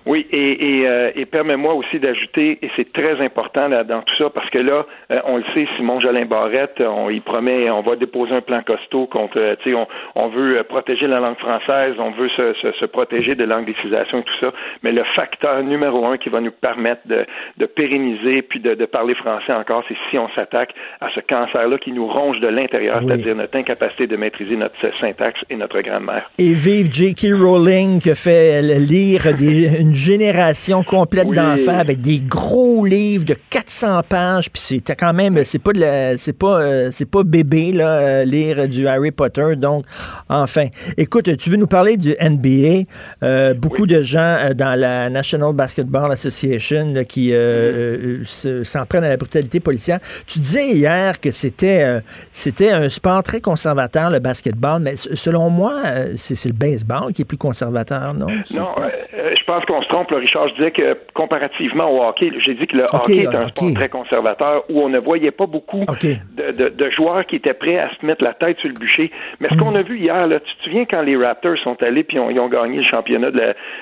Oui, 0.10 0.26
et, 0.32 0.80
et, 0.80 0.88
euh, 0.88 1.12
et 1.16 1.28
permets-moi 1.28 1.76
aussi 1.76 2.00
d'ajouter, 2.00 2.58
et 2.64 2.72
c'est 2.76 2.92
très 2.94 3.24
important 3.24 3.68
là, 3.68 3.84
dans 3.84 4.02
tout 4.02 4.16
ça, 4.18 4.32
parce 4.32 4.50
que 4.50 4.58
là, 4.58 4.88
euh, 5.12 5.20
on 5.26 5.38
le 5.38 5.44
sait, 5.54 5.68
Simon 5.78 6.00
Jolin 6.00 6.26
Barrette, 6.26 6.82
on, 6.82 7.12
il 7.12 7.22
promet, 7.22 7.70
on 7.70 7.84
va 7.84 7.96
déposer 7.96 8.34
un 8.34 8.42
plan 8.42 8.64
costaud 8.64 9.06
contre, 9.06 9.38
euh, 9.38 9.56
tu 9.62 9.70
sais, 9.70 9.76
on, 9.76 9.86
on, 10.16 10.30
veut 10.30 10.64
protéger 10.64 11.06
la 11.06 11.20
langue 11.20 11.38
française, 11.38 11.94
on 12.00 12.10
veut 12.10 12.30
se, 12.30 12.54
se, 12.56 12.72
se, 12.72 12.86
protéger 12.86 13.36
de 13.36 13.44
l'anglicisation 13.44 14.22
et 14.22 14.24
tout 14.24 14.40
ça, 14.40 14.52
mais 14.82 14.94
le 14.94 15.04
facteur 15.16 15.62
numéro 15.62 16.04
un 16.08 16.18
qui 16.18 16.30
va 16.30 16.42
nous 16.42 16.54
permettre 16.60 17.02
de, 17.06 17.28
de 17.58 17.68
pérenniser 17.68 18.42
puis 18.42 18.60
de, 18.60 18.74
de, 18.74 18.86
parler 18.86 19.14
français 19.14 19.54
encore, 19.54 19.84
c'est 19.88 19.98
si 20.10 20.18
on 20.18 20.30
s'attaque 20.30 20.74
à 21.02 21.10
ce 21.14 21.20
cancer-là 21.20 21.78
qui 21.78 21.92
nous 21.92 22.08
ronge 22.08 22.40
de 22.40 22.48
l'intérieur, 22.48 23.00
c'est-à-dire 23.06 23.36
notre 23.36 23.56
incapacité 23.56 24.08
de 24.08 24.16
maîtriser 24.16 24.56
notre 24.56 24.74
syntaxe 24.98 25.42
et 25.52 25.56
notre 25.56 25.80
grammaire. 25.82 26.32
Et 26.40 26.54
vive 26.54 26.92
J.K. 26.92 27.40
Rowling 27.40 28.02
qui 28.02 28.16
fait 28.16 28.64
lire 28.64 29.22
des, 29.38 29.80
une 29.80 29.99
génération 30.00 30.84
complète 30.84 31.30
d'enfants 31.30 31.78
avec 31.78 32.02
des 32.02 32.20
gros 32.20 32.86
livres 32.86 33.26
de 33.26 33.36
400 33.50 34.02
pages. 34.08 34.50
Puis 34.50 34.62
c'était 34.62 34.96
quand 34.96 35.14
même, 35.14 35.44
c'est 35.46 35.60
pas 35.60 35.72
c'est 36.18 36.38
pas, 36.38 36.62
euh, 36.62 36.90
c'est 36.92 37.10
pas 37.10 37.24
bébé 37.24 37.72
là, 37.72 38.00
euh, 38.00 38.26
lire 38.26 38.68
du 38.68 38.88
Harry 38.88 39.12
Potter. 39.12 39.56
Donc, 39.56 39.86
enfin, 40.30 40.68
écoute, 40.98 41.36
tu 41.38 41.50
veux 41.50 41.58
nous 41.58 41.68
parler 41.68 41.98
du 41.98 42.16
NBA 42.20 42.90
euh, 43.24 43.54
Beaucoup 43.54 43.86
de 43.86 44.02
gens 44.02 44.38
dans 44.56 44.80
la 44.80 45.10
National 45.10 45.54
Basketball 45.54 46.12
Association 46.12 46.94
qui 47.08 47.32
mm-hmm. 47.32 48.64
s'en 48.64 48.86
prennent 48.86 49.04
à 49.04 49.10
la 49.10 49.18
brutalité 49.18 49.60
policière. 49.60 50.00
Tu 50.28 50.40
disais 50.40 50.70
hier 50.70 51.20
que 51.20 51.32
c'était, 51.32 52.02
c'était 52.32 52.72
un 52.72 52.90
sport 52.90 53.24
très 53.24 53.42
conservateur 53.42 54.10
le 54.10 54.20
basketball, 54.20 54.82
mais 54.82 54.96
selon 54.96 55.50
moi, 55.50 55.74
c'est, 56.16 56.50
le 56.50 56.54
baseball 56.54 57.12
qui 57.14 57.24
est 57.24 57.26
plus 57.26 57.38
conservateur, 57.38 58.14
non 58.14 58.28
Non, 58.28 58.76
je 59.14 59.44
pense 59.46 59.66
qu'on 59.66 59.82
trompe, 59.90 60.12
Richard. 60.12 60.48
Je 60.50 60.54
disais 60.56 60.72
que 60.72 60.98
comparativement 61.14 61.90
au 61.92 62.04
hockey, 62.04 62.32
j'ai 62.40 62.54
dit 62.54 62.68
que 62.68 62.78
le 62.78 62.86
hockey 62.94 63.24
est 63.24 63.36
un 63.36 63.48
sport 63.48 63.74
très 63.74 63.90
conservateur 63.90 64.64
où 64.70 64.82
on 64.82 64.90
ne 64.90 65.00
voyait 65.00 65.32
pas 65.32 65.48
beaucoup 65.48 65.82
de, 65.82 66.90
joueurs 66.92 67.26
qui 67.26 67.36
étaient 67.36 67.54
prêts 67.54 67.78
à 67.78 67.90
se 68.00 68.06
mettre 68.06 68.24
la 68.24 68.34
tête 68.34 68.58
sur 68.60 68.70
le 68.70 68.76
bûcher. 68.76 69.12
Mais 69.40 69.50
ce 69.50 69.58
qu'on 69.58 69.76
a 69.76 69.82
vu 69.82 70.00
hier, 70.00 70.28
là, 70.28 70.40
tu 70.40 70.56
te 70.56 70.64
souviens 70.64 70.86
quand 70.86 71.02
les 71.02 71.18
Raptors 71.18 71.58
sont 71.64 71.82
allés 71.84 72.04
puis 72.04 72.18
ils 72.18 72.40
ont 72.40 72.48
gagné 72.48 72.78
le 72.78 72.84
championnat 72.84 73.32
de 73.32 73.40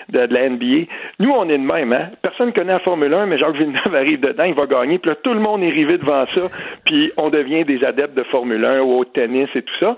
la, 0.10 0.28
de, 0.28 0.34
la 0.34 0.50
NBA? 0.50 0.88
Nous, 1.20 1.30
on 1.30 1.48
est 1.50 1.58
de 1.58 1.64
même, 1.64 1.94
hein? 1.94 2.10
Personne 2.22 2.48
ne 2.48 2.52
connaît 2.52 2.74
la 2.74 2.80
Formule 2.80 3.14
1, 3.14 3.26
mais 3.28 3.38
Jacques 3.38 3.56
Villeneuve 3.56 3.94
arrive 3.96 4.20
dedans, 4.22 4.46
il 4.46 4.56
va 4.56 4.64
gagner. 4.64 4.98
Puis 5.00 5.10
là, 5.12 5.16
tout 5.22 5.34
le 5.34 5.40
monde 5.40 5.62
est 5.64 5.70
rivé 5.70 5.98
devant 5.98 6.26
ça, 6.34 6.42
puis 6.86 7.12
on 7.18 7.30
devient 7.30 7.66
des 7.66 7.84
adeptes 7.84 8.16
de 8.16 8.24
Formule 8.24 8.64
1 8.64 8.82
ou 8.82 9.00
au 9.00 9.06
tennis 9.06 9.50
et 9.56 9.62
tout 9.62 9.78
ça. 9.80 9.96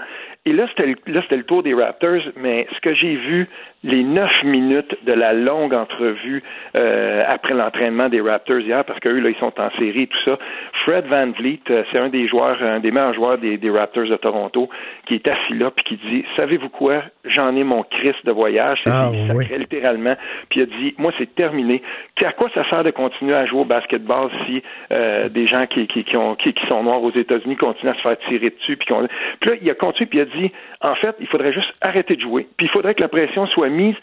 Et 0.50 0.54
là, 0.54 0.66
c'était 0.70 0.88
le, 0.88 0.95
le 1.06 1.43
tour 1.43 1.62
des 1.62 1.76
Raptors, 1.76 2.22
mais 2.38 2.66
ce 2.76 2.80
que 2.82 2.93
j'ai 2.95 3.16
vu, 3.16 3.47
les 3.84 4.04
neuf 4.04 4.32
minutes 4.43 4.97
de 5.06 5.14
la 5.14 5.32
longue 5.32 5.74
entrevue 5.74 6.41
euh, 6.76 7.24
après 7.28 7.54
l'entraînement 7.54 8.10
des 8.10 8.20
Raptors 8.20 8.60
hier, 8.60 8.84
parce 8.84 9.00
qu'eux, 9.00 9.20
là, 9.20 9.30
ils 9.30 9.36
sont 9.38 9.54
en 9.60 9.70
série 9.78 10.04
et 10.04 10.08
tout 10.08 10.18
ça. 10.26 10.38
Fred 10.84 11.06
Van 11.06 11.28
Vliet, 11.38 11.60
euh, 11.70 11.84
c'est 11.91 12.00
un 12.00 12.10
des 12.10 12.28
joueurs, 12.28 12.62
un 12.64 12.80
des 12.80 12.89
meilleurs 12.91 13.14
joueurs 13.14 13.38
des, 13.38 13.58
des 13.58 13.70
Raptors 13.70 14.08
de 14.08 14.16
Toronto, 14.16 14.70
qui 15.06 15.16
est 15.16 15.28
assis 15.28 15.54
là 15.54 15.70
puis 15.72 15.84
qui 15.86 15.97
dit 15.97 16.26
Savez-vous 16.36 16.70
quoi? 16.70 17.04
J'en 17.26 17.56
ai 17.56 17.64
mon 17.64 17.84
Christ 17.84 18.26
de 18.26 18.32
voyage. 18.32 18.80
C'est 18.84 18.91
Ah, 18.91 19.12
oui. 19.36 19.45
littéralement. 19.58 20.16
Puis 20.50 20.62
il 20.62 20.64
a 20.64 20.66
dit 20.66 20.95
Moi, 20.97 21.12
c'est 21.20 21.34
terminé. 21.36 21.82
À 22.26 22.32
quoi 22.34 22.50
ça 22.56 22.68
sert 22.70 22.84
de 22.84 22.91
continuer 22.91 23.34
à 23.36 23.45
jouer 23.45 23.62
au 23.62 23.66
basketball 23.66 24.30
si 24.45 24.62
euh, 24.91 25.30
des 25.30 25.47
gens 25.47 25.66
qui, 25.68 25.88
qui, 25.88 26.04
qui, 26.04 26.18
ont, 26.18 26.36
qui, 26.36 26.54
qui 26.54 26.66
sont 26.68 26.84
noirs 26.84 27.02
aux 27.04 27.12
États-Unis 27.12 27.56
continuent 27.56 27.91
à 27.91 27.95
se 27.95 28.02
faire 28.02 28.18
tirer 28.28 28.50
dessus? 28.50 28.78
Puis, 28.78 28.93
puis 29.39 29.50
là, 29.52 29.56
il 29.62 29.70
a 29.70 29.74
continué 29.76 30.08
puis 30.08 30.20
il 30.20 30.22
a 30.24 30.26
dit 30.26 30.39
En 30.82 30.96
fait, 30.96 31.16
il 31.20 31.28
faudrait 31.28 31.54
juste 31.54 31.72
arrêter 31.82 32.16
de 32.16 32.22
jouer. 32.22 32.48
Puis 32.58 32.68
il 32.68 32.70
faudrait 32.70 32.96
que 32.96 33.02
la 33.02 33.08
pression 33.08 33.48
soit 33.48 33.70
mise 33.70 33.96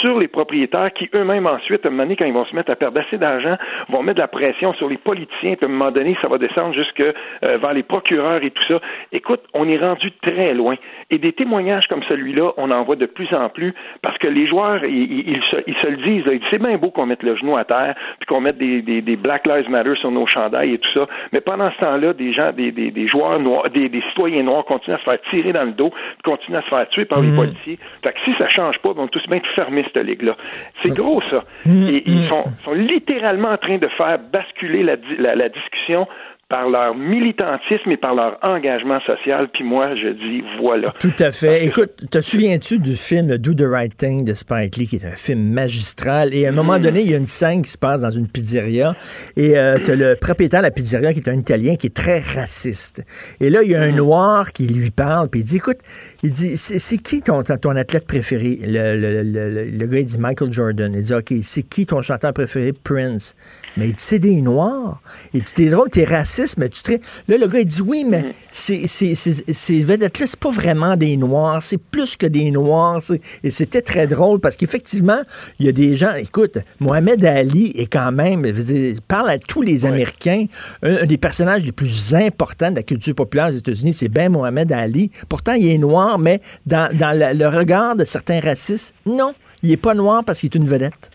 sur 0.00 0.18
les 0.18 0.28
propriétaires 0.28 0.92
qui 0.92 1.08
eux-mêmes 1.14 1.46
ensuite, 1.46 1.84
à 1.84 1.88
un 1.88 1.90
moment 1.90 2.04
donné, 2.04 2.16
quand 2.16 2.24
ils 2.24 2.32
vont 2.32 2.44
se 2.44 2.54
mettre 2.54 2.70
à 2.70 2.76
perdre 2.76 3.00
assez 3.00 3.18
d'argent, 3.18 3.56
vont 3.88 4.02
mettre 4.02 4.16
de 4.16 4.22
la 4.22 4.28
pression 4.28 4.72
sur 4.74 4.88
les 4.88 4.96
politiciens. 4.96 5.54
Puis 5.56 5.66
à 5.66 5.66
un 5.66 5.72
moment 5.72 5.90
donné, 5.90 6.16
ça 6.22 6.28
va 6.28 6.38
descendre 6.38 6.74
jusque 6.74 7.00
euh, 7.00 7.12
vers 7.42 7.72
les 7.72 7.82
procureurs 7.82 8.42
et 8.42 8.50
tout 8.50 8.62
ça. 8.68 8.80
Écoute, 9.12 9.40
on 9.54 9.68
est 9.68 9.78
rendu 9.78 10.12
très 10.22 10.54
loin. 10.54 10.76
Et 11.10 11.18
des 11.18 11.32
témoignages 11.32 11.86
comme 11.88 12.02
celui-là, 12.04 12.52
on 12.56 12.70
en 12.70 12.82
voit 12.84 12.96
de 12.96 13.06
plus 13.06 13.32
en 13.34 13.48
plus 13.48 13.74
parce 14.02 14.16
que 14.18 14.28
les 14.28 14.46
joueurs, 14.46 14.84
ils, 14.84 15.40
se, 15.50 15.86
le 15.86 15.96
disent. 15.96 16.24
Ils 16.26 16.38
disent, 16.38 16.48
C'est 16.50 16.62
bien 16.62 16.76
beau 16.76 16.90
qu'on 16.90 17.06
mette 17.06 17.22
le 17.22 17.36
genou 17.36 17.56
à 17.56 17.64
terre, 17.64 17.94
puis 18.18 18.26
qu'on 18.26 18.40
mette 18.40 18.58
des, 18.58 19.16
Black 19.16 19.46
Lives 19.46 19.68
Matter 19.68 19.94
sur 19.96 20.10
nos 20.10 20.26
chandails 20.26 20.74
et 20.74 20.78
tout 20.78 20.90
ça. 20.94 21.06
Mais 21.32 21.40
pendant 21.40 21.70
ce 21.72 21.78
temps-là, 21.78 22.12
des 22.12 22.32
gens, 22.32 22.52
des 22.52 23.08
joueurs 23.08 23.38
noirs, 23.38 23.68
des, 23.70 23.88
des 23.88 24.02
citoyens 24.08 24.42
noirs 24.42 24.64
continuent 24.64 24.94
à 24.94 24.98
se 24.98 25.04
faire 25.04 25.20
tirer 25.30 25.52
dans 25.52 25.64
le 25.64 25.69
dos, 25.70 25.90
puis 25.90 26.22
continuent 26.24 26.56
à 26.56 26.62
se 26.62 26.68
faire 26.68 26.88
tuer 26.88 27.04
par 27.04 27.20
les 27.20 27.30
policiers. 27.36 27.78
Fait 28.02 28.12
que 28.12 28.18
si 28.24 28.32
ça 28.38 28.48
change 28.48 28.78
pas, 28.78 28.90
ben, 28.94 29.00
on 29.00 29.04
va 29.04 29.08
tous 29.10 29.26
bien 29.28 29.40
fermer 29.54 29.84
cette 29.92 30.04
ligue-là. 30.04 30.36
C'est 30.82 30.90
gros, 30.94 31.20
ça. 31.30 31.44
Et 31.66 32.02
ils 32.06 32.26
sont, 32.28 32.42
sont 32.64 32.72
littéralement 32.74 33.50
en 33.50 33.56
train 33.58 33.78
de 33.78 33.88
faire 33.88 34.18
basculer 34.18 34.82
la, 34.82 34.96
di- 34.96 35.16
la, 35.18 35.34
la 35.34 35.48
discussion 35.48 36.06
par 36.50 36.68
leur 36.68 36.94
militantisme 36.96 37.90
et 37.92 37.96
par 37.96 38.14
leur 38.14 38.36
engagement 38.42 38.98
social. 39.06 39.48
Puis 39.54 39.62
moi, 39.64 39.94
je 39.94 40.08
dis, 40.08 40.42
voilà. 40.60 40.92
Tout 40.98 41.12
à 41.20 41.30
fait. 41.30 41.64
Écoute, 41.64 41.92
te 42.10 42.20
souviens-tu 42.20 42.80
du 42.80 42.96
film 42.96 43.38
Do 43.38 43.54
the 43.54 43.64
Right 43.66 43.96
Thing 43.96 44.24
de 44.24 44.34
Spike 44.34 44.76
Lee, 44.76 44.86
qui 44.88 44.96
est 44.96 45.04
un 45.06 45.12
film 45.16 45.40
magistral? 45.52 46.34
Et 46.34 46.46
à 46.46 46.48
un 46.48 46.52
moment 46.52 46.76
Mm. 46.78 46.82
donné, 46.82 47.00
il 47.02 47.10
y 47.10 47.14
a 47.14 47.18
une 47.18 47.28
scène 47.28 47.62
qui 47.62 47.70
se 47.70 47.78
passe 47.78 48.02
dans 48.02 48.10
une 48.10 48.26
pizzeria 48.26 48.94
et 49.36 49.56
euh, 49.56 49.78
t'as 49.84 49.94
le 49.94 50.16
propriétaire 50.20 50.60
de 50.60 50.64
la 50.66 50.70
pizzeria 50.72 51.12
qui 51.12 51.20
est 51.20 51.28
un 51.28 51.38
Italien 51.38 51.76
qui 51.76 51.86
est 51.86 51.94
très 51.96 52.18
raciste. 52.18 53.04
Et 53.40 53.48
là, 53.48 53.62
il 53.62 53.70
y 53.70 53.74
a 53.76 53.80
Mm. 53.86 53.92
un 53.92 53.96
Noir 53.96 54.52
qui 54.52 54.66
lui 54.66 54.90
parle, 54.90 55.28
puis 55.28 55.40
il 55.40 55.44
dit, 55.44 55.56
écoute, 55.58 55.78
il 56.24 56.32
dit, 56.32 56.56
c'est 56.56 56.80
c'est 56.80 56.98
qui 56.98 57.22
ton, 57.22 57.42
ton 57.44 57.76
athlète 57.76 58.06
préféré? 58.08 58.58
Le, 58.62 58.96
le, 58.96 59.22
le, 59.22 59.50
le- 59.50 59.70
le 59.70 59.86
gars, 59.86 59.98
il 60.00 60.06
dit 60.06 60.18
Michael 60.18 60.52
Jordan. 60.52 60.92
Il 60.94 61.02
dit, 61.02 61.14
OK, 61.14 61.32
c'est 61.42 61.62
qui 61.62 61.86
ton 61.86 62.02
chanteur 62.02 62.32
préféré? 62.32 62.72
Prince. 62.72 63.36
Mais 63.76 63.86
il 63.86 63.94
dit, 63.94 64.00
c'est 64.02 64.18
des 64.18 64.40
Noirs. 64.42 65.00
Il 65.32 65.42
dit, 65.42 65.52
t'es 65.54 65.70
drôle, 65.70 65.88
t'es 65.90 66.04
raciste, 66.04 66.39
tu 66.46 66.82
te... 66.82 66.92
Là, 67.28 67.36
le 67.38 67.46
gars, 67.46 67.60
il 67.60 67.66
dit, 67.66 67.82
oui, 67.82 68.04
mais 68.06 68.32
c'est- 68.50 68.86
ces 68.86 69.82
vedettes-là, 69.82 70.26
c'est 70.26 70.38
pas 70.38 70.50
vraiment 70.50 70.96
des 70.96 71.16
Noirs, 71.16 71.62
c'est 71.62 71.78
plus 71.78 72.16
que 72.16 72.26
des 72.26 72.50
Noirs. 72.50 73.00
Et 73.44 73.50
c'était 73.50 73.82
très 73.82 74.06
drôle 74.06 74.40
parce 74.40 74.56
qu'effectivement, 74.56 75.20
il 75.58 75.66
y 75.66 75.68
a 75.68 75.72
des 75.72 75.96
gens, 75.96 76.14
écoute, 76.14 76.58
Mohamed 76.78 77.24
Ali 77.24 77.72
est 77.76 77.86
quand 77.86 78.12
même, 78.12 78.44
il 78.46 79.00
parle 79.06 79.30
à 79.30 79.38
tous 79.38 79.62
les 79.62 79.84
Américains. 79.86 80.46
Un, 80.82 80.96
un 81.02 81.06
des 81.06 81.18
personnages 81.18 81.64
les 81.64 81.72
plus 81.72 82.14
importants 82.14 82.70
de 82.70 82.76
la 82.76 82.82
culture 82.82 83.14
populaire 83.14 83.48
aux 83.48 83.56
États-Unis, 83.56 83.92
c'est 83.92 84.08
Ben 84.08 84.30
Mohamed 84.30 84.72
Ali. 84.72 85.10
Pourtant, 85.28 85.52
il 85.54 85.68
est 85.68 85.78
noir, 85.78 86.18
mais 86.18 86.40
dans, 86.66 86.94
dans 86.96 87.16
le, 87.16 87.36
le 87.38 87.48
regard 87.48 87.96
de 87.96 88.04
certains 88.04 88.40
racistes, 88.40 88.94
non, 89.06 89.34
il 89.62 89.70
est 89.72 89.76
pas 89.76 89.94
noir 89.94 90.24
parce 90.24 90.40
qu'il 90.40 90.46
est 90.48 90.54
une 90.56 90.66
vedette. 90.66 91.10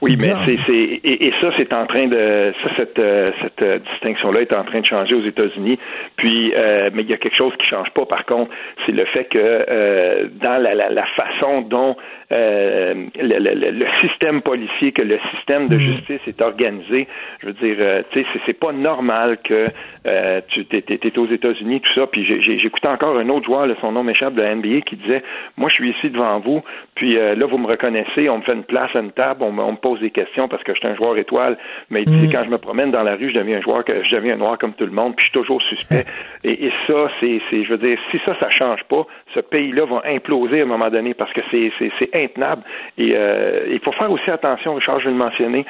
Oui, 0.00 0.16
mais 0.16 0.32
c'est, 0.46 0.58
c'est 0.64 0.72
et, 0.72 1.26
et 1.26 1.32
ça, 1.40 1.50
c'est 1.56 1.72
en 1.72 1.86
train 1.86 2.06
de 2.06 2.52
ça, 2.62 2.70
cette, 2.76 2.98
euh, 2.98 3.26
cette 3.42 3.62
euh, 3.62 3.78
distinction-là 3.78 4.42
est 4.42 4.52
en 4.52 4.62
train 4.64 4.80
de 4.80 4.86
changer 4.86 5.14
aux 5.14 5.24
États-Unis. 5.24 5.78
Puis, 6.16 6.52
euh, 6.54 6.90
mais 6.92 7.02
il 7.02 7.10
y 7.10 7.14
a 7.14 7.16
quelque 7.16 7.36
chose 7.36 7.52
qui 7.58 7.66
change 7.66 7.90
pas. 7.90 8.06
Par 8.06 8.24
contre, 8.24 8.50
c'est 8.86 8.92
le 8.92 9.04
fait 9.06 9.24
que 9.24 9.38
euh, 9.38 10.28
dans 10.40 10.62
la, 10.62 10.74
la, 10.74 10.90
la 10.90 11.06
façon 11.06 11.62
dont 11.62 11.96
euh, 12.30 12.94
le, 13.18 13.38
le- 13.38 13.70
le- 13.70 13.86
système 14.02 14.42
policier, 14.42 14.92
que 14.92 15.02
le 15.02 15.18
système 15.34 15.66
de 15.68 15.78
justice 15.78 16.20
est 16.26 16.40
organisé, 16.42 17.06
je 17.40 17.46
veux 17.46 17.52
dire, 17.54 17.76
euh, 17.80 18.02
tu 18.10 18.20
sais, 18.22 18.26
c'est, 18.46 18.58
pas 18.58 18.72
normal 18.72 19.38
que 19.42 19.68
euh, 20.06 20.40
tu 20.48 20.64
t'es 20.66 21.18
aux 21.18 21.26
États-Unis, 21.26 21.80
tout 21.80 21.94
ça. 21.94 22.06
Puis 22.06 22.24
j'écoutais 22.58 22.88
encore 22.88 23.16
un 23.18 23.28
autre 23.28 23.46
joueur, 23.46 23.66
là, 23.66 23.74
son 23.80 23.92
nom 23.92 24.02
m'échappe 24.02 24.34
de 24.34 24.42
la 24.42 24.54
NBA, 24.54 24.82
qui 24.82 24.96
disait, 24.96 25.22
moi, 25.56 25.68
je 25.70 25.74
suis 25.74 25.90
ici 25.90 26.10
devant 26.10 26.38
vous, 26.40 26.62
puis 26.94 27.16
euh, 27.16 27.34
là, 27.34 27.46
vous 27.46 27.58
me 27.58 27.66
reconnaissez, 27.66 28.28
on 28.28 28.38
me 28.38 28.42
fait 28.42 28.52
une 28.52 28.64
place 28.64 28.94
à 28.94 29.00
une 29.00 29.12
table, 29.12 29.42
on 29.42 29.52
me, 29.52 29.62
on 29.62 29.72
me 29.72 29.76
pose 29.78 30.00
des 30.00 30.10
questions 30.10 30.48
parce 30.48 30.62
que 30.62 30.74
je 30.74 30.78
suis 30.78 30.88
un 30.88 30.96
joueur 30.96 31.16
étoile. 31.16 31.56
Mais 31.90 32.02
il 32.02 32.10
dit, 32.10 32.28
quand 32.30 32.44
je 32.44 32.50
me 32.50 32.58
promène 32.58 32.90
dans 32.90 33.02
la 33.02 33.14
rue, 33.16 33.30
je 33.30 33.38
deviens 33.38 33.58
un 33.58 33.62
joueur, 33.62 33.84
que 33.84 34.02
je 34.04 34.14
deviens 34.14 34.34
un 34.34 34.38
noir 34.38 34.58
comme 34.58 34.74
tout 34.74 34.84
le 34.86 34.92
monde, 34.92 35.14
puis 35.16 35.24
je 35.26 35.30
suis 35.30 35.40
toujours 35.40 35.62
suspect. 35.62 36.04
Et, 36.44 36.66
et 36.66 36.72
ça, 36.86 37.10
c'est, 37.18 37.40
c'est, 37.50 37.64
je 37.64 37.70
veux 37.70 37.78
dire, 37.78 37.98
si 38.12 38.18
ça, 38.24 38.36
ça 38.38 38.48
change 38.48 38.84
pas, 38.84 39.04
ce 39.34 39.40
pays-là 39.40 39.86
va 39.86 40.02
imploser 40.06 40.60
à 40.60 40.62
un 40.62 40.66
moment 40.66 40.88
donné 40.88 41.12
parce 41.14 41.32
que 41.32 41.40
c'est, 41.50 41.72
Et 42.18 43.12
euh, 43.14 43.66
il 43.70 43.80
faut 43.80 43.92
faire 43.92 44.10
aussi 44.10 44.30
attention, 44.30 44.74
Richard, 44.74 45.00
je 45.00 45.06
vais 45.06 45.10
le 45.10 45.16
mentionner. 45.16 45.64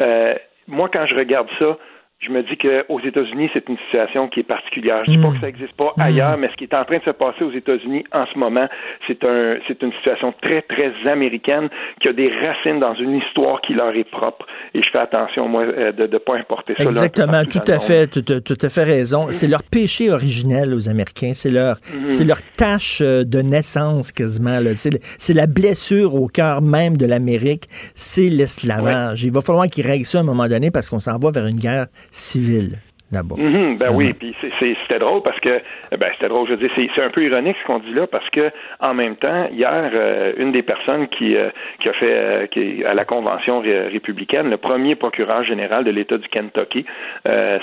Euh, 0.00 0.34
moi, 0.68 0.88
quand 0.92 1.06
je 1.06 1.14
regarde 1.14 1.48
ça, 1.58 1.76
je 2.24 2.30
me 2.30 2.42
dis 2.42 2.56
qu'aux 2.56 3.00
États-Unis, 3.00 3.50
c'est 3.52 3.68
une 3.68 3.76
situation 3.86 4.28
qui 4.28 4.40
est 4.40 4.44
particulière. 4.44 5.02
Je 5.06 5.12
dis 5.12 5.18
pas 5.18 5.30
que 5.30 5.40
ça 5.40 5.46
n'existe 5.46 5.74
pas 5.74 5.92
ailleurs, 5.98 6.38
mais 6.38 6.48
ce 6.48 6.56
qui 6.56 6.64
est 6.64 6.74
en 6.74 6.84
train 6.84 6.98
de 6.98 7.02
se 7.02 7.10
passer 7.10 7.44
aux 7.44 7.52
États-Unis 7.52 8.04
en 8.12 8.24
ce 8.32 8.38
moment, 8.38 8.66
c'est 9.06 9.22
un, 9.24 9.56
c'est 9.68 9.82
une 9.82 9.92
situation 9.92 10.32
très, 10.40 10.62
très 10.62 10.92
américaine 11.06 11.68
qui 12.00 12.08
a 12.08 12.12
des 12.12 12.30
racines 12.30 12.80
dans 12.80 12.94
une 12.94 13.16
histoire 13.16 13.60
qui 13.60 13.74
leur 13.74 13.94
est 13.94 14.08
propre. 14.08 14.46
Et 14.74 14.82
je 14.82 14.90
fais 14.90 14.98
attention, 14.98 15.48
moi, 15.48 15.62
euh, 15.62 15.92
de 15.92 16.06
ne 16.06 16.18
pas 16.18 16.36
importer 16.36 16.74
ça. 16.76 16.84
Exactement, 16.84 17.44
tout 17.44 17.60
à 17.66 17.78
fait, 17.78 18.06
tout, 18.06 18.58
à 18.60 18.68
fait 18.68 18.84
raison. 18.84 19.26
C'est 19.30 19.48
leur 19.48 19.62
péché 19.62 20.10
originel 20.10 20.72
aux 20.74 20.88
Américains, 20.88 21.32
c'est 21.34 21.50
leur, 21.50 21.76
c'est 22.06 22.24
leur 22.24 22.38
tâche 22.56 23.00
euh, 23.02 23.24
de 23.24 23.40
naissance 23.40 24.12
quasiment. 24.12 24.58
c'est 24.74 25.34
la 25.34 25.46
blessure 25.46 26.14
au 26.14 26.28
cœur 26.28 26.62
même 26.62 26.96
de 26.96 27.06
l'Amérique, 27.06 27.64
c'est 27.94 28.28
l'esclavage. 28.28 29.24
Il 29.24 29.32
va 29.32 29.40
falloir 29.40 29.68
qu'ils 29.68 29.86
règlent 29.86 30.06
ça 30.06 30.18
à 30.18 30.20
un 30.22 30.24
moment 30.24 30.48
donné 30.48 30.70
parce 30.70 30.88
qu'on 30.88 31.00
s'en 31.00 31.18
va 31.18 31.30
vers 31.30 31.46
une 31.46 31.58
guerre 31.58 31.86
civile 32.14 32.78
là-bas. 33.14 33.36
Mhm, 33.38 33.76
ben 33.78 33.90
oui, 33.94 34.12
puis 34.12 34.34
c'était 34.60 34.98
drôle 34.98 35.22
parce 35.22 35.40
que 35.40 35.60
ben 35.96 36.08
c'était 36.14 36.28
drôle, 36.28 36.46
je 36.48 36.54
veux 36.54 36.58
dire, 36.68 36.70
c'est 36.94 37.02
un 37.02 37.10
peu 37.10 37.22
ironique 37.24 37.56
ce 37.62 37.66
qu'on 37.66 37.78
dit 37.78 37.92
là 37.94 38.06
parce 38.06 38.28
que 38.30 38.50
en 38.80 38.94
même 38.94 39.16
temps, 39.16 39.48
hier, 39.52 39.90
euh, 39.94 40.32
une 40.36 40.52
des 40.52 40.62
personnes 40.62 41.08
qui 41.08 41.36
euh, 41.36 41.48
qui 41.80 41.88
a 41.88 41.92
fait 41.94 42.12
euh, 42.12 42.46
qui 42.46 42.60
est 42.80 42.84
à 42.84 42.94
la 42.94 43.04
convention 43.04 43.60
ré- 43.60 43.88
républicaine, 43.88 44.50
le 44.50 44.56
premier 44.56 44.94
procureur 44.96 45.44
général 45.44 45.84
de 45.84 45.90
l'État 45.90 46.18
du 46.18 46.28
Kentucky, 46.28 46.84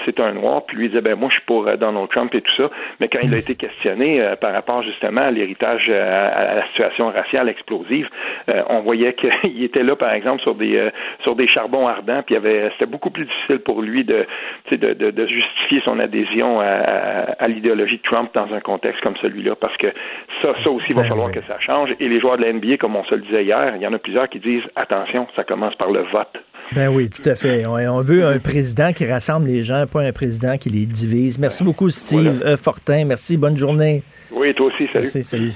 c'est 0.05 0.19
un 0.19 0.33
noir, 0.33 0.65
puis 0.65 0.77
lui 0.77 0.87
disait 0.89 1.01
ben 1.01 1.15
moi 1.15 1.29
je 1.29 1.35
suis 1.35 1.45
pour 1.45 1.65
Donald 1.77 2.09
Trump 2.09 2.33
et 2.33 2.41
tout 2.41 2.55
ça, 2.55 2.69
mais 2.99 3.07
quand 3.07 3.19
il 3.23 3.33
a 3.33 3.37
été 3.37 3.55
questionné 3.55 4.25
par 4.39 4.53
rapport 4.53 4.81
justement 4.83 5.21
à 5.21 5.31
l'héritage 5.31 5.89
à, 5.89 6.27
à 6.27 6.55
la 6.55 6.67
situation 6.67 7.09
raciale 7.09 7.49
explosive, 7.49 8.07
on 8.69 8.79
voyait 8.81 9.13
qu'il 9.13 9.63
était 9.63 9.83
là 9.83 9.95
par 9.95 10.13
exemple 10.13 10.41
sur 10.41 10.55
des 10.55 10.89
sur 11.23 11.35
des 11.35 11.47
charbons 11.47 11.87
ardents, 11.87 12.21
puis 12.25 12.35
c'était 12.73 12.85
beaucoup 12.85 13.09
plus 13.09 13.25
difficile 13.25 13.59
pour 13.59 13.81
lui 13.81 14.03
de, 14.03 14.25
de, 14.71 14.93
de 14.93 15.27
justifier 15.41 15.81
son 15.83 15.99
adhésion 15.99 16.59
à, 16.59 16.65
à- 16.65 17.43
à 17.43 17.47
l'idéologie 17.47 17.97
de 17.97 18.01
Trump 18.03 18.29
dans 18.33 18.51
un 18.53 18.59
contexte 18.59 19.01
comme 19.01 19.15
celui-là, 19.21 19.55
parce 19.59 19.75
que 19.77 19.87
ça, 20.41 20.53
ça 20.63 20.69
aussi, 20.69 20.87
il 20.89 20.95
va 20.95 21.01
Ben 21.03 21.09
falloir 21.09 21.27
oui. 21.27 21.33
que 21.33 21.41
ça 21.41 21.59
change. 21.59 21.89
Et 21.99 22.07
les 22.07 22.19
joueurs 22.19 22.37
de 22.37 22.43
la 22.43 22.53
NBA, 22.53 22.77
comme 22.77 22.95
on 22.95 23.03
se 23.05 23.15
le 23.15 23.21
disait 23.21 23.43
hier, 23.43 23.73
il 23.75 23.81
y 23.81 23.87
en 23.87 23.93
a 23.93 23.99
plusieurs 23.99 24.29
qui 24.29 24.39
disent 24.39 24.63
attention, 24.75 25.27
ça 25.35 25.43
commence 25.43 25.75
par 25.75 25.91
le 25.91 26.01
vote. 26.11 26.33
Ben 26.73 26.87
oui, 26.89 27.09
tout 27.09 27.27
à 27.27 27.35
fait. 27.35 27.65
On, 27.65 28.01
veut 28.01 28.25
un 28.25 28.39
président 28.39 28.93
qui 28.93 29.05
rassemble 29.05 29.47
les 29.47 29.63
gens, 29.63 29.85
pas 29.91 30.01
un 30.03 30.11
président 30.13 30.57
qui 30.57 30.69
les 30.69 30.85
divise. 30.85 31.37
Merci 31.37 31.63
beaucoup, 31.63 31.89
Steve 31.89 32.55
Fortin. 32.55 33.03
Merci, 33.05 33.35
bonne 33.35 33.57
journée. 33.57 34.03
Oui, 34.31 34.53
toi 34.53 34.67
aussi, 34.67 34.85
salut. 34.93 34.99
Merci, 35.03 35.23
salut. 35.23 35.51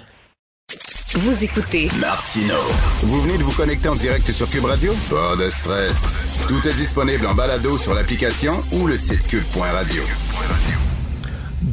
Vous 1.18 1.46
écoutez 1.46 1.88
Martino. 2.02 2.56
Vous 3.04 3.22
venez 3.22 3.38
de 3.38 3.44
vous 3.44 3.56
connecter 3.56 3.88
en 3.88 3.96
direct 3.96 4.30
sur 4.34 4.50
Cube 4.50 4.66
Radio? 4.66 4.92
Pas 5.10 5.42
de 5.42 5.50
stress. 5.50 6.04
Tout 6.46 6.68
est 6.68 6.76
disponible 6.76 7.26
en 7.26 7.34
balado 7.34 7.78
sur 7.78 7.94
l'application 7.94 8.52
ou 8.74 8.86
le 8.86 8.98
site 8.98 9.26
cube.radio. 9.26 10.04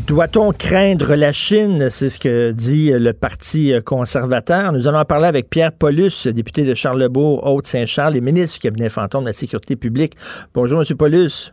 Doit-on 0.07 0.53
craindre 0.53 1.17
la 1.17 1.33
Chine? 1.33 1.89
C'est 1.91 2.09
ce 2.09 2.21
que 2.21 2.53
dit 2.53 2.93
le 2.93 3.13
Parti 3.13 3.75
conservateur. 3.85 4.71
Nous 4.71 4.87
allons 4.87 5.01
en 5.01 5.05
parler 5.05 5.27
avec 5.27 5.51
Pierre 5.51 5.73
Paulus, 5.73 6.29
député 6.29 6.63
de 6.63 6.75
Charlebourg, 6.75 7.45
Haute-Saint-Charles 7.45 8.17
et 8.17 8.21
ministre 8.21 8.61
du 8.61 8.61
cabinet 8.61 8.91
fantôme 8.91 9.25
de 9.25 9.31
la 9.31 9.33
sécurité 9.33 9.75
publique. 9.75 10.13
Bonjour, 10.55 10.85
M. 10.89 10.97
Paulus. 10.97 11.53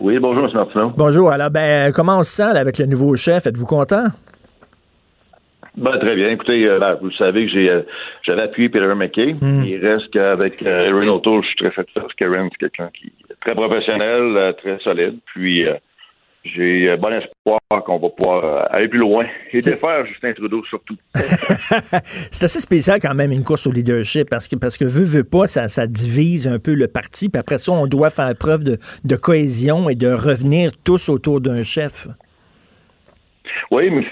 Oui, 0.00 0.18
bonjour, 0.18 0.44
M. 0.44 0.50
Martineau. 0.52 0.92
Bonjour. 0.96 1.30
Alors, 1.30 1.50
ben, 1.50 1.92
comment 1.92 2.18
on 2.18 2.24
se 2.24 2.32
sent 2.32 2.52
là, 2.52 2.58
avec 2.58 2.78
le 2.78 2.86
nouveau 2.86 3.14
chef? 3.14 3.46
Êtes-vous 3.46 3.66
content? 3.66 4.06
Ben, 5.76 5.98
très 5.98 6.16
bien. 6.16 6.30
Écoutez, 6.30 6.66
euh, 6.66 6.78
ben, 6.78 6.98
vous 7.00 7.10
savez 7.12 7.46
que 7.46 7.52
j'ai, 7.52 7.70
euh, 7.70 7.82
j'avais 8.22 8.42
appuyé 8.42 8.68
Peter 8.68 8.94
McKay. 8.94 9.36
Il 9.40 9.78
reste 9.86 10.10
qu'avec 10.10 10.62
euh, 10.62 10.88
Erin 10.88 11.08
O'Toole, 11.08 11.42
je 11.42 11.48
suis 11.48 11.56
très 11.56 11.72
satisfait 11.72 12.00
parce 12.00 12.14
qu'Erin, 12.14 12.48
c'est 12.50 12.68
quelqu'un 12.68 12.90
qui 12.92 13.06
est 13.06 13.34
très 13.40 13.54
professionnel, 13.54 14.36
euh, 14.36 14.52
très 14.52 14.78
solide. 14.80 15.18
Puis, 15.26 15.66
euh, 15.66 15.74
j'ai 16.42 16.96
bon 16.96 17.12
espoir 17.12 17.60
qu'on 17.84 17.98
va 17.98 18.08
pouvoir 18.08 18.68
aller 18.70 18.88
plus 18.88 18.98
loin 18.98 19.26
et 19.52 19.60
défaire 19.60 20.06
Justin 20.06 20.32
Trudeau 20.32 20.64
surtout. 20.64 20.96
c'est 21.14 22.44
assez 22.44 22.60
spécial 22.60 22.98
quand 22.98 23.14
même 23.14 23.30
une 23.30 23.44
course 23.44 23.66
au 23.66 23.70
leadership 23.70 24.30
parce 24.30 24.48
que 24.48 24.56
parce 24.56 24.78
que 24.78 24.86
veut 24.86 25.04
veut 25.04 25.24
pas 25.24 25.46
ça, 25.46 25.68
ça 25.68 25.86
divise 25.86 26.48
un 26.48 26.58
peu 26.58 26.72
le 26.72 26.88
parti 26.88 27.28
puis 27.28 27.38
après 27.38 27.58
ça 27.58 27.72
on 27.72 27.86
doit 27.86 28.08
faire 28.08 28.34
preuve 28.34 28.64
de, 28.64 28.78
de 29.04 29.16
cohésion 29.16 29.90
et 29.90 29.94
de 29.94 30.10
revenir 30.10 30.70
tous 30.82 31.10
autour 31.10 31.42
d'un 31.42 31.62
chef. 31.62 32.08
Oui, 33.70 33.90
mais 33.90 34.04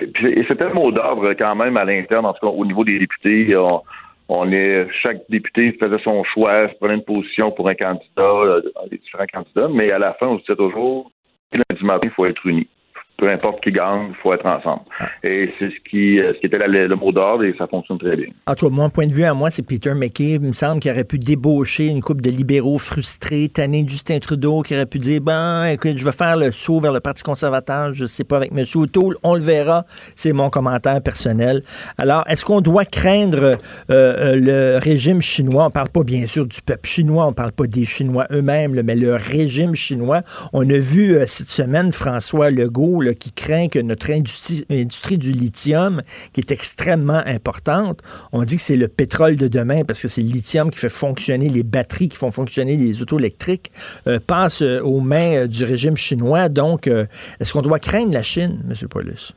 c'était 0.48 0.64
un 0.64 0.74
mot 0.74 0.90
d'ordre 0.92 1.32
quand 1.34 1.54
même 1.54 1.76
à 1.76 1.84
l'interne, 1.84 2.26
en 2.26 2.32
tout 2.32 2.46
cas 2.46 2.52
au 2.52 2.64
niveau 2.64 2.84
des 2.84 2.98
députés. 2.98 3.56
On, 3.56 3.82
on 4.28 4.52
est 4.52 4.86
chaque 5.02 5.22
député 5.28 5.76
faisait 5.80 6.02
son 6.04 6.22
choix, 6.24 6.68
prenait 6.80 6.94
une 6.94 7.04
position 7.04 7.50
pour 7.50 7.68
un 7.68 7.74
candidat, 7.74 8.02
euh, 8.18 8.62
les 8.90 8.98
différents 8.98 9.26
candidats, 9.32 9.68
mais 9.72 9.90
à 9.90 9.98
la 9.98 10.12
fin, 10.14 10.26
on 10.26 10.38
se 10.38 10.42
disait 10.42 10.56
toujours 10.56 11.10
lundi 11.52 11.84
matin, 11.84 12.08
il 12.10 12.14
faut 12.14 12.26
être 12.26 12.46
unis 12.46 12.68
peu 13.18 13.28
importe 13.28 13.60
qui 13.64 13.72
gagne, 13.72 14.10
il 14.10 14.14
faut 14.22 14.32
être 14.32 14.46
ensemble. 14.46 14.82
Ah. 15.00 15.08
Et 15.24 15.52
c'est 15.58 15.70
ce 15.70 15.90
qui, 15.90 16.20
euh, 16.20 16.32
ce 16.34 16.38
qui 16.38 16.46
était 16.46 16.58
le 16.58 16.94
mot 16.94 17.10
d'ordre 17.10 17.44
et 17.44 17.54
ça 17.58 17.66
fonctionne 17.66 17.98
très 17.98 18.14
bien. 18.14 18.28
En 18.46 18.54
tout 18.54 18.68
cas, 18.68 18.74
mon 18.74 18.90
point 18.90 19.08
de 19.08 19.12
vue 19.12 19.24
à 19.24 19.34
moi, 19.34 19.50
c'est 19.50 19.66
Peter 19.66 19.92
McKay. 19.92 20.34
Il 20.34 20.40
me 20.40 20.52
semble 20.52 20.80
qu'il 20.80 20.92
aurait 20.92 21.02
pu 21.02 21.18
débaucher 21.18 21.88
une 21.88 22.00
couple 22.00 22.20
de 22.20 22.30
libéraux 22.30 22.78
frustrés, 22.78 23.50
tanner 23.52 23.84
Justin 23.86 24.20
Trudeau, 24.20 24.62
qui 24.62 24.74
aurait 24.74 24.86
pu 24.86 25.00
dire 25.00 25.20
Ben, 25.20 25.64
écoute, 25.66 25.96
je 25.96 26.04
vais 26.04 26.12
faire 26.12 26.36
le 26.36 26.52
saut 26.52 26.78
vers 26.78 26.92
le 26.92 27.00
Parti 27.00 27.24
conservateur, 27.24 27.92
je 27.92 28.06
sais 28.06 28.22
pas, 28.22 28.36
avec 28.36 28.52
M. 28.56 28.64
O'Toole, 28.76 29.16
on 29.24 29.34
le 29.34 29.40
verra. 29.40 29.84
C'est 30.14 30.32
mon 30.32 30.48
commentaire 30.48 31.02
personnel. 31.02 31.62
Alors, 31.98 32.22
est-ce 32.28 32.44
qu'on 32.44 32.60
doit 32.60 32.84
craindre 32.84 33.42
euh, 33.42 33.56
euh, 33.90 34.36
le 34.36 34.78
régime 34.78 35.20
chinois? 35.20 35.64
On 35.64 35.70
parle 35.70 35.88
pas 35.88 36.04
bien 36.04 36.24
sûr 36.28 36.46
du 36.46 36.62
peuple 36.62 36.86
chinois, 36.88 37.26
on 37.26 37.32
parle 37.32 37.52
pas 37.52 37.66
des 37.66 37.84
Chinois 37.84 38.26
eux-mêmes, 38.30 38.80
mais 38.84 38.94
le 38.94 39.16
régime 39.16 39.74
chinois. 39.74 40.22
On 40.52 40.68
a 40.70 40.78
vu 40.78 41.18
cette 41.26 41.48
semaine 41.48 41.90
François 41.90 42.50
Legault 42.50 43.07
qui 43.12 43.32
craint 43.32 43.68
que 43.68 43.78
notre 43.78 44.10
industrie, 44.10 45.18
du 45.18 45.32
lithium, 45.32 46.02
qui 46.32 46.40
est 46.40 46.50
extrêmement 46.50 47.22
importante, 47.26 48.00
on 48.32 48.42
dit 48.44 48.56
que 48.56 48.62
c'est 48.62 48.76
le 48.76 48.88
pétrole 48.88 49.36
de 49.36 49.48
demain 49.48 49.84
parce 49.84 50.02
que 50.02 50.08
c'est 50.08 50.22
le 50.22 50.28
lithium 50.28 50.70
qui 50.70 50.78
fait 50.78 50.88
fonctionner 50.88 51.48
les 51.48 51.62
batteries, 51.62 52.08
qui 52.08 52.16
font 52.16 52.30
fonctionner 52.30 52.76
les 52.76 53.02
autos 53.02 53.18
électriques, 53.18 53.70
euh, 54.06 54.18
passe 54.24 54.62
euh, 54.62 54.80
aux 54.80 55.00
mains 55.00 55.44
euh, 55.44 55.46
du 55.46 55.64
régime 55.64 55.96
chinois. 55.96 56.48
Donc, 56.48 56.86
est-ce 56.86 57.52
qu'on 57.52 57.62
doit 57.62 57.78
craindre 57.78 58.12
la 58.12 58.22
Chine, 58.22 58.60
M. 58.68 58.88
Paulus? 58.88 59.34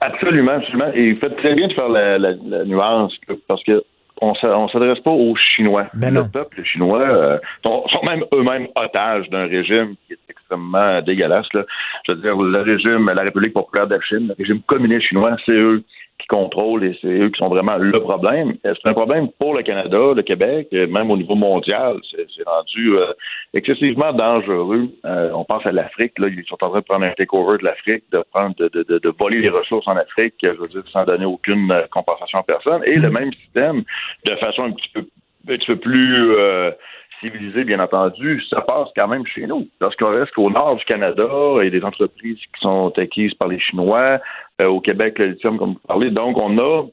Absolument, 0.00 0.52
absolument. 0.52 0.90
Et 0.94 1.08
il 1.08 1.16
fait 1.16 1.30
très 1.36 1.54
bien 1.54 1.68
de 1.68 1.74
faire 1.74 1.88
la 1.88 2.64
nuance 2.64 3.12
parce 3.46 3.62
que 3.64 3.84
on 4.20 4.32
ne 4.32 4.68
s'adresse 4.68 5.00
pas 5.00 5.10
aux 5.10 5.36
Chinois. 5.36 5.86
Ben 5.94 6.14
le 6.14 6.28
peuple 6.28 6.62
chinois 6.64 7.00
euh, 7.00 7.38
sont, 7.62 7.84
même 8.04 8.24
eux-mêmes 8.32 8.68
otages 8.74 9.28
d'un 9.30 9.46
régime 9.46 9.94
qui 10.06 10.14
est 10.14 10.18
extrêmement 10.28 11.00
dégueulasse. 11.02 11.46
Je 11.52 12.12
veux 12.12 12.20
dire, 12.20 12.36
le 12.36 12.60
régime, 12.62 13.10
la 13.10 13.22
République 13.22 13.52
populaire 13.52 13.86
de 13.86 13.98
Chine, 14.00 14.28
le 14.28 14.34
régime 14.38 14.60
communiste 14.62 15.08
chinois, 15.08 15.36
c'est 15.44 15.52
eux 15.52 15.82
qui 16.18 16.26
contrôlent 16.26 16.84
et 16.84 16.98
c'est 17.00 17.06
eux 17.06 17.28
qui 17.30 17.38
sont 17.38 17.48
vraiment 17.48 17.76
le 17.76 18.00
problème. 18.00 18.54
C'est 18.64 18.86
un 18.86 18.92
problème 18.92 19.28
pour 19.38 19.54
le 19.54 19.62
Canada, 19.62 20.12
le 20.14 20.22
Québec, 20.22 20.68
même 20.72 21.10
au 21.10 21.16
niveau 21.16 21.34
mondial. 21.34 21.96
C'est 22.10 22.46
rendu 22.46 22.96
euh, 22.96 23.12
excessivement 23.54 24.12
dangereux. 24.12 24.88
Euh, 25.04 25.30
on 25.34 25.44
pense 25.44 25.64
à 25.66 25.72
l'Afrique. 25.72 26.18
Là, 26.18 26.28
ils 26.28 26.44
sont 26.46 26.62
en 26.62 26.70
train 26.70 26.80
de 26.80 26.84
prendre 26.84 27.06
un 27.06 27.12
takeover 27.12 27.58
de 27.58 27.64
l'Afrique, 27.64 28.04
de 28.12 28.22
prendre 28.32 28.54
de, 28.56 28.68
de, 28.68 28.98
de, 28.98 29.14
voler 29.18 29.40
les 29.40 29.48
ressources 29.48 29.86
en 29.86 29.96
Afrique, 29.96 30.34
je 30.42 30.48
veux 30.48 30.68
dire, 30.68 30.82
sans 30.92 31.04
donner 31.04 31.26
aucune 31.26 31.70
euh, 31.72 31.86
compensation 31.90 32.40
à 32.40 32.42
personne. 32.42 32.82
Et 32.84 32.96
le 32.96 33.10
même 33.10 33.32
système, 33.32 33.82
de 34.26 34.34
façon 34.36 34.64
un 34.64 34.72
petit 34.72 34.88
peu, 34.92 35.00
un 35.48 35.56
petit 35.56 35.66
peu 35.66 35.76
plus 35.76 36.34
civilisé, 37.20 37.64
bien 37.64 37.80
entendu, 37.80 38.42
ça 38.48 38.60
passe 38.60 38.88
quand 38.96 39.08
même 39.08 39.26
chez 39.26 39.46
nous. 39.46 39.68
Lorsqu'on 39.80 40.10
reste 40.10 40.36
au 40.36 40.50
nord 40.50 40.76
du 40.76 40.84
Canada, 40.84 41.26
a 41.60 41.68
des 41.68 41.82
entreprises 41.82 42.38
qui 42.38 42.60
sont 42.60 42.92
acquises 42.96 43.34
par 43.34 43.48
les 43.48 43.58
Chinois, 43.58 43.98
euh, 44.10 44.18
au 44.66 44.80
Québec, 44.80 45.18
le 45.18 45.28
lithium, 45.28 45.58
comme 45.58 45.74
vous 45.74 45.86
parlez. 45.86 46.10
Donc, 46.10 46.36
on 46.36 46.58
a, 46.58 46.86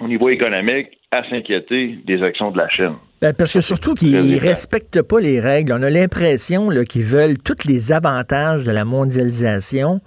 au 0.00 0.08
niveau 0.08 0.28
économique, 0.28 0.88
à 1.10 1.28
s'inquiéter 1.28 1.98
des 2.06 2.22
actions 2.22 2.50
de 2.50 2.58
la 2.58 2.68
Chine. 2.68 2.94
Ben, 3.20 3.34
parce 3.34 3.52
que 3.52 3.60
surtout 3.60 3.92
qu'ils 3.92 4.12
ne 4.12 4.40
respectent 4.40 5.02
pas 5.02 5.20
les 5.20 5.40
règles. 5.40 5.74
On 5.74 5.82
a 5.82 5.90
l'impression 5.90 6.70
qu'ils 6.88 7.02
veulent 7.02 7.36
tous 7.36 7.66
les 7.66 7.92
avantages 7.92 8.64
de 8.64 8.70
la 8.70 8.86
mondialisation 8.86 10.00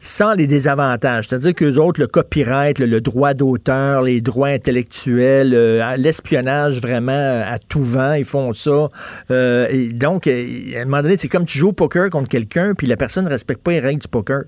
sans 0.00 0.32
les 0.32 0.46
désavantages. 0.46 1.28
C'est-à-dire 1.28 1.54
qu'eux 1.54 1.76
autres, 1.76 2.00
le 2.00 2.06
copyright, 2.06 2.78
le, 2.78 3.00
droit 3.02 3.34
d'auteur, 3.34 4.00
les 4.00 4.22
droits 4.22 4.48
intellectuels, 4.48 5.52
euh, 5.52 5.94
l'espionnage 5.96 6.80
vraiment 6.80 7.42
à 7.46 7.58
tout 7.58 7.84
vent, 7.84 8.14
ils 8.14 8.24
font 8.24 8.54
ça. 8.54 8.88
Euh, 9.30 9.66
et 9.68 9.92
donc, 9.92 10.26
euh, 10.26 10.46
à 10.76 10.80
un 10.80 10.84
moment 10.86 11.02
donné, 11.02 11.18
c'est 11.18 11.28
comme 11.28 11.44
tu 11.44 11.58
joues 11.58 11.68
au 11.68 11.74
poker 11.74 12.08
contre 12.08 12.30
quelqu'un, 12.30 12.72
puis 12.74 12.86
la 12.86 12.96
personne 12.96 13.26
ne 13.26 13.30
respecte 13.30 13.62
pas 13.62 13.72
les 13.72 13.80
règles 13.80 14.00
du 14.00 14.08
poker. 14.08 14.44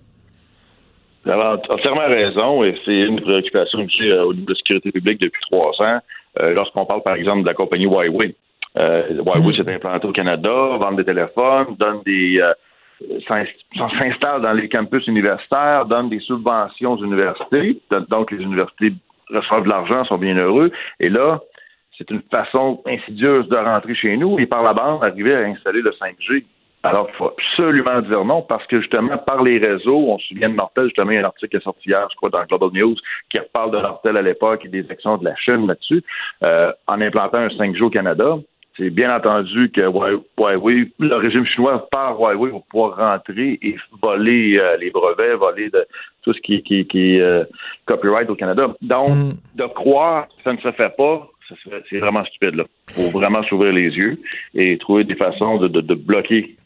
Vous 1.27 1.33
avez 1.33 1.61
entièrement 1.69 2.07
raison, 2.07 2.63
et 2.63 2.81
c'est 2.85 3.01
une 3.01 3.21
préoccupation 3.21 3.81
aussi 3.81 4.13
au 4.13 4.33
niveau 4.33 4.47
de 4.47 4.53
la 4.53 4.55
sécurité 4.55 4.93
publique 4.93 5.21
depuis 5.21 5.41
trois 5.51 5.73
ans. 5.85 5.99
Euh, 6.39 6.55
lorsqu'on 6.55 6.87
parle, 6.87 7.03
par 7.03 7.17
exemple, 7.17 7.43
de 7.43 7.47
la 7.49 7.55
compagnie 7.55 7.87
Huawei. 7.87 8.37
Euh, 8.79 9.09
Huawei 9.11 9.53
s'est 9.57 9.69
implanté 9.69 10.07
au 10.07 10.13
Canada, 10.13 10.77
vend 10.79 10.93
des 10.93 11.05
téléphones, 11.05 11.75
donne 11.81 12.03
des 12.07 12.41
euh, 12.41 12.53
s'installe 13.27 14.41
dans 14.43 14.53
les 14.53 14.69
campus 14.69 15.05
universitaires, 15.09 15.87
donne 15.87 16.11
des 16.11 16.21
subventions 16.21 16.93
aux 16.93 17.05
universités. 17.05 17.77
Donc, 18.09 18.31
les 18.31 18.43
universités 18.45 18.93
reçoivent 19.29 19.65
de 19.65 19.69
l'argent, 19.69 20.05
sont 20.05 20.19
bien 20.19 20.37
heureux. 20.37 20.71
Et 21.01 21.09
là, 21.09 21.41
c'est 21.99 22.09
une 22.11 22.23
façon 22.31 22.83
insidieuse 22.87 23.49
de 23.49 23.57
rentrer 23.57 23.97
chez 23.97 24.17
nous 24.17 24.39
et 24.39 24.47
par 24.47 24.63
la 24.63 24.75
bande 24.75 25.03
arriver 25.03 25.35
à 25.35 25.41
installer 25.41 25.83
le 25.83 25.91
5G. 25.91 26.45
Alors, 26.87 27.09
il 27.13 27.17
faut 27.17 27.33
absolument 27.39 28.01
dire 28.03 28.25
non 28.25 28.43
parce 28.43 28.67
que 28.67 28.81
justement, 28.81 29.19
par 29.19 29.43
les 29.43 29.59
réseaux, 29.59 30.09
on 30.09 30.19
se 30.19 30.29
souvient 30.29 30.51
de 30.51 30.55
Nortel, 30.55 30.85
justement, 30.85 31.11
il 31.11 31.15
y 31.15 31.19
a 31.19 31.23
un 31.23 31.25
article 31.25 31.51
qui 31.51 31.57
est 31.57 31.65
sorti 31.65 31.89
hier, 31.89 32.07
je 32.11 32.17
crois, 32.17 32.31
dans 32.31 32.45
Global 32.45 32.71
News, 32.73 32.97
qui 33.31 33.39
reparle 33.39 33.73
de 33.73 33.79
Nortel 33.79 34.17
à 34.17 34.23
l'époque 34.23 34.65
et 34.65 34.69
des 34.69 34.89
actions 34.91 35.17
de 35.19 35.25
la 35.25 35.35
Chine 35.37 35.67
là-dessus, 35.67 36.03
euh, 36.43 36.73
en 36.87 37.01
implantant 37.01 37.39
un 37.39 37.49
5G 37.49 37.83
au 37.83 37.91
Canada. 37.91 38.37
C'est 38.77 38.91
bien 38.91 39.15
entendu 39.15 39.71
que 39.71 39.81
Huawei, 39.81 40.93
le 40.99 41.17
régime 41.17 41.47
chinois 41.47 41.89
par 41.91 42.21
Huawei 42.21 42.51
va 42.51 42.59
pouvoir 42.71 42.97
rentrer 42.97 43.59
et 43.63 43.77
voler 44.03 44.59
euh, 44.59 44.77
les 44.77 44.91
brevets, 44.91 45.35
voler 45.35 45.71
de, 45.71 45.87
tout 46.23 46.35
ce 46.35 46.41
qui, 46.41 46.63
qui, 46.63 46.87
qui 46.87 47.17
est 47.17 47.21
euh, 47.21 47.45
copyright 47.87 48.29
au 48.29 48.35
Canada. 48.35 48.75
Donc, 48.83 49.09
mm. 49.09 49.33
de 49.55 49.65
croire 49.65 50.29
que 50.29 50.43
ça 50.45 50.53
ne 50.53 50.59
se 50.59 50.71
fait 50.73 50.95
pas, 50.95 51.27
c'est 51.89 51.99
vraiment 51.99 52.25
stupide. 52.25 52.65
Il 52.89 52.95
faut 52.95 53.19
vraiment 53.19 53.43
s'ouvrir 53.45 53.73
les 53.73 53.89
yeux 53.89 54.19
et 54.55 54.77
trouver 54.79 55.05
des 55.05 55.15
façons 55.15 55.57
de, 55.57 55.69
de, 55.69 55.81
de 55.81 55.95
bloquer 55.95 56.57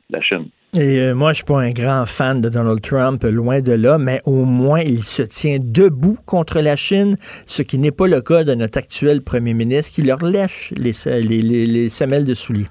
Et 0.76 1.00
euh, 1.00 1.14
moi, 1.14 1.32
je 1.32 1.36
suis 1.36 1.44
pas 1.44 1.60
un 1.60 1.72
grand 1.72 2.06
fan 2.06 2.40
de 2.40 2.48
Donald 2.48 2.80
Trump, 2.80 3.24
loin 3.24 3.60
de 3.60 3.72
là, 3.72 3.98
mais 3.98 4.20
au 4.24 4.44
moins 4.44 4.80
il 4.80 5.02
se 5.02 5.22
tient 5.22 5.58
debout 5.60 6.16
contre 6.26 6.60
la 6.60 6.76
Chine, 6.76 7.16
ce 7.46 7.62
qui 7.62 7.76
n'est 7.76 7.90
pas 7.90 8.06
le 8.06 8.20
cas 8.22 8.44
de 8.44 8.54
notre 8.54 8.78
actuel 8.78 9.22
premier 9.22 9.52
ministre 9.52 9.92
qui 9.92 10.02
leur 10.02 10.24
lèche 10.24 10.72
les, 10.76 10.92
les, 11.06 11.42
les, 11.42 11.66
les 11.66 11.88
semelles 11.88 12.24
de 12.24 12.34
souliers 12.34 12.68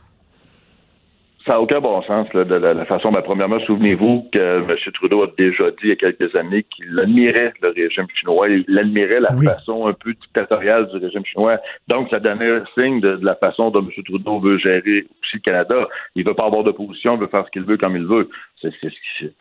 ça 1.50 1.56
n'a 1.56 1.62
aucun 1.62 1.82
bon 1.82 2.00
sens 2.04 2.30
de 2.30 2.44
la, 2.44 2.86
façon. 2.86 3.12
Ben, 3.12 3.24
premièrement, 3.24 3.60
souvenez-vous 3.62 4.28
que 4.32 4.60
M. 4.60 4.78
Trudeau 4.94 5.24
a 5.24 5.28
déjà 5.36 5.72
dit 5.72 5.78
il 5.82 5.90
y 5.90 5.94
a 5.94 5.96
quelques 5.96 6.36
années 6.36 6.62
qu'il 6.62 7.00
admirait 7.00 7.54
le 7.64 7.70
régime 7.70 8.06
chinois, 8.14 8.50
il 8.50 8.78
admirait 8.78 9.20
la 9.20 9.36
façon 9.36 9.88
un 9.88 9.94
peu 9.94 10.14
dictatoriale 10.14 10.88
du 10.90 10.98
régime 10.98 11.26
chinois. 11.26 11.58
Donc, 11.88 12.12
ça 12.12 12.20
donnait 12.20 12.52
un 12.52 12.64
signe 12.76 13.02
de, 13.02 13.18
la 13.24 13.34
façon 13.34 13.72
dont 13.72 13.80
M. 13.80 13.90
Trudeau 14.06 14.40
veut 14.40 14.60
gérer 14.60 15.08
aussi 15.24 15.38
le 15.38 15.40
Canada. 15.40 15.88
Il 16.14 16.24
veut 16.24 16.36
pas 16.36 16.46
avoir 16.46 16.64
d'opposition, 16.64 17.16
il 17.16 17.22
veut 17.22 17.28
faire 17.28 17.48
ce 17.48 17.50
qu'il 17.50 17.64
veut 17.64 17.78
comme 17.78 17.96
il 17.96 18.06
veut. 18.06 18.30
C'est 18.62 18.72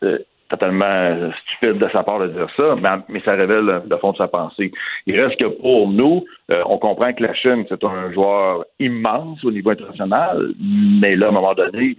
euh, 0.01 0.17
totalement 0.49 1.31
stupide 1.41 1.77
de 1.77 1.87
sa 1.91 2.03
part 2.03 2.19
de 2.19 2.27
dire 2.27 2.47
ça, 2.57 2.75
mais, 3.09 3.21
ça 3.21 3.33
révèle 3.33 3.83
le 3.89 3.97
fond 3.97 4.11
de 4.11 4.17
sa 4.17 4.27
pensée. 4.27 4.71
Il 5.05 5.19
reste 5.19 5.39
que 5.39 5.45
pour 5.45 5.89
nous, 5.89 6.25
euh, 6.51 6.61
on 6.65 6.77
comprend 6.77 7.13
que 7.13 7.23
la 7.23 7.33
Chine, 7.33 7.65
c'est 7.69 7.83
un 7.83 8.11
joueur 8.11 8.65
immense 8.79 9.43
au 9.43 9.51
niveau 9.51 9.69
international, 9.69 10.53
mais 10.59 11.15
là, 11.15 11.27
à 11.27 11.29
un 11.29 11.33
moment 11.33 11.53
donné, 11.53 11.97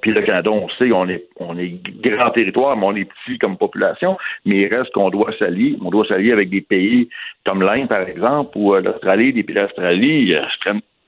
puis 0.00 0.12
le 0.12 0.22
Canada, 0.22 0.50
on 0.50 0.68
sait, 0.70 0.90
on 0.92 1.08
est, 1.08 1.24
on 1.38 1.56
est 1.58 1.80
grand 2.02 2.30
territoire, 2.30 2.76
mais 2.76 2.86
on 2.86 2.96
est 2.96 3.04
petit 3.04 3.38
comme 3.38 3.56
population, 3.56 4.16
mais 4.44 4.62
il 4.62 4.74
reste 4.74 4.92
qu'on 4.92 5.10
doit 5.10 5.32
s'allier. 5.38 5.76
On 5.80 5.90
doit 5.90 6.06
s'allier 6.06 6.32
avec 6.32 6.50
des 6.50 6.60
pays 6.60 7.08
comme 7.46 7.62
l'Inde, 7.62 7.88
par 7.88 8.00
exemple, 8.00 8.50
ou 8.56 8.74
euh, 8.74 8.80
l'Australie, 8.80 9.32
des 9.32 9.42
pays 9.42 9.54
d'Australie 9.54 10.34
euh, 10.34 10.42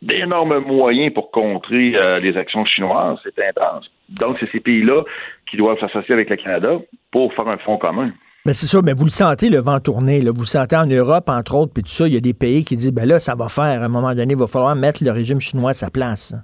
d'énormes 0.05 0.59
moyens 0.59 1.13
pour 1.13 1.31
contrer 1.31 1.97
les 2.21 2.37
actions 2.37 2.65
chinoises. 2.65 3.19
C'est 3.25 3.45
intense. 3.47 3.91
Donc, 4.09 4.37
c'est 4.39 4.51
ces 4.51 4.61
pays-là 4.61 5.03
qui 5.51 5.57
doivent 5.57 5.79
s'associer 5.81 6.15
avec 6.15 6.31
le 6.31 6.37
Canada 6.37 6.79
pour 7.11 7.33
faire 7.35 7.49
un 7.49 7.59
fonds 7.59 7.79
commun. 7.79 8.13
Mais 8.47 8.53
c'est 8.53 8.67
ça, 8.67 8.81
mais 8.85 8.93
vous 8.93 9.07
le 9.07 9.11
sentez, 9.11 9.49
le 9.49 9.59
vent 9.59 9.81
tourner. 9.81 10.21
Là. 10.21 10.31
Vous 10.31 10.43
le 10.43 10.47
sentez 10.47 10.77
en 10.77 10.85
Europe, 10.85 11.25
entre 11.29 11.55
autres, 11.55 11.73
puis 11.73 11.83
tout 11.83 11.89
ça, 11.89 12.07
il 12.07 12.13
y 12.13 12.17
a 12.19 12.21
des 12.21 12.35
pays 12.35 12.63
qui 12.63 12.77
disent, 12.77 12.93
ben 12.93 13.09
là, 13.09 13.19
ça 13.19 13.35
va 13.35 13.49
faire. 13.49 13.81
À 13.81 13.87
un 13.87 13.89
moment 13.89 14.15
donné, 14.15 14.35
il 14.35 14.39
va 14.39 14.47
falloir 14.47 14.77
mettre 14.77 15.03
le 15.03 15.11
régime 15.13 15.41
chinois 15.41 15.71
à 15.71 15.75
sa 15.75 15.89
place. 15.89 16.35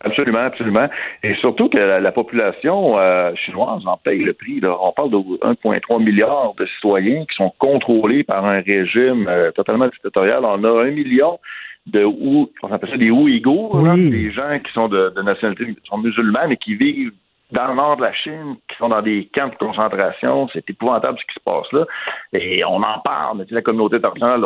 Absolument, 0.00 0.40
absolument. 0.40 0.88
Et 1.22 1.34
surtout 1.36 1.68
que 1.68 1.78
la, 1.78 2.12
population 2.12 2.98
euh, 2.98 3.32
chinoise 3.36 3.86
en 3.86 3.96
paye 3.98 4.18
le 4.18 4.34
prix. 4.34 4.60
On 4.64 4.92
parle 4.92 5.10
de 5.10 5.16
1,3 5.16 6.02
milliard 6.02 6.54
de 6.60 6.66
citoyens 6.66 7.24
qui 7.24 7.36
sont 7.36 7.52
contrôlés 7.58 8.24
par 8.24 8.44
un 8.44 8.60
régime 8.60 9.28
euh, 9.28 9.52
totalement 9.52 9.86
dictatorial. 9.86 10.44
On 10.44 10.62
a 10.64 10.84
un 10.86 10.90
million 10.90 11.38
de 11.86 12.04
ou 12.04 12.50
on 12.62 12.72
appelle 12.72 12.90
ça 12.90 12.96
des 12.96 13.10
Ouïghours, 13.10 13.82
des 13.94 14.32
gens 14.32 14.58
qui 14.58 14.72
sont 14.72 14.88
de, 14.88 15.12
nationalité 15.22 15.76
sont 15.84 15.98
musulmans 15.98 16.48
et 16.48 16.56
qui 16.56 16.74
vivent 16.74 17.12
dans 17.52 17.68
le 17.68 17.74
nord 17.74 17.96
de 17.96 18.02
la 18.02 18.12
Chine, 18.12 18.56
qui 18.68 18.76
sont 18.78 18.88
dans 18.88 19.02
des 19.02 19.28
camps 19.34 19.48
de 19.48 19.54
concentration. 19.56 20.48
C'est 20.52 20.68
épouvantable 20.68 21.18
ce 21.18 21.24
qui 21.26 21.34
se 21.34 21.44
passe 21.44 21.70
là. 21.72 21.84
Et 22.32 22.64
on 22.64 22.82
en 22.82 22.98
parle, 23.00 23.38
mais 23.38 23.44
la 23.50 23.62
communauté 23.62 23.96
internationale, 23.96 24.44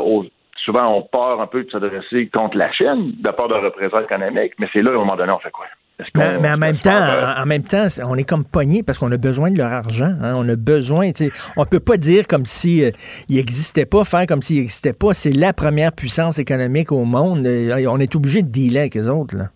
souvent, 0.65 0.94
on 0.94 1.02
part 1.02 1.40
un 1.40 1.47
peu 1.47 1.65
de 1.65 1.70
s'adresser 1.70 2.28
contre 2.28 2.56
la 2.56 2.73
Chine, 2.73 3.12
de 3.19 3.31
part 3.31 3.48
de 3.48 3.55
représailles 3.55 4.05
économiques, 4.05 4.55
mais 4.59 4.69
c'est 4.73 4.82
là, 4.82 4.90
à 4.90 4.94
un 4.94 4.98
moment 4.98 5.16
donné, 5.16 5.32
on 5.32 5.39
fait 5.39 5.51
quoi? 5.51 5.66
Mais, 6.15 6.39
mais, 6.39 6.51
en 6.51 6.57
même 6.57 6.79
temps, 6.79 7.01
en, 7.37 7.47
même 7.47 7.65
temps, 7.65 7.87
on 8.07 8.15
est 8.15 8.29
comme 8.29 8.45
pogné 8.45 8.85
parce 8.85 8.99
qu'on 8.99 9.11
a 9.11 9.16
besoin 9.16 9.51
de 9.51 9.59
leur 9.59 9.73
argent. 9.73 10.15
Hein. 10.23 10.35
On 10.37 10.49
a 10.49 10.55
besoin. 10.55 11.11
On 11.57 11.65
peut 11.65 11.81
pas 11.81 11.97
dire 11.97 12.29
comme 12.29 12.45
si 12.45 12.85
euh, 12.85 12.91
il 13.29 13.37
n'existait 13.37 13.87
pas, 13.87 14.05
faire 14.05 14.27
comme 14.27 14.41
s'il 14.41 14.59
n'existait 14.59 14.93
pas. 14.93 15.12
C'est 15.12 15.33
la 15.33 15.53
première 15.53 15.93
puissance 15.93 16.39
économique 16.39 16.93
au 16.93 17.05
monde. 17.05 17.45
Euh, 17.47 17.85
on 17.89 17.99
est 17.99 18.15
obligé 18.15 18.43
de 18.43 18.49
dealer 18.49 18.81
avec 18.81 18.95
les 18.95 19.09
autres. 19.09 19.37
Là. 19.37 19.47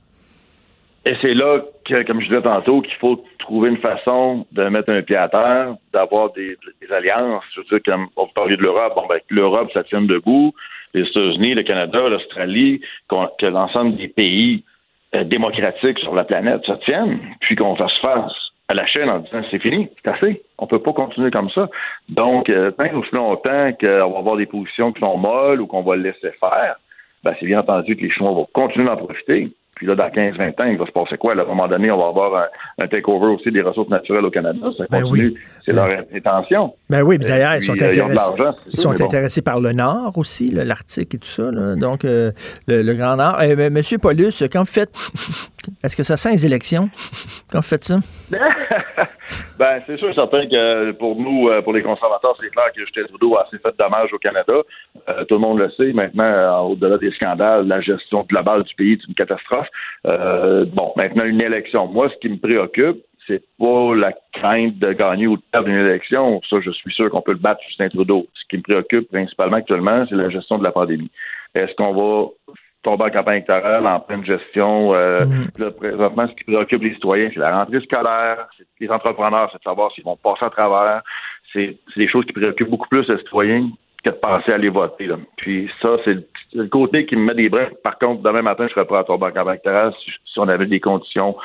Et 1.04 1.14
c'est 1.20 1.34
là 1.34 1.60
que, 1.84 2.02
comme 2.04 2.20
je 2.20 2.26
disais 2.26 2.42
tantôt, 2.42 2.80
qu'il 2.80 2.94
faut 2.94 3.24
trouver 3.38 3.70
une 3.70 3.78
façon 3.78 4.46
de 4.52 4.64
mettre 4.68 4.90
un 4.90 5.02
pied 5.02 5.16
à 5.16 5.28
terre, 5.28 5.76
d'avoir 5.92 6.32
des, 6.32 6.56
alliances. 6.90 7.44
Je 7.54 7.60
veux 7.60 7.66
dire, 7.66 7.80
comme 7.84 8.08
on 8.16 8.26
parlait 8.28 8.56
de 8.56 8.62
l'Europe, 8.62 8.92
bon, 8.96 9.06
ben, 9.08 9.20
l'Europe, 9.28 9.70
ça 9.72 9.84
tient 9.84 10.02
debout. 10.02 10.52
Les 10.94 11.02
États-Unis, 11.02 11.54
le 11.54 11.62
Canada, 11.62 12.08
l'Australie, 12.08 12.80
que 13.08 13.46
l'ensemble 13.46 13.96
des 13.96 14.08
pays 14.08 14.62
euh, 14.62 14.71
démocratiques 15.24 15.98
sur 15.98 16.14
la 16.14 16.24
planète 16.24 16.64
se 16.64 16.72
tiennent, 16.84 17.20
puis 17.40 17.56
qu'on 17.56 17.76
fasse 17.76 17.96
face 18.00 18.32
à 18.68 18.74
la 18.74 18.86
chaîne 18.86 19.10
en 19.10 19.18
disant 19.18 19.42
c'est 19.50 19.58
fini, 19.58 19.88
c'est 20.02 20.10
assez. 20.10 20.42
On 20.58 20.66
peut 20.66 20.80
pas 20.80 20.92
continuer 20.92 21.30
comme 21.30 21.50
ça. 21.50 21.68
Donc, 22.08 22.48
euh, 22.48 22.70
tant 22.70 22.88
que 22.88 22.96
aussi 22.96 23.14
longtemps 23.14 23.72
qu'on 23.78 24.10
va 24.10 24.18
avoir 24.18 24.36
des 24.36 24.46
positions 24.46 24.92
qui 24.92 25.00
sont 25.00 25.16
molles 25.16 25.60
ou 25.60 25.66
qu'on 25.66 25.82
va 25.82 25.96
le 25.96 26.02
laisser 26.02 26.30
faire, 26.40 26.76
ben, 27.22 27.34
c'est 27.38 27.46
bien 27.46 27.60
entendu 27.60 27.96
que 27.96 28.02
les 28.02 28.10
Chinois 28.10 28.32
vont 28.32 28.48
continuer 28.52 28.86
d'en 28.86 28.96
profiter. 28.96 29.50
Puis 29.82 29.88
là, 29.88 29.96
dans 29.96 30.06
15-20 30.06 30.62
ans, 30.62 30.64
il 30.66 30.78
va 30.78 30.86
se 30.86 30.92
passer 30.92 31.16
quoi? 31.16 31.32
à 31.32 31.40
un 31.40 31.44
moment 31.44 31.66
donné, 31.66 31.90
on 31.90 31.98
va 31.98 32.06
avoir 32.06 32.48
un, 32.78 32.86
takeover 32.86 33.34
aussi 33.34 33.50
des 33.50 33.62
ressources 33.62 33.88
naturelles 33.88 34.24
au 34.24 34.30
Canada. 34.30 34.60
Ça 34.78 34.84
ben 34.88 35.02
continue. 35.02 35.34
C'est 35.66 35.72
leur 35.72 35.88
intention. 36.14 36.72
Ben 36.88 37.02
oui, 37.02 37.18
d'ailleurs, 37.18 37.56
ils 37.56 37.64
sont 37.64 37.72
euh, 37.72 37.88
intéressés, 37.88 38.32
ils, 38.72 38.78
sont 38.78 39.02
intéressés 39.02 39.42
par 39.42 39.58
le 39.58 39.72
Nord 39.72 40.12
aussi, 40.14 40.52
l'Arctique 40.52 41.16
et 41.16 41.18
tout 41.18 41.26
ça. 41.26 41.50
Donc, 41.74 42.04
euh, 42.04 42.30
le, 42.68 42.94
Grand 42.94 43.16
Nord. 43.16 43.42
Eh, 43.42 43.70
Monsieur 43.70 43.98
Paulus, 43.98 44.44
quand 44.52 44.60
vous 44.60 44.66
faites... 44.66 44.92
Est-ce 45.82 45.96
que 45.96 46.04
ça 46.04 46.16
sent 46.16 46.30
les 46.30 46.46
élections? 46.46 46.88
Quand 47.50 47.58
vous 47.58 47.66
faites 47.66 47.84
ça? 47.84 47.96
ben, 49.58 49.82
c'est 49.86 49.96
sûr 49.96 50.14
certain 50.14 50.42
que 50.42 50.92
pour 50.92 51.16
nous, 51.16 51.48
euh, 51.48 51.62
pour 51.62 51.72
les 51.72 51.82
conservateurs, 51.82 52.34
c'est 52.38 52.50
clair 52.50 52.66
que 52.74 52.80
Justin 52.80 53.04
Trudeau 53.04 53.36
a 53.36 53.42
assez 53.42 53.58
fait 53.58 53.70
de 53.70 53.76
dommages 53.76 54.12
au 54.12 54.18
Canada. 54.18 54.54
tout 55.28 55.34
le 55.34 55.38
monde 55.38 55.58
le 55.58 55.70
sait. 55.70 55.92
Maintenant, 55.92 56.68
au-delà 56.68 56.98
des 56.98 57.10
scandales, 57.12 57.66
la 57.66 57.80
gestion 57.80 58.24
globale 58.28 58.62
du 58.64 58.74
pays 58.74 58.92
est 58.92 59.06
une 59.06 59.14
catastrophe. 59.14 59.68
Euh, 60.06 60.64
bon, 60.66 60.92
maintenant, 60.96 61.24
une 61.24 61.40
élection. 61.40 61.86
Moi, 61.86 62.08
ce 62.10 62.16
qui 62.16 62.28
me 62.28 62.38
préoccupe, 62.38 62.98
c'est 63.26 63.42
pas 63.58 63.94
la 63.94 64.12
crainte 64.32 64.78
de 64.78 64.92
gagner 64.92 65.26
ou 65.26 65.36
de 65.36 65.42
perdre 65.52 65.68
une 65.68 65.86
élection. 65.86 66.40
Ça, 66.48 66.56
je 66.60 66.70
suis 66.70 66.92
sûr 66.92 67.10
qu'on 67.10 67.22
peut 67.22 67.32
le 67.32 67.38
battre, 67.38 67.60
Justin 67.68 67.88
Trudeau. 67.88 68.26
Ce 68.34 68.42
qui 68.48 68.56
me 68.56 68.62
préoccupe 68.62 69.08
principalement 69.10 69.58
actuellement, 69.58 70.04
c'est 70.08 70.16
la 70.16 70.30
gestion 70.30 70.58
de 70.58 70.64
la 70.64 70.72
pandémie. 70.72 71.10
Est-ce 71.54 71.74
qu'on 71.76 71.92
va 71.92 72.28
tomber 72.82 73.04
en 73.04 73.10
campagne 73.10 73.36
électorale 73.36 73.86
en 73.86 74.00
pleine 74.00 74.24
gestion? 74.24 74.94
Euh, 74.94 75.24
mm. 75.24 75.70
présentement, 75.72 76.28
ce 76.28 76.34
qui 76.34 76.44
préoccupe 76.44 76.82
les 76.82 76.94
citoyens, 76.94 77.30
c'est 77.32 77.40
la 77.40 77.56
rentrée 77.58 77.80
scolaire, 77.80 78.48
c'est 78.56 78.66
les 78.80 78.90
entrepreneurs, 78.90 79.48
c'est 79.52 79.58
de 79.58 79.62
savoir 79.62 79.92
s'ils 79.92 80.04
vont 80.04 80.16
passer 80.16 80.44
à 80.44 80.50
travers. 80.50 81.02
C'est 81.52 81.76
des 81.96 82.08
choses 82.08 82.24
qui 82.24 82.32
préoccupent 82.32 82.70
beaucoup 82.70 82.88
plus 82.88 83.08
les 83.08 83.18
citoyens 83.18 83.68
que 84.02 84.10
de 84.10 84.14
penser 84.14 84.52
à 84.52 84.56
aller 84.56 84.68
voter. 84.68 85.06
Là. 85.06 85.16
Puis 85.36 85.70
ça, 85.80 85.96
c'est 86.04 86.16
le 86.54 86.66
côté 86.66 87.06
qui 87.06 87.16
me 87.16 87.24
met 87.24 87.34
des 87.34 87.48
brins. 87.48 87.68
Par 87.84 87.98
contre, 87.98 88.22
demain 88.22 88.42
matin, 88.42 88.66
je 88.68 88.74
serais 88.74 88.84
prêt 88.84 88.98
à 88.98 89.04
tomber 89.04 89.26
en 89.26 89.30
campagne 89.30 89.58
si, 90.04 90.10
si 90.24 90.38
on 90.38 90.48
avait 90.48 90.66
des 90.66 90.80
conditions 90.80 91.36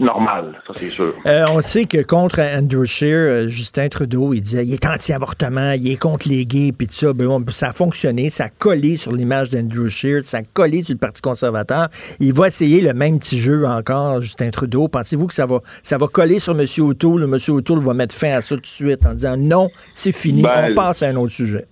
normales, 0.00 0.60
ça 0.66 0.72
c'est 0.74 0.88
sûr. 0.88 1.14
Euh, 1.26 1.44
on 1.48 1.60
sait 1.60 1.84
que 1.84 2.02
contre 2.02 2.40
Andrew 2.40 2.84
Scheer, 2.84 3.16
euh, 3.16 3.46
Justin 3.48 3.88
Trudeau, 3.88 4.34
il 4.34 4.40
disait 4.40 4.64
il 4.64 4.74
est 4.74 4.86
anti-avortement, 4.86 5.72
il 5.72 5.90
est 5.90 6.00
contre 6.00 6.28
les 6.28 6.44
gays, 6.46 6.72
puis 6.76 6.86
tout 6.86 6.94
ça. 6.94 7.12
Ben, 7.12 7.26
bon, 7.26 7.44
ça 7.48 7.68
a 7.68 7.72
fonctionné, 7.72 8.30
ça 8.30 8.44
a 8.44 8.48
collé 8.48 8.96
sur 8.96 9.12
l'image 9.12 9.50
d'Andrew 9.50 9.88
Scheer, 9.88 10.24
ça 10.24 10.38
a 10.38 10.42
collé 10.42 10.82
sur 10.82 10.94
le 10.94 10.98
Parti 10.98 11.22
conservateur. 11.22 11.88
Il 12.20 12.32
va 12.32 12.48
essayer 12.48 12.80
le 12.80 12.92
même 12.92 13.18
petit 13.18 13.38
jeu 13.38 13.66
encore, 13.66 14.20
Justin 14.20 14.50
Trudeau. 14.50 14.88
Pensez-vous 14.88 15.26
que 15.26 15.34
ça 15.34 15.46
va, 15.46 15.60
ça 15.82 15.98
va 15.98 16.06
coller 16.06 16.38
sur 16.38 16.58
M. 16.58 16.66
O'Toole? 16.78 17.24
M. 17.24 17.38
O'Toole 17.48 17.80
va 17.80 17.94
mettre 17.94 18.14
fin 18.14 18.36
à 18.36 18.40
ça 18.40 18.56
tout 18.56 18.62
de 18.62 18.66
suite 18.66 19.06
en 19.06 19.14
disant 19.14 19.36
non, 19.36 19.68
c'est 19.92 20.12
fini, 20.12 20.42
ben, 20.42 20.70
on 20.70 20.74
passe 20.74 21.02
à 21.02 21.08
un 21.08 21.16
autre 21.16 21.32
sujet? 21.32 21.66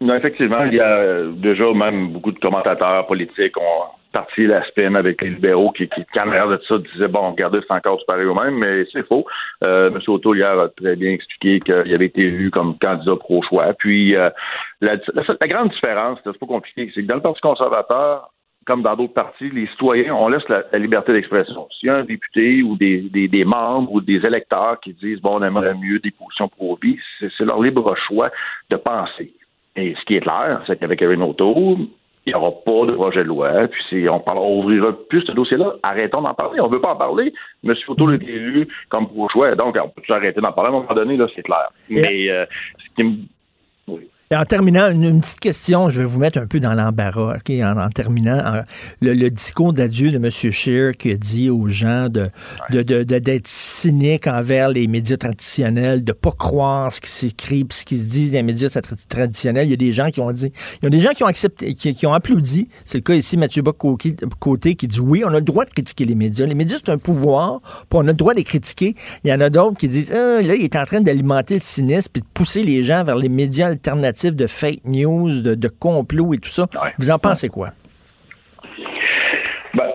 Non, 0.00 0.14
effectivement, 0.14 0.64
il 0.64 0.74
y 0.74 0.80
a 0.80 1.02
euh, 1.02 1.32
déjà 1.32 1.64
même 1.72 2.12
beaucoup 2.12 2.32
de 2.32 2.38
commentateurs 2.38 3.06
politiques 3.06 3.56
ont 3.56 3.84
parti 4.14 4.46
la 4.46 4.62
avec 4.96 5.20
les 5.20 5.30
libéraux 5.30 5.72
qui, 5.72 5.88
qui 5.88 6.04
quand 6.14 6.26
de 6.26 6.60
ça, 6.68 6.78
disaient 6.78 7.08
bon, 7.08 7.32
regardez, 7.32 7.58
c'est 7.66 7.74
encore 7.74 8.00
pareil 8.06 8.26
au 8.26 8.34
même, 8.34 8.54
mais 8.54 8.86
c'est 8.92 9.06
faux. 9.06 9.26
Euh, 9.62 9.90
M. 9.90 9.98
Auto 10.06 10.34
hier 10.34 10.58
a 10.58 10.68
très 10.68 10.96
bien 10.96 11.10
expliqué 11.10 11.58
qu'il 11.60 11.94
avait 11.94 12.06
été 12.06 12.22
élu 12.22 12.50
comme 12.50 12.78
candidat 12.78 13.16
pro-choix. 13.16 13.74
Puis 13.74 14.14
euh, 14.14 14.30
la, 14.80 14.96
grande 15.48 15.70
différence, 15.70 16.20
c'est 16.24 16.38
pas 16.38 16.46
compliqué, 16.46 16.90
c'est 16.94 17.02
que 17.02 17.06
dans 17.06 17.16
le 17.16 17.22
Parti 17.22 17.40
conservateur, 17.40 18.30
comme 18.66 18.82
dans 18.82 18.96
d'autres 18.96 19.12
partis, 19.12 19.50
les 19.50 19.66
citoyens, 19.66 20.14
on 20.14 20.28
laisse 20.28 20.48
la, 20.48 20.62
liberté 20.78 21.12
d'expression. 21.12 21.68
S'il 21.78 21.88
y 21.88 21.90
a 21.90 21.96
un 21.96 22.04
député 22.04 22.62
ou 22.62 22.76
des, 22.76 23.02
des, 23.12 23.28
des, 23.28 23.44
membres 23.44 23.92
ou 23.92 24.00
des 24.00 24.24
électeurs 24.24 24.80
qui 24.80 24.94
disent 24.94 25.20
bon, 25.20 25.40
on 25.40 25.42
aimerait 25.42 25.74
mieux 25.74 25.98
des 25.98 26.12
positions 26.12 26.48
pro-vie, 26.48 26.98
c'est 27.20 27.44
leur 27.44 27.60
libre 27.60 27.94
choix 28.06 28.30
de 28.70 28.76
penser. 28.76 29.34
Et 29.76 29.94
ce 30.00 30.04
qui 30.06 30.16
est 30.16 30.20
clair, 30.20 30.62
c'est 30.66 30.78
qu'avec 30.78 31.02
Erin 31.02 31.20
O'Toole, 31.20 31.88
il 32.26 32.30
n'y 32.30 32.34
aura 32.34 32.50
pas 32.50 32.86
de 32.86 32.92
projet 32.92 33.22
de 33.22 33.28
loi. 33.28 33.50
Puis 33.68 33.82
si 33.88 34.08
on, 34.08 34.22
on 34.26 34.58
ouvrira 34.62 34.92
plus 35.08 35.22
ce 35.22 35.32
dossier-là, 35.32 35.74
arrêtons 35.82 36.22
d'en 36.22 36.34
parler. 36.34 36.60
On 36.60 36.68
ne 36.68 36.72
veut 36.72 36.80
pas 36.80 36.92
en 36.92 36.96
parler. 36.96 37.32
M. 37.64 37.74
O'Toole 37.88 38.14
est 38.14 38.26
élu 38.26 38.68
comme 38.88 39.08
pour 39.08 39.30
choix. 39.30 39.54
Donc, 39.54 39.76
on 39.82 39.88
peut 39.88 40.02
arrêter 40.12 40.40
d'en 40.40 40.52
parler 40.52 40.70
à 40.70 40.74
un 40.74 40.80
moment 40.80 40.94
donné, 40.94 41.16
là, 41.16 41.26
c'est 41.34 41.42
clair. 41.42 41.68
Mais 41.90 42.30
euh, 42.30 42.46
ce 42.78 42.94
qui 42.96 43.04
me 43.04 43.16
en 44.32 44.44
terminant, 44.44 44.90
une, 44.90 45.20
petite 45.20 45.40
question, 45.40 45.90
je 45.90 46.00
vais 46.00 46.06
vous 46.06 46.18
mettre 46.18 46.38
un 46.38 46.46
peu 46.46 46.58
dans 46.58 46.72
l'embarras, 46.72 47.36
OK? 47.36 47.50
En, 47.50 47.88
terminant, 47.90 48.62
le, 49.00 49.28
discours 49.28 49.72
d'adieu 49.72 50.10
de 50.10 50.16
M. 50.16 50.30
Scheer 50.30 50.92
qui 50.96 51.10
a 51.10 51.16
dit 51.16 51.50
aux 51.50 51.68
gens 51.68 52.06
de, 52.08 52.30
d'être 52.70 53.46
cyniques 53.46 54.26
envers 54.26 54.70
les 54.70 54.86
médias 54.86 55.16
traditionnels, 55.16 56.04
de 56.04 56.12
pas 56.12 56.32
croire 56.32 56.90
ce 56.90 57.00
qui 57.00 57.10
s'écrit, 57.10 57.66
ce 57.70 57.84
qui 57.84 57.98
se 57.98 58.06
dit 58.06 58.30
dans 58.30 58.36
les 58.36 58.42
médias 58.42 58.68
traditionnels. 59.08 59.66
Il 59.66 59.70
y 59.70 59.74
a 59.74 59.76
des 59.76 59.92
gens 59.92 60.10
qui 60.10 60.20
ont 60.20 60.32
dit, 60.32 60.52
il 60.80 60.84
y 60.84 60.86
a 60.86 60.90
des 60.90 61.00
gens 61.00 61.10
qui 61.10 61.22
ont 61.22 61.28
accepté, 61.28 61.74
qui, 61.74 62.06
ont 62.06 62.14
applaudi. 62.14 62.68
C'est 62.84 62.98
le 62.98 63.02
cas 63.02 63.14
ici, 63.14 63.36
Mathieu 63.36 63.62
Bock-Côté, 63.62 64.74
qui 64.74 64.88
dit 64.88 65.00
oui, 65.00 65.22
on 65.24 65.28
a 65.28 65.34
le 65.34 65.42
droit 65.42 65.64
de 65.64 65.70
critiquer 65.70 66.04
les 66.04 66.14
médias. 66.14 66.46
Les 66.46 66.54
médias, 66.54 66.78
c'est 66.78 66.90
un 66.90 66.98
pouvoir, 66.98 67.60
puis 67.60 67.86
on 67.92 68.00
a 68.00 68.04
le 68.04 68.14
droit 68.14 68.32
de 68.32 68.38
les 68.38 68.44
critiquer. 68.44 68.94
Il 69.22 69.30
y 69.30 69.32
en 69.34 69.40
a 69.40 69.50
d'autres 69.50 69.76
qui 69.76 69.88
disent, 69.88 70.12
ah, 70.12 70.40
là, 70.40 70.54
il 70.54 70.64
est 70.64 70.76
en 70.76 70.84
train 70.86 71.00
d'alimenter 71.00 71.54
le 71.54 71.60
cynisme 71.60 72.08
puis 72.12 72.22
de 72.22 72.26
pousser 72.32 72.62
les 72.62 72.82
gens 72.82 73.04
vers 73.04 73.16
les 73.16 73.28
médias 73.28 73.66
alternatifs 73.66 74.13
de 74.22 74.46
fake 74.46 74.84
news, 74.84 75.42
de, 75.42 75.68
complot 75.68 76.34
et 76.34 76.38
tout 76.38 76.50
ça. 76.50 76.66
Vous 76.98 77.10
en 77.10 77.18
pensez 77.18 77.48
quoi? 77.48 77.70
Ben, 79.74 79.90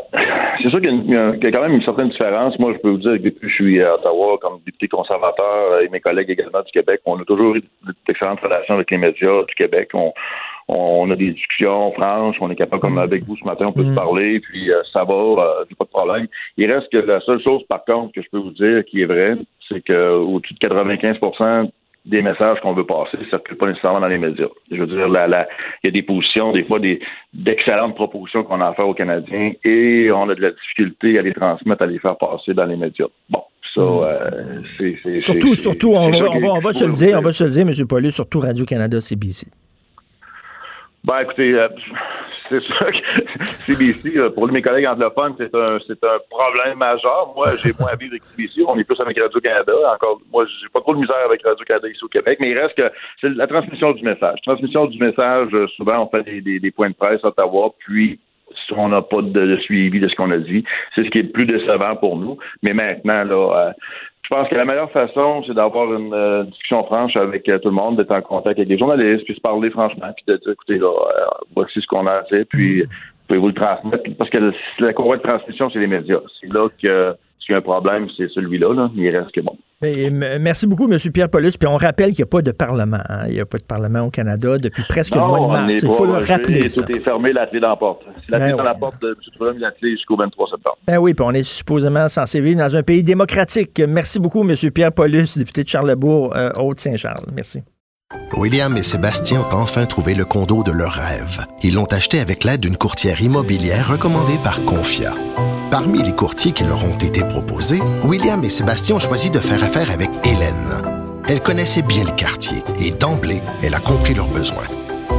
c'est 0.62 0.70
sûr 0.70 0.82
qu'il 0.82 1.06
y, 1.10 1.16
a 1.16 1.32
quand 1.52 1.62
même 1.62 1.74
une 1.74 1.84
certaine 1.84 2.10
différence. 2.10 2.58
Moi, 2.60 2.74
je 2.74 2.80
peux 2.80 2.90
vous 2.90 2.98
dire 2.98 3.14
que 3.14 3.24
depuis 3.24 3.40
que 3.42 3.50
je 3.50 3.54
suis 3.54 3.82
à 3.82 3.96
Ottawa 3.96 4.38
comme 4.42 4.60
député 4.66 4.88
conservateur 4.90 5.80
et 5.82 5.90
mes 5.90 6.02
collègues 6.02 6.30
également 6.30 6.62
du 6.62 6.72
Québec, 6.72 7.02
on 7.06 7.20
a 7.20 7.24
toujours 7.24 7.56
eu 7.56 7.64
d'excellentes 8.08 8.42
relations 8.42 8.76
avec 8.76 8.92
les 8.92 8.98
médias 8.98 9.44
du 9.48 9.56
Québec. 9.56 9.92
On, 9.94 11.10
a 11.10 11.16
des 11.16 11.32
discussions 11.32 11.92
franches, 11.94 12.36
on 12.42 12.52
est 12.52 12.56
capable, 12.56 12.82
comme 12.82 12.96
mm. 12.96 13.00
avec 13.00 13.24
vous 13.24 13.36
ce 13.38 13.44
matin, 13.44 13.68
on 13.68 13.72
peut 13.72 13.84
se 13.84 13.90
mm. 13.90 13.96
parler, 13.96 14.40
puis 14.40 14.72
euh, 14.72 14.82
ça 14.94 15.04
va, 15.04 15.14
euh, 15.14 15.66
pas 15.78 15.86
de 15.86 15.90
problème. 15.90 16.28
Il 16.58 16.72
reste 16.72 16.92
que 16.92 16.98
la 16.98 17.20
seule 17.22 17.42
chose, 17.42 17.64
par 17.68 17.84
contre, 17.86 18.14
que 18.14 18.22
je 18.22 18.30
peux 18.30 18.38
vous 18.38 18.52
dire 18.52 18.84
qui 18.86 19.02
est 19.02 19.06
vraie, 19.06 19.36
c'est 19.68 19.82
qu'au-dessus 19.82 20.54
de 20.54 20.60
95 20.60 21.18
des 22.10 22.22
messages 22.22 22.60
qu'on 22.62 22.74
veut 22.74 22.86
passer 22.86 23.18
ne 23.18 23.26
circulent 23.26 23.58
pas 23.58 23.68
nécessairement 23.68 24.02
dans 24.02 24.08
les 24.08 24.18
médias. 24.18 24.48
Je 24.72 24.78
veux 24.78 24.88
dire, 24.88 25.08
il 25.08 25.46
y 25.84 25.88
a 25.88 25.92
des 25.92 26.02
positions, 26.02 26.52
des 26.52 26.64
fois 26.64 26.80
des 26.80 27.00
d'excellentes 27.34 27.96
propositions 27.96 28.44
qu'on 28.44 28.62
a 28.62 28.68
à 28.68 28.74
faire 28.74 28.88
aux 28.88 28.96
Canadiens 28.96 29.52
et 29.64 30.10
on 30.12 30.28
a 30.30 30.36
de 30.36 30.42
la 30.42 30.52
difficulté 30.52 31.20
à 31.20 31.22
les 31.22 31.34
transmettre, 31.34 31.84
à 31.84 31.86
les 31.86 32.00
faire 32.00 32.18
passer 32.18 32.54
dans 32.54 32.66
les 32.66 32.76
médias. 32.76 33.08
Bon. 33.30 33.44
Ça, 33.76 33.82
hmm. 33.82 34.04
euh, 34.04 34.62
c'est, 35.04 35.20
surtout, 35.20 35.54
surtout, 35.54 35.92
on, 35.94 36.10
va, 36.10 36.32
on, 36.32 36.60
va, 36.60 36.74
se 36.74 36.86
le 36.86 36.94
dire, 36.94 37.20
on 37.20 37.22
va 37.22 37.32
se 37.32 37.44
le 37.44 37.52
dire, 37.52 37.68
M. 37.68 37.88
Paulus, 37.88 38.12
surtout 38.12 38.40
Radio-Canada, 38.40 39.00
CBC. 39.00 39.46
Ben, 41.04 41.20
écoutez, 41.22 41.54
euh, 41.54 41.68
c'est 42.50 42.62
sûr 42.62 42.92
que 42.92 43.46
CBC, 43.74 44.18
euh, 44.18 44.30
pour 44.30 44.52
mes 44.52 44.62
collègues 44.62 44.88
anglophones, 44.88 45.36
c'est 45.38 45.54
un, 45.56 45.78
c'est 45.86 46.04
un 46.04 46.18
problème 46.30 46.78
majeur. 46.78 47.32
Moi, 47.36 47.48
j'ai 47.64 47.72
moins 47.80 47.92
à 47.92 47.96
vivre 47.96 48.14
avec 48.14 48.24
CBC. 48.24 48.64
On 48.68 48.78
est 48.78 48.84
plus 48.84 49.00
avec 49.00 49.20
Radio-Canada. 49.22 49.74
Encore, 49.94 50.20
moi, 50.32 50.46
j'ai 50.46 50.70
pas 50.70 50.82
trop 50.82 50.96
de 50.96 51.00
misère 51.00 51.24
avec 51.26 51.44
Radio-Canada 51.44 51.88
ici 51.88 52.04
au 52.04 52.08
Québec, 52.08 52.38
mais 52.42 52.50
il 52.50 52.58
reste 52.58 52.76
que 52.76 52.92
c'est 53.22 53.30
la 53.30 53.48
transmission 53.48 53.92
du 53.94 54.04
message. 54.04 54.40
Transmission 54.46 54.86
du 54.88 55.00
message, 55.00 55.50
euh, 55.54 55.68
souvent, 55.76 56.04
on 56.04 56.10
fait 56.10 56.42
des, 56.42 56.60
des, 56.60 56.72
points 56.72 56.90
de 56.90 56.96
presse 56.96 57.24
à 57.24 57.28
Ottawa, 57.28 57.72
puis 57.80 58.20
si 58.66 58.74
on 58.76 58.90
n'a 58.90 59.02
pas 59.02 59.22
de, 59.22 59.58
suivi 59.58 60.00
de 60.00 60.08
ce 60.08 60.16
qu'on 60.16 60.32
a 60.32 60.38
dit, 60.38 60.64
c'est 60.96 61.04
ce 61.04 61.10
qui 61.10 61.20
est 61.20 61.24
le 61.24 61.30
plus 61.30 61.46
décevant 61.46 61.96
pour 61.96 62.18
nous. 62.18 62.38
Mais 62.64 62.74
maintenant, 62.74 63.24
là, 63.24 63.74
je 64.30 64.36
pense 64.36 64.48
que 64.48 64.56
la 64.56 64.66
meilleure 64.66 64.92
façon, 64.92 65.44
c'est 65.48 65.56
d'avoir 65.56 65.92
une 65.92 66.14
euh, 66.14 66.44
discussion 66.44 66.84
franche 66.84 67.16
avec 67.16 67.50
euh, 67.50 67.58
tout 67.58 67.70
le 67.70 67.76
monde, 67.76 67.98
d'être 67.98 68.12
en 68.12 68.22
contact 68.22 68.60
avec 68.60 68.70
les 68.70 68.78
journalistes, 68.78 69.26
puis 69.26 69.34
se 69.34 69.42
parler 69.42 69.72
franchement, 69.72 70.08
puis 70.16 70.24
de 70.28 70.38
dire, 70.38 70.52
écoutez, 70.52 70.78
là, 70.78 70.88
euh, 70.88 71.26
voici 71.56 71.82
ce 71.82 71.88
qu'on 71.88 72.06
a 72.06 72.24
fait, 72.26 72.46
puis 72.46 72.84
mm. 72.84 72.88
pouvez-vous 73.28 73.48
le 73.48 73.54
transmettre, 73.54 74.04
parce 74.20 74.30
que 74.30 74.54
la 74.80 74.94
courroie 74.94 75.18
de 75.18 75.24
transmission, 75.24 75.72
c'est 75.72 75.80
les 75.80 75.88
médias. 75.88 76.20
C'est 76.40 76.54
là 76.54 76.68
que 76.80 77.16
s'il 77.50 77.54
y 77.54 77.56
a 77.56 77.58
un 77.58 77.62
problème, 77.62 78.08
c'est 78.16 78.30
celui-là. 78.30 78.74
Là. 78.74 78.92
Il 78.96 79.10
reste 79.10 79.32
que 79.32 79.42
bon. 79.42 79.58
Merci 80.40 80.68
beaucoup, 80.68 80.92
M. 80.92 80.98
Pierre 81.14 81.30
Paulus. 81.30 81.52
Puis 81.58 81.68
on 81.68 81.78
rappelle 81.78 82.10
qu'il 82.12 82.20
n'y 82.20 82.24
a 82.24 82.28
pas 82.28 82.42
de 82.42 82.52
Parlement. 82.52 83.00
hein. 83.08 83.24
Il 83.28 83.34
n'y 83.34 83.40
a 83.40 83.46
pas 83.46 83.58
de 83.58 83.64
Parlement 83.64 84.02
au 84.02 84.10
Canada 84.10 84.58
depuis 84.58 84.84
presque 84.90 85.16
le 85.16 85.22
Non, 85.22 85.28
mois 85.28 85.40
de 85.40 85.66
mars. 85.68 85.80
Il 85.82 85.90
faut 85.90 86.06
le 86.06 86.14
rappeler. 86.14 86.68
ça. 86.70 86.84
Tout 86.84 86.98
est 86.98 87.02
fermé, 87.02 87.32
la 87.34 87.48
clé 87.48 87.60
dans 87.60 87.70
la 87.70 87.76
porte. 87.78 88.02
Si 88.26 88.32
la 88.32 88.38
Ben 88.40 88.44
clé 88.46 88.50
est 88.54 88.58
dans 88.58 88.58
ouais. 88.60 88.64
la 88.66 88.76
porte, 88.76 88.96
M. 89.04 89.14
Trudeau 89.36 89.54
il 89.56 89.64
a 89.64 89.68
la 89.70 89.72
clé 89.74 89.92
jusqu'au 89.92 90.18
23 90.18 90.48
septembre. 90.50 90.78
Ben 90.86 90.98
oui, 90.98 91.14
puis 91.14 91.26
on 91.28 91.32
est 91.32 91.44
supposément 91.44 92.08
censé 92.10 92.42
vivre 92.42 92.60
dans 92.60 92.76
un 92.76 92.84
pays 92.84 93.04
démocratique. 93.04 93.82
Merci 93.88 94.20
beaucoup, 94.20 94.42
M. 94.48 94.54
Pierre 94.72 94.92
Paulus, 94.92 95.38
député 95.38 95.64
de 95.64 95.70
Charlebourg, 95.70 96.36
euh, 96.36 96.50
Haute-Saint-Charles. 96.60 97.26
Merci. 97.34 97.62
William 98.36 98.76
et 98.76 98.82
Sébastien 98.82 99.40
ont 99.42 99.54
enfin 99.56 99.86
trouvé 99.86 100.14
le 100.16 100.26
condo 100.26 100.62
de 100.64 100.72
leur 100.72 100.92
rêve. 100.92 101.46
Ils 101.64 101.76
l'ont 101.76 101.86
acheté 101.86 102.20
avec 102.20 102.44
l'aide 102.44 102.62
d'une 102.62 102.76
courtière 102.76 103.22
immobilière 103.22 103.88
recommandée 103.92 104.38
par 104.44 104.64
Confia. 104.66 105.14
Parmi 105.72 106.02
les 106.02 106.16
courtiers 106.16 106.52
qui 106.52 106.64
leur 106.64 106.84
ont 106.84 106.98
été 106.98 107.24
proposés, 107.24 107.80
William 108.04 108.44
et 108.44 108.50
Sébastien 108.50 108.96
ont 108.96 109.00
choisi 109.00 109.30
de 109.30 109.38
faire 109.38 109.64
affaire 109.64 109.92
avec 109.92 110.10
Hélène. 110.24 110.82
Elle 111.28 111.42
connaissait 111.42 111.84
bien 111.84 112.06
le 112.06 112.12
quartier 112.12 112.64
et 112.80 112.90
d'emblée, 112.90 113.42
elle 113.62 113.76
a 113.76 113.80
compris 113.80 114.16
leurs 114.16 114.30
besoins. 114.30 114.68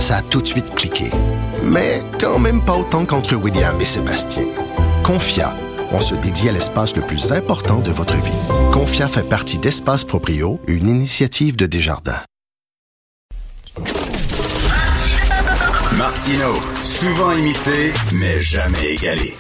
Ça 0.01 0.17
a 0.17 0.23
tout 0.23 0.43
de 0.43 0.49
suite 0.49 0.75
cliqué. 0.75 1.11
Mais 1.63 2.03
quand 2.19 2.41
même 2.41 2.65
pas 2.65 2.75
autant 2.75 3.07
qu'entre 3.07 3.37
William 3.37 3.81
et 3.81 3.85
Sébastien. 3.85 4.47
Confia, 5.05 5.55
on 5.93 6.01
se 6.01 6.17
dédie 6.17 6.49
à 6.49 6.53
l'espace 6.53 6.97
le 6.97 7.03
plus 7.03 7.31
important 7.31 7.79
de 7.79 7.93
votre 7.93 8.17
vie. 8.17 8.39
Confia 8.73 9.09
fait 9.09 9.29
partie 9.29 9.59
d'Espace 9.59 10.03
Proprio, 10.03 10.59
une 10.67 10.89
initiative 10.89 11.55
de 11.57 11.67
Desjardins. 11.67 12.23
Martino, 15.97 16.55
souvent 16.83 17.31
imité, 17.33 17.93
mais 18.15 18.41
jamais 18.41 18.95
égalé. 18.95 19.37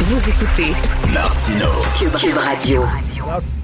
Vous 0.00 0.28
écoutez 0.30 0.72
Martino. 1.12 1.66
Cube, 1.98 2.12
Cube 2.16 2.36
Radio. 2.38 2.84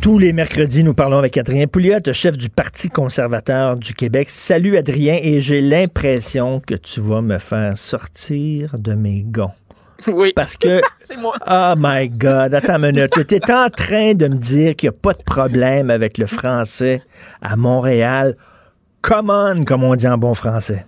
Tous 0.00 0.18
les 0.18 0.32
mercredis, 0.32 0.82
nous 0.82 0.92
parlons 0.92 1.18
avec 1.18 1.36
Adrien 1.38 1.68
Pouliot, 1.68 2.00
chef 2.12 2.36
du 2.36 2.48
Parti 2.50 2.88
conservateur 2.88 3.76
du 3.76 3.94
Québec. 3.94 4.28
Salut 4.30 4.76
Adrien, 4.76 5.16
et 5.22 5.40
j'ai 5.40 5.60
l'impression 5.60 6.60
que 6.60 6.74
tu 6.74 7.00
vas 7.00 7.20
me 7.20 7.38
faire 7.38 7.78
sortir 7.78 8.76
de 8.78 8.94
mes 8.94 9.22
gonds. 9.22 9.52
Oui. 10.08 10.32
Parce 10.34 10.56
que, 10.56 10.80
C'est 11.00 11.16
moi. 11.16 11.34
oh 11.46 11.74
my 11.78 12.08
God, 12.08 12.52
attends 12.52 12.82
une 12.82 12.96
minute. 12.96 13.12
Tu 13.28 13.34
es 13.36 13.50
en 13.52 13.70
train 13.70 14.14
de 14.14 14.26
me 14.26 14.36
dire 14.36 14.74
qu'il 14.74 14.90
n'y 14.90 14.96
a 14.96 14.98
pas 15.00 15.12
de 15.12 15.22
problème 15.22 15.88
avec 15.88 16.18
le 16.18 16.26
français 16.26 17.00
à 17.42 17.54
Montréal. 17.54 18.36
Come 19.02 19.30
on, 19.30 19.64
comme 19.64 19.84
on 19.84 19.94
dit 19.94 20.08
en 20.08 20.18
bon 20.18 20.34
français. 20.34 20.84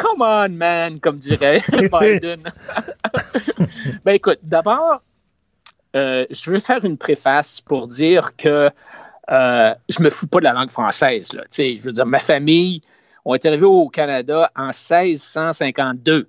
Come 0.00 0.22
on, 0.22 0.48
man, 0.50 1.00
comme 1.00 1.18
dirait 1.18 1.60
Biden. 1.72 2.40
ben 4.04 4.12
écoute, 4.12 4.38
d'abord, 4.42 5.02
euh, 5.96 6.24
je 6.30 6.50
veux 6.50 6.60
faire 6.60 6.84
une 6.84 6.96
préface 6.96 7.60
pour 7.60 7.88
dire 7.88 8.36
que 8.36 8.70
euh, 9.30 9.74
je 9.88 10.02
me 10.02 10.10
fous 10.10 10.28
pas 10.28 10.38
de 10.38 10.44
la 10.44 10.52
langue 10.52 10.70
française. 10.70 11.32
Là. 11.32 11.42
Je 11.50 11.80
veux 11.82 11.90
dire, 11.90 12.06
ma 12.06 12.20
famille, 12.20 12.80
on 13.24 13.34
est 13.34 13.44
arrivé 13.44 13.64
au 13.64 13.88
Canada 13.88 14.50
en 14.56 14.66
1652. 14.66 16.28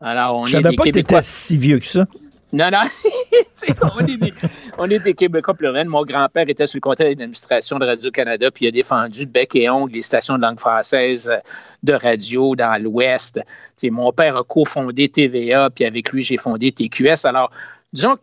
Alors, 0.00 0.36
on 0.36 0.46
Je 0.46 0.56
est 0.56 0.62
savais 0.62 0.70
des 0.70 0.76
pas 0.76 0.82
que 0.84 0.88
tu 0.88 0.92
Québécois. 0.94 1.18
étais 1.18 1.26
si 1.28 1.56
vieux 1.58 1.78
que 1.78 1.86
ça. 1.86 2.06
Non, 2.52 2.70
non. 2.70 2.82
On, 3.96 4.06
est 4.06 4.16
des, 4.16 4.32
on 4.78 4.90
est 4.90 4.98
des 4.98 5.14
Québécois 5.14 5.54
pluriels. 5.54 5.88
Mon 5.88 6.02
grand-père 6.04 6.48
était 6.48 6.66
sur 6.66 6.78
le 6.78 6.80
conseil 6.80 7.14
d'administration 7.14 7.78
de 7.78 7.86
Radio-Canada, 7.86 8.50
puis 8.50 8.64
il 8.64 8.68
a 8.68 8.70
défendu 8.72 9.26
bec 9.26 9.54
et 9.54 9.68
ongle 9.68 9.92
les 9.92 10.02
stations 10.02 10.36
de 10.36 10.42
langue 10.42 10.58
française 10.58 11.28
euh, 11.30 11.38
de 11.82 11.92
radio 11.92 12.56
dans 12.56 12.82
l'Ouest. 12.82 13.40
Mon 13.84 14.12
père 14.12 14.36
a 14.36 14.44
cofondé 14.44 15.08
TVA, 15.08 15.70
puis 15.70 15.84
avec 15.84 16.10
lui, 16.10 16.22
j'ai 16.22 16.38
fondé 16.38 16.72
TQS. 16.72 17.24
Alors, 17.26 17.50
disons, 17.92 18.16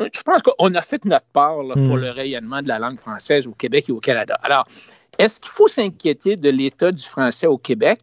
je 0.00 0.22
pense 0.22 0.42
qu'on 0.42 0.74
a 0.74 0.82
fait 0.82 1.04
notre 1.04 1.26
part 1.32 1.62
là, 1.62 1.74
pour 1.74 1.96
Mm. 1.96 2.00
le 2.00 2.10
rayonnement 2.10 2.62
de 2.62 2.68
la 2.68 2.78
langue 2.78 2.98
française 3.00 3.46
au 3.46 3.52
Québec 3.52 3.86
et 3.88 3.92
au 3.92 4.00
Canada. 4.00 4.38
Alors, 4.42 4.66
est-ce 5.18 5.40
qu'il 5.40 5.50
faut 5.50 5.68
s'inquiéter 5.68 6.36
de 6.36 6.50
l'état 6.50 6.92
du 6.92 7.04
français 7.04 7.46
au 7.46 7.58
Québec? 7.58 7.98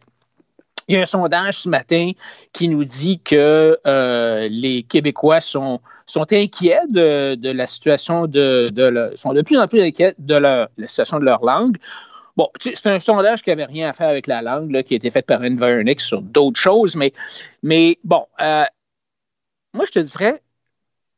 Il 0.88 0.94
y 0.94 0.98
a 0.98 1.02
un 1.02 1.06
sondage 1.06 1.58
ce 1.58 1.68
matin 1.68 2.12
qui 2.52 2.68
nous 2.68 2.84
dit 2.84 3.18
que 3.20 3.78
euh, 3.86 4.48
les 4.48 4.82
Québécois 4.84 5.40
sont, 5.40 5.80
sont 6.06 6.32
inquiets 6.32 6.86
de, 6.88 7.34
de 7.34 7.50
la 7.50 7.66
situation 7.66 8.26
de, 8.26 8.72
sont 9.16 9.32
de 9.32 9.42
plus 9.42 9.58
en 9.58 9.66
plus 9.66 9.82
inquiets 9.82 10.14
de 10.18 10.36
leur- 10.36 10.68
la 10.76 10.86
situation 10.86 11.18
de 11.18 11.24
leur 11.24 11.44
langue. 11.44 11.76
Bon, 12.36 12.48
tu 12.60 12.68
sais, 12.68 12.74
c'est 12.76 12.90
un 12.90 13.00
sondage 13.00 13.42
qui 13.42 13.50
n'avait 13.50 13.64
rien 13.64 13.88
à 13.88 13.92
faire 13.94 14.08
avec 14.08 14.26
la 14.26 14.42
langue, 14.42 14.70
là, 14.70 14.82
qui 14.82 14.94
a 14.94 14.98
été 14.98 15.10
fait 15.10 15.22
par 15.22 15.40
Environics 15.40 16.00
sur 16.02 16.20
d'autres 16.22 16.60
choses, 16.60 16.94
mais, 16.94 17.12
mais 17.62 17.98
bon, 18.04 18.26
euh, 18.40 18.64
moi, 19.72 19.86
je 19.86 19.92
te 19.92 19.98
dirais, 19.98 20.42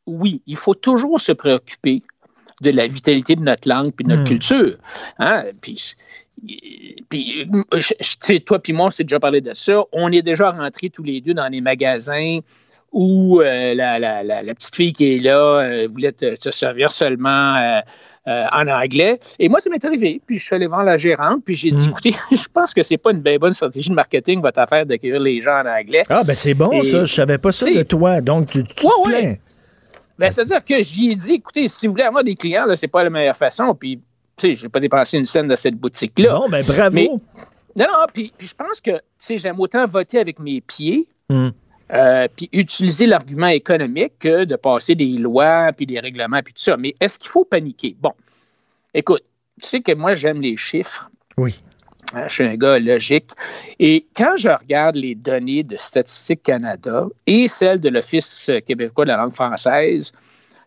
oui, 0.07 0.43
il 0.47 0.57
faut 0.57 0.75
toujours 0.75 1.21
se 1.21 1.33
préoccuper 1.33 2.03
de 2.61 2.71
la 2.71 2.87
vitalité 2.87 3.37
de 3.37 3.43
notre 3.43 3.69
langue 3.69 3.93
puis 3.93 4.05
de 4.05 4.11
notre 4.11 4.23
Mm. 4.23 4.27
culture. 4.27 4.77
Hein? 5.19 5.45
Puis, 5.61 5.95
puis, 7.09 7.47
euh, 7.53 8.39
toi 8.41 8.59
puis 8.59 8.73
moi, 8.73 8.87
on 8.87 8.91
s'est 8.91 9.05
déjà 9.05 9.21
parlé 9.21 9.41
de 9.41 9.55
ça. 9.55 9.83
On 9.93 10.11
est 10.13 10.23
déjà 10.23 10.51
rentrés 10.51 10.91
tous 10.91 11.03
les 11.03 11.21
deux 11.21 11.35
dans 11.35 11.49
les 11.49 11.61
magasins 11.61 12.39
où 12.93 13.41
euh, 13.41 13.75
la, 13.75 13.99
la- 13.99 14.23
la- 14.23 14.43
la 14.43 14.55
petite 14.55 14.75
fille 14.75 14.93
qui 14.93 15.15
est 15.15 15.19
là 15.19 15.37
euh, 15.61 15.89
voulait 15.91 16.13
te- 16.13 16.37
se 16.41 16.51
servir 16.51 16.91
seulement 16.91 17.57
euh, 17.57 17.81
en 18.53 18.67
anglais. 18.69 19.19
Et 19.39 19.49
moi, 19.49 19.59
ça 19.61 19.71
m'est 19.71 19.85
arrivé. 19.85 20.21
Puis 20.27 20.39
je 20.39 20.45
suis 20.45 20.55
allé 20.55 20.67
voir 20.67 20.85
la 20.85 20.97
gérante, 20.97 21.43
puis 21.45 21.55
j'ai 21.55 21.71
dit, 21.71 21.87
Mm. 21.87 21.91
écoutez, 21.91 22.15
je 22.33 22.47
pense 22.53 22.75
que 22.75 22.83
c'est 22.83 22.97
pas 22.99 23.11
une 23.13 23.21
bien 23.21 23.37
bonne 23.39 23.53
stratégie 23.53 23.91
de 23.91 23.95
marketing, 23.95 24.41
votre 24.41 24.59
affaire 24.61 24.85
d'accueillir 24.87 25.21
les 25.21 25.41
gens 25.41 25.61
en 25.63 25.67
anglais. 25.67 26.03
Ah, 26.09 26.23
ben 26.27 26.35
c'est 26.35 26.55
bon, 26.55 26.71
Et- 26.73 26.85
ça. 26.85 27.05
Je 27.05 27.13
savais 27.15 27.39
pas 27.39 27.53
ça 27.53 27.71
de 27.71 27.83
toi. 27.83 28.21
Donc, 28.21 28.51
tu, 28.51 28.65
tu 28.65 28.87
Ouais, 28.87 28.93
te 29.05 29.09
ouais. 29.09 29.41
Ben, 30.19 30.31
c'est-à-dire 30.31 30.65
que 30.65 30.83
j'y 30.83 31.11
ai 31.13 31.15
dit, 31.15 31.35
écoutez, 31.35 31.69
si 31.69 31.87
vous 31.87 31.93
voulez 31.93 32.03
avoir 32.05 32.25
des 32.25 32.35
clients, 32.35 32.67
là, 32.67 32.75
c'est 32.75 32.89
pas 32.89 33.05
la 33.05 33.11
meilleure 33.11 33.37
façon. 33.37 33.75
Puis, 33.79 34.01
tu 34.39 34.49
sais, 34.49 34.57
j'ai 34.57 34.69
pas 34.69 34.81
dépensé 34.81 35.19
une 35.19 35.27
scène 35.27 35.49
de 35.49 35.57
cette 35.57 35.75
boutique-là. 35.75 36.39
Bon, 36.39 36.49
ben 36.49 36.65
bravo. 36.65 36.95
Mais- 36.95 37.09
non, 37.77 37.87
non, 37.93 38.07
puis, 38.13 38.33
puis 38.37 38.47
je 38.49 38.55
pense 38.55 38.81
que, 38.81 38.93
tu 38.93 38.99
sais, 39.19 39.39
j'aime 39.39 39.61
autant 39.61 39.85
voter 39.87 40.19
avec 40.19 40.39
mes 40.39 40.61
pieds, 40.61 41.07
Hmm. 41.31 41.51
euh, 41.93 42.27
puis 42.35 42.49
utiliser 42.53 43.07
l'argument 43.07 43.49
économique 43.49 44.15
que 44.19 44.45
de 44.45 44.57
passer 44.57 44.95
des 44.95 45.19
lois, 45.19 45.71
puis 45.77 45.85
des 45.87 46.01
règlements, 46.01 46.41
puis 46.43 46.55
tout 46.55 46.63
ça. 46.63 46.77
Mais 46.79 46.95
est-ce 47.01 47.19
qu'il 47.19 47.29
faut 47.31 47.45
paniquer? 47.45 47.95
Bon, 48.01 48.13
écoute, 48.95 49.23
tu 49.61 49.69
sais 49.69 49.81
que 49.81 49.93
moi, 49.93 50.15
j'aime 50.15 50.41
les 50.41 50.57
chiffres. 50.57 51.11
Oui. 51.37 51.57
Hein, 52.15 52.25
Je 52.29 52.33
suis 52.35 52.45
un 52.45 52.57
gars 52.57 52.79
logique. 52.79 53.27
Et 53.79 54.07
quand 54.17 54.37
je 54.39 54.49
regarde 54.49 54.97
les 54.97 55.15
données 55.15 55.63
de 55.63 55.77
Statistique 55.77 56.43
Canada 56.43 57.07
et 57.27 57.47
celles 57.49 57.81
de 57.81 57.91
l'Office 57.91 58.51
québécois 58.67 59.05
de 59.05 59.11
la 59.11 59.19
langue 59.19 59.35
française, 59.35 60.13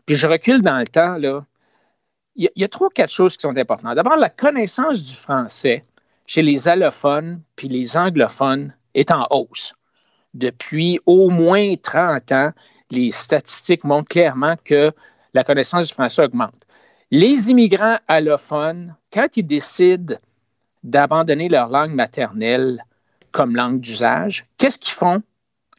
puis 0.05 0.15
je 0.15 0.27
recule 0.27 0.61
dans 0.61 0.77
le 0.77 0.85
temps, 0.87 1.17
là, 1.17 1.43
y, 2.43 2.49
y 2.55 2.63
a 2.63 2.67
trois, 2.67 2.89
quatre 2.89 3.11
choses 3.11 3.37
qui 3.37 3.41
sont 3.41 3.57
importantes. 3.57 3.95
D'abord, 3.95 4.17
la 4.17 4.29
connaissance 4.29 5.03
du 5.03 5.13
français 5.13 5.83
chez 6.25 6.41
les 6.41 6.67
allophones 6.67 7.41
puis 7.55 7.67
les 7.67 7.97
anglophones 7.97 8.73
est 8.93 9.11
en 9.11 9.27
hausse. 9.31 9.73
Depuis 10.33 10.99
au 11.05 11.29
moins 11.29 11.75
30 11.75 12.31
ans, 12.31 12.51
les 12.89 13.11
statistiques 13.11 13.83
montrent 13.83 14.07
clairement 14.07 14.55
que 14.63 14.91
la 15.33 15.43
connaissance 15.43 15.87
du 15.87 15.93
français 15.93 16.23
augmente. 16.23 16.67
Les 17.09 17.51
immigrants 17.51 17.97
allophones, 18.07 18.95
quand 19.11 19.35
ils 19.35 19.45
décident 19.45 20.15
d'abandonner 20.83 21.49
leur 21.49 21.67
langue 21.67 21.93
maternelle 21.93 22.83
comme 23.31 23.55
langue 23.55 23.79
d'usage, 23.79 24.45
qu'est-ce 24.57 24.79
qu'ils 24.79 24.93
font? 24.93 25.21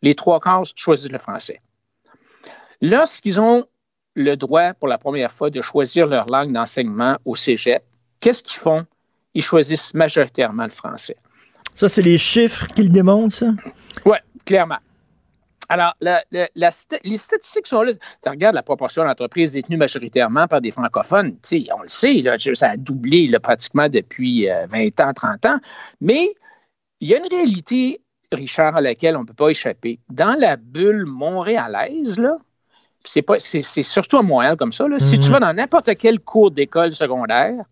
Les 0.03 0.15
trois 0.15 0.41
quarts 0.41 0.65
choisissent 0.75 1.11
le 1.11 1.19
français. 1.19 1.61
Lorsqu'ils 2.81 3.41
ont 3.41 3.67
le 4.15 4.37
droit 4.37 4.75
pour 4.75 4.89
la 4.89 4.99
première 4.99 5.31
fois 5.31 5.51
de 5.51 5.61
choisir 5.63 6.07
leur 6.07 6.27
langue 6.27 6.53
d'enseignement 6.53 7.17
au 7.25 7.35
cégep, 7.35 7.83
qu'est-ce 8.21 8.43
qu'ils 8.43 8.59
font? 8.59 8.85
Ils 9.35 9.43
choisissent 9.43 9.95
majoritairement 9.95 10.65
le 10.65 10.69
français. 10.71 11.17
Ça, 11.75 11.89
c'est 11.89 12.03
les 12.03 12.19
chiffres 12.19 12.67
qui 12.69 12.83
le 12.83 12.91
démontrent, 12.91 13.35
ça? 13.35 13.47
Oui, 14.05 14.19
clairement. 14.45 14.77
Alors, 15.71 15.95
la- 16.03 16.23
la- 16.31 16.51
la 16.55 16.69
sta- 16.69 17.01
les 17.03 17.17
statistiques 17.17 17.67
sont 17.67 17.81
là. 17.81 17.93
Tu 17.95 18.29
regardes 18.29 18.55
la 18.55 18.63
proportion 18.63 19.05
d'entreprises 19.05 19.53
détenues 19.53 19.79
majoritairement 19.79 20.47
par 20.47 20.61
des 20.61 20.71
francophones. 20.71 21.37
On 21.75 21.81
le 21.83 21.89
sait, 21.89 22.15
là, 22.21 22.37
ça 22.39 22.71
a 22.71 22.77
doublé 22.77 23.29
là, 23.29 23.41
pratiquement 23.41 23.89
depuis 23.89 24.51
euh, 24.51 24.67
20 24.67 25.01
ans, 25.01 25.13
30 25.15 25.47
ans. 25.47 25.59
Mais 26.03 26.29
il 27.01 27.09
y 27.09 27.15
a 27.15 27.19
une 27.19 27.29
réalité, 27.31 28.03
Richard, 28.33 28.77
à 28.77 28.83
laquelle 28.83 29.17
on 29.17 29.21
ne 29.21 29.25
peut 29.27 29.33
pas 29.35 29.49
échapper. 29.49 29.99
Dans 30.11 30.39
la 30.39 30.57
bulle 30.57 31.07
montréalaise, 31.07 32.19
là, 32.19 32.37
c'est, 33.05 33.23
pas, 33.23 33.39
c'est, 33.39 33.63
c'est 33.63 33.83
surtout 33.83 34.19
à 34.19 34.23
Montréal 34.23 34.57
comme 34.57 34.73
ça. 34.73 34.87
là. 34.89 34.99
Si 34.99 35.19
tu 35.19 35.31
vas 35.31 35.41
dans 35.41 35.53
n'importe 35.53 35.97
quel 35.97 36.21
cours 36.21 36.51
d'école 36.51 36.93
secondaire, 36.93 37.65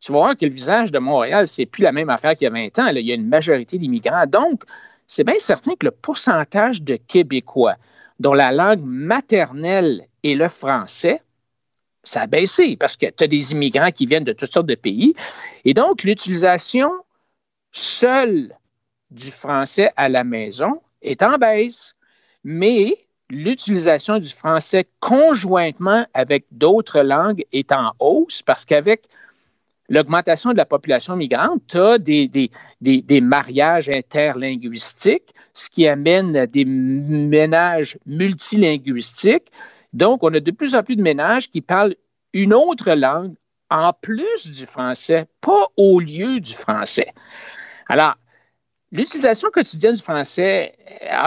tu 0.00 0.12
vas 0.12 0.18
voir 0.18 0.36
que 0.36 0.44
le 0.44 0.52
visage 0.52 0.92
de 0.92 0.98
Montréal, 0.98 1.46
c'est 1.46 1.66
plus 1.66 1.82
la 1.82 1.92
même 1.92 2.10
affaire 2.10 2.34
qu'il 2.36 2.44
y 2.44 2.48
a 2.48 2.50
20 2.50 2.78
ans. 2.78 2.92
là. 2.92 3.00
Il 3.00 3.06
y 3.06 3.12
a 3.12 3.14
une 3.14 3.28
majorité 3.28 3.78
d'immigrants. 3.78 4.26
Donc, 4.26 4.62
c'est 5.06 5.24
bien 5.24 5.38
certain 5.38 5.72
que 5.74 5.86
le 5.86 5.90
pourcentage 5.90 6.82
de 6.82 6.96
Québécois 6.96 7.76
dont 8.20 8.34
la 8.34 8.52
langue 8.52 8.82
maternelle 8.82 10.02
est 10.22 10.34
le 10.34 10.48
français, 10.48 11.20
ça 12.02 12.22
a 12.22 12.26
baissé 12.26 12.76
parce 12.76 12.96
que 12.96 13.06
tu 13.06 13.24
as 13.24 13.26
des 13.26 13.52
immigrants 13.52 13.90
qui 13.90 14.06
viennent 14.06 14.24
de 14.24 14.32
toutes 14.32 14.52
sortes 14.52 14.66
de 14.66 14.74
pays. 14.74 15.14
Et 15.64 15.74
donc, 15.74 16.02
l'utilisation 16.04 16.90
seule 17.72 18.54
du 19.10 19.30
français 19.30 19.90
à 19.96 20.08
la 20.08 20.22
maison 20.22 20.80
est 21.02 21.22
en 21.22 21.38
baisse. 21.38 21.94
Mais 22.44 22.94
l'utilisation 23.30 24.18
du 24.18 24.28
français 24.28 24.86
conjointement 25.00 26.06
avec 26.14 26.46
d'autres 26.50 27.00
langues 27.00 27.44
est 27.52 27.72
en 27.72 27.92
hausse 27.98 28.42
parce 28.42 28.64
qu'avec 28.64 29.08
l'augmentation 29.88 30.52
de 30.52 30.56
la 30.56 30.64
population 30.64 31.16
migrante, 31.16 31.62
tu 31.68 31.78
as 31.78 31.98
des, 31.98 32.28
des, 32.28 32.50
des, 32.80 33.20
mariages 33.20 33.88
interlinguistiques, 33.88 35.34
ce 35.52 35.68
qui 35.68 35.86
amène 35.86 36.46
des 36.46 36.64
ménages 36.64 37.98
multilinguistiques. 38.06 39.50
Donc, 39.92 40.22
on 40.22 40.32
a 40.34 40.40
de 40.40 40.50
plus 40.50 40.74
en 40.74 40.82
plus 40.82 40.96
de 40.96 41.02
ménages 41.02 41.50
qui 41.50 41.60
parlent 41.60 41.94
une 42.32 42.54
autre 42.54 42.92
langue 42.92 43.34
en 43.70 43.92
plus 43.92 44.48
du 44.48 44.66
français, 44.66 45.26
pas 45.40 45.66
au 45.76 46.00
lieu 46.00 46.40
du 46.40 46.52
français. 46.52 47.12
Alors, 47.88 48.14
l'utilisation 48.90 49.50
quotidienne 49.50 49.94
du 49.94 50.02
français 50.02 50.76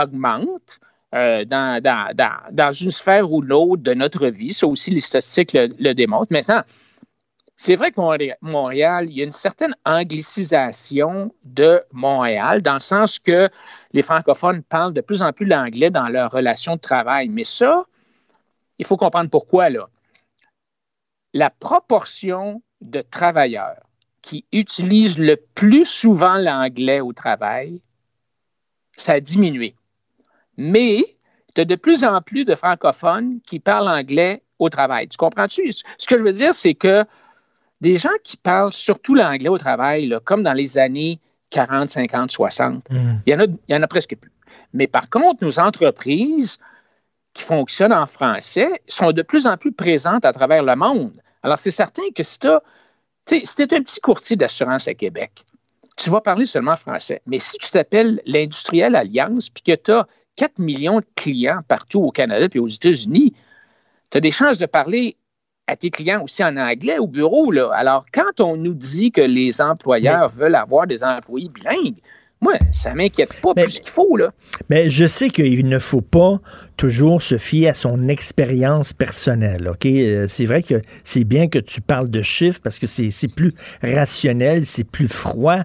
augmente. 0.01 0.79
Euh, 1.17 1.45
dans, 1.45 2.71
une 2.71 2.91
sphère 2.91 3.31
ou 3.31 3.41
l'autre 3.41 3.81
de 3.81 3.93
notre 3.93 4.27
vie. 4.27 4.53
Ça 4.53 4.67
aussi, 4.67 4.91
les 4.91 5.01
statistiques 5.01 5.53
le, 5.53 5.67
le 5.79 5.93
démontrent. 5.93 6.31
Maintenant, 6.31 6.61
c'est 7.55 7.75
vrai 7.75 7.91
que 7.91 7.99
Montréal, 8.41 9.07
il 9.09 9.17
y 9.17 9.21
a 9.21 9.23
une 9.23 9.31
certaine 9.31 9.75
anglicisation 9.83 11.33
de 11.43 11.81
Montréal, 11.91 12.61
dans 12.61 12.73
le 12.73 12.79
sens 12.79 13.17
que 13.17 13.49
les 13.93 14.03
francophones 14.03 14.61
parlent 14.61 14.93
de 14.93 15.01
plus 15.01 15.23
en 15.23 15.33
plus 15.33 15.47
l'anglais 15.47 15.89
dans 15.89 16.07
leurs 16.07 16.31
relations 16.31 16.75
de 16.75 16.81
travail. 16.81 17.29
Mais 17.29 17.45
ça, 17.45 17.85
il 18.77 18.85
faut 18.85 18.97
comprendre 18.97 19.31
pourquoi, 19.31 19.71
là. 19.71 19.89
La 21.33 21.49
proportion 21.49 22.61
de 22.81 23.01
travailleurs 23.01 23.81
qui 24.21 24.45
utilisent 24.51 25.17
le 25.17 25.37
plus 25.55 25.85
souvent 25.85 26.37
l'anglais 26.37 26.99
au 26.99 27.11
travail, 27.11 27.81
ça 28.95 29.13
a 29.13 29.19
diminué. 29.19 29.73
Mais 30.57 31.03
tu 31.55 31.61
as 31.61 31.65
de 31.65 31.75
plus 31.75 32.03
en 32.03 32.21
plus 32.21 32.45
de 32.45 32.55
francophones 32.55 33.39
qui 33.45 33.59
parlent 33.59 33.89
anglais 33.89 34.43
au 34.59 34.69
travail. 34.69 35.07
Tu 35.07 35.17
comprends-tu? 35.17 35.71
Ce 35.71 36.07
que 36.07 36.17
je 36.17 36.23
veux 36.23 36.31
dire, 36.31 36.53
c'est 36.53 36.73
que 36.73 37.05
des 37.81 37.97
gens 37.97 38.09
qui 38.23 38.37
parlent 38.37 38.73
surtout 38.73 39.13
l'anglais 39.13 39.49
au 39.49 39.57
travail, 39.57 40.07
là, 40.07 40.19
comme 40.19 40.43
dans 40.43 40.53
les 40.53 40.77
années 40.77 41.19
40, 41.51 41.87
50, 41.89 42.31
60, 42.31 42.87
il, 42.89 43.19
y 43.27 43.35
en 43.35 43.39
a, 43.39 43.43
il 43.43 43.75
y 43.75 43.75
en 43.75 43.83
a 43.83 43.87
presque 43.87 44.15
plus. 44.15 44.31
Mais 44.73 44.87
par 44.87 45.09
contre, 45.09 45.43
nos 45.43 45.59
entreprises 45.59 46.59
qui 47.33 47.43
fonctionnent 47.43 47.93
en 47.93 48.05
français 48.05 48.81
sont 48.87 49.11
de 49.11 49.21
plus 49.21 49.47
en 49.47 49.57
plus 49.57 49.71
présentes 49.71 50.25
à 50.25 50.33
travers 50.33 50.63
le 50.63 50.75
monde. 50.75 51.13
Alors, 51.43 51.59
c'est 51.59 51.71
certain 51.71 52.03
que 52.15 52.23
si 52.23 52.39
tu 52.39 52.47
si 53.27 53.61
es 53.61 53.73
un 53.73 53.81
petit 53.81 54.01
courtier 54.01 54.35
d'assurance 54.35 54.87
à 54.87 54.95
Québec, 54.95 55.31
tu 55.97 56.09
vas 56.09 56.21
parler 56.21 56.45
seulement 56.45 56.75
français. 56.75 57.21
Mais 57.25 57.39
si 57.39 57.57
tu 57.57 57.69
t'appelles 57.69 58.21
l'Industrielle 58.25 58.95
Alliance 58.95 59.49
puis 59.49 59.63
que 59.63 59.75
tu 59.75 59.91
as 59.91 60.07
4 60.37 60.59
millions 60.59 60.99
de 60.99 61.05
clients 61.15 61.59
partout 61.67 61.99
au 61.99 62.11
Canada 62.11 62.47
et 62.53 62.59
aux 62.59 62.67
États-Unis, 62.67 63.33
tu 64.09 64.17
as 64.17 64.21
des 64.21 64.31
chances 64.31 64.57
de 64.57 64.65
parler 64.65 65.17
à 65.67 65.75
tes 65.75 65.89
clients 65.89 66.23
aussi 66.23 66.43
en 66.43 66.55
anglais 66.55 66.97
au 66.97 67.07
bureau. 67.07 67.51
Là. 67.51 67.69
Alors, 67.73 68.05
quand 68.13 68.39
on 68.39 68.55
nous 68.55 68.73
dit 68.73 69.11
que 69.11 69.21
les 69.21 69.61
employeurs 69.61 70.29
veulent 70.29 70.55
avoir 70.55 70.87
des 70.87 71.03
employés 71.03 71.49
bilingues, 71.49 71.97
moi, 72.39 72.53
ça 72.71 72.93
m'inquiète 72.93 73.33
pas 73.41 73.55
plus 73.55 73.79
qu'il 73.79 73.89
faut. 73.89 74.15
Là. 74.15 74.31
Mais 74.69 74.89
je 74.89 75.07
sais 75.07 75.29
qu'il 75.29 75.67
ne 75.67 75.79
faut 75.79 76.01
pas 76.01 76.39
toujours 76.75 77.21
se 77.21 77.37
fier 77.37 77.69
à 77.69 77.73
son 77.73 78.07
expérience 78.09 78.93
personnelle. 78.93 79.67
OK? 79.67 79.85
Euh, 79.87 80.27
c'est 80.29 80.45
vrai 80.45 80.61
que 80.61 80.81
c'est 81.03 81.23
bien 81.23 81.47
que 81.47 81.57
tu 81.57 81.81
parles 81.81 82.09
de 82.09 82.21
chiffres 82.21 82.59
parce 82.63 82.77
que 82.77 82.85
c'est 82.85 83.11
plus 83.35 83.53
rationnel, 83.81 84.65
c'est 84.65 84.83
plus 84.83 85.07
froid. 85.07 85.61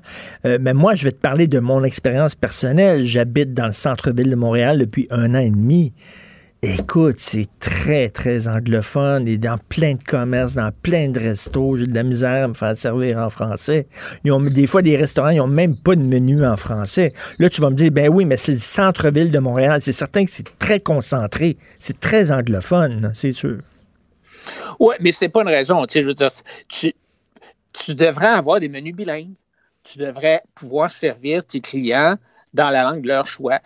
Euh, 0.46 0.58
mais 0.60 0.72
moi, 0.72 0.94
je 0.94 1.04
vais 1.04 1.12
te 1.12 1.20
parler 1.20 1.46
de 1.46 1.58
mon 1.58 1.84
expérience 1.84 2.34
personnelle. 2.34 3.04
J'habite 3.04 3.52
dans 3.52 3.66
le 3.66 3.72
centre-ville 3.72 4.30
de 4.30 4.36
Montréal 4.36 4.78
depuis 4.78 5.06
un 5.10 5.34
an 5.34 5.40
et 5.40 5.50
demi. 5.50 5.92
Écoute, 6.64 7.16
c'est 7.18 7.48
très, 7.58 8.08
très 8.08 8.46
anglophone 8.46 9.26
et 9.26 9.36
dans 9.36 9.58
plein 9.58 9.94
de 9.94 10.04
commerces, 10.04 10.54
dans 10.54 10.70
plein 10.70 11.08
de 11.08 11.18
restos. 11.18 11.74
J'ai 11.74 11.88
de 11.88 11.94
la 11.94 12.04
misère 12.04 12.44
à 12.44 12.46
me 12.46 12.54
faire 12.54 12.76
servir 12.76 13.18
en 13.18 13.30
français. 13.30 13.88
Ont 14.26 14.38
des 14.38 14.68
fois 14.68 14.80
des 14.80 14.96
restaurants, 14.96 15.30
ils 15.30 15.38
n'ont 15.38 15.48
même 15.48 15.76
pas 15.76 15.96
de 15.96 16.02
menu 16.04 16.46
en 16.46 16.56
français. 16.56 17.14
Là, 17.40 17.50
tu 17.50 17.60
vas 17.60 17.70
me 17.70 17.74
dire, 17.74 17.90
ben 17.90 18.08
oui, 18.08 18.26
mais 18.26 18.36
c'est 18.36 18.52
le 18.52 18.58
centre-ville 18.58 19.32
de 19.32 19.40
Montréal. 19.40 19.80
C'est 19.82 19.90
certain 19.90 20.24
que 20.24 20.30
c'est 20.30 20.56
très 20.60 20.78
concentré. 20.78 21.56
C'est 21.80 21.98
très 21.98 22.30
anglophone, 22.30 23.10
c'est 23.16 23.32
sûr. 23.32 23.58
Oui, 24.78 24.94
mais 25.00 25.10
c'est 25.10 25.30
pas 25.30 25.42
une 25.42 25.48
raison. 25.48 25.84
Tu 25.86 26.06
tu, 27.72 27.94
devrais 27.96 28.26
avoir 28.28 28.60
des 28.60 28.68
menus 28.68 28.94
bilingues. 28.94 29.34
Tu 29.82 29.98
devrais 29.98 30.42
pouvoir 30.54 30.92
servir 30.92 31.44
tes 31.44 31.60
clients 31.60 32.18
dans 32.54 32.70
la 32.70 32.84
langue 32.84 33.00
de 33.00 33.08
leur 33.08 33.26
choix. 33.26 33.58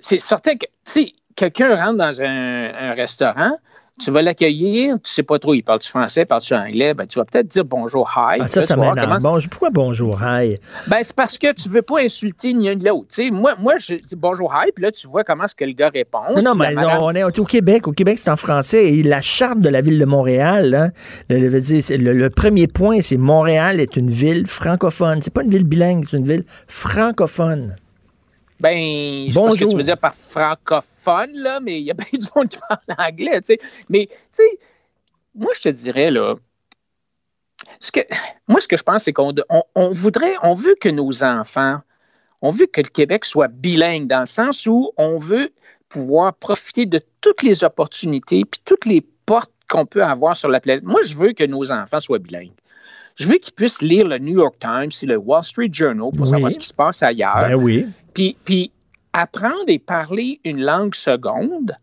C'est 0.00 0.20
certain 0.20 0.54
que, 0.54 0.66
tu 0.84 1.10
quelqu'un 1.36 1.76
rentre 1.76 1.98
dans 1.98 2.22
un, 2.22 2.72
un, 2.74 2.92
restaurant, 2.92 3.52
tu 3.98 4.10
vas 4.10 4.20
l'accueillir, 4.20 4.96
tu 5.02 5.10
sais 5.10 5.22
pas 5.22 5.38
trop, 5.38 5.54
il 5.54 5.62
parle 5.62 5.78
du 5.78 5.88
français, 5.88 6.26
parle 6.26 6.42
du 6.42 6.52
anglais, 6.52 6.92
ben, 6.92 7.06
tu 7.06 7.18
vas 7.18 7.24
peut-être 7.24 7.46
dire 7.46 7.64
bonjour, 7.64 8.10
hi. 8.14 8.38
Ah, 8.40 8.48
ça, 8.48 8.60
ça 8.60 8.76
m'énerve. 8.76 9.22
Bonjour, 9.22 9.48
pourquoi 9.48 9.70
bonjour, 9.70 10.20
hi? 10.22 10.56
Ben, 10.88 10.98
c'est 11.02 11.16
parce 11.16 11.38
que 11.38 11.54
tu 11.54 11.68
veux 11.70 11.80
pas 11.80 12.00
insulter 12.00 12.52
ni 12.52 12.68
un 12.68 12.74
ni 12.74 12.84
l'autre. 12.84 13.08
Moi, 13.30 13.54
moi, 13.58 13.74
je 13.78 13.94
dis 13.94 14.16
bonjour, 14.16 14.54
hi, 14.54 14.70
puis 14.72 14.84
là, 14.84 14.90
tu 14.90 15.06
vois 15.06 15.24
comment 15.24 15.44
est-ce 15.44 15.54
que 15.54 15.64
le 15.64 15.72
gars 15.72 15.88
répond. 15.88 16.18
Non, 16.34 16.42
non, 16.42 16.54
mais 16.54 16.74
madame... 16.74 16.98
on 17.00 17.12
est 17.12 17.22
au 17.22 17.44
Québec. 17.44 17.88
Au 17.88 17.92
Québec, 17.92 18.18
c'est 18.18 18.30
en 18.30 18.36
français. 18.36 18.92
Et 18.92 19.02
la 19.02 19.22
charte 19.22 19.60
de 19.60 19.68
la 19.68 19.80
ville 19.80 19.98
de 19.98 20.04
Montréal, 20.04 20.74
hein, 20.74 20.90
le, 21.30 21.48
le, 21.48 22.12
le, 22.12 22.30
premier 22.30 22.66
point, 22.66 23.00
c'est 23.00 23.16
Montréal 23.16 23.80
est 23.80 23.96
une 23.96 24.10
ville 24.10 24.46
francophone. 24.46 25.20
C'est 25.22 25.32
pas 25.32 25.42
une 25.42 25.50
ville 25.50 25.64
bilingue, 25.64 26.04
c'est 26.06 26.18
une 26.18 26.26
ville 26.26 26.44
francophone. 26.68 27.76
Ben, 28.58 29.28
je 29.28 29.34
Bonjour. 29.34 29.50
pense 29.50 29.60
que 29.60 29.64
tu 29.66 29.76
veux 29.76 29.82
dire 29.82 29.98
par 29.98 30.14
francophone, 30.14 31.32
là, 31.34 31.60
mais 31.60 31.78
il 31.78 31.84
y 31.84 31.90
a 31.90 31.94
bien 31.94 32.06
du 32.12 32.26
monde 32.34 32.48
qui 32.48 32.58
parle 32.68 32.80
anglais, 32.98 33.40
tu 33.42 33.54
sais. 33.54 33.58
Mais, 33.88 34.06
tu 34.06 34.16
sais, 34.32 34.58
moi, 35.34 35.52
je 35.54 35.62
te 35.62 35.68
dirais, 35.68 36.10
là, 36.10 36.36
ce 37.80 37.92
que, 37.92 38.00
moi, 38.48 38.60
ce 38.60 38.68
que 38.68 38.76
je 38.76 38.82
pense, 38.82 39.04
c'est 39.04 39.12
qu'on 39.12 39.34
on, 39.50 39.62
on 39.74 39.90
voudrait, 39.90 40.34
on 40.42 40.54
veut 40.54 40.76
que 40.80 40.88
nos 40.88 41.22
enfants, 41.22 41.80
on 42.42 42.50
veut 42.50 42.66
que 42.66 42.80
le 42.80 42.88
Québec 42.88 43.24
soit 43.24 43.48
bilingue 43.48 44.06
dans 44.06 44.20
le 44.20 44.26
sens 44.26 44.66
où 44.66 44.92
on 44.96 45.18
veut 45.18 45.52
pouvoir 45.88 46.34
profiter 46.34 46.86
de 46.86 47.00
toutes 47.20 47.42
les 47.42 47.64
opportunités 47.64 48.44
puis 48.44 48.60
toutes 48.64 48.86
les 48.86 49.00
portes 49.00 49.52
qu'on 49.68 49.86
peut 49.86 50.04
avoir 50.04 50.36
sur 50.36 50.48
la 50.48 50.60
planète. 50.60 50.84
Moi, 50.84 51.02
je 51.02 51.14
veux 51.16 51.32
que 51.32 51.44
nos 51.44 51.72
enfants 51.72 52.00
soient 52.00 52.18
bilingues. 52.18 52.52
Je 53.16 53.26
veux 53.26 53.38
qu'ils 53.38 53.54
puissent 53.54 53.82
lire 53.82 54.06
le 54.06 54.18
New 54.18 54.38
York 54.38 54.56
Times 54.60 54.90
et 55.02 55.06
le 55.06 55.16
Wall 55.16 55.42
Street 55.42 55.70
Journal 55.72 56.10
pour 56.10 56.20
oui. 56.20 56.26
savoir 56.28 56.52
ce 56.52 56.58
qui 56.58 56.68
se 56.68 56.74
passe 56.74 57.02
ailleurs. 57.02 57.40
Ben 57.40 57.54
oui. 57.54 57.86
Puis, 58.12 58.36
puis 58.44 58.70
apprendre 59.12 59.64
et 59.68 59.78
parler 59.78 60.40
une 60.44 60.60
langue 60.62 60.94
seconde, 60.94 61.74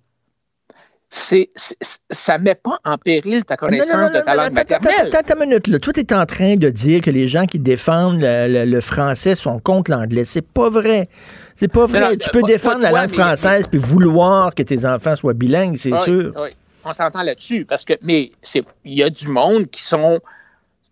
c'est, 1.09 1.49
ça 1.55 2.37
ne 2.37 2.43
met 2.43 2.55
pas 2.55 2.79
en 2.85 2.97
péril 2.97 3.45
ta 3.45 3.57
connaissance 3.57 3.93
non, 3.93 3.99
non, 3.99 4.09
non, 4.13 4.19
de 4.19 4.25
ta 4.25 4.35
langue 4.35 4.53
maternelle. 4.53 5.09
Attends 5.11 5.33
une 5.35 5.47
minute. 5.47 5.67
Là. 5.67 5.79
Toi, 5.79 5.93
tu 5.93 5.99
es 5.99 6.13
en 6.13 6.25
train 6.25 6.55
de 6.55 6.69
dire 6.69 7.01
que 7.01 7.09
les 7.09 7.27
gens 7.27 7.45
qui 7.45 7.59
défendent 7.59 8.19
le, 8.19 8.47
le, 8.47 8.65
le 8.65 8.81
français 8.81 9.35
sont 9.35 9.59
contre 9.59 9.91
l'anglais. 9.91 10.25
C'est 10.25 10.47
pas 10.47 10.69
vrai. 10.69 11.09
C'est 11.55 11.67
pas 11.67 11.85
vrai. 11.87 12.17
tu 12.17 12.29
peux 12.29 12.41
pas, 12.41 12.47
défendre 12.47 12.81
pas 12.81 12.91
la 12.91 13.01
langue 13.01 13.11
française 13.11 13.65
mais... 13.65 13.69
puis 13.69 13.79
vouloir 13.79 14.53
que 14.53 14.63
tes 14.63 14.85
enfants 14.85 15.15
soient 15.15 15.33
bilingues, 15.33 15.77
c'est 15.77 15.93
oui, 15.93 15.99
sûr. 15.99 16.33
Oui. 16.35 16.49
On 16.85 16.93
s'entend 16.93 17.23
là-dessus. 17.23 17.65
Parce 17.65 17.85
que, 17.85 17.93
mais 18.03 18.31
il 18.83 18.93
y 18.93 19.03
a 19.03 19.09
du 19.09 19.27
monde 19.27 19.67
qui 19.69 19.81
sont 19.81 20.19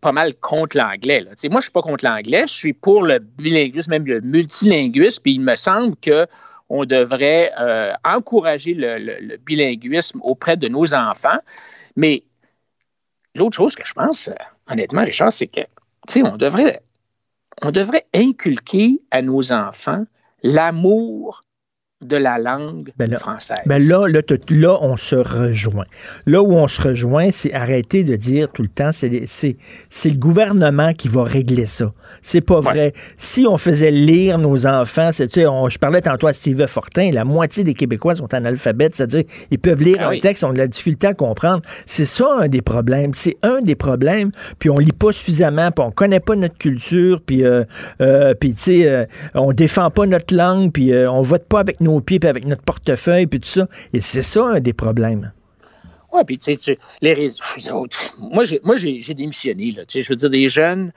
pas 0.01 0.11
mal 0.11 0.33
contre 0.35 0.77
l'anglais. 0.77 1.23
Moi, 1.49 1.61
je 1.61 1.65
suis 1.65 1.71
pas 1.71 1.81
contre 1.81 2.03
l'anglais, 2.03 2.43
je 2.47 2.53
suis 2.53 2.73
pour 2.73 3.03
le 3.03 3.19
bilinguisme, 3.19 3.91
même 3.91 4.05
le 4.05 4.19
multilinguisme, 4.21 5.21
puis 5.21 5.33
il 5.33 5.41
me 5.41 5.55
semble 5.55 5.95
que 5.95 6.27
on 6.69 6.85
devrait 6.85 7.51
euh, 7.59 7.93
encourager 8.05 8.73
le, 8.73 9.37
bilinguisme 9.37 10.21
auprès 10.23 10.57
de 10.57 10.69
nos 10.69 10.93
enfants. 10.93 11.39
Mais 11.97 12.23
l'autre 13.35 13.57
chose 13.57 13.75
que 13.75 13.85
je 13.85 13.93
pense, 13.93 14.29
honnêtement, 14.69 15.03
Richard, 15.03 15.33
c'est 15.33 15.47
que 15.47 15.61
on 16.15 16.37
devrait, 16.37 16.81
on 17.61 17.71
devrait 17.71 18.05
inculquer 18.13 19.01
à 19.11 19.21
nos 19.21 19.51
enfants 19.51 20.05
l'amour 20.43 21.41
de 22.01 22.17
la 22.17 22.37
langue 22.37 22.91
ben 22.97 23.09
là, 23.09 23.19
française. 23.19 23.59
Ben 23.65 23.81
là, 23.87 24.07
là, 24.07 24.21
là, 24.49 24.77
on 24.81 24.97
se 24.97 25.15
rejoint. 25.15 25.85
Là 26.25 26.41
où 26.41 26.53
on 26.53 26.67
se 26.67 26.81
rejoint, 26.81 27.29
c'est 27.31 27.53
arrêter 27.53 28.03
de 28.03 28.15
dire 28.15 28.49
tout 28.51 28.61
le 28.61 28.67
temps, 28.67 28.91
c'est 28.91 29.07
le 29.09 30.17
gouvernement 30.17 30.93
qui 30.93 31.07
va 31.07 31.23
régler 31.23 31.65
ça. 31.65 31.93
C'est 32.21 32.41
pas 32.41 32.59
vrai. 32.59 32.93
Si 33.17 33.45
on 33.47 33.57
faisait 33.57 33.91
lire 33.91 34.37
nos 34.37 34.65
enfants, 34.65 35.11
tu 35.11 35.27
sais, 35.27 35.43
je 35.43 35.77
parlais 35.77 36.01
tantôt 36.01 36.27
à 36.27 36.33
Steve 36.33 36.65
Fortin, 36.67 37.11
la 37.11 37.25
moitié 37.25 37.63
des 37.63 37.73
Québécois 37.73 38.15
sont 38.15 38.33
analphabètes, 38.33 38.95
c'est-à-dire 38.95 39.23
ils 39.51 39.59
peuvent 39.59 39.81
lire 39.81 39.97
ah 39.99 40.09
un 40.09 40.19
texte, 40.19 40.43
on 40.43 40.49
a 40.49 40.53
de 40.53 40.57
la 40.57 40.67
difficulté 40.67 41.07
à 41.07 41.13
comprendre. 41.13 41.61
C'est 41.85 42.05
ça 42.05 42.25
un 42.41 42.47
des 42.47 42.61
problèmes. 42.61 43.13
C'est 43.13 43.37
un 43.43 43.61
des 43.61 43.75
problèmes. 43.75 44.31
Puis 44.59 44.69
on 44.69 44.77
lit 44.77 44.91
pas 44.91 45.11
suffisamment, 45.11 45.71
puis 45.71 45.85
on 45.85 45.91
connaît 45.91 46.19
pas 46.19 46.35
notre 46.35 46.57
culture, 46.57 47.21
puis 47.25 47.43
euh, 47.43 47.63
euh, 48.01 48.33
puis 48.33 48.53
tu 48.53 48.61
sais, 48.61 48.89
euh, 48.89 49.05
on 49.33 49.53
défend 49.53 49.89
pas 49.89 50.05
notre 50.05 50.35
langue, 50.35 50.71
puis 50.71 50.93
euh, 50.93 51.11
on 51.11 51.21
vote 51.21 51.45
pas 51.45 51.59
avec 51.59 51.81
nos 51.81 51.90
pieds, 51.99 52.19
puis 52.19 52.29
avec 52.29 52.45
notre 52.45 52.63
portefeuille, 52.63 53.27
puis 53.27 53.41
tout 53.41 53.49
ça. 53.49 53.67
Et 53.91 53.99
c'est 53.99 54.21
ça 54.21 54.45
un 54.45 54.59
des 54.61 54.73
problèmes. 54.73 55.33
Oui, 56.13 56.21
puis 56.25 56.37
tu 56.37 56.57
sais, 56.59 56.77
les 57.01 57.13
réseaux. 57.13 57.87
Moi, 58.17 58.45
j'ai, 58.45 58.61
moi, 58.63 58.75
j'ai, 58.75 59.01
j'ai 59.01 59.13
démissionné, 59.13 59.71
là. 59.71 59.85
Tu 59.85 59.99
sais, 59.99 60.03
je 60.03 60.09
veux 60.09 60.15
dire, 60.15 60.29
des 60.29 60.47
jeunes 60.47 60.91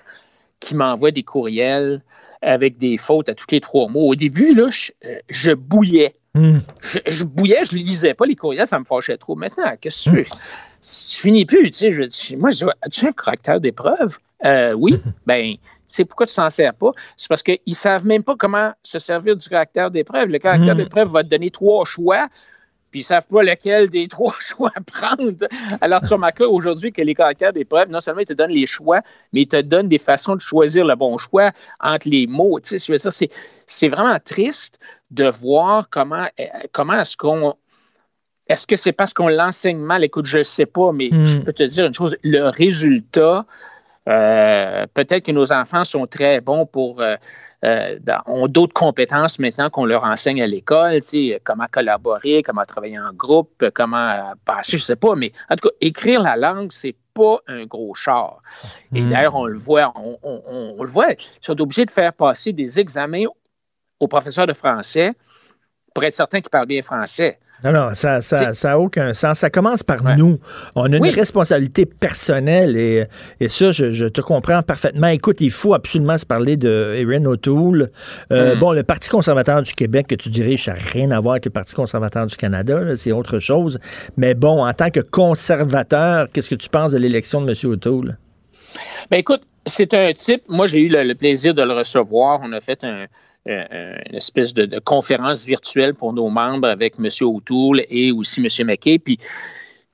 qui 0.61 0.75
m'envoient 0.75 1.11
des 1.11 1.23
courriels 1.23 2.01
avec 2.43 2.79
des 2.79 2.97
fautes 2.97 3.29
à 3.29 3.35
tous 3.35 3.47
les 3.51 3.61
trois 3.61 3.89
mots. 3.89 4.09
Au 4.09 4.15
début, 4.15 4.55
là, 4.55 4.71
je, 4.71 4.91
je 5.29 5.53
bouillais. 5.53 6.15
Hmm. 6.35 6.59
Je, 6.83 6.99
je 7.07 7.25
bouillais, 7.25 7.65
je 7.65 7.77
lisais 7.77 8.15
pas 8.15 8.27
les 8.27 8.35
courriels, 8.35 8.67
ça 8.67 8.79
me 8.79 8.85
fâchait 8.85 9.17
trop. 9.17 9.37
Maintenant, 9.37 9.73
qu'est-ce 9.81 10.11
que 10.11 10.23
tu? 10.23 10.29
Si 10.81 11.07
tu 11.09 11.21
finis 11.23 11.47
plus, 11.47 11.71
tu 11.71 11.79
sais, 11.79 11.93
je 11.93 12.37
moi, 12.37 12.51
je 12.51 12.57
dis, 12.57 12.65
as-tu 12.83 13.07
un 13.07 13.13
caractère 13.13 13.61
d'épreuve? 13.61 14.19
Euh, 14.45 14.73
oui. 14.77 15.01
ben, 15.27 15.55
c'est 15.95 16.05
pourquoi 16.05 16.27
tu 16.27 16.35
t'en 16.35 16.51
sers 16.51 16.75
pas? 16.75 16.91
C'est 17.17 17.29
parce 17.29 17.45
qu'ils 17.45 17.61
ne 17.67 17.73
savent 17.75 18.05
même 18.05 18.25
pas 18.25 18.35
comment 18.37 18.73
se 18.83 18.99
servir 18.99 19.37
du 19.37 19.49
caractère 19.49 19.93
d'épreuve. 19.93 20.29
Le 20.29 20.39
caractère 20.41 20.75
Mm. 20.75 20.79
d'épreuve 20.79 21.09
va 21.13 21.23
te 21.23 21.29
donner 21.29 21.53
trois 21.53 21.85
choix, 21.85 22.29
puis 22.91 23.01
ils 23.01 23.03
ne 23.03 23.07
savent 23.07 23.27
pas 23.33 23.43
lequel 23.45 23.91
des 23.91 24.09
trois 24.15 24.35
choix 24.41 24.73
prendre. 24.93 25.47
Alors, 25.81 26.03
tu 26.03 26.13
remarques 26.13 26.41
là 26.41 26.49
aujourd'hui 26.49 26.91
que 26.91 27.01
les 27.01 27.15
caractères 27.15 27.53
d'épreuve, 27.53 27.91
non 27.91 28.01
seulement 28.01 28.23
ils 28.23 28.27
te 28.27 28.33
donnent 28.33 28.51
les 28.51 28.67
choix, 28.67 29.03
mais 29.33 29.43
ils 29.43 29.47
te 29.47 29.61
donnent 29.61 29.87
des 29.89 29.99
façons 29.99 30.35
de 30.35 30.41
choisir 30.41 30.85
le 30.85 30.97
bon 30.97 31.17
choix 31.17 31.53
entre 31.79 32.09
les 32.09 32.27
mots. 32.27 32.59
Tu 32.59 32.77
sais, 32.77 32.99
c'est, 32.99 33.31
c'est 33.67 33.89
vraiment 33.89 34.19
triste 34.19 34.81
de 35.13 35.29
voir 35.29 35.87
comment, 35.91 36.27
euh, 36.41 36.45
comment 36.73 36.95
est-ce 37.01 37.17
qu'on 37.17 37.55
est-ce 38.49 38.67
que 38.67 38.77
c'est 38.77 38.93
parce 38.93 39.15
qu'on 39.15 39.29
l'enseigne 39.29 39.79
mal? 39.79 40.03
Écoute, 40.05 40.27
je 40.27 40.39
ne 40.39 40.43
sais 40.43 40.67
pas, 40.67 40.93
mais 40.93 41.09
Mm. 41.13 41.25
je 41.25 41.39
peux 41.39 41.53
te 41.53 41.63
dire 41.63 41.87
une 41.87 41.95
chose. 41.95 42.17
Le 42.25 42.49
résultat, 42.51 43.47
euh, 44.09 44.87
peut-être 44.93 45.25
que 45.25 45.33
nos 45.33 45.53
enfants 45.53 45.85
sont 45.85 46.07
très 46.07 46.41
bons 46.41 46.67
pour. 46.67 47.01
euh, 47.01 47.17
euh, 47.65 47.99
dans- 47.99 48.21
ont 48.27 48.47
d'autres 48.47 48.75
compétences 48.75 49.39
maintenant 49.39 49.71
qu'on 49.71 49.87
leur 49.87 50.05
enseigne 50.05 50.43
à 50.43 50.47
l'école, 50.47 50.97
tu 50.97 51.01
sais, 51.31 51.41
comment 51.45 51.65
collaborer, 51.71 52.43
comment 52.43 52.65
travailler 52.65 52.99
en 52.99 53.11
groupe, 53.15 53.65
comment 53.73 54.35
passer, 54.45 54.73
je 54.73 54.83
ne 54.83 54.87
sais 54.87 54.97
pas, 54.97 55.15
mais 55.15 55.31
en 55.49 55.57
tout 55.57 55.69
cas, 55.71 55.75
écrire 55.81 56.21
la 56.23 56.37
langue, 56.37 56.73
c'est 56.73 56.95
pas 57.15 57.39
un 57.47 57.65
gros 57.65 57.95
char. 57.95 58.43
Et 58.95 59.01
Mm. 59.01 59.11
d'ailleurs, 59.11 59.35
on 59.37 59.47
le 59.47 59.57
voit, 59.57 59.95
on, 59.97 60.19
on- 60.23 60.43
on- 60.47 60.75
on 60.79 60.83
le 60.83 60.91
voit, 60.91 61.13
ils 61.13 61.17
sont 61.41 61.59
obligés 61.59 61.87
de 61.87 61.91
faire 61.91 62.13
passer 62.13 62.53
des 62.53 62.79
examens 62.81 63.25
aux 63.99 64.09
professeurs 64.09 64.47
de 64.47 64.53
français 64.53 65.15
pour 65.95 66.05
être 66.05 66.13
certains 66.15 66.43
qu'ils 66.43 66.51
parlent 66.51 66.67
bien 66.67 66.83
français. 66.83 67.39
Non, 67.65 67.73
non, 67.73 67.95
ça 67.95 68.15
n'a 68.17 68.21
ça, 68.21 68.53
ça 68.53 68.73
a 68.73 68.79
aucun 68.79 69.13
sens. 69.15 69.39
Ça 69.39 69.49
commence 69.51 69.83
par 69.83 70.03
nous. 70.17 70.39
On 70.75 70.93
a 70.93 70.97
une 70.97 71.07
responsabilité 71.07 71.87
personnelle 71.87 72.77
et, 72.77 73.07
et 73.41 73.49
ça, 73.49 73.73
je, 73.73 73.93
je 73.93 74.07
te 74.07 74.21
comprends 74.21 74.63
parfaitement. 74.63 75.07
Écoute, 75.09 75.41
il 75.41 75.51
faut 75.51 75.73
absolument 75.75 76.19
se 76.19 76.27
parler 76.27 76.57
de 76.57 76.95
Erin 76.97 77.25
O'Toole. 77.25 77.91
Euh, 78.33 78.55
Mm. 78.55 78.59
Bon, 78.59 78.73
le 78.73 78.83
Parti 78.83 79.09
conservateur 79.09 79.63
du 79.63 79.73
Québec 79.75 80.07
que 80.09 80.15
tu 80.15 80.29
diriges, 80.29 80.65
ça 80.65 80.73
n'a 80.75 80.79
rien 80.81 81.11
à 81.11 81.21
voir 81.21 81.33
avec 81.35 81.47
le 81.47 81.51
Parti 81.51 81.75
conservateur 81.75 82.27
du 82.27 82.37
Canada, 82.37 82.97
c'est 82.97 83.13
autre 83.13 83.39
chose. 83.39 83.79
Mais 84.17 84.35
bon, 84.35 84.65
en 84.65 84.73
tant 84.75 84.91
que 84.91 85.01
conservateur, 85.01 86.29
qu'est-ce 86.33 86.51
que 86.51 86.55
tu 86.55 86.69
penses 86.69 86.93
de 86.93 86.99
l'élection 86.99 87.41
de 87.43 87.51
M. 87.51 87.71
O'Toole? 87.73 88.19
Ben 89.11 89.19
écoute, 89.19 89.43
c'est 89.67 89.95
un 89.95 90.13
type, 90.13 90.43
moi 90.49 90.67
j'ai 90.67 90.81
eu 90.81 90.89
le, 90.89 91.03
le 91.05 91.15
plaisir 91.15 91.55
de 91.55 91.63
le 91.63 91.73
recevoir. 91.73 92.41
On 92.43 92.53
a 92.53 92.61
fait 92.61 92.83
un- 92.85 93.07
une 93.47 94.15
espèce 94.15 94.55
de, 94.55 94.79
conférence 94.79 95.45
virtuelle 95.45 95.95
pour 95.95 96.13
nos 96.13 96.29
membres 96.29 96.69
avec 96.69 96.95
M. 96.99 97.09
O'Toole 97.23 97.85
et 97.89 98.13
aussi 98.13 98.41
M. 98.41 98.67
McKay. 98.67 98.99
Puis 98.99 99.19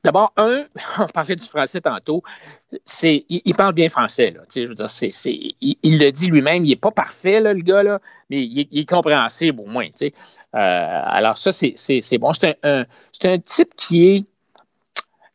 d'abord, 0.04 0.32
un, 0.36 0.64
on 0.98 1.06
parlait 1.06 1.36
du 1.36 1.46
français 1.46 1.80
tantôt, 1.80 2.22
c'est, 2.84 3.24
il, 3.28 3.54
parle 3.54 3.74
bien 3.74 3.88
français. 3.88 4.34
Je 4.54 4.62
veux 4.62 4.74
dire, 4.74 4.88
c'est, 4.88 5.10
c'est- 5.10 5.54
il, 5.60 5.98
le 5.98 6.10
dit 6.10 6.28
lui-même, 6.28 6.64
il 6.64 6.68
n'est 6.68 6.76
pas 6.76 6.92
parfait, 6.92 7.40
le 7.40 7.54
gars, 7.54 7.82
là, 7.82 8.00
mais 8.30 8.42
il, 8.42 8.60
est- 8.72 8.88
compréhensible 8.88 9.60
au 9.60 9.66
moins. 9.66 9.88
Euh, 10.02 10.10
alors 10.52 11.36
ça, 11.36 11.50
c'est, 11.52 11.74
c'est- 11.76 12.18
bon. 12.18 12.32
C'est 12.32 12.56
un, 12.62 12.84
c'est 13.12 13.32
un 13.32 13.38
type 13.38 13.74
qui 13.76 14.06
est 14.08 14.24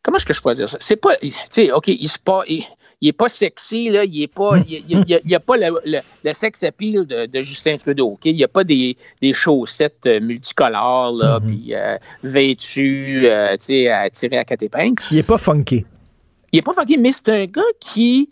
comment 0.02 0.16
est-ce 0.16 0.26
que 0.26 0.34
je 0.34 0.40
peux 0.40 0.54
dire 0.54 0.68
ça? 0.68 0.78
C'est 0.80 0.96
pas, 0.96 1.14
OK, 1.74 1.88
il 1.88 2.08
se 2.08 2.18
pas, 2.18 2.44
il, 2.48 2.64
il 3.02 3.08
est 3.08 3.12
pas 3.12 3.28
sexy, 3.28 3.90
là, 3.90 4.04
il 4.04 4.22
est 4.22 4.26
pas, 4.32 4.56
il, 4.58 4.72
il, 4.88 5.04
il- 5.06 5.20
il 5.24 5.30
y 5.30 5.34
a 5.34 5.40
pas 5.40 5.56
le, 5.58 5.78
le, 5.84 5.98
le 6.24 6.32
sex 6.32 6.62
appeal 6.62 7.06
de, 7.06 7.26
de 7.26 7.40
Justin 7.42 7.76
Trudeau, 7.76 8.12
OK? 8.12 8.24
Il 8.24 8.36
n'y 8.36 8.44
a 8.44 8.48
pas 8.48 8.64
des, 8.64 8.96
des 9.20 9.32
chaussettes 9.34 10.06
euh, 10.06 10.18
multicolores, 10.20 11.12
là, 11.12 11.38
puis 11.46 11.74
euh, 11.74 11.98
vêtues, 12.22 13.26
euh, 13.26 13.52
tu 13.56 13.64
sais, 13.64 13.88
à 13.88 14.08
tirer 14.10 14.38
à 14.38 14.44
quatre 14.44 14.62
épingles. 14.62 15.02
Il 15.10 15.16
n'est 15.16 15.22
pas 15.22 15.38
funky. 15.38 15.84
Il 16.52 16.58
est 16.58 16.62
pas 16.62 16.72
funky, 16.72 16.96
mais 16.96 17.12
c'est 17.12 17.28
un 17.28 17.44
gars 17.46 17.62
qui, 17.80 18.30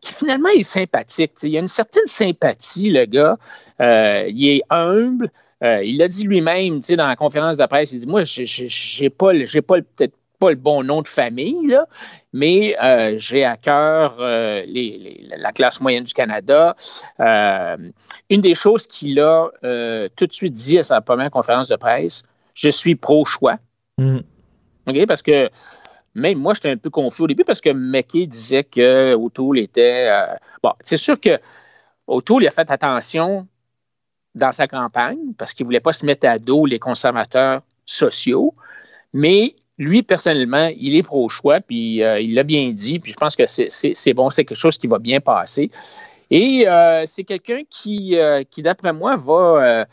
qui 0.00 0.12
finalement 0.14 0.48
est 0.48 0.62
sympathique. 0.62 1.32
Il 1.42 1.56
a 1.56 1.60
une 1.60 1.68
certaine 1.68 2.06
sympathie, 2.06 2.90
le 2.90 3.04
gars. 3.04 3.36
Euh, 3.80 4.26
il 4.28 4.48
est 4.48 4.62
humble. 4.70 5.30
Euh, 5.62 5.82
il 5.84 5.98
l'a 5.98 6.08
dit 6.08 6.24
lui-même 6.24 6.76
tu 6.80 6.86
sais, 6.86 6.96
dans 6.96 7.06
la 7.06 7.16
conférence 7.16 7.56
de 7.56 7.66
presse. 7.66 7.92
Il 7.92 8.00
dit 8.00 8.06
Moi, 8.06 8.22
j'ai- 8.24 9.10
pas, 9.10 9.32
le- 9.32 9.44
j'ai 9.46 9.60
pas 9.62 9.76
le- 9.76 9.82
peut-être 9.82 10.14
pas 10.38 10.50
le 10.50 10.56
bon 10.56 10.82
nom 10.84 11.02
de 11.02 11.08
famille, 11.08 11.66
là, 11.66 11.86
mais 12.32 12.76
euh, 12.82 13.14
j'ai 13.18 13.44
à 13.44 13.56
cœur 13.56 14.16
euh, 14.20 14.62
les- 14.66 14.98
les- 15.28 15.36
la 15.36 15.52
classe 15.52 15.80
moyenne 15.80 16.04
du 16.04 16.14
Canada. 16.14 16.74
Euh, 17.20 17.76
une 18.30 18.40
des 18.40 18.54
choses 18.54 18.86
qu'il 18.86 19.18
a 19.20 19.48
tout 20.16 20.26
de 20.26 20.32
suite 20.32 20.54
dit 20.54 20.78
à 20.78 20.82
sa 20.82 21.00
première 21.00 21.30
conférence 21.30 21.68
de 21.68 21.76
presse 21.76 22.22
Je 22.54 22.70
suis 22.70 22.96
pro-choix. 22.96 23.56
Mm. 23.98 24.18
Parce 25.06 25.22
que 25.22 25.48
même 26.14 26.38
moi, 26.38 26.54
j'étais 26.54 26.70
un 26.70 26.76
peu 26.76 26.90
confus 26.90 27.22
au 27.22 27.26
début 27.28 27.44
parce 27.44 27.60
que 27.60 27.70
McKay 27.70 28.26
disait 28.26 28.64
que 28.64 29.14
O'Toole 29.14 29.58
était. 29.58 30.10
bon, 30.62 30.72
c'est 30.80 30.96
sûr 30.96 31.20
que 31.20 31.38
O'Toole 32.06 32.46
a 32.46 32.50
fait 32.50 32.70
attention 32.70 33.46
dans 34.34 34.50
sa 34.52 34.66
campagne 34.66 35.34
parce 35.36 35.52
qu'il 35.54 35.64
ne 35.64 35.68
voulait 35.68 35.80
pas 35.80 35.92
se 35.92 36.04
mettre 36.06 36.26
à 36.26 36.38
dos 36.38 36.64
les 36.66 36.78
conservateurs 36.78 37.60
sociaux, 37.86 38.54
mais 39.12 39.54
lui, 39.78 40.02
personnellement, 40.02 40.70
il 40.76 40.96
est 40.96 41.02
pro-choix, 41.02 41.60
puis 41.60 42.02
euh, 42.02 42.20
il 42.20 42.34
l'a 42.34 42.42
bien 42.42 42.68
dit, 42.68 42.98
puis 42.98 43.12
je 43.12 43.16
pense 43.16 43.36
que 43.36 43.46
c'est- 43.46 44.14
bon, 44.14 44.30
c'est 44.30 44.44
quelque 44.44 44.58
chose 44.58 44.76
qui 44.76 44.86
va 44.86 44.98
bien 44.98 45.20
passer. 45.20 45.70
Et 46.30 46.68
euh, 46.68 47.04
c'est 47.06 47.24
quelqu'un 47.24 47.62
qui, 47.70 48.18
euh, 48.18 48.42
qui 48.48 48.62
d'après 48.62 48.92
moi, 48.92 49.14
va. 49.16 49.86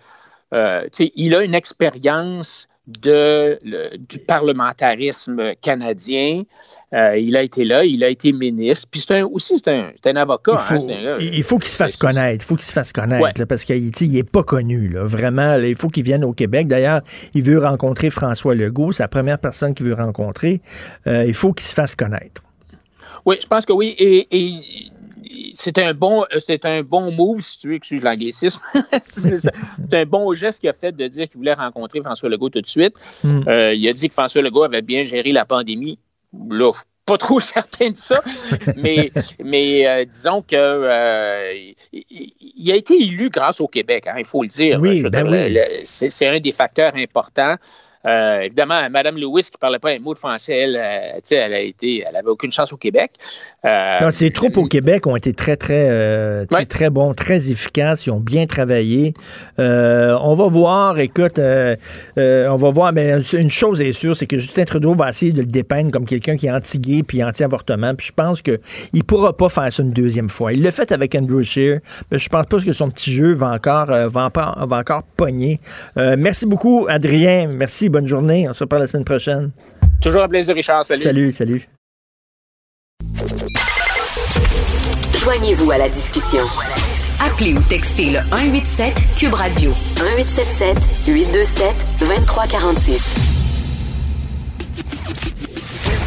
il 1.15 1.35
a 1.35 1.43
une 1.43 1.53
expérience 1.53 2.67
de, 2.87 3.59
le- 3.63 3.97
du 3.97 4.19
parlementarisme 4.19 5.53
canadien. 5.61 6.43
Euh, 6.93 7.17
il 7.17 7.35
a 7.35 7.41
été 7.43 7.65
là, 7.65 7.83
il 7.83 8.03
a 8.03 8.09
été 8.09 8.31
ministre. 8.31 8.87
Puis 8.91 9.01
c'est 9.01 9.21
aussi, 9.23 9.57
c'est 9.57 9.69
un, 9.69 9.91
un 10.05 10.15
avocat. 10.15 10.51
Il 10.53 10.55
hein, 10.55 10.79
faut, 10.79 11.19
il- 11.19 11.43
faut 11.43 11.57
qu'il 11.57 11.69
se 11.69 11.77
fasse 11.77 11.97
connaître. 11.97 12.43
Il 12.43 12.47
faut 12.47 12.55
qu'il 12.55 12.65
se 12.65 12.73
fasse 12.73 12.91
connaître 12.93 13.23
Ouais. 13.23 13.31
là, 13.37 13.45
parce 13.45 13.63
qu'il 13.63 13.91
n'est 14.11 14.23
pas 14.23 14.43
connu. 14.43 14.89
Là, 14.89 15.03
vraiment, 15.03 15.57
là, 15.57 15.67
il 15.67 15.75
faut 15.75 15.89
qu'il 15.89 16.03
vienne 16.03 16.23
au 16.23 16.33
Québec. 16.33 16.67
D'ailleurs, 16.67 17.01
il 17.33 17.43
veut 17.43 17.59
rencontrer 17.59 18.09
François 18.09 18.55
Legault. 18.55 18.91
C'est 18.91 19.03
la 19.03 19.07
première 19.07 19.39
personne 19.39 19.73
qu'il 19.73 19.85
veut 19.87 19.95
rencontrer. 19.95 20.61
Euh, 21.07 21.25
il 21.25 21.33
faut 21.33 21.53
qu'il 21.53 21.65
se 21.65 21.73
fasse 21.73 21.95
connaître. 21.95 22.41
Oui, 23.25 23.37
je 23.41 23.47
pense 23.47 23.65
que 23.65 23.73
oui. 23.73 23.95
Et, 23.97 24.27
et 24.31 24.91
c'est 25.53 25.77
un 25.77 25.93
bon, 25.93 26.23
euh, 26.23 26.39
c'est 26.39 26.65
un 26.65 26.83
bon 26.83 27.11
move, 27.11 27.41
si 27.41 27.59
tu 27.59 27.69
veux, 27.69 27.75
excuse 27.75 28.03
l'anglicisme. 28.03 28.61
c'est 29.01 29.93
un 29.93 30.05
bon 30.05 30.33
geste 30.33 30.59
qu'il 30.59 30.69
a 30.69 30.73
fait 30.73 30.91
de 30.91 31.07
dire 31.07 31.27
qu'il 31.29 31.37
voulait 31.37 31.53
rencontrer 31.53 32.01
François 32.01 32.29
Legault 32.29 32.49
tout 32.49 32.61
de 32.61 32.67
suite. 32.67 32.95
Mm. 33.23 33.47
Euh, 33.47 33.73
il 33.73 33.87
a 33.87 33.93
dit 33.93 34.07
que 34.07 34.13
François 34.13 34.41
Legault 34.41 34.63
avait 34.63 34.81
bien 34.81 35.03
géré 35.03 35.31
la 35.31 35.45
pandémie. 35.45 35.99
Là, 36.49 36.71
je 36.73 36.77
suis 36.79 36.87
pas 37.05 37.17
trop 37.17 37.39
certain 37.39 37.91
de 37.91 37.97
ça, 37.97 38.21
mais, 38.77 39.11
mais 39.43 39.87
euh, 39.87 40.05
disons 40.05 40.41
que 40.41 40.55
euh, 40.55 41.53
il, 41.91 42.71
a 42.71 42.75
été 42.75 42.95
élu 42.95 43.29
grâce 43.29 43.61
au 43.61 43.67
Québec, 43.67 44.07
hein, 44.07 44.15
il 44.17 44.25
faut 44.25 44.43
le 44.43 44.49
dire. 44.49 44.79
Oui, 44.79 45.03
ben 45.03 45.27
oui. 45.29 45.59
c'est 45.83 46.27
un 46.27 46.39
des 46.39 46.51
facteurs 46.51 46.93
importants. 46.95 47.55
Euh, 48.05 48.41
évidemment, 48.41 48.79
Mme 48.89 49.17
Lewis, 49.17 49.43
qui 49.43 49.51
ne 49.55 49.59
parlait 49.59 49.79
pas 49.79 49.89
un 49.91 49.99
mot 49.99 50.13
de 50.13 50.19
français, 50.19 50.57
elle, 50.57 50.75
euh, 50.77 51.19
elle 51.31 51.53
a 51.53 51.59
été, 51.59 52.03
elle 52.07 52.15
avait 52.15 52.29
aucune 52.29 52.51
chance 52.51 52.71
au 52.71 52.77
Québec. 52.77 53.11
Euh, 53.65 53.99
Non, 54.01 54.11
Ces 54.11 54.31
troupes 54.31 54.57
au 54.57 54.65
Québec 54.65 55.07
ont 55.07 55.15
été 55.15 55.33
très, 55.33 55.57
très, 55.57 55.87
euh, 55.89 56.45
Ouais. 56.51 56.65
très 56.65 56.89
bons, 56.89 57.13
très 57.13 57.51
efficaces. 57.51 58.05
Ils 58.05 58.11
ont 58.11 58.19
bien 58.19 58.45
travaillé. 58.45 59.13
Euh, 59.59 60.17
on 60.21 60.35
va 60.35 60.47
voir, 60.47 60.99
écoute, 60.99 61.39
on 61.39 62.55
va 62.55 62.69
voir, 62.69 62.93
mais 62.93 63.13
une 63.33 63.49
chose 63.49 63.81
est 63.81 63.93
sûre, 63.93 64.15
c'est 64.15 64.27
que 64.27 64.37
Justin 64.37 64.65
Trudeau 64.65 64.93
va 64.93 65.09
essayer 65.09 65.31
de 65.31 65.39
le 65.39 65.45
dépeindre 65.47 65.91
comme 65.91 66.05
quelqu'un 66.05 66.35
qui 66.37 66.47
est 66.47 66.51
anti-gay 66.51 67.03
puis 67.03 67.23
anti-avortement. 67.23 67.95
Puis 67.95 68.07
je 68.07 68.13
pense 68.13 68.41
qu'il 68.41 68.59
ne 68.93 69.01
pourra 69.01 69.35
pas 69.35 69.49
faire 69.49 69.71
ça 69.73 69.81
une 69.83 69.91
deuxième 69.91 70.29
fois. 70.29 70.53
Il 70.53 70.61
l'a 70.61 70.71
fait 70.71 70.91
avec 70.91 71.15
Andrew 71.15 71.41
Scheer, 71.43 71.79
mais 72.11 72.19
je 72.19 72.29
pense 72.29 72.45
pas 72.45 72.57
que 72.59 72.73
son 72.73 72.89
petit 72.89 73.11
jeu 73.11 73.33
va 73.33 73.49
encore, 73.51 73.87
va 73.87 74.29
va 74.35 74.77
encore 74.77 75.03
pogner. 75.17 75.59
Merci 75.95 76.45
beaucoup, 76.45 76.85
Adrien. 76.89 77.49
Merci, 77.55 77.89
bonne 77.95 78.07
journée. 78.07 78.49
On 78.49 78.53
se 78.53 78.65
reparle 78.65 78.81
la 78.81 78.87
semaine 78.87 79.05
prochaine. 79.05 79.51
Toujours 80.01 80.23
un 80.23 80.27
plaisir, 80.27 80.53
Richard. 80.53 80.83
Salut. 80.83 81.01
Salut, 81.01 81.31
salut. 81.31 81.69
Joignez-vous 85.23 85.71
à 85.71 85.77
la 85.77 85.87
discussion. 85.87 86.43
Appelez 87.25 87.53
ou 87.53 87.61
textez 87.69 88.11
le 88.11 88.19
187 88.19 88.93
Cube 89.17 89.33
Radio 89.33 89.69
1877 89.95 90.77
827 91.07 91.99
2346. 92.01 93.15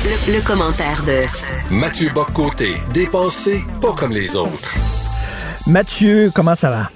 Le, 0.05 0.35
le 0.35 0.47
commentaire 0.47 1.03
de 1.05 1.75
Mathieu 1.75 2.11
Boccoté, 2.15 2.75
dépensé 2.93 3.63
pas 3.81 3.95
comme 3.95 4.13
les 4.13 4.37
autres. 4.37 4.75
Mathieu, 5.67 6.31
comment 6.35 6.55
ça 6.55 6.69
va? 6.71 6.91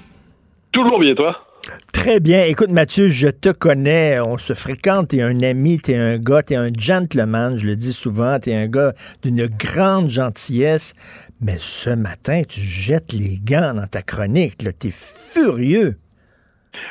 Toujours 0.71 0.99
bien, 0.99 1.15
toi? 1.15 1.42
Très 1.93 2.19
bien. 2.19 2.43
Écoute, 2.43 2.69
Mathieu, 2.69 3.09
je 3.09 3.29
te 3.29 3.49
connais, 3.49 4.19
on 4.19 4.37
se 4.37 4.53
fréquente, 4.53 5.09
t'es 5.09 5.21
un 5.21 5.41
ami, 5.41 5.79
t'es 5.79 5.95
un 5.95 6.17
gars, 6.17 6.43
t'es 6.43 6.55
un 6.55 6.69
gentleman, 6.77 7.57
je 7.57 7.65
le 7.65 7.75
dis 7.77 7.93
souvent, 7.93 8.39
t'es 8.39 8.53
un 8.53 8.67
gars 8.67 8.93
d'une 9.21 9.47
grande 9.47 10.09
gentillesse, 10.09 10.93
mais 11.39 11.55
ce 11.57 11.91
matin, 11.91 12.41
tu 12.47 12.59
jettes 12.59 13.13
les 13.13 13.39
gants 13.41 13.73
dans 13.73 13.87
ta 13.87 14.01
chronique, 14.01 14.67
t'es 14.77 14.91
furieux. 14.91 15.97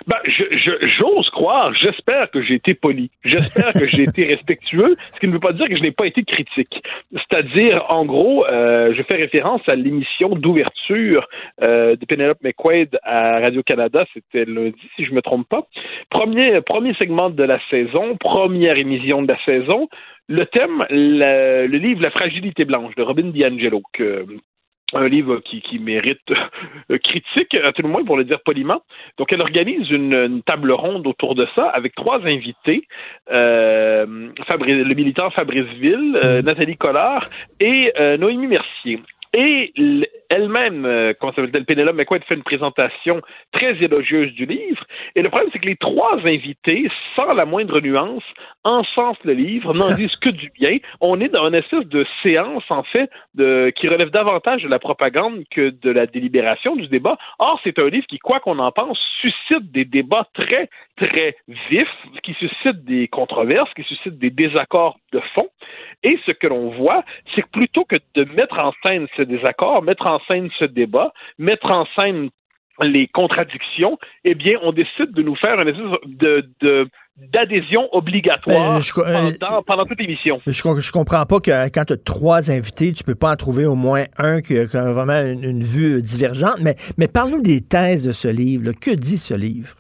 Ben, 0.06 0.16
j'ose 0.26 1.30
croire, 1.30 1.72
j'espère 1.74 2.30
que 2.30 2.42
j'ai 2.42 2.54
été 2.54 2.74
poli, 2.74 3.10
j'espère 3.24 3.72
que 3.72 3.86
j'ai 3.86 4.04
été 4.04 4.24
respectueux, 4.24 4.96
ce 5.14 5.20
qui 5.20 5.28
ne 5.28 5.32
veut 5.32 5.40
pas 5.40 5.52
dire 5.52 5.68
que 5.68 5.76
je 5.76 5.82
n'ai 5.82 5.92
pas 5.92 6.06
été 6.06 6.22
critique. 6.24 6.82
C'est-à-dire, 7.12 7.84
en 7.88 8.04
gros, 8.04 8.46
euh, 8.46 8.92
je 8.96 9.02
fais 9.02 9.16
référence 9.16 9.62
à 9.68 9.74
l'émission 9.74 10.30
d'ouverture 10.30 11.26
euh, 11.62 11.96
de 11.96 12.04
Penelope 12.04 12.42
McQuaid 12.42 12.98
à 13.02 13.40
Radio-Canada, 13.40 14.04
c'était 14.12 14.44
lundi, 14.44 14.80
si 14.96 15.04
je 15.04 15.10
ne 15.10 15.16
me 15.16 15.22
trompe 15.22 15.48
pas. 15.48 15.66
Premier, 16.10 16.60
segment 16.98 17.30
de 17.30 17.42
la 17.42 17.58
saison, 17.70 18.16
première 18.16 18.78
émission 18.78 19.22
de 19.22 19.28
la 19.28 19.38
saison. 19.44 19.88
Le 20.28 20.46
thème, 20.46 20.84
le, 20.90 21.66
livre 21.66 22.02
La 22.02 22.10
fragilité 22.10 22.64
blanche 22.64 22.94
de 22.94 23.02
Robin 23.02 23.30
DiAngelo, 23.30 23.82
un 24.94 25.08
livre 25.08 25.38
qui, 25.38 25.60
qui 25.62 25.78
mérite 25.78 26.30
euh, 26.90 26.98
critique, 26.98 27.54
à 27.54 27.72
tout 27.72 27.82
le 27.82 27.88
moins 27.88 28.04
pour 28.04 28.16
le 28.16 28.24
dire 28.24 28.40
poliment. 28.44 28.82
Donc, 29.18 29.32
elle 29.32 29.40
organise 29.40 29.90
une, 29.90 30.14
une 30.14 30.42
table 30.42 30.72
ronde 30.72 31.06
autour 31.06 31.34
de 31.34 31.46
ça 31.54 31.68
avec 31.68 31.94
trois 31.94 32.20
invités 32.26 32.86
euh, 33.30 34.06
le 34.66 34.94
militant 34.94 35.30
Fabrice 35.30 35.66
Ville, 35.80 36.18
euh, 36.22 36.42
Nathalie 36.42 36.76
Collard 36.76 37.20
et 37.60 37.92
euh, 37.98 38.16
Noémie 38.16 38.46
Mercier. 38.46 39.00
Et 39.34 39.72
elle-même, 40.28 40.84
euh, 40.84 41.14
comment 41.18 41.32
s'appelle-t-elle, 41.32 41.64
Pénélope 41.64 41.96
McQuaid 41.96 42.22
fait 42.24 42.34
une 42.34 42.42
présentation 42.42 43.22
très 43.52 43.82
élogieuse 43.82 44.32
du 44.34 44.44
livre. 44.44 44.84
Et 45.14 45.22
le 45.22 45.30
problème, 45.30 45.48
c'est 45.52 45.58
que 45.58 45.68
les 45.68 45.76
trois 45.76 46.18
invités, 46.18 46.90
sans 47.16 47.32
la 47.32 47.46
moindre 47.46 47.80
nuance, 47.80 48.24
encensent 48.64 49.18
le 49.24 49.32
livre, 49.32 49.74
n'en 49.74 49.94
disent 49.96 50.16
que 50.16 50.30
du 50.30 50.50
bien. 50.50 50.78
On 51.00 51.20
est 51.20 51.28
dans 51.28 51.46
une 51.48 51.54
espèce 51.54 51.86
de 51.86 52.06
séance, 52.22 52.64
en 52.70 52.82
fait, 52.82 53.10
de, 53.34 53.72
qui 53.76 53.88
relève 53.88 54.10
davantage 54.10 54.62
de 54.62 54.68
la 54.68 54.78
propagande 54.78 55.44
que 55.50 55.70
de 55.70 55.90
la 55.90 56.06
délibération 56.06 56.76
du 56.76 56.88
débat. 56.88 57.16
Or, 57.38 57.60
c'est 57.64 57.78
un 57.78 57.88
livre 57.88 58.06
qui, 58.06 58.18
quoi 58.18 58.40
qu'on 58.40 58.58
en 58.58 58.72
pense, 58.72 58.98
suscite 59.20 59.70
des 59.72 59.84
débats 59.84 60.26
très, 60.34 60.68
très 60.96 61.36
vifs, 61.70 61.88
qui 62.22 62.34
suscite 62.34 62.84
des 62.84 63.08
controverses, 63.08 63.72
qui 63.74 63.82
suscite 63.84 64.18
des 64.18 64.30
désaccords 64.30 64.98
de 65.12 65.20
fond. 65.34 65.48
Et 66.02 66.18
ce 66.26 66.32
que 66.32 66.48
l'on 66.48 66.70
voit, 66.70 67.04
c'est 67.34 67.42
que 67.42 67.50
plutôt 67.50 67.84
que 67.84 67.96
de 68.14 68.24
mettre 68.34 68.58
en 68.58 68.72
scène 68.82 69.06
ce 69.16 69.22
désaccord, 69.22 69.82
mettre 69.82 70.06
en 70.06 70.18
scène 70.26 70.50
ce 70.58 70.64
débat, 70.64 71.12
mettre 71.38 71.70
en 71.70 71.86
scène 71.96 72.30
les 72.80 73.06
contradictions, 73.08 73.98
eh 74.24 74.34
bien, 74.34 74.54
on 74.62 74.72
décide 74.72 75.12
de 75.12 75.22
nous 75.22 75.36
faire 75.36 75.60
une 75.60 75.68
espèce 75.68 75.84
de, 76.06 76.48
de- 76.60 76.88
d'adhésion 77.32 77.88
obligatoire 77.92 78.74
Ben, 78.76 78.80
je- 78.80 78.92
euh, 79.00 79.60
pendant, 79.66 79.84
toute 79.84 80.00
l'émission. 80.00 80.40
Je, 80.46 80.52
je 80.52 80.92
comprends 80.92 81.26
pas 81.26 81.40
que 81.40 81.50
quand 81.68 81.84
tu 81.84 81.92
as 81.92 81.96
trois 81.98 82.50
invités, 82.50 82.92
tu 82.92 83.04
peux 83.04 83.14
pas 83.14 83.32
en 83.32 83.36
trouver 83.36 83.66
au 83.66 83.74
moins 83.74 84.04
un 84.18 84.40
qui 84.40 84.58
a, 84.58 84.66
qui 84.66 84.76
a 84.76 84.92
vraiment 84.92 85.20
une, 85.20 85.44
une 85.44 85.62
vue 85.62 86.02
divergente. 86.02 86.56
Mais, 86.62 86.74
mais 86.96 87.08
parle-nous 87.08 87.42
des 87.42 87.60
thèses 87.60 88.06
de 88.06 88.12
ce 88.12 88.28
livre. 88.28 88.64
là. 88.66 88.72
Que 88.72 88.94
dit 88.96 89.18
ce 89.18 89.34
livre? 89.34 89.76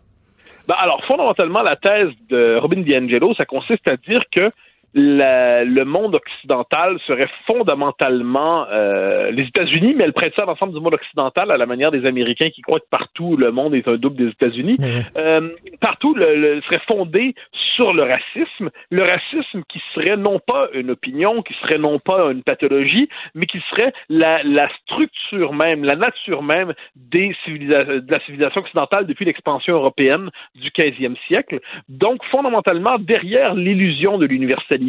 Ben, 0.68 0.74
alors, 0.78 1.02
fondamentalement, 1.06 1.62
la 1.62 1.76
thèse 1.76 2.10
de 2.28 2.56
Robin 2.60 2.82
DiAngelo, 2.82 3.34
ça 3.34 3.46
consiste 3.46 3.88
à 3.88 3.96
dire 3.96 4.22
que 4.30 4.50
la- 4.94 5.64
le 5.64 5.84
monde 5.84 6.14
occidental 6.14 6.98
serait 7.06 7.28
fondamentalement 7.46 8.66
euh, 8.70 9.30
les 9.30 9.44
États-Unis, 9.44 9.94
mais 9.96 10.04
elle 10.04 10.12
prête 10.12 10.34
ça 10.34 10.42
à 10.42 10.46
l'ensemble 10.46 10.74
du 10.74 10.80
monde 10.80 10.94
occidental 10.94 11.50
à 11.50 11.56
la 11.56 11.66
manière 11.66 11.90
des 11.90 12.04
Américains 12.06 12.50
qui 12.50 12.60
croient 12.60 12.80
que 12.80 12.88
partout 12.90 13.36
le 13.36 13.50
monde 13.52 13.74
est 13.74 13.88
un 13.88 13.96
double 13.96 14.16
des 14.16 14.28
États-Unis. 14.28 14.76
Euh, 15.16 15.48
partout 15.80 16.14
le, 16.14 16.36
le- 16.36 16.60
serait 16.62 16.80
fondé 16.86 17.34
sur 17.74 17.92
le 17.94 18.02
racisme, 18.02 18.70
le 18.90 19.02
racisme 19.02 19.62
qui 19.68 19.80
serait 19.94 20.16
non 20.16 20.38
pas 20.38 20.68
une 20.74 20.90
opinion, 20.90 21.42
qui 21.42 21.54
serait 21.62 21.78
non 21.78 21.98
pas 21.98 22.30
une 22.30 22.42
pathologie, 22.42 23.08
mais 23.34 23.46
qui 23.46 23.60
serait 23.70 23.92
la, 24.10 24.42
la 24.42 24.68
structure 24.82 25.52
même, 25.54 25.84
la 25.84 25.96
nature 25.96 26.42
même 26.42 26.74
des 26.96 27.34
de 27.46 28.10
la 28.10 28.20
civilisation 28.20 28.60
occidentale 28.60 29.06
depuis 29.06 29.24
l'expansion 29.24 29.74
européenne 29.74 30.28
du 30.54 30.68
15e 30.70 31.16
siècle. 31.26 31.60
Donc, 31.88 32.22
fondamentalement, 32.30 32.98
derrière 32.98 33.54
l'illusion 33.54 34.18
de 34.18 34.26
l'universalité, 34.26 34.81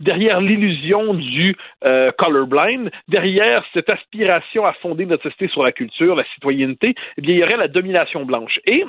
derrière 0.00 0.40
l'illusion 0.40 1.14
du 1.14 1.56
euh, 1.84 2.10
colorblind, 2.12 2.90
derrière 3.08 3.64
cette 3.72 3.88
aspiration 3.88 4.64
à 4.64 4.72
fonder 4.74 5.06
notre 5.06 5.24
société 5.24 5.48
sur 5.48 5.62
la 5.62 5.72
culture, 5.72 6.14
la 6.14 6.24
citoyenneté, 6.34 6.94
eh 7.16 7.20
il 7.22 7.30
y 7.30 7.42
aurait 7.42 7.56
la 7.56 7.68
domination 7.68 8.24
blanche. 8.24 8.60
Et 8.66 8.84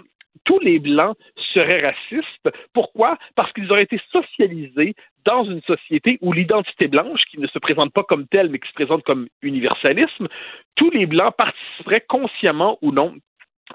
tous 0.46 0.60
les 0.60 0.80
Blancs 0.80 1.16
seraient 1.54 1.82
racistes. 1.82 2.50
Pourquoi? 2.74 3.18
Parce 3.36 3.52
qu'ils 3.54 3.72
auraient 3.72 3.84
été 3.84 4.00
socialisés 4.12 4.96
dans 5.26 5.44
une 5.46 5.62
société 5.62 6.18
où 6.22 6.34
l'identité 6.34 6.88
blanche, 6.88 7.22
qui 7.32 7.40
ne 7.40 7.48
se 7.48 7.60
présente 7.60 7.94
pas 7.94 8.04
comme 8.04 8.28
telle, 8.28 8.50
mais 8.50 8.60
qui 8.60 8.68
se 8.68 8.74
présente 8.74 9.04
comme 9.04 9.28
universalisme, 9.42 10.28
tous 10.76 10.90
les 10.92 11.06
Blancs 11.06 11.34
participeraient 11.38 12.06
consciemment 12.08 12.78
ou 12.82 12.92
non 12.92 13.16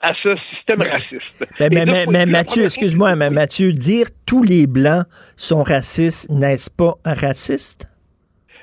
à 0.02 0.12
ce 0.22 0.36
système 0.54 0.82
raciste. 0.82 1.46
Ben, 1.58 2.06
mais, 2.10 2.26
Mathieu, 2.26 2.64
excuse-moi, 2.64 3.16
mais 3.16 3.30
Mathieu, 3.30 3.72
dire 3.72 4.06
tous 4.26 4.42
les 4.42 4.66
Blancs 4.66 5.06
sont 5.36 5.62
racistes, 5.62 6.30
n'est-ce 6.30 6.70
pas 6.70 6.94
raciste? 7.04 7.88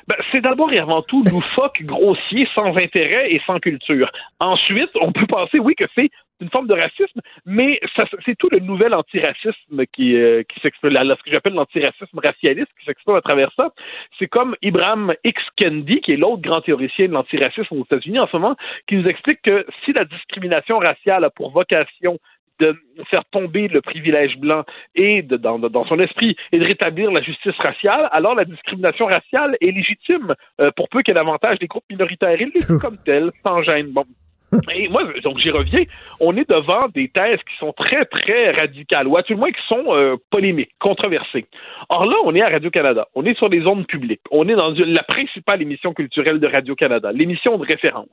Ben, 0.08 0.16
c'est 0.32 0.42
d'abord 0.42 0.72
et 0.72 0.80
avant 0.80 1.02
tout 1.02 1.24
loufoque, 1.24 1.82
grossier, 1.84 2.48
sans 2.54 2.76
intérêt 2.78 3.32
et 3.32 3.42
sans 3.46 3.60
culture. 3.60 4.12
Ensuite, 4.40 4.92
on 5.02 5.12
peut 5.12 5.26
penser, 5.26 5.60
oui, 5.60 5.76
que 5.76 5.86
c'est 5.96 6.10
une 6.42 6.50
forme 6.50 6.68
de 6.68 6.74
racisme, 6.74 7.22
mais 7.46 7.80
c'est 8.26 8.38
tout 8.38 8.50
le 8.52 8.60
nouvel 8.60 8.94
antiracisme 8.94 9.86
qui, 9.94 10.16
euh, 10.18 10.44
qui 10.44 10.60
s'exprime, 10.60 10.92
ce 10.92 11.24
que 11.24 11.32
j'appelle 11.32 11.54
l'antiracisme 11.54 12.20
racialiste 12.20 12.72
qui 12.78 12.86
s'exprime 12.86 13.16
à 13.16 13.22
travers 13.22 13.52
ça. 13.56 13.70
C'est 14.20 14.28
comme 14.28 14.56
Ibrahim 14.62 15.14
X. 15.24 15.42
Kendi, 15.56 16.02
qui 16.02 16.12
est 16.12 16.18
l'autre 16.18 16.42
grand 16.42 16.60
théoricien 16.60 17.08
de 17.08 17.14
l'antiracisme 17.14 17.76
aux 17.76 17.86
États-Unis 17.86 18.20
en 18.20 18.28
ce 18.28 18.36
moment, 18.36 18.58
qui 18.88 18.96
nous 18.98 19.08
explique 19.08 19.42
que 19.44 19.66
si 19.86 19.94
la 19.94 20.04
discrimination 20.04 20.78
raciale 20.78 21.24
a 21.24 21.30
pour 21.30 21.52
vocation 21.52 22.20
de 22.60 22.76
faire 23.10 23.26
tomber 23.32 23.68
le 23.68 23.82
privilège 23.82 24.38
blanc 24.38 24.64
et 24.96 25.22
de, 25.22 25.38
dans, 25.38 25.60
dans 25.60 25.86
son 25.86 26.00
esprit 26.00 26.36
et 26.52 26.60
de 26.60 26.66
rétablir 26.66 27.12
la 27.12 27.22
justice 27.22 27.58
raciale, 27.58 28.10
alors 28.12 28.36
la 28.36 28.46
discrimination 28.46 29.06
raciale 29.06 29.58
est 29.62 29.72
légitime 29.72 30.34
euh, 30.62 30.72
pour 30.76 30.90
peu 30.90 31.02
qu'elle 31.04 31.18
avantage 31.18 31.58
les 31.62 31.68
groupes 31.68 31.86
minoritaires. 31.90 32.40
Il 32.40 32.52
comme 32.80 32.98
tel, 33.06 33.32
sans 33.44 33.62
gêne. 33.64 33.92
Bon. 33.92 34.06
Et 34.74 34.88
moi, 34.90 35.04
donc 35.24 35.40
j'y 35.40 35.50
reviens, 35.52 35.84
on 36.20 36.36
est 36.38 36.50
devant 36.50 36.88
des 36.94 37.10
thèses 37.10 37.40
qui 37.50 37.58
sont 37.58 37.74
très, 37.74 38.06
très 38.06 38.52
radicales, 38.52 39.08
ou 39.08 39.18
à 39.18 39.24
tout 39.24 39.34
le 39.34 39.40
moins 39.40 39.52
qui 39.52 39.62
sont 39.68 39.86
euh, 39.88 40.16
polémiques, 40.32 40.72
controversées. 40.80 41.46
Or 41.90 42.06
là, 42.06 42.16
on 42.24 42.34
est 42.36 42.42
à 42.42 42.50
Radio-Canada, 42.50 43.08
on 43.16 43.26
est 43.26 43.38
sur 43.38 43.50
les 43.50 43.66
ondes 43.66 43.88
publiques, 43.88 44.22
on 44.32 44.48
est 44.48 44.56
dans 44.56 44.74
la 44.78 45.04
principale 45.04 45.62
émission 45.62 45.94
culturelle 45.94 46.40
de 46.40 46.48
Radio-Canada, 46.48 47.12
l'émission 47.12 47.58
de 47.58 47.66
référence. 47.66 48.08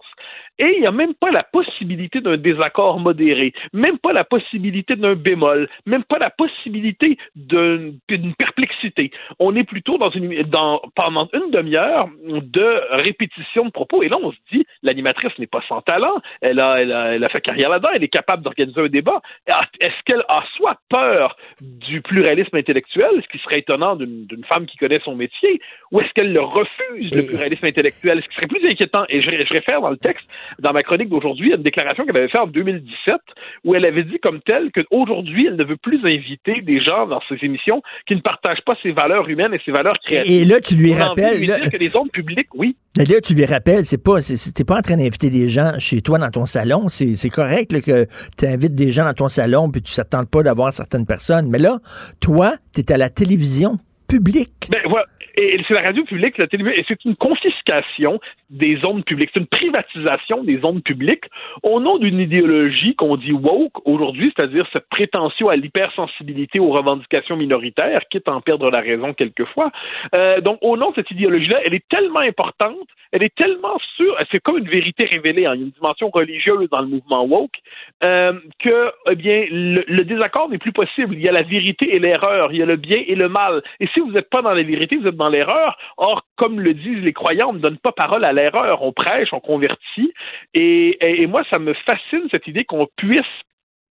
Et 0.58 0.74
il 0.76 0.80
n'y 0.80 0.86
a 0.86 0.92
même 0.92 1.14
pas 1.14 1.30
la 1.30 1.42
possibilité 1.42 2.20
d'un 2.20 2.36
désaccord 2.36 2.98
modéré, 3.00 3.52
même 3.72 3.98
pas 3.98 4.12
la 4.12 4.24
possibilité 4.24 4.96
d'un 4.96 5.14
bémol, 5.14 5.68
même 5.86 6.04
pas 6.04 6.18
la 6.18 6.30
possibilité 6.30 7.16
d'un- 7.36 7.92
d'une 8.08 8.34
perplexité. 8.34 9.10
On 9.38 9.54
est 9.56 9.64
plutôt 9.64 9.96
dans 9.98 10.10
une, 10.10 10.42
dans, 10.42 10.82
pendant 10.94 11.28
une 11.32 11.50
demi-heure 11.50 12.08
de 12.26 12.80
répétition 13.02 13.66
de 13.66 13.70
propos. 13.70 14.02
Et 14.02 14.08
là, 14.08 14.18
on 14.22 14.32
se 14.32 14.36
dit, 14.52 14.66
l'animatrice 14.82 15.36
n'est 15.38 15.46
pas 15.46 15.62
sans 15.68 15.80
talent, 15.82 16.20
elle 16.40 16.60
a, 16.60 16.80
elle 16.80 16.92
a, 16.92 17.14
elle 17.14 17.24
a 17.24 17.28
fait 17.28 17.40
carrière 17.40 17.68
là-dedans, 17.70 17.90
elle 17.94 18.04
est 18.04 18.08
capable 18.08 18.42
d'organiser 18.42 18.80
un 18.80 18.86
débat. 18.88 19.20
Est-ce 19.80 19.94
qu'elle 20.04 20.24
a 20.28 20.44
soit 20.56 20.76
peur 20.88 21.36
du 21.60 22.00
pluralisme 22.00 22.56
intellectuel, 22.56 23.10
ce 23.22 23.28
qui 23.28 23.42
serait 23.42 23.58
étonnant 23.60 23.96
d'une 23.96 24.44
femme 24.48 24.66
qui 24.66 24.76
connaît 24.76 25.00
son 25.04 25.14
métier, 25.14 25.60
ou 25.90 26.00
est-ce 26.00 26.10
qu'elle 26.14 26.32
le 26.32 26.40
refuse, 26.40 27.10
le 27.12 27.26
pluralisme 27.26 27.66
intellectuel, 27.66 28.22
ce 28.22 28.28
qui 28.28 28.34
serait 28.36 28.46
plus 28.46 28.66
inquiétant? 28.68 29.04
Et 29.08 29.20
je, 29.20 29.30
je 29.30 29.52
réfère 29.52 29.80
dans 29.80 29.90
le 29.90 29.96
texte, 29.96 30.24
dans 30.58 30.72
ma 30.72 30.82
chronique 30.82 31.08
d'aujourd'hui, 31.08 31.52
à 31.52 31.56
une 31.56 31.62
déclaration 31.62 32.04
qu'elle 32.06 32.16
avait 32.16 32.28
faite 32.28 32.40
en 32.40 32.46
2017, 32.46 33.16
où 33.64 33.74
elle 33.74 33.84
avait 33.84 34.04
dit 34.04 34.18
comme 34.20 34.40
telle 34.40 34.70
qu'aujourd'hui, 34.72 35.46
elle 35.48 35.56
ne 35.56 35.64
veut 35.64 35.76
plus 35.76 36.00
inviter 36.04 36.60
des 36.62 36.80
gens 36.80 37.06
dans 37.06 37.20
ses 37.28 37.36
émissions 37.44 37.82
qui 38.06 38.14
ne 38.14 38.20
partagent 38.20 38.62
pas 38.62 38.76
ses 38.82 38.92
valeurs 38.92 39.28
humaines 39.28 39.54
et 39.54 39.60
ses 39.64 39.72
valeurs 39.72 39.98
créatives. 39.98 40.32
Et 40.42 40.44
là, 40.44 40.60
tu 40.60 40.74
lui 40.74 40.94
rappelles, 40.94 41.44
là- 41.46 41.58
que 41.70 41.76
les 41.76 41.96
ondes 41.96 42.10
publiques, 42.10 42.48
oui, 42.54 42.76
Là, 42.96 43.20
tu 43.22 43.32
lui 43.32 43.46
rappelles, 43.46 43.86
c'est 43.86 43.96
pas, 43.96 44.20
t'es 44.20 44.64
pas 44.64 44.78
en 44.78 44.82
train 44.82 44.98
d'inviter 44.98 45.30
des 45.30 45.48
gens 45.48 45.72
chez 45.78 46.02
toi 46.02 46.18
dans 46.18 46.30
ton 46.30 46.44
salon. 46.44 46.88
C'est 46.90 47.30
correct 47.30 47.72
là, 47.72 47.80
que 47.80 48.06
tu 48.36 48.46
invites 48.46 48.74
des 48.74 48.92
gens 48.92 49.04
dans 49.04 49.14
ton 49.14 49.28
salon 49.28 49.70
puis 49.70 49.80
tu 49.80 49.94
t'attends 49.94 50.24
pas 50.24 50.42
d'avoir 50.42 50.74
certaines 50.74 51.06
personnes. 51.06 51.48
Mais 51.48 51.58
là, 51.58 51.78
toi, 52.20 52.56
tu 52.74 52.80
es 52.80 52.92
à 52.92 52.98
la 52.98 53.08
télévision 53.08 53.78
publique. 54.08 54.68
Ben. 54.70 54.78
Et 55.34 55.60
c'est 55.66 55.74
la 55.74 55.82
radio 55.82 56.04
publique, 56.04 56.38
la 56.38 56.46
télévision, 56.46 56.80
et 56.80 56.84
c'est 56.86 57.04
une 57.04 57.16
confiscation 57.16 58.20
des 58.50 58.76
zones 58.76 59.02
publiques. 59.02 59.30
C'est 59.32 59.40
une 59.40 59.46
privatisation 59.46 60.44
des 60.44 60.58
zones 60.58 60.82
publiques 60.82 61.24
au 61.62 61.80
nom 61.80 61.98
d'une 61.98 62.20
idéologie 62.20 62.94
qu'on 62.94 63.16
dit 63.16 63.32
woke 63.32 63.86
aujourd'hui, 63.86 64.32
c'est-à-dire 64.36 64.66
cette 64.72 64.88
prétention 64.88 65.48
à 65.48 65.56
l'hypersensibilité 65.56 66.60
aux 66.60 66.70
revendications 66.70 67.36
minoritaires, 67.36 68.02
quitte 68.10 68.28
à 68.28 68.34
en 68.34 68.40
perdre 68.40 68.70
la 68.70 68.80
raison 68.80 69.14
quelquefois. 69.14 69.70
Euh, 70.14 70.40
donc, 70.40 70.58
au 70.60 70.76
nom 70.76 70.90
de 70.90 70.96
cette 70.96 71.10
idéologie-là, 71.10 71.60
elle 71.64 71.74
est 71.74 71.88
tellement 71.88 72.20
importante, 72.20 72.88
elle 73.12 73.22
est 73.22 73.34
tellement 73.34 73.78
sûre, 73.96 74.16
c'est 74.30 74.40
comme 74.40 74.58
une 74.58 74.68
vérité 74.68 75.04
révélée, 75.04 75.46
hein, 75.46 75.54
il 75.54 75.60
y 75.60 75.62
a 75.62 75.66
une 75.66 75.72
dimension 75.72 76.10
religieuse 76.10 76.68
dans 76.70 76.80
le 76.80 76.88
mouvement 76.88 77.24
woke, 77.24 77.56
euh, 78.02 78.32
que, 78.58 78.90
eh 79.10 79.14
bien, 79.14 79.46
le, 79.50 80.02
désaccord 80.02 80.48
n'est 80.48 80.58
plus 80.58 80.72
possible. 80.72 81.14
Il 81.14 81.20
y 81.20 81.28
a 81.28 81.32
la 81.32 81.42
vérité 81.42 81.94
et 81.94 81.98
l'erreur, 81.98 82.52
il 82.52 82.58
y 82.58 82.62
a 82.62 82.66
le 82.66 82.76
bien 82.76 83.02
et 83.06 83.14
le 83.14 83.28
mal. 83.28 83.62
Et 83.80 83.86
si 83.88 84.00
vous 84.00 84.10
n'êtes 84.10 84.28
pas 84.28 84.42
dans 84.42 84.52
la 84.52 84.62
vérité, 84.62 84.96
vous 84.96 85.06
êtes 85.06 85.16
dans 85.16 85.21
l'erreur. 85.28 85.76
Or, 85.96 86.22
comme 86.36 86.60
le 86.60 86.74
disent 86.74 87.02
les 87.02 87.12
croyants, 87.12 87.50
on 87.50 87.54
ne 87.54 87.58
donne 87.58 87.78
pas 87.78 87.92
parole 87.92 88.24
à 88.24 88.32
l'erreur, 88.32 88.82
on 88.82 88.92
prêche, 88.92 89.32
on 89.32 89.40
convertit. 89.40 90.12
Et, 90.54 90.88
et, 91.00 91.22
et 91.22 91.26
moi, 91.26 91.42
ça 91.50 91.58
me 91.58 91.74
fascine 91.74 92.28
cette 92.30 92.46
idée 92.46 92.64
qu'on 92.64 92.86
puisse 92.96 93.24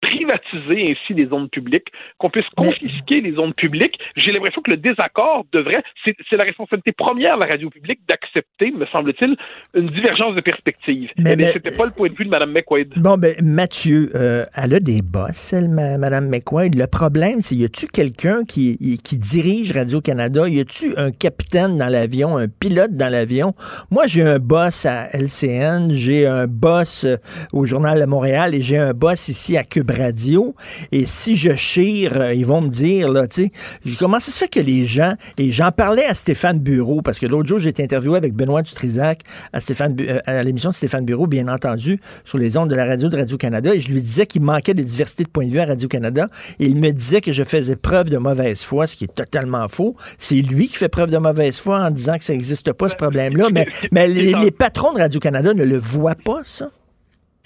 privatiser 0.01 0.93
ainsi 0.93 1.15
les 1.15 1.27
zones 1.27 1.49
publiques, 1.49 1.89
qu'on 2.19 2.31
puisse 2.31 2.49
confisquer 2.57 3.21
les 3.21 3.33
zones 3.33 3.55
publiques. 3.55 3.99
J'ai 4.17 4.33
l'impression 4.33 4.63
que 4.63 4.71
le 4.71 4.77
désaccord 4.77 5.45
devrait, 5.53 5.83
c'est 6.05 6.37
la 6.37 6.45
responsabilité 6.45 6.93
première 6.93 7.37
de 7.37 7.41
la 7.41 7.47
radio 7.47 7.71
publique 7.71 8.01
d'accepter, 8.09 8.71
me 8.71 8.87
semble-t-il, 8.87 9.37
une 9.75 9.89
divergence 9.89 10.35
de 10.35 10.41
perspective. 10.41 11.11
Mais, 11.19 11.37
mais 11.37 11.53
c'était 11.53 11.73
pas 11.73 11.85
le 11.85 11.93
point 11.93 12.09
de 12.09 12.15
vue 12.15 12.25
de 12.25 12.31
Mme 12.31 12.53
McQuaid. 12.53 12.95
Bon, 12.97 13.17
ben 13.17 13.35
Mathieu, 13.43 14.11
euh, 14.15 14.45
elle 14.57 14.75
a 14.75 14.81
des 14.81 15.03
boss, 15.03 15.53
elle, 15.53 15.69
Mme 15.69 16.29
McQuaid. 16.29 16.75
Le 16.75 16.87
problème, 16.87 17.43
c'est 17.43 17.55
y 17.55 17.65
a-tu 17.65 17.87
quelqu'un 17.87 18.45
qui, 18.45 18.99
qui 19.05 19.17
dirige 19.19 19.73
Radio-Canada? 19.73 20.49
Y 20.49 20.61
a-tu 20.61 20.97
un 20.97 21.11
capitaine 21.11 21.79
dans 21.79 21.89
l'avion, 21.89 22.39
un 22.39 22.49
pilote 22.49 22.95
dans 22.95 23.11
l'avion? 23.11 23.55
Moi, 23.91 24.05
j'ai 24.07 24.23
un 24.23 24.39
boss 24.39 24.87
à 24.87 25.09
LCN, 25.13 25.93
j'ai 25.93 26.27
un 26.27 26.47
boss 26.47 27.05
euh, 27.05 27.17
au 27.53 27.67
Journal 27.67 28.01
de 28.01 28.07
Montréal 28.07 28.55
et 28.55 28.63
j'ai 28.63 28.79
un 28.79 28.95
boss 28.95 29.29
ici 29.29 29.57
à 29.57 29.65
Cube 29.65 29.90
Radio. 29.91 30.55
Et 30.93 31.07
si 31.07 31.37
je 31.37 31.55
chire, 31.55 32.21
euh, 32.21 32.35
ils 32.35 32.47
vont 32.47 32.61
me 32.61 32.69
dire, 32.69 33.11
là, 33.11 33.27
tu 33.27 33.51
sais, 33.85 33.97
comment 33.99 34.21
ça 34.21 34.31
se 34.33 34.39
fait 34.39 34.49
que 34.49 34.61
les 34.61 34.85
gens, 34.85 35.15
et 35.39 35.51
j'en 35.51 35.73
parlais 35.73 36.05
à 36.05 36.15
Stéphane 36.15 36.59
Bureau, 36.59 37.03
parce 37.03 37.19
que 37.19 37.27
l'autre 37.27 37.49
jour, 37.49 37.59
j'ai 37.59 37.71
été 37.71 37.83
interviewé 37.83 38.17
avec 38.17 38.35
Benoît 38.35 38.63
Dutrisac 38.63 39.21
à, 39.53 39.61
Stéphane, 39.61 39.97
euh, 40.01 40.21
à 40.27 40.43
l'émission 40.43 40.71
de 40.71 40.75
Stéphane 40.75 41.05
Bureau, 41.05 41.27
bien 41.27 41.49
entendu, 41.49 42.01
sur 42.25 42.39
les 42.39 42.57
ondes 42.57 42.71
de 42.71 42.75
la 42.75 42.87
radio 42.87 43.09
de 43.09 43.17
Radio-Canada, 43.17 43.75
et 43.75 43.81
je 43.81 43.91
lui 43.91 44.01
disais 44.03 44.27
qu'il 44.27 44.43
manquait 44.43 44.75
de 44.75 44.83
diversité 44.83 45.25
de 45.25 45.29
point 45.29 45.47
de 45.47 45.51
vue 45.51 45.61
à 45.61 45.67
Radio-Canada, 45.67 46.29
et 46.59 46.67
il 46.67 46.77
me 46.77 46.91
disait 46.91 47.21
que 47.21 47.33
je 47.33 47.45
faisais 47.45 47.77
preuve 47.77 48.11
de 48.11 48.19
mauvaise 48.19 48.63
foi, 48.63 48.87
ce 48.87 48.97
qui 48.97 49.05
est 49.05 49.15
totalement 49.15 49.69
faux. 49.69 49.97
C'est 50.19 50.37
lui 50.37 50.69
qui 50.69 50.77
fait 50.77 50.89
preuve 50.89 51.11
de 51.11 51.19
mauvaise 51.19 51.59
foi 51.59 51.81
en 51.81 51.91
disant 51.91 52.17
que 52.19 52.25
ça 52.25 52.33
n'existe 52.33 52.73
pas, 52.73 52.89
ce 52.89 52.97
problème-là, 52.97 53.49
mais, 53.53 53.67
mais 53.93 54.09
les, 54.09 54.33
les 54.33 54.51
patrons 54.51 54.93
de 54.93 54.99
Radio-Canada 54.99 55.55
ne 55.55 55.65
le 55.65 55.79
voient 55.79 56.15
pas, 56.15 56.41
ça. 56.45 56.71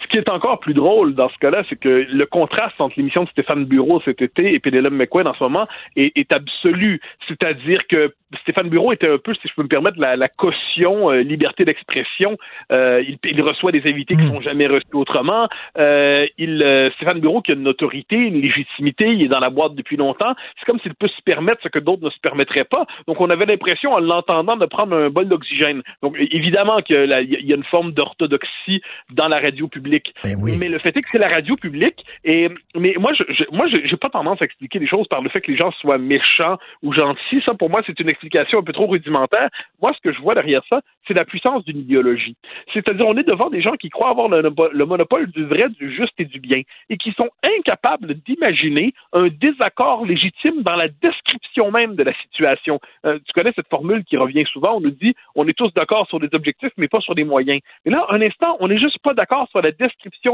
Ce 0.05 0.09
qui 0.09 0.19
est 0.19 0.29
encore 0.29 0.61
plus 0.61 0.75
drôle 0.75 1.15
dans 1.15 1.31
ce 1.31 1.39
cas-là, 1.39 1.63
c'est 1.69 1.77
que 1.79 2.07
le 2.13 2.27
contraste 2.27 2.79
entre 2.79 2.95
l'émission 2.99 3.25
de 3.25 3.29
Stéphane 3.31 3.65
Bureau 3.65 4.03
cet 4.05 4.21
été 4.21 4.53
et 4.53 4.61
Pénélope 4.61 4.93
McQuaid 4.93 5.27
en 5.27 5.33
ce 5.33 5.43
moment 5.43 5.67
est, 5.97 6.13
est 6.17 6.31
absolu. 6.31 7.01
C'est-à-dire 7.27 7.87
que 7.89 8.13
Stéphane 8.43 8.69
Bureau 8.69 8.93
était 8.93 9.09
un 9.09 9.19
peu, 9.19 9.33
si 9.35 9.49
je 9.49 9.55
peux 9.55 9.63
me 9.63 9.69
permettre, 9.69 9.99
la, 9.99 10.17
la 10.17 10.29
caution 10.29 11.11
euh, 11.11 11.23
liberté 11.23 11.65
d'expression. 11.65 12.37
Euh, 12.73 13.03
il, 13.07 13.19
il, 13.25 13.41
reçoit 13.41 13.73
des 13.73 13.83
invités 13.89 14.15
qui 14.15 14.23
ne 14.23 14.29
hmm. 14.29 14.35
sont 14.35 14.41
jamais 14.41 14.67
reçus 14.67 14.85
autrement. 14.93 15.49
Euh, 15.79 16.27
il, 16.37 16.63
euh, 16.63 16.91
Stéphane 16.97 17.21
Bureau, 17.21 17.41
qui 17.41 17.53
a 17.53 17.55
une 17.55 17.69
autorité, 17.69 18.17
une 18.17 18.41
légitimité, 18.41 19.07
il 19.09 19.23
est 19.23 19.29
dans 19.29 19.41
la 19.41 19.51
boîte 19.51 19.75
depuis 19.75 19.97
longtemps. 19.97 20.35
C'est 20.59 20.67
comme 20.67 20.81
s'il 20.81 20.95
peut 20.95 21.09
se 21.09 21.23
permettre 21.23 21.63
ce 21.63 21.69
que 21.69 21.79
d'autres 21.79 22.05
ne 22.05 22.11
se 22.11 22.21
permettraient 22.21 22.65
pas. 22.65 22.85
Donc, 23.07 23.21
on 23.21 23.31
avait 23.31 23.47
l'impression, 23.47 23.93
en 23.93 24.01
l'entendant, 24.01 24.57
de 24.57 24.67
prendre 24.67 24.97
un 24.97 25.09
bol 25.09 25.29
d'oxygène. 25.29 25.83
Donc, 26.03 26.17
évidemment 26.19 26.81
qu'il 26.83 27.07
y 27.31 27.53
a 27.53 27.57
une 27.57 27.65
forme 27.65 27.93
d'orthodoxie 27.93 28.83
dans 29.13 29.29
la 29.29 29.39
radio 29.39 29.69
publique. 29.69 29.94
Ben 30.23 30.37
oui. 30.41 30.57
Mais 30.59 30.69
le 30.69 30.79
fait 30.79 30.97
est 30.97 31.03
que 31.03 31.09
c'est 31.13 31.19
la 31.19 31.29
radio 31.29 31.57
publique. 31.57 32.05
Et 32.25 32.49
mais 32.75 32.95
moi, 32.99 33.13
je, 33.13 33.25
je 33.33 33.45
moi, 33.51 33.67
j'ai 33.69 33.97
pas 33.97 34.11
tendance 34.11 34.41
à 34.43 34.45
expliquer 34.45 34.79
les 34.79 34.87
choses 34.87 35.09
par 35.09 35.23
le 35.23 35.29
fait 35.29 35.41
que 35.41 35.51
les 35.51 35.57
gens 35.57 35.71
soient 35.73 35.99
méchants 35.99 36.59
ou 36.83 36.93
gentils. 36.93 37.43
Ça, 37.45 37.55
pour 37.55 37.71
moi, 37.71 37.83
c'est 37.87 37.99
une 38.01 38.09
explication 38.09 38.59
un 38.59 38.63
peu 38.63 38.73
trop 38.73 38.87
rudimentaire. 38.87 39.49
Moi, 39.81 39.93
ce 39.95 40.01
que 40.01 40.15
je 40.15 40.21
vois 40.21 40.35
derrière 40.35 40.63
ça, 40.69 40.81
c'est 41.07 41.15
la 41.15 41.25
puissance 41.25 41.65
d'une 41.65 41.79
idéologie. 41.79 42.37
C'est-à-dire, 42.73 43.07
on 43.07 43.17
est 43.17 43.27
devant 43.27 43.51
des 43.51 43.61
gens 43.61 43.75
qui 43.75 43.91
croient 43.91 44.11
avoir 44.11 44.29
le, 44.29 44.43
le, 44.73 44.87
monopole 44.87 45.27
du 45.31 45.45
vrai, 45.45 45.69
du 45.69 45.95
juste 45.95 46.15
et 46.19 46.25
du 46.25 46.41
bien, 46.41 46.63
et 46.89 46.97
qui 46.97 47.13
sont 47.13 47.29
incapables 47.59 48.15
d'imaginer 48.27 48.95
un 49.13 49.29
désaccord 49.29 50.05
légitime 50.07 50.63
dans 50.63 50.77
la 50.77 50.89
description 50.89 51.71
même 51.71 51.95
de 51.95 52.03
la 52.03 52.15
situation. 52.15 52.81
Euh, 53.05 53.19
tu 53.25 53.33
connais 53.33 53.53
cette 53.55 53.69
formule 53.69 54.05
qui 54.05 54.17
revient 54.17 54.45
souvent, 54.53 54.77
on 54.77 54.81
nous 54.81 54.91
dit, 54.91 55.15
on 55.35 55.47
est 55.49 55.57
tous 55.57 55.73
d'accord 55.75 56.09
sur 56.09 56.21
des 56.21 56.29
objectifs, 56.33 56.73
mais 56.77 56.89
pas 56.89 57.01
sur 57.01 57.15
des 57.15 57.25
moyens. 57.25 57.61
Mais 57.85 57.93
là, 57.93 58.07
un 58.11 58.21
instant, 58.21 58.57
on 58.61 58.69
n'est 58.69 58.79
juste 58.79 58.99
pas 59.01 59.15
d'accord 59.15 59.49
sur 59.51 59.61
la 59.61 59.71
description 59.71 59.84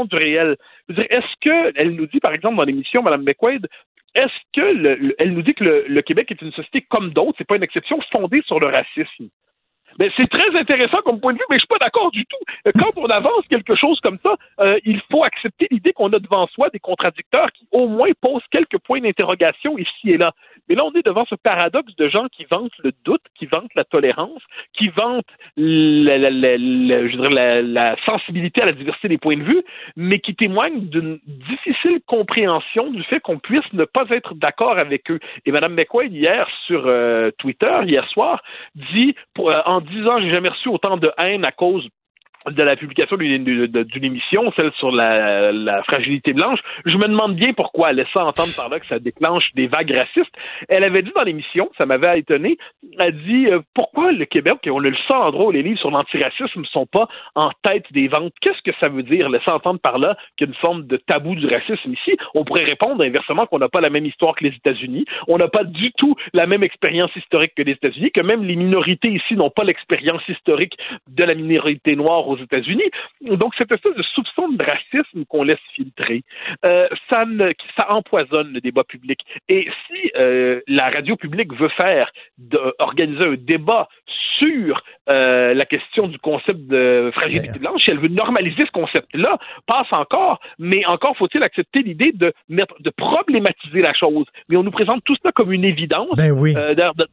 du 0.09 0.15
réel. 0.15 0.57
Est-ce 0.89 1.35
que, 1.41 1.71
elle 1.75 1.91
nous 1.91 2.07
dit, 2.07 2.19
par 2.19 2.33
exemple, 2.33 2.57
dans 2.57 2.63
l'émission, 2.63 3.01
Mme 3.01 3.23
McQuaid, 3.23 3.67
est-ce 4.15 4.33
que 4.53 4.61
le, 4.61 5.15
elle 5.19 5.33
nous 5.33 5.41
dit 5.41 5.53
que 5.53 5.63
le, 5.63 6.01
Québec 6.01 6.31
est 6.31 6.41
une 6.41 6.51
société 6.51 6.81
comme 6.81 7.11
d'autres, 7.11 7.35
c'est 7.37 7.47
pas 7.47 7.55
une 7.55 7.63
exception 7.63 7.99
fondée 8.11 8.41
sur 8.45 8.59
le 8.59 8.67
racisme? 8.67 9.29
Ben, 9.97 10.09
c'est 10.15 10.29
très 10.29 10.57
intéressant 10.57 10.99
comme 11.03 11.19
point 11.19 11.33
de 11.33 11.37
vue, 11.37 11.45
mais 11.49 11.57
je 11.57 11.61
suis 11.61 11.67
pas 11.67 11.77
d'accord 11.77 12.11
du 12.11 12.25
tout. 12.25 12.71
Quand 12.79 12.91
on 12.95 13.07
avance 13.07 13.45
quelque 13.49 13.75
chose 13.75 13.99
comme 13.99 14.19
ça, 14.23 14.35
euh, 14.61 14.79
il 14.85 15.01
faut 15.11 15.23
accepter 15.25 15.67
l'idée 15.69 15.91
qu'on 15.91 16.13
a 16.13 16.19
devant 16.19 16.47
soi 16.47 16.69
des 16.69 16.79
contradicteurs 16.79 17.51
qui 17.51 17.67
au 17.71 17.87
moins 17.87 18.09
posent 18.21 18.45
quelques 18.51 18.79
points 18.79 19.01
d'interrogation 19.01 19.77
ici 19.77 20.11
et 20.11 20.17
là. 20.17 20.31
Mais 20.69 20.75
là, 20.75 20.85
on 20.85 20.93
est 20.93 21.05
devant 21.05 21.25
ce 21.25 21.35
paradoxe 21.35 21.95
de 21.95 22.07
gens 22.07 22.27
qui 22.31 22.45
vantent 22.45 22.77
le 22.83 22.91
doute, 23.03 23.21
qui 23.35 23.45
vantent 23.45 23.73
la 23.75 23.83
tolérance, 23.83 24.41
qui 24.73 24.89
vantent 24.89 25.25
la, 25.57 26.35
sensibilité 28.05 28.61
à 28.61 28.65
la 28.65 28.73
diversité 28.73 29.07
des 29.07 29.17
points 29.17 29.37
de 29.37 29.43
vue, 29.43 29.63
mais 29.95 30.19
qui 30.19 30.35
témoignent 30.35 30.87
d'une 30.87 31.19
difficile 31.25 31.99
compréhension 32.05 32.91
du 32.91 33.03
fait 33.03 33.19
qu'on 33.19 33.39
puisse 33.39 33.71
ne 33.73 33.85
pas 33.85 34.05
être 34.09 34.35
d'accord 34.35 34.77
avec 34.77 35.09
eux. 35.11 35.19
Et 35.45 35.51
Mme 35.51 35.73
McQuaid, 35.73 36.13
hier, 36.13 36.47
sur 36.65 36.83
euh, 36.85 37.31
Twitter, 37.37 37.71
hier 37.85 38.07
soir, 38.09 38.41
dit 38.75 39.15
euh, 39.39 39.61
en 39.65 39.81
dix 39.81 40.07
ans, 40.07 40.19
j'ai 40.19 40.31
jamais 40.31 40.49
reçu 40.49 40.69
autant 40.69 40.97
de 40.97 41.11
haine 41.17 41.45
à 41.45 41.51
cause 41.51 41.87
de 42.49 42.63
la 42.63 42.75
publication 42.75 43.17
d'une 43.17 44.03
émission, 44.03 44.51
celle 44.55 44.71
sur 44.73 44.91
la, 44.91 45.51
la, 45.51 45.83
fragilité 45.83 46.33
blanche, 46.33 46.59
je 46.85 46.97
me 46.97 47.07
demande 47.07 47.35
bien 47.35 47.53
pourquoi 47.53 47.91
elle 47.91 47.97
laisse 47.97 48.15
entendre 48.15 48.55
par 48.55 48.69
là 48.69 48.79
que 48.79 48.87
ça 48.87 48.99
déclenche 48.99 49.53
des 49.53 49.67
vagues 49.67 49.91
racistes. 49.91 50.33
Elle 50.67 50.83
avait 50.83 51.03
dit 51.03 51.11
dans 51.15 51.23
l'émission, 51.23 51.69
ça 51.77 51.85
m'avait 51.85 52.19
étonné, 52.19 52.57
elle 52.93 53.01
a 53.01 53.11
dit 53.11 53.47
euh, 53.47 53.59
pourquoi 53.75 54.11
le 54.11 54.25
Québec, 54.25 54.57
on 54.67 54.79
le 54.79 54.93
seul 55.07 55.17
endroit 55.17 55.47
où 55.47 55.51
les 55.51 55.61
livres 55.61 55.79
sur 55.79 55.91
l'antiracisme 55.91 56.61
ne 56.61 56.65
sont 56.65 56.87
pas 56.87 57.07
en 57.35 57.51
tête 57.63 57.85
des 57.91 58.07
ventes. 58.07 58.33
Qu'est-ce 58.41 58.61
que 58.63 58.75
ça 58.79 58.89
veut 58.89 59.03
dire, 59.03 59.29
laisser 59.29 59.51
entendre 59.51 59.79
par 59.79 59.99
là 59.99 60.17
qu'il 60.37 60.47
y 60.47 60.49
a 60.49 60.53
une 60.53 60.59
forme 60.59 60.87
de 60.87 60.97
tabou 60.97 61.35
du 61.35 61.45
racisme 61.47 61.93
ici? 61.93 62.17
On 62.33 62.43
pourrait 62.43 62.63
répondre 62.63 63.03
inversement 63.03 63.45
qu'on 63.45 63.59
n'a 63.59 63.69
pas 63.69 63.81
la 63.81 63.89
même 63.89 64.05
histoire 64.05 64.35
que 64.35 64.45
les 64.45 64.55
États-Unis, 64.55 65.05
on 65.27 65.37
n'a 65.37 65.47
pas 65.47 65.63
du 65.63 65.91
tout 65.93 66.15
la 66.33 66.47
même 66.47 66.63
expérience 66.63 67.15
historique 67.15 67.53
que 67.55 67.63
les 67.63 67.73
États-Unis, 67.73 68.11
que 68.11 68.21
même 68.21 68.43
les 68.43 68.55
minorités 68.55 69.09
ici 69.09 69.35
n'ont 69.35 69.49
pas 69.49 69.63
l'expérience 69.63 70.27
historique 70.27 70.77
de 71.07 71.23
la 71.23 71.35
minorité 71.35 71.95
noire 71.95 72.30
aux 72.31 72.37
États-Unis. 72.37 72.89
Donc, 73.21 73.53
cette 73.57 73.71
espèce 73.71 73.95
de 73.95 74.03
soupçon 74.03 74.49
de 74.49 74.63
racisme 74.63 75.25
qu'on 75.27 75.43
laisse 75.43 75.59
filtrer, 75.75 76.23
euh, 76.65 76.87
ça, 77.09 77.25
ne, 77.25 77.51
ça 77.75 77.91
empoisonne 77.91 78.53
le 78.53 78.61
débat 78.61 78.83
public. 78.83 79.19
Et 79.49 79.67
si 79.87 80.11
euh, 80.15 80.61
la 80.67 80.89
radio 80.89 81.15
publique 81.15 81.53
veut 81.53 81.69
faire, 81.69 82.11
de, 82.37 82.59
organiser 82.79 83.23
un 83.23 83.35
débat 83.35 83.87
sur 84.39 84.81
euh, 85.09 85.53
la 85.53 85.65
question 85.65 86.07
du 86.07 86.17
concept 86.19 86.59
de 86.67 87.11
fragilité 87.13 87.59
blanche, 87.59 87.83
si 87.83 87.91
elle 87.91 87.99
veut 87.99 88.07
normaliser 88.07 88.65
ce 88.65 88.71
concept-là, 88.71 89.37
passe 89.67 89.91
encore, 89.91 90.39
mais 90.57 90.85
encore 90.85 91.15
faut-il 91.17 91.43
accepter 91.43 91.81
l'idée 91.81 92.11
de, 92.13 92.33
de 92.49 92.89
problématiser 92.89 93.81
la 93.81 93.93
chose. 93.93 94.25
Mais 94.49 94.57
on 94.57 94.63
nous 94.63 94.71
présente 94.71 95.03
tout 95.03 95.15
ça 95.23 95.31
comme 95.31 95.51
une 95.51 95.65
évidence. 95.65 96.15
Ben 96.15 96.31
oui. 96.31 96.55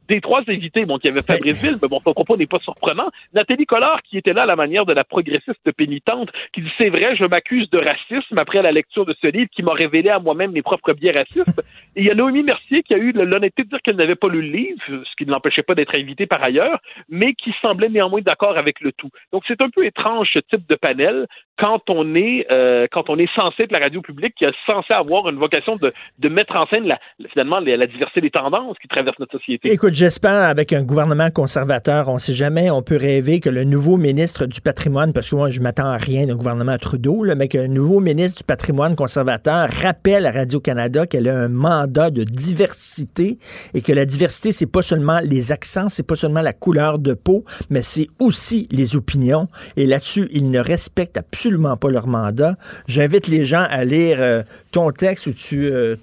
des 0.08 0.20
trois 0.20 0.42
invités, 0.48 0.84
bon, 0.84 0.96
qui 0.96 1.08
avait 1.08 1.22
Fabrice 1.22 1.62
Ville, 1.62 1.76
mais 1.82 1.88
bon, 1.88 2.00
son 2.02 2.12
propos 2.12 2.36
n'est 2.36 2.46
pas 2.46 2.60
surprenant. 2.60 3.08
Nathalie 3.34 3.66
Collard, 3.66 4.02
qui 4.02 4.18
était 4.18 4.32
là 4.32 4.42
à 4.42 4.46
la 4.46 4.56
manière 4.56 4.86
de 4.86 4.92
la 4.92 5.04
progressiste 5.08 5.72
pénitente 5.76 6.30
qui 6.52 6.62
dit 6.62 6.72
c'est 6.78 6.90
vrai, 6.90 7.16
je 7.16 7.24
m'accuse 7.24 7.68
de 7.70 7.78
racisme 7.78 8.38
après 8.38 8.62
la 8.62 8.72
lecture 8.72 9.06
de 9.06 9.14
ce 9.20 9.26
livre 9.26 9.50
qui 9.54 9.62
m'a 9.62 9.72
révélé 9.72 10.10
à 10.10 10.18
moi-même 10.18 10.52
mes 10.52 10.62
propres 10.62 10.92
biais 10.92 11.12
racistes. 11.12 11.62
Et 11.96 12.02
il 12.02 12.06
y 12.06 12.10
a 12.10 12.14
Noémie 12.14 12.42
Mercier 12.42 12.82
qui 12.82 12.94
a 12.94 12.98
eu 12.98 13.12
l'honnêteté 13.12 13.64
de 13.64 13.68
dire 13.68 13.80
qu'elle 13.82 13.96
n'avait 13.96 14.14
pas 14.14 14.28
lu 14.28 14.42
le 14.42 14.56
livre, 14.56 14.82
ce 14.86 15.16
qui 15.16 15.26
ne 15.26 15.32
l'empêchait 15.32 15.62
pas 15.62 15.74
d'être 15.74 15.96
invitée 15.96 16.26
par 16.26 16.42
ailleurs, 16.42 16.78
mais 17.08 17.34
qui 17.34 17.52
semblait 17.60 17.88
néanmoins 17.88 18.20
d'accord 18.20 18.56
avec 18.56 18.80
le 18.80 18.92
tout. 18.92 19.10
Donc 19.32 19.42
c'est 19.48 19.60
un 19.60 19.70
peu 19.70 19.84
étrange 19.84 20.30
ce 20.32 20.38
type 20.38 20.68
de 20.68 20.74
panel 20.74 21.26
quand 21.58 21.80
on 21.88 22.14
est 22.14 22.46
euh, 22.50 22.86
quand 22.92 23.10
on 23.10 23.18
est 23.18 23.32
censé 23.34 23.64
être 23.64 23.72
la 23.72 23.80
radio 23.80 24.00
publique 24.00 24.34
qui 24.36 24.44
est 24.44 24.52
censé 24.66 24.92
avoir 24.92 25.28
une 25.28 25.38
vocation 25.38 25.76
de, 25.76 25.92
de 26.18 26.28
mettre 26.28 26.54
en 26.56 26.66
scène 26.66 26.84
la, 26.84 26.98
finalement 27.32 27.60
la, 27.60 27.76
la, 27.76 27.86
diversité 27.86 28.20
des 28.20 28.30
tendances 28.30 28.76
qui 28.80 28.88
traversent 28.88 29.18
notre 29.18 29.38
société. 29.38 29.70
Écoute, 29.70 29.94
j'espère 29.94 30.48
avec 30.48 30.72
un 30.72 30.84
gouvernement 30.84 31.30
conservateur, 31.30 32.08
on 32.08 32.14
ne 32.14 32.18
sait 32.18 32.32
jamais, 32.32 32.70
on 32.70 32.82
peut 32.82 32.96
rêver 32.96 33.40
que 33.40 33.50
le 33.50 33.64
nouveau 33.64 33.96
ministre 33.96 34.46
du 34.46 34.60
patrimoine, 34.60 34.97
parce 35.06 35.30
que 35.30 35.36
moi 35.36 35.50
je 35.50 35.60
m'attends 35.60 35.86
à 35.86 35.96
rien 35.96 36.26
d'un 36.26 36.34
gouvernement 36.34 36.76
Trudeau, 36.76 37.24
mais 37.36 37.48
qu'un 37.48 37.68
nouveau 37.68 38.00
ministre 38.00 38.38
du 38.38 38.44
patrimoine 38.44 38.96
conservateur 38.96 39.68
rappelle 39.82 40.26
à 40.26 40.32
Radio-Canada 40.32 41.06
qu'elle 41.06 41.28
a 41.28 41.38
un 41.38 41.48
mandat 41.48 42.10
de 42.10 42.24
diversité 42.24 43.38
et 43.74 43.80
que 43.80 43.92
la 43.92 44.04
diversité, 44.04 44.52
c'est 44.52 44.66
pas 44.66 44.82
seulement 44.82 45.20
les 45.22 45.52
accents, 45.52 45.88
c'est 45.88 46.06
pas 46.06 46.16
seulement 46.16 46.42
la 46.42 46.52
couleur 46.52 46.98
de 46.98 47.14
peau, 47.14 47.44
mais 47.70 47.82
c'est 47.82 48.06
aussi 48.18 48.66
les 48.70 48.96
opinions. 48.96 49.46
Et 49.76 49.86
là-dessus, 49.86 50.28
ils 50.32 50.50
ne 50.50 50.58
respectent 50.58 51.16
absolument 51.16 51.76
pas 51.76 51.90
leur 51.90 52.06
mandat. 52.06 52.56
J'invite 52.86 53.28
les 53.28 53.44
gens 53.44 53.66
à 53.70 53.84
lire 53.84 54.18
euh, 54.20 54.42
ton 54.72 54.90
texte 54.90 55.28
où 55.28 55.32
tu, 55.32 55.66
euh, 55.66 55.96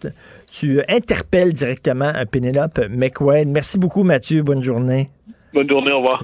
interpelles 0.88 1.54
directement 1.54 2.14
Pénélope 2.32 2.80
McWade. 2.90 3.50
Merci 3.50 3.78
beaucoup, 3.78 4.04
Mathieu. 4.04 4.42
Bonne 4.42 4.64
journée. 4.64 5.10
Bonne 5.54 5.70
journée, 5.70 5.92
au 5.92 5.98
revoir. 5.98 6.24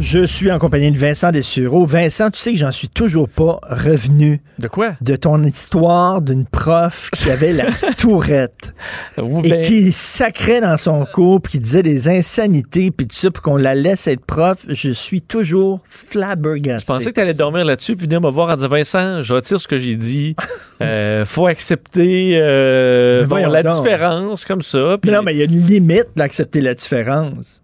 Je 0.00 0.24
suis 0.24 0.50
en 0.52 0.60
compagnie 0.60 0.92
de 0.92 0.96
Vincent 0.96 1.32
Dessureau. 1.32 1.84
Vincent, 1.84 2.30
tu 2.30 2.38
sais 2.38 2.52
que 2.52 2.58
j'en 2.58 2.70
suis 2.70 2.88
toujours 2.88 3.28
pas 3.28 3.58
revenu. 3.68 4.40
De 4.60 4.68
quoi? 4.68 4.92
De 5.00 5.16
ton 5.16 5.42
histoire 5.42 6.22
d'une 6.22 6.46
prof 6.46 7.10
qui 7.12 7.28
avait 7.30 7.52
la 7.52 7.66
tourette 7.98 8.74
et 9.18 9.22
ben- 9.50 9.60
qui 9.62 9.90
sacrait 9.90 10.60
dans 10.60 10.76
son 10.76 11.04
cours, 11.04 11.40
puis 11.40 11.52
qui 11.52 11.58
disait 11.58 11.82
des 11.82 12.08
insanités, 12.08 12.92
puis 12.92 13.08
tout 13.08 13.16
ça, 13.16 13.32
puis 13.32 13.42
qu'on 13.42 13.56
la 13.56 13.74
laisse 13.74 14.06
être 14.06 14.24
prof. 14.24 14.66
Je 14.68 14.90
suis 14.90 15.20
toujours 15.20 15.80
flabbergasté. 15.84 16.86
Je 16.86 16.92
pensais 16.92 17.06
que 17.10 17.14
tu 17.16 17.20
allais 17.20 17.34
dormir 17.34 17.64
là-dessus 17.64 17.96
puis 17.96 18.06
venir 18.06 18.20
me 18.20 18.30
voir 18.30 18.50
en 18.50 18.54
disant 18.54 18.68
Vincent, 18.68 19.20
je 19.20 19.34
retire 19.34 19.60
ce 19.60 19.66
que 19.68 19.78
j'ai 19.78 19.96
dit. 19.96 20.36
Euh, 20.80 21.24
faut 21.24 21.48
accepter 21.48 22.38
euh, 22.40 23.26
bon, 23.26 23.44
la 23.48 23.64
donc. 23.64 23.82
différence 23.82 24.44
comme 24.44 24.62
ça. 24.62 24.96
Mais 25.04 25.10
non, 25.10 25.22
mais 25.24 25.34
il 25.34 25.38
y 25.38 25.42
a 25.42 25.46
une 25.46 25.60
limite 25.66 26.06
d'accepter 26.14 26.60
la 26.60 26.74
différence. 26.74 27.62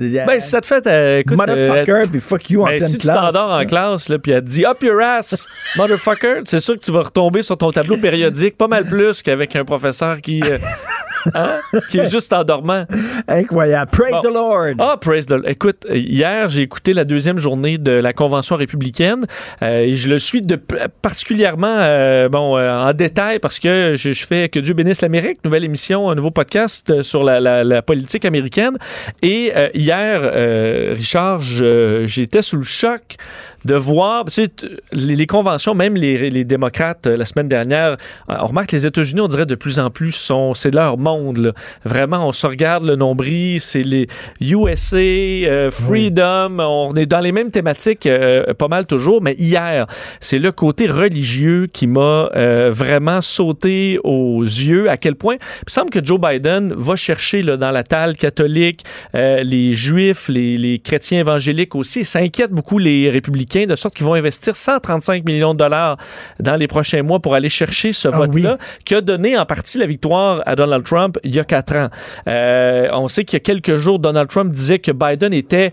Ben, 0.00 0.40
si 0.40 0.48
ça 0.48 0.60
te 0.60 0.66
fait. 0.66 0.86
euh, 0.86 1.18
écoute, 1.20 1.36
Motherfucker, 1.36 1.92
euh, 1.92 2.06
puis 2.10 2.20
fuck 2.20 2.48
you 2.50 2.62
en 2.62 2.66
ben, 2.66 2.78
pleine 2.78 2.88
si 2.88 2.98
tu 2.98 3.06
classe. 3.06 3.32
t'endors 3.32 3.52
en 3.52 3.64
classe, 3.66 4.08
là, 4.08 4.18
puis 4.18 4.32
elle 4.32 4.42
te 4.42 4.48
dit 4.48 4.64
Up 4.64 4.82
your 4.82 5.00
ass, 5.00 5.46
motherfucker, 5.76 6.40
c'est 6.44 6.60
sûr 6.60 6.74
que 6.74 6.80
tu 6.84 6.90
vas 6.90 7.02
retomber 7.02 7.42
sur 7.42 7.56
ton 7.58 7.70
tableau 7.70 7.96
périodique 7.98 8.56
pas 8.56 8.66
mal 8.68 8.84
plus 8.84 9.22
qu'avec 9.22 9.54
un 9.56 9.64
professeur 9.64 10.18
qui, 10.22 10.42
euh, 10.42 10.56
hein, 11.34 11.58
qui 11.90 11.98
est 11.98 12.10
juste 12.10 12.32
endormant. 12.32 12.84
Incroyable. 13.28 13.90
Praise 13.90 14.12
Bon. 14.12 14.22
the 14.22 14.32
Lord. 14.32 14.74
Ah, 14.78 14.96
praise 15.00 15.26
the 15.26 15.34
Écoute, 15.46 15.86
hier, 15.92 16.48
j'ai 16.48 16.62
écouté 16.62 16.92
la 16.92 17.04
deuxième 17.04 17.38
journée 17.38 17.76
de 17.78 17.92
la 17.92 18.12
Convention 18.12 18.56
républicaine 18.56 19.26
euh, 19.62 19.80
et 19.80 19.94
je 19.96 20.08
le 20.08 20.18
suis 20.18 20.40
de, 20.42 20.58
particulièrement 21.02 21.76
euh, 21.78 22.28
bon, 22.28 22.58
en 22.58 22.92
détail 22.92 23.38
parce 23.38 23.58
que 23.58 23.94
je, 23.96 24.12
je 24.12 24.26
fais 24.26 24.48
Que 24.48 24.60
Dieu 24.60 24.74
bénisse 24.74 25.02
l'Amérique, 25.02 25.38
nouvelle 25.44 25.64
émission, 25.64 26.10
un 26.10 26.14
nouveau 26.14 26.30
podcast 26.30 27.02
sur 27.02 27.22
la, 27.24 27.40
la- 27.40 27.64
la 27.64 27.82
politique 27.82 28.24
américaine. 28.24 28.76
Et 29.22 29.52
euh, 29.56 29.68
hier, 29.90 30.20
euh, 30.22 30.94
Richard, 30.96 31.40
j'étais 31.42 32.42
sous 32.42 32.56
le 32.58 32.62
choc 32.62 33.16
de 33.64 33.74
voir, 33.74 34.24
tu 34.26 34.32
sais, 34.32 34.48
les, 34.92 35.16
les 35.16 35.26
conventions, 35.26 35.74
même 35.74 35.94
les, 35.94 36.30
les 36.30 36.44
démocrates 36.44 37.06
euh, 37.06 37.16
la 37.16 37.24
semaine 37.24 37.48
dernière, 37.48 37.96
euh, 38.30 38.36
on 38.40 38.46
remarque 38.46 38.70
que 38.70 38.76
les 38.76 38.86
États-Unis, 38.86 39.20
on 39.20 39.28
dirait 39.28 39.46
de 39.46 39.54
plus 39.54 39.78
en 39.78 39.90
plus, 39.90 40.12
sont, 40.12 40.54
c'est 40.54 40.74
leur 40.74 40.96
monde. 40.96 41.38
là. 41.38 41.52
Vraiment, 41.84 42.28
on 42.28 42.32
se 42.32 42.46
regarde 42.46 42.84
le 42.84 42.96
nombril, 42.96 43.60
c'est 43.60 43.82
les 43.82 44.06
USA, 44.40 44.96
euh, 44.96 45.70
Freedom, 45.70 46.58
on 46.58 46.94
est 46.96 47.06
dans 47.06 47.20
les 47.20 47.32
mêmes 47.32 47.50
thématiques 47.50 48.06
euh, 48.06 48.54
pas 48.54 48.68
mal 48.68 48.86
toujours, 48.86 49.22
mais 49.22 49.34
hier, 49.38 49.86
c'est 50.20 50.38
le 50.38 50.52
côté 50.52 50.86
religieux 50.86 51.68
qui 51.72 51.86
m'a 51.86 52.30
euh, 52.36 52.70
vraiment 52.72 53.20
sauté 53.20 53.98
aux 54.04 54.42
yeux, 54.42 54.88
à 54.90 54.96
quel 54.96 55.14
point 55.14 55.34
il 55.34 55.64
me 55.66 55.70
semble 55.70 55.90
que 55.90 56.04
Joe 56.04 56.20
Biden 56.20 56.72
va 56.76 56.96
chercher 56.96 57.42
là, 57.42 57.56
dans 57.56 57.70
la 57.70 57.82
table 57.82 58.14
catholique 58.14 58.84
les 59.14 59.74
juifs, 59.74 60.28
les, 60.28 60.56
les 60.56 60.78
chrétiens 60.78 61.20
évangéliques 61.20 61.74
aussi. 61.74 62.04
Ça 62.04 62.20
inquiète 62.20 62.52
beaucoup 62.52 62.78
les 62.78 63.10
républicains, 63.10 63.49
de 63.66 63.76
sorte 63.76 63.94
qu'ils 63.94 64.06
vont 64.06 64.14
investir 64.14 64.56
135 64.56 65.24
millions 65.26 65.52
de 65.54 65.58
dollars 65.58 65.96
dans 66.38 66.56
les 66.56 66.66
prochains 66.68 67.02
mois 67.02 67.20
pour 67.20 67.34
aller 67.34 67.48
chercher 67.48 67.92
ce 67.92 68.08
vote-là, 68.08 68.58
qui 68.84 68.94
a 68.94 69.00
donné 69.00 69.36
en 69.38 69.44
partie 69.46 69.78
la 69.78 69.86
victoire 69.86 70.42
à 70.46 70.56
Donald 70.56 70.84
Trump 70.84 71.18
il 71.24 71.34
y 71.34 71.40
a 71.40 71.44
quatre 71.44 71.74
ans. 71.76 71.88
Euh, 72.28 72.88
on 72.92 73.08
sait 73.08 73.24
qu'il 73.24 73.36
y 73.36 73.38
a 73.38 73.40
quelques 73.40 73.76
jours, 73.76 73.98
Donald 73.98 74.28
Trump 74.28 74.52
disait 74.52 74.78
que 74.78 74.92
Biden 74.92 75.32
était 75.32 75.72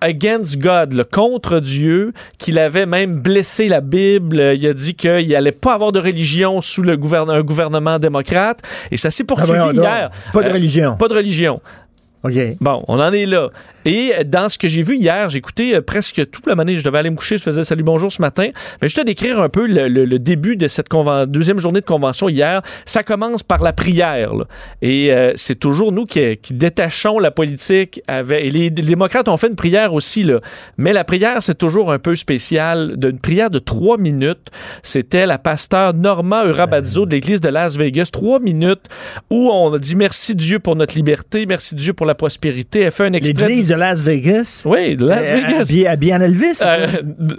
against 0.00 0.58
God, 0.58 0.92
le 0.92 1.04
contre 1.04 1.58
Dieu, 1.60 2.12
qu'il 2.38 2.58
avait 2.58 2.86
même 2.86 3.16
blessé 3.20 3.68
la 3.68 3.80
Bible. 3.80 4.38
Il 4.56 4.66
a 4.66 4.74
dit 4.74 4.94
qu'il 4.94 5.28
n'allait 5.28 5.52
pas 5.52 5.72
avoir 5.74 5.90
de 5.92 5.98
religion 6.00 6.60
sous 6.60 6.82
le 6.82 6.96
gouverne- 6.96 7.30
un 7.30 7.42
gouvernement 7.42 7.98
démocrate. 7.98 8.60
Et 8.90 8.96
ça 8.98 9.10
s'est 9.10 9.24
poursuivi 9.24 9.52
Ah, 9.58 9.64
voyons 9.64 9.80
donc. 9.80 9.84
hier. 9.84 10.10
Pas 10.32 10.42
de 10.42 10.48
Euh, 10.48 10.52
religion. 10.52 10.96
Pas 10.96 11.08
de 11.08 11.14
religion. 11.14 11.60
Bon, 12.60 12.84
on 12.88 13.00
en 13.00 13.12
est 13.12 13.26
là. 13.26 13.50
Et 13.84 14.12
dans 14.24 14.48
ce 14.48 14.58
que 14.58 14.66
j'ai 14.66 14.82
vu 14.82 14.96
hier, 14.96 15.28
écouté 15.36 15.76
euh, 15.76 15.80
presque 15.80 16.28
toute 16.30 16.46
la 16.48 16.56
manée. 16.56 16.76
Je 16.76 16.82
devais 16.82 16.98
aller 16.98 17.10
me 17.10 17.14
coucher, 17.14 17.36
je 17.36 17.44
faisais 17.44 17.62
salut 17.62 17.84
bonjour 17.84 18.10
ce 18.10 18.20
matin. 18.20 18.48
Mais 18.82 18.88
je 18.88 18.96
te 18.96 19.00
décrire 19.00 19.40
un 19.40 19.48
peu 19.48 19.66
le, 19.68 20.18
début 20.18 20.56
de 20.56 20.66
cette 20.66 20.88
deuxième 21.28 21.60
journée 21.60 21.80
de 21.80 21.86
convention 21.86 22.28
hier. 22.28 22.62
Ça 22.84 23.04
commence 23.04 23.44
par 23.44 23.62
la 23.62 23.72
prière. 23.72 24.34
là. 24.34 24.44
Et 24.82 25.12
euh, 25.12 25.32
c'est 25.36 25.54
toujours 25.54 25.92
nous 25.92 26.04
qui, 26.04 26.36
détachons 26.50 27.20
la 27.20 27.30
politique. 27.30 28.02
Avec, 28.08 28.44
et 28.44 28.50
les, 28.50 28.70
démocrates 28.70 29.28
ont 29.28 29.36
fait 29.36 29.48
une 29.48 29.56
prière 29.56 29.94
aussi. 29.94 30.24
Là. 30.24 30.40
Mais 30.78 30.92
la 30.92 31.04
prière, 31.04 31.40
c'est 31.40 31.56
toujours 31.56 31.92
un 31.92 32.00
peu 32.00 32.16
spécial. 32.16 32.96
D'une 32.96 33.20
prière 33.20 33.50
de 33.50 33.60
trois 33.60 33.98
minutes. 33.98 34.50
C'était 34.82 35.26
la 35.26 35.38
pasteur 35.38 35.94
Norma 35.94 36.44
Urabazzo 36.44 37.06
de 37.06 37.12
l'église 37.12 37.40
de 37.40 37.50
Las 37.50 37.76
Vegas. 37.76 38.08
Trois 38.12 38.40
minutes 38.40 38.86
où 39.30 39.48
on 39.48 39.72
a 39.72 39.78
dit 39.78 39.94
merci 39.94 40.34
Dieu 40.34 40.58
pour 40.58 40.74
notre 40.74 40.96
liberté, 40.96 41.46
merci 41.46 41.76
Dieu 41.76 41.92
pour 41.92 42.06
la 42.06 42.15
prospérité. 42.16 42.80
Elle 42.80 42.90
fait 42.90 43.04
un 43.06 43.12
extrait. 43.12 43.46
L'église 43.48 43.68
de 43.68 43.74
Las 43.76 44.02
Vegas? 44.02 44.62
Oui, 44.64 44.96
de 44.96 45.06
Las 45.06 45.26
Euh, 45.28 45.34
Vegas. 45.36 45.60
habillé- 45.62 45.86
habillé 45.86 46.14
en 46.14 46.20
Elvis. 46.20 46.58
Euh, 46.62 46.86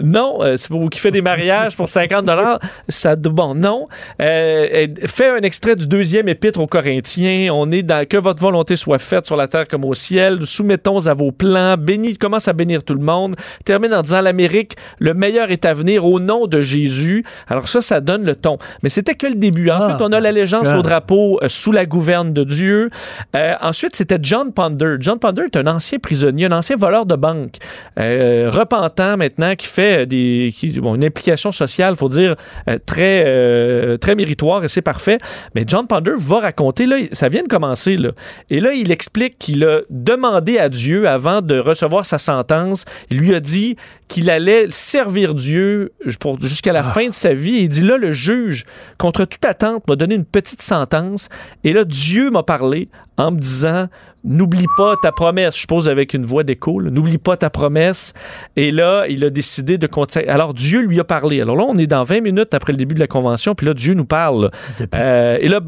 non, 0.02 0.38
euh, 0.40 0.56
c'est 0.56 0.68
pour 0.68 0.88
qui 0.88 0.98
fait 0.98 1.10
des 1.10 1.20
mariages 1.22 1.76
pour 1.76 1.88
50 1.88 2.24
dollars. 2.24 2.58
Ça, 2.88 3.14
bon, 3.16 3.54
non. 3.54 3.88
Elle 4.18 4.94
fait 5.06 5.28
un 5.30 5.42
extrait 5.42 5.76
du 5.76 5.86
deuxième 5.86 6.28
épître 6.28 6.60
aux 6.60 6.66
Corinthiens. 6.66 7.50
On 7.52 7.70
est 7.70 7.82
dans 7.82 8.06
que 8.06 8.16
votre 8.16 8.40
volonté 8.40 8.76
soit 8.76 8.98
faite 8.98 9.26
sur 9.26 9.36
la 9.36 9.48
terre 9.48 9.66
comme 9.68 9.84
au 9.84 9.94
ciel. 9.94 10.40
Soumettons 10.46 11.06
à 11.06 11.14
vos 11.14 11.32
plans. 11.32 11.76
Bénis, 11.78 12.16
commence 12.16 12.48
à 12.48 12.52
bénir 12.52 12.82
tout 12.84 12.94
le 12.94 13.02
monde. 13.04 13.36
Termine 13.64 13.92
en 13.94 14.02
disant 14.02 14.20
l'Amérique, 14.20 14.76
le 14.98 15.14
meilleur 15.14 15.50
est 15.50 15.64
à 15.64 15.74
venir 15.74 16.04
au 16.06 16.20
nom 16.20 16.46
de 16.46 16.60
Jésus. 16.60 17.24
Alors 17.48 17.68
ça, 17.68 17.80
ça 17.80 18.00
donne 18.00 18.24
le 18.24 18.34
ton. 18.34 18.58
Mais 18.82 18.88
c'était 18.88 19.14
que 19.14 19.26
le 19.26 19.34
début. 19.34 19.70
Ensuite, 19.70 20.00
on 20.00 20.12
a 20.12 20.20
l'allégeance 20.20 20.68
au 20.68 20.82
drapeau 20.82 21.40
sous 21.46 21.72
la 21.72 21.86
gouverne 21.86 22.32
de 22.32 22.44
Dieu. 22.44 22.90
Euh, 23.36 23.54
ensuite, 23.60 23.96
c'était 23.96 24.18
John 24.20 24.52
Ponder. 24.58 24.96
John 24.98 25.20
Ponder 25.20 25.42
est 25.42 25.56
un 25.56 25.68
ancien 25.68 26.00
prisonnier, 26.00 26.46
un 26.46 26.50
ancien 26.50 26.74
voleur 26.74 27.06
de 27.06 27.14
banque, 27.14 27.58
euh, 27.96 28.50
repentant 28.52 29.16
maintenant, 29.16 29.54
qui 29.54 29.68
fait 29.68 30.04
des, 30.04 30.52
qui, 30.52 30.80
bon, 30.80 30.96
une 30.96 31.04
implication 31.04 31.52
sociale, 31.52 31.94
faut 31.94 32.08
dire, 32.08 32.34
euh, 32.68 32.76
très, 32.84 33.22
euh, 33.24 33.98
très 33.98 34.16
méritoire 34.16 34.64
et 34.64 34.68
c'est 34.68 34.82
parfait. 34.82 35.18
Mais 35.54 35.62
John 35.64 35.86
Ponder 35.86 36.14
va 36.16 36.40
raconter, 36.40 36.86
là, 36.86 36.96
ça 37.12 37.28
vient 37.28 37.44
de 37.44 37.48
commencer, 37.48 37.96
là. 37.96 38.10
Et 38.50 38.58
là, 38.58 38.72
il 38.72 38.90
explique 38.90 39.38
qu'il 39.38 39.62
a 39.64 39.82
demandé 39.90 40.58
à 40.58 40.68
Dieu 40.68 41.08
avant 41.08 41.40
de 41.40 41.56
recevoir 41.56 42.04
sa 42.04 42.18
sentence. 42.18 42.84
Il 43.10 43.18
lui 43.18 43.36
a 43.36 43.40
dit 43.40 43.76
qu'il 44.08 44.28
allait 44.28 44.66
servir 44.70 45.34
Dieu 45.34 45.92
jusqu'à 46.40 46.72
la 46.72 46.82
fin 46.82 47.06
de 47.06 47.12
sa 47.12 47.32
vie. 47.32 47.58
Et 47.58 47.62
il 47.62 47.68
dit 47.68 47.82
là, 47.82 47.96
le 47.96 48.10
juge, 48.10 48.64
contre 48.96 49.24
toute 49.24 49.44
attente, 49.44 49.86
m'a 49.86 49.94
donné 49.94 50.16
une 50.16 50.24
petite 50.24 50.62
sentence. 50.62 51.28
Et 51.62 51.72
là, 51.72 51.84
Dieu 51.84 52.30
m'a 52.30 52.42
parlé 52.42 52.88
en 53.18 53.32
me 53.32 53.38
disant 53.38 53.88
N'oublie 54.24 54.66
pas 54.76 54.96
ta 55.00 55.12
promesse. 55.12 55.54
Je 55.54 55.60
suppose 55.60 55.88
avec 55.88 56.12
une 56.12 56.26
voix 56.26 56.42
d'écho. 56.42 56.82
N'oublie 56.82 57.18
pas 57.18 57.36
ta 57.36 57.50
promesse. 57.50 58.14
Et 58.56 58.72
là, 58.72 59.04
il 59.08 59.24
a 59.24 59.30
décidé 59.30 59.78
de 59.78 59.86
continuer. 59.86 60.28
Alors, 60.28 60.54
Dieu 60.54 60.80
lui 60.80 60.98
a 60.98 61.04
parlé. 61.04 61.40
Alors 61.40 61.56
là, 61.56 61.64
on 61.68 61.78
est 61.78 61.86
dans 61.86 62.02
20 62.02 62.20
minutes 62.20 62.52
après 62.52 62.72
le 62.72 62.76
début 62.78 62.94
de 62.94 63.00
la 63.00 63.06
convention. 63.06 63.54
Puis 63.54 63.66
là, 63.66 63.74
Dieu 63.74 63.94
nous 63.94 64.04
parle. 64.04 64.50
Euh, 64.94 65.38
et 65.40 65.46
là, 65.46 65.60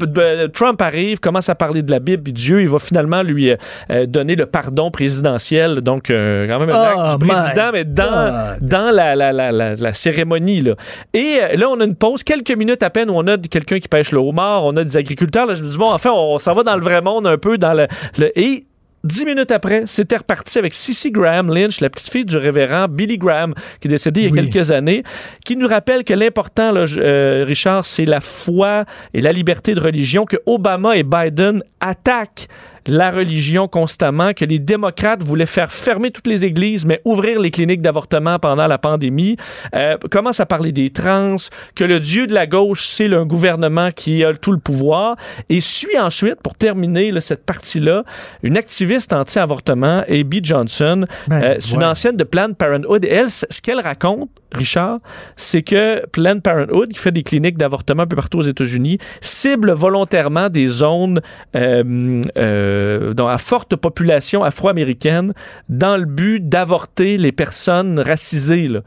Trump 0.53 0.81
arrive, 0.81 1.19
commence 1.19 1.47
à 1.47 1.55
parler 1.55 1.81
de 1.81 1.91
la 1.91 1.99
Bible. 1.99 2.23
Puis 2.23 2.33
Dieu, 2.33 2.61
il 2.61 2.67
va 2.67 2.77
finalement 2.77 3.23
lui 3.23 3.51
euh, 3.51 3.55
euh, 3.89 4.05
donner 4.05 4.35
le 4.35 4.45
pardon 4.45 4.91
présidentiel. 4.91 5.81
Donc, 5.81 6.09
euh, 6.09 6.45
quand 6.47 6.59
même 6.59 6.69
un 6.69 6.81
Oh, 6.81 6.99
acte 6.99 7.19
du 7.19 7.25
my 7.25 7.31
président, 7.31 7.69
mais 7.71 7.85
dans, 7.85 8.57
dans 8.61 8.93
la, 8.93 9.15
la, 9.15 9.31
la, 9.31 9.51
la, 9.51 9.75
la 9.75 9.93
cérémonie. 9.93 10.61
Là. 10.61 10.75
Et 11.13 11.39
là, 11.55 11.69
on 11.69 11.79
a 11.79 11.85
une 11.85 11.95
pause, 11.95 12.23
quelques 12.23 12.55
minutes 12.55 12.83
à 12.83 12.89
peine, 12.89 13.09
où 13.09 13.13
on 13.13 13.27
a 13.27 13.37
quelqu'un 13.37 13.79
qui 13.79 13.87
pêche 13.87 14.11
le 14.11 14.19
homard, 14.19 14.65
on 14.65 14.75
a 14.75 14.83
des 14.83 14.97
agriculteurs. 14.97 15.45
Là, 15.45 15.53
je 15.53 15.61
me 15.61 15.67
dis, 15.67 15.77
bon, 15.77 15.91
enfin, 15.91 16.11
on, 16.13 16.37
s'en 16.37 16.53
va 16.53 16.63
dans 16.63 16.75
le 16.75 16.81
vrai 16.81 17.01
monde 17.01 17.27
un 17.27 17.37
peu. 17.41 17.57
dans 17.57 17.73
le, 17.73 17.87
le- 18.17 18.31
Et 18.39 18.63
Dix 19.03 19.25
minutes 19.25 19.49
après, 19.49 19.81
c'était 19.87 20.17
reparti 20.17 20.59
avec 20.59 20.75
Cissy 20.75 21.09
Graham 21.09 21.51
Lynch, 21.51 21.81
la 21.81 21.89
petite 21.89 22.11
fille 22.11 22.23
du 22.23 22.37
révérend 22.37 22.87
Billy 22.87 23.17
Graham, 23.17 23.55
qui 23.79 23.87
est 23.87 23.89
décédé 23.89 24.21
il 24.21 24.35
y 24.35 24.39
a 24.39 24.43
quelques 24.43 24.69
années, 24.69 25.01
qui 25.43 25.55
nous 25.55 25.67
rappelle 25.67 26.03
que 26.03 26.13
l'important, 26.13 26.71
euh, 26.75 27.43
Richard, 27.47 27.83
c'est 27.83 28.05
la 28.05 28.19
foi 28.21 28.85
et 29.15 29.21
la 29.21 29.31
liberté 29.31 29.73
de 29.73 29.79
religion, 29.79 30.25
que 30.25 30.37
Obama 30.45 30.95
et 30.97 31.01
Biden 31.01 31.63
attaquent 31.79 32.45
la 32.87 33.11
religion 33.11 33.67
constamment, 33.67 34.33
que 34.33 34.45
les 34.45 34.59
démocrates 34.59 35.23
voulaient 35.23 35.45
faire 35.45 35.71
fermer 35.71 36.11
toutes 36.11 36.27
les 36.27 36.45
églises, 36.45 36.85
mais 36.85 37.01
ouvrir 37.05 37.39
les 37.39 37.51
cliniques 37.51 37.81
d'avortement 37.81 38.39
pendant 38.39 38.67
la 38.67 38.77
pandémie, 38.77 39.37
euh, 39.75 39.97
commence 40.09 40.39
à 40.39 40.45
parler 40.45 40.71
des 40.71 40.89
trans, 40.89 41.35
que 41.75 41.83
le 41.83 41.99
dieu 41.99 42.27
de 42.27 42.33
la 42.33 42.47
gauche, 42.47 42.85
c'est 42.85 43.07
le 43.07 43.25
gouvernement 43.25 43.89
qui 43.91 44.23
a 44.23 44.33
tout 44.33 44.51
le 44.51 44.59
pouvoir, 44.59 45.15
et 45.49 45.61
suit 45.61 45.97
ensuite, 45.97 46.41
pour 46.41 46.55
terminer 46.55 47.11
là, 47.11 47.21
cette 47.21 47.45
partie-là, 47.45 48.03
une 48.43 48.57
activiste 48.57 49.13
anti-avortement, 49.13 50.03
Abby 50.09 50.41
Johnson, 50.43 51.05
euh, 51.31 51.55
c'est 51.59 51.75
une 51.75 51.83
ancienne 51.83 52.17
de 52.17 52.23
Planned 52.23 52.55
Parenthood, 52.57 53.05
et 53.05 53.09
elle, 53.09 53.29
ce 53.29 53.61
qu'elle 53.61 53.79
raconte, 53.79 54.29
Richard, 54.53 54.99
c'est 55.35 55.61
que 55.61 56.05
Planned 56.07 56.41
Parenthood, 56.41 56.91
qui 56.91 56.99
fait 56.99 57.11
des 57.11 57.23
cliniques 57.23 57.57
d'avortement 57.57 58.03
un 58.03 58.07
peu 58.07 58.15
partout 58.15 58.39
aux 58.39 58.43
États-Unis, 58.43 58.97
cible 59.21 59.71
volontairement 59.71 60.49
des 60.49 60.67
zones 60.67 61.21
euh, 61.55 62.23
euh, 62.37 63.13
dont 63.13 63.27
à 63.27 63.37
forte 63.37 63.75
population 63.75 64.43
afro-américaine 64.43 65.33
dans 65.69 65.97
le 65.97 66.05
but 66.05 66.47
d'avorter 66.47 67.17
les 67.17 67.31
personnes 67.31 67.99
racisées. 67.99 68.67
là. 68.67 68.81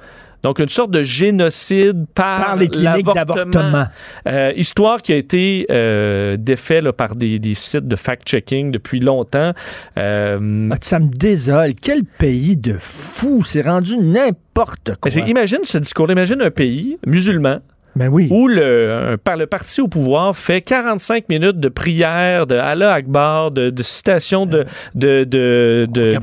Donc, 0.45 0.59
une 0.59 0.69
sorte 0.69 0.91
de 0.91 1.03
génocide 1.03 2.05
par, 2.15 2.45
Par 2.45 2.57
les 2.57 2.69
cliniques 2.69 3.07
d'avortement. 3.15 3.87
Euh, 4.29 4.53
histoire 4.55 5.01
qui 5.01 5.15
a 5.15 5.16
été 5.16 5.66
euh, 5.71 6.37
défait 6.39 6.83
là, 6.83 6.93
par 6.93 7.16
des, 7.16 7.39
des 7.39 7.55
sites 7.55 7.89
de 7.89 7.97
fact-checking 7.97 8.71
depuis 8.71 9.01
longtemps. 9.01 9.53
Euh, 9.97 10.69
Ah, 10.71 10.77
ça 10.83 10.99
me 10.99 11.09
désole. 11.09 11.73
Quel 11.81 12.05
pays 12.05 12.59
de 12.59 12.77
fou. 12.79 13.43
C'est 13.47 13.62
rendu 13.62 13.97
n'importe 13.97 14.97
quoi. 15.01 15.11
imagine 15.12 15.61
ce 15.65 15.79
discours. 15.79 16.11
Imagine 16.11 16.43
un 16.43 16.51
pays 16.51 16.99
musulman. 17.07 17.61
Ben 17.97 18.09
oui. 18.09 18.27
Où 18.31 18.49
le, 18.49 19.16
par 19.23 19.37
le 19.37 19.47
parti 19.47 19.81
au 19.81 19.87
pouvoir 19.89 20.37
fait 20.37 20.61
45 20.61 21.29
minutes 21.29 21.61
de 21.61 21.69
prière, 21.69 22.47
de 22.47 22.57
Allah 22.57 22.93
Akbar, 22.93 23.51
de, 23.53 23.71
de 23.71 23.83
citations 23.83 24.47
de, 24.47 24.65
de, 24.95 25.25
de, 25.25 25.87
de, 25.91 26.11
de- 26.11 26.19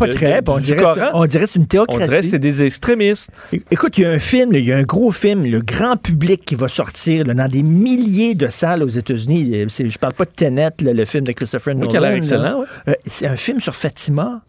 on 0.47 0.57
du 0.57 0.63
dirait, 0.63 0.81
on 1.13 1.25
dirait 1.25 1.45
que 1.45 1.49
c'est 1.51 1.59
une 1.59 1.63
On 1.63 1.67
théocratie. 1.67 2.03
dirait 2.09 2.21
que 2.21 2.27
c'est 2.27 2.39
des 2.39 2.63
extrémistes. 2.63 3.31
É- 3.53 3.61
Écoute, 3.71 3.97
il 3.97 4.01
y 4.01 4.05
a 4.05 4.09
un 4.11 4.19
film, 4.19 4.51
il 4.53 4.65
y 4.65 4.73
a 4.73 4.77
un 4.77 4.83
gros 4.83 5.11
film, 5.11 5.45
le 5.45 5.61
grand 5.61 5.95
public 5.95 6.43
qui 6.45 6.55
va 6.55 6.67
sortir 6.67 7.25
là, 7.25 7.33
dans 7.33 7.47
des 7.49 7.63
milliers 7.63 8.35
de 8.35 8.47
salles 8.49 8.83
aux 8.83 8.89
États-Unis. 8.89 9.51
Euh, 9.55 9.65
Je 9.69 9.97
parle 9.97 10.13
pas 10.13 10.25
de 10.25 10.31
Tenet, 10.35 10.69
là, 10.81 10.93
le 10.93 11.05
film 11.05 11.23
de 11.25 11.31
Christopher 11.31 11.75
Nolan. 11.75 12.15
excellent, 12.15 12.59
ouais. 12.59 12.65
Euh, 12.89 12.93
c'est 13.07 13.27
un 13.27 13.35
film 13.37 13.61
sur 13.61 13.75
Fatima. 13.75 14.41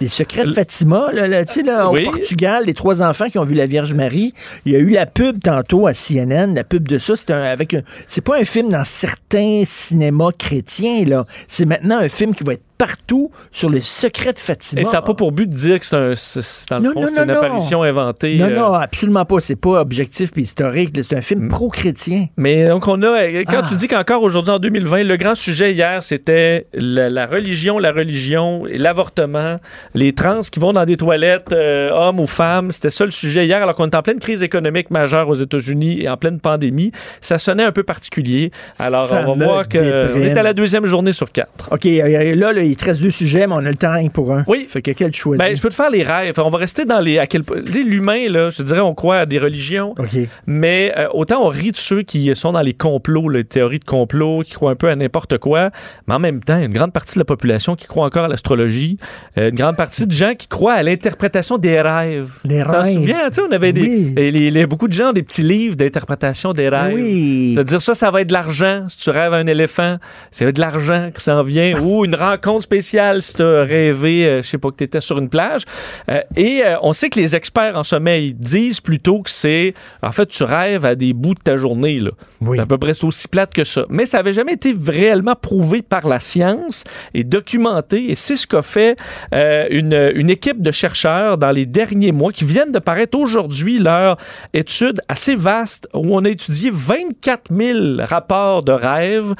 Les 0.00 0.08
secrets 0.08 0.44
de 0.44 0.52
Fatima, 0.54 1.10
là, 1.12 1.28
là, 1.28 1.44
tu 1.44 1.52
sais, 1.54 1.62
là, 1.62 1.90
Oui. 1.90 2.06
au 2.06 2.10
Portugal, 2.12 2.64
les 2.66 2.74
trois 2.74 3.02
enfants 3.02 3.28
qui 3.28 3.38
ont 3.38 3.44
vu 3.44 3.54
la 3.54 3.66
Vierge 3.66 3.92
Marie. 3.92 4.32
Il 4.64 4.72
y 4.72 4.76
a 4.76 4.78
eu 4.78 4.88
la 4.90 5.04
pub 5.06 5.42
tantôt 5.42 5.86
à 5.86 5.92
CNN, 5.92 6.54
la 6.54 6.64
pub 6.64 6.88
de 6.88 6.98
ça. 6.98 7.16
C'est 7.16 7.30
un, 7.32 7.42
avec 7.42 7.74
un- 7.74 7.82
c'est 8.08 8.22
pas 8.22 8.38
un 8.38 8.44
film 8.44 8.70
dans 8.70 8.84
certains 8.84 9.62
cinémas 9.66 10.30
chrétiens, 10.38 11.04
là. 11.04 11.26
C'est 11.48 11.66
maintenant 11.66 11.98
un 11.98 12.08
film 12.08 12.34
qui 12.34 12.44
va 12.44 12.54
être 12.54 12.62
partout 12.80 13.30
sur 13.52 13.68
les 13.68 13.82
secrets 13.82 14.32
de 14.32 14.38
Fatima. 14.38 14.80
Et 14.80 14.84
ça 14.84 14.92
n'a 14.98 15.02
pas 15.02 15.12
pour 15.12 15.32
but 15.32 15.46
de 15.50 15.54
dire 15.54 15.78
que 15.78 15.84
c'est 15.84 15.96
un- 15.96 16.14
c'est- 16.14 16.70
Non, 16.80 16.92
fond, 16.94 17.00
non, 17.02 17.08
c'est 17.08 17.14
non, 17.16 17.22
une 17.24 17.28
non. 17.32 17.36
apparition 17.38 17.82
inventée. 17.82 18.38
Non, 18.38 18.46
euh, 18.46 18.54
non, 18.56 18.72
absolument 18.72 19.26
pas. 19.26 19.40
C'est 19.40 19.54
pas 19.56 19.80
objectif 19.82 20.32
puis 20.32 20.42
historique. 20.42 20.98
C'est 21.02 21.14
un 21.14 21.20
film 21.20 21.48
pro-chrétien. 21.48 22.28
Mais 22.38 22.64
donc, 22.64 22.88
on 22.88 23.02
a. 23.02 23.44
Quand 23.44 23.60
Ah. 23.64 23.66
tu 23.68 23.74
dis 23.74 23.86
qu'encore 23.86 24.22
aujourd'hui, 24.22 24.50
en 24.52 24.58
2020, 24.58 25.02
le 25.04 25.16
grand 25.18 25.34
sujet 25.34 25.74
hier, 25.74 26.02
c'était 26.02 26.66
la, 26.72 27.10
la 27.10 27.26
religion, 27.26 27.78
la 27.78 27.92
religion, 27.92 28.66
et 28.66 28.78
l'avortement, 28.78 29.56
les 29.94 30.14
trans 30.14 30.40
qui 30.40 30.58
vont 30.58 30.72
dans 30.72 30.86
des 30.86 30.96
toilettes, 30.96 31.52
euh, 31.52 31.90
hommes 31.92 32.18
ou 32.18 32.26
femmes. 32.26 32.72
C'était 32.72 32.88
ça 32.90 33.04
le 33.04 33.10
sujet 33.10 33.44
hier, 33.44 33.62
alors 33.62 33.74
qu'on 33.74 33.88
est 33.90 33.94
en 33.94 34.02
pleine 34.02 34.18
crise 34.20 34.42
économique 34.42 34.90
majeure 34.90 35.28
aux 35.28 35.34
États-Unis 35.34 36.00
et 36.02 36.08
en 36.08 36.16
pleine 36.16 36.40
pandémie. 36.40 36.92
Ça 37.20 37.36
sonnait 37.36 37.64
un 37.64 37.72
peu 37.72 37.82
particulier. 37.82 38.50
Alors, 38.78 39.06
Ça 39.06 39.22
on 39.26 39.34
va 39.34 39.44
voir 39.44 39.68
qu'on 39.68 39.78
est 39.78 40.38
à 40.38 40.42
la 40.42 40.54
deuxième 40.54 40.86
journée 40.86 41.12
sur 41.12 41.30
quatre. 41.30 41.68
OK, 41.70 41.84
euh, 41.84 42.34
là, 42.36 42.52
là, 42.52 42.62
il 42.70 42.76
te 42.76 42.84
reste 42.84 43.02
deux 43.02 43.10
sujets, 43.10 43.46
mais 43.46 43.54
on 43.54 43.58
a 43.58 43.62
le 43.62 43.74
temps 43.74 43.96
pour 44.12 44.32
un. 44.32 44.44
Oui. 44.46 44.66
Fait 44.68 44.82
que 44.82 44.90
quel 44.92 45.12
choix? 45.14 45.36
Ben, 45.36 45.54
je 45.56 45.60
peux 45.62 45.68
te 45.68 45.74
faire 45.74 45.90
les 45.90 46.02
rêves. 46.02 46.34
On 46.38 46.48
va 46.48 46.58
rester 46.58 46.84
dans 46.84 47.00
les. 47.00 47.18
À 47.18 47.26
quel, 47.26 47.42
l'humain, 47.84 48.28
là, 48.28 48.50
je 48.50 48.58
te 48.58 48.62
dirais, 48.62 48.80
on 48.80 48.94
croit 48.94 49.18
à 49.18 49.26
des 49.26 49.38
religions. 49.38 49.94
OK. 49.98 50.16
Mais 50.46 50.92
euh, 50.96 51.08
autant 51.12 51.44
on 51.44 51.48
rit 51.48 51.72
de 51.72 51.76
ceux 51.76 52.02
qui 52.02 52.34
sont 52.34 52.52
dans 52.52 52.60
les 52.62 52.74
complots, 52.74 53.28
les 53.28 53.44
théories 53.44 53.78
de 53.78 53.84
complot, 53.84 54.42
qui 54.44 54.52
croient 54.52 54.70
un 54.72 54.76
peu 54.76 54.88
à 54.88 54.96
n'importe 54.96 55.38
quoi, 55.38 55.70
mais 56.06 56.14
en 56.14 56.18
même 56.18 56.40
temps, 56.42 56.58
une 56.58 56.72
grande 56.72 56.92
partie 56.92 57.14
de 57.14 57.20
la 57.20 57.24
population 57.24 57.76
qui 57.76 57.86
croit 57.86 58.04
encore 58.06 58.24
à 58.24 58.28
l'astrologie, 58.28 58.98
euh, 59.38 59.50
une 59.50 59.54
grande 59.56 59.76
partie 59.76 60.06
de 60.06 60.12
gens 60.12 60.34
qui 60.34 60.48
croient 60.48 60.74
à 60.74 60.82
l'interprétation 60.82 61.58
des 61.58 61.80
rêves. 61.80 62.38
Les 62.44 62.62
T'en 62.62 62.82
rêves. 62.82 62.94
souviens, 62.94 63.28
tu 63.28 63.34
sais, 63.34 63.40
on 63.48 63.52
avait 63.52 63.72
des, 63.72 63.80
Oui. 63.82 64.14
les- 64.16 64.50
les- 64.50 64.66
beaucoup 64.66 64.88
de 64.88 64.92
gens 64.92 65.10
ont 65.10 65.12
des 65.12 65.22
petits 65.22 65.42
livres 65.42 65.76
d'interprétation 65.76 66.52
des 66.52 66.68
rêves. 66.68 66.94
Oui. 66.94 67.54
De 67.54 67.62
dire 67.62 67.80
ça, 67.82 67.94
ça 67.94 68.10
va 68.10 68.20
être 68.22 68.28
de 68.28 68.32
l'argent. 68.32 68.84
Si 68.88 68.98
tu 68.98 69.10
rêves 69.10 69.32
à 69.32 69.36
un 69.36 69.46
éléphant, 69.46 69.96
c'est 70.30 70.50
de 70.52 70.60
l'argent 70.60 71.10
qui 71.14 71.22
s'en 71.22 71.42
vient. 71.42 71.78
Ou 71.82 72.04
une 72.04 72.14
rencontre 72.14 72.59
spéciale 72.60 73.22
si 73.22 73.34
tu 73.34 73.42
as 73.42 73.62
rêvé, 73.62 74.26
euh, 74.26 74.42
je 74.42 74.48
sais 74.48 74.58
pas, 74.58 74.70
que 74.70 74.76
tu 74.76 74.84
étais 74.84 75.00
sur 75.00 75.18
une 75.18 75.28
plage. 75.28 75.62
Euh, 76.10 76.20
et 76.36 76.62
euh, 76.64 76.76
on 76.82 76.92
sait 76.92 77.10
que 77.10 77.18
les 77.18 77.36
experts 77.36 77.76
en 77.76 77.84
sommeil 77.84 78.32
disent 78.32 78.80
plutôt 78.80 79.22
que 79.22 79.30
c'est. 79.30 79.74
En 80.02 80.12
fait, 80.12 80.26
tu 80.26 80.44
rêves 80.44 80.84
à 80.84 80.94
des 80.94 81.12
bouts 81.12 81.34
de 81.34 81.40
ta 81.40 81.56
journée. 81.56 82.00
Là. 82.00 82.10
C'est 82.44 82.60
à 82.60 82.66
peu 82.66 82.78
près 82.78 83.04
aussi 83.04 83.28
plate 83.28 83.52
que 83.52 83.64
ça. 83.64 83.84
Mais 83.88 84.06
ça 84.06 84.18
n'avait 84.18 84.32
jamais 84.32 84.54
été 84.54 84.74
réellement 84.86 85.34
prouvé 85.34 85.82
par 85.82 86.08
la 86.08 86.20
science 86.20 86.84
et 87.14 87.24
documenté. 87.24 88.10
Et 88.10 88.14
c'est 88.14 88.36
ce 88.36 88.46
qu'a 88.46 88.62
fait 88.62 88.96
euh, 89.34 89.66
une, 89.70 90.12
une 90.14 90.30
équipe 90.30 90.62
de 90.62 90.70
chercheurs 90.70 91.38
dans 91.38 91.50
les 91.50 91.66
derniers 91.66 92.12
mois 92.12 92.32
qui 92.32 92.44
viennent 92.44 92.72
de 92.72 92.78
paraître 92.78 93.18
aujourd'hui 93.18 93.78
leur 93.78 94.16
étude 94.52 95.00
assez 95.08 95.34
vaste 95.34 95.88
où 95.94 96.16
on 96.16 96.24
a 96.24 96.28
étudié 96.28 96.70
24 96.72 97.54
000 97.54 97.78
rapports 98.00 98.62
de 98.62 98.72
rêves 98.72 99.34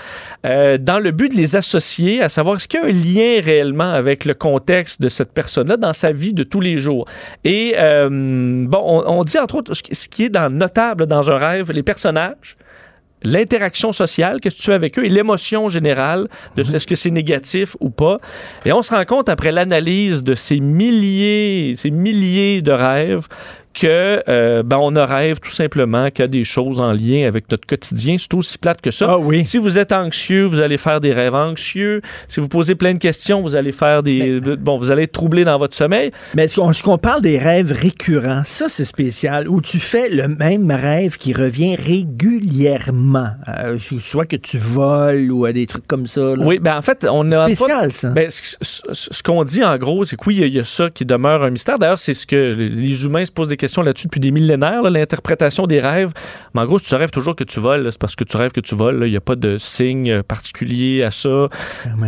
dans 0.45 0.99
le 0.99 1.11
but 1.11 1.31
de 1.31 1.37
les 1.37 1.57
associer, 1.57 2.23
à 2.23 2.29
savoir 2.29 2.57
est-ce 2.57 2.69
qu'il 2.69 2.81
y 2.81 2.83
a 2.83 2.87
un 2.87 2.91
lien 3.03 3.41
réellement 3.43 3.91
avec 3.91 4.25
le 4.25 4.35
contexte 4.35 5.01
de 5.03 5.09
cette 5.09 5.33
personne-là 5.33 5.77
dans 5.77 5.93
sa 5.93 6.11
vie 6.13 6.33
de 6.35 6.43
tous 6.45 6.61
les 6.61 6.79
jours. 6.79 7.07
Et 7.45 7.75
euh, 7.79 8.09
bon, 8.11 8.81
on, 8.83 9.19
on 9.19 9.25
dit 9.25 9.39
entre 9.39 9.57
autres 9.57 9.75
ce 9.75 10.09
qui- 10.09 10.25
est 10.25 10.29
dans, 10.29 10.51
notable 10.53 11.07
dans 11.07 11.31
un 11.31 11.37
rêve, 11.39 11.71
les 11.73 11.83
personnages 11.83 12.57
l'interaction 13.23 13.93
sociale, 13.93 14.41
qu'est-ce 14.41 14.57
que 14.57 14.61
tu 14.61 14.67
fais 14.67 14.73
avec 14.73 14.99
eux, 14.99 15.05
et 15.05 15.11
l'émotion 15.11 15.69
générale 15.69 16.27
de 16.57 16.63
est-ce 16.63 16.87
que 16.87 16.95
c'est 16.95 17.11
négatif 17.11 17.77
ou 17.79 17.91
pas. 17.91 18.17
Et 18.65 18.73
on 18.73 18.81
se 18.83 18.95
rend 18.95 19.05
compte 19.05 19.29
après 19.29 19.53
l'analyse 19.53 20.25
de 20.25 20.35
ces 20.35 20.59
milliers, 20.59 21.75
ces 21.77 21.91
milliers 21.91 22.63
de 22.63 22.73
rêves 22.73 23.27
que 23.73 24.23
euh, 24.29 24.63
ben, 24.63 24.79
on 24.79 24.91
ne 24.91 25.01
rêve 25.01 25.39
tout 25.41 25.51
simplement 25.51 26.11
qu'à 26.11 26.27
des 26.27 26.43
choses 26.45 26.81
en 26.81 26.93
lien 26.93 27.27
avec 27.27 27.51
notre 27.51 27.67
quotidien. 27.67 28.17
C'est 28.19 28.35
aussi 28.35 28.59
plate 28.59 28.81
que 28.81 28.91
ça. 28.91 29.17
Si 29.45 29.59
vous 29.59 29.79
êtes 29.79 29.93
anxieux, 29.93 30.45
vous 30.45 30.61
allez 30.61 30.77
faire 30.77 31.01
des 31.01 31.13
rêves 31.13 31.35
anxieux. 31.35 32.03
Si 32.29 32.41
vous 32.41 32.49
posez 32.49 32.75
plein 32.75 32.95
de 32.95 32.99
questions, 32.99 33.41
vous 33.43 33.55
allez 33.55 33.73
faire 33.73 34.03
des 34.03 34.41
bon, 34.41 34.77
vous 34.77 34.91
allez 34.91 35.05
être 35.05 35.13
troublé 35.13 35.45
dans 35.45 35.57
votre 35.59 35.75
sommeil. 35.77 36.11
Mais 36.35 36.45
est-ce 36.45 36.57
qu'on, 36.57 36.71
est-ce 36.71 36.83
qu'on 36.83 36.99
parle 36.99 37.23
des 37.23 37.39
rêves 37.39 37.73
récurrents? 37.73 38.43
Ça, 38.45 38.69
c'est 38.69 38.85
spécial. 38.85 39.49
Où 39.49 39.61
tu 39.61 39.79
fais 39.79 40.09
le 40.11 40.29
même 40.29 40.71
rêve 40.71 41.17
qui 41.17 41.33
revient 41.33 41.77
régulièrement. 41.77 43.29
Euh, 43.49 43.79
soit 44.01 44.27
que 44.27 44.37
tu 44.37 44.59
voles 44.59 45.31
ou 45.31 45.45
à 45.45 45.53
des 45.53 45.67
trucs 45.67 45.87
comme 45.87 46.07
ça. 46.07 46.21
là. 46.21 46.37
Oui, 46.45 46.59
ben 46.59 46.77
en 46.77 46.83
fait, 46.83 47.07
on 47.11 47.31
a 47.33 47.47
Spécial, 47.47 47.89
pas- 47.89 47.91
ça. 47.91 48.11
Ben, 48.11 48.29
ce, 48.31 48.57
ce- 48.61 48.83
ce 49.13 49.23
qu'on 49.23 49.45
dit 49.45 49.63
en 49.65 49.77
gros, 49.79 50.05
c'est 50.05 50.17
que 50.17 50.23
oui, 50.27 50.37
il 50.37 50.41
y 50.41 50.45
a- 50.45 50.47
il 50.47 50.55
y, 50.55 50.59
a 50.61 50.65
ça 50.65 50.91
qui 50.91 51.05
demeure 51.05 51.43
un 51.43 51.51
mystère. 51.51 51.79
D'ailleurs, 51.79 51.99
c'est 51.99 52.15
ce 52.15 52.27
que 52.27 52.37
les 52.57 53.05
humains 53.05 53.25
se 53.25 53.33
posent 53.33 53.49
des 53.49 53.57
questions 53.61 53.83
là-dessus 53.83 54.07
depuis 54.09 54.21
des 54.21 54.31
millénaires, 54.31 54.83
l'interprétation 54.83 55.67
des 55.67 55.81
rêves. 55.81 56.13
Mais 56.55 56.63
en 56.63 56.67
gros, 56.67 56.79
si 56.79 56.87
tu 56.87 56.95
rêves 56.95 57.11
toujours 57.11 57.37
que 57.37 57.45
tu 57.45 57.61
voles, 57.61 57.87
c'est 57.93 58.01
parce 58.01 58.17
que 58.17 58.25
tu 58.25 58.37
rêves 58.37 58.53
que 58.53 58.61
tu 58.61 58.75
voles. 58.75 59.03
Il 59.07 59.11
n'y 59.11 59.17
a 59.17 59.21
pas 59.21 59.37
de 59.37 59.59
signe 59.59 60.23
particulier 60.23 61.03
à 61.03 61.11
ça. 61.11 61.49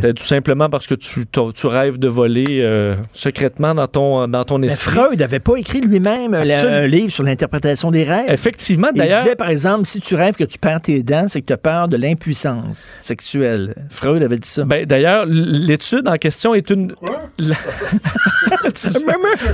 C'est 0.00 0.14
tout 0.14 0.24
simplement 0.24 0.68
parce 0.68 0.86
que 0.86 0.94
tu, 0.94 1.66
rêves 1.66 1.98
de 1.98 2.08
voler 2.08 2.60
euh, 2.62 2.96
secrètement 3.12 3.74
dans 3.74 3.86
ton, 3.86 4.26
dans 4.28 4.44
ton 4.44 4.58
Mais 4.58 4.66
esprit. 4.68 4.92
Freud 4.96 5.18
n'avait 5.18 5.38
pas 5.40 5.56
écrit 5.56 5.80
lui-même 5.80 6.34
euh, 6.34 6.44
la- 6.44 6.62
un 6.82 6.86
livre 6.86 7.10
sur 7.12 7.22
l'interprétation 7.24 7.90
des 7.90 8.04
rêves. 8.04 8.28
Effectivement, 8.30 8.88
Il 8.94 8.98
d'ailleurs- 8.98 9.22
disait, 9.22 9.36
par 9.36 9.48
exemple, 9.50 9.86
si 9.86 10.00
tu 10.00 10.14
rêves 10.14 10.34
que 10.36 10.44
tu 10.44 10.58
perds 10.58 10.80
tes 10.82 11.02
dents, 11.02 11.26
c'est 11.28 11.40
que 11.42 11.46
tu 11.46 11.52
as 11.52 11.56
peur 11.58 11.88
de 11.88 11.96
l'impuissance 11.96 12.88
sexuelle. 13.00 13.74
Freud 13.90 14.22
avait 14.22 14.38
dit 14.38 14.48
ça. 14.48 14.64
Ben, 14.64 14.84
d'ailleurs, 14.86 15.24
l'étude 15.26 16.08
en 16.08 16.16
question 16.16 16.54
est 16.54 16.68
une. 16.70 16.92
La- 17.38 17.54
Tu 18.74 18.90
sais- 18.90 19.00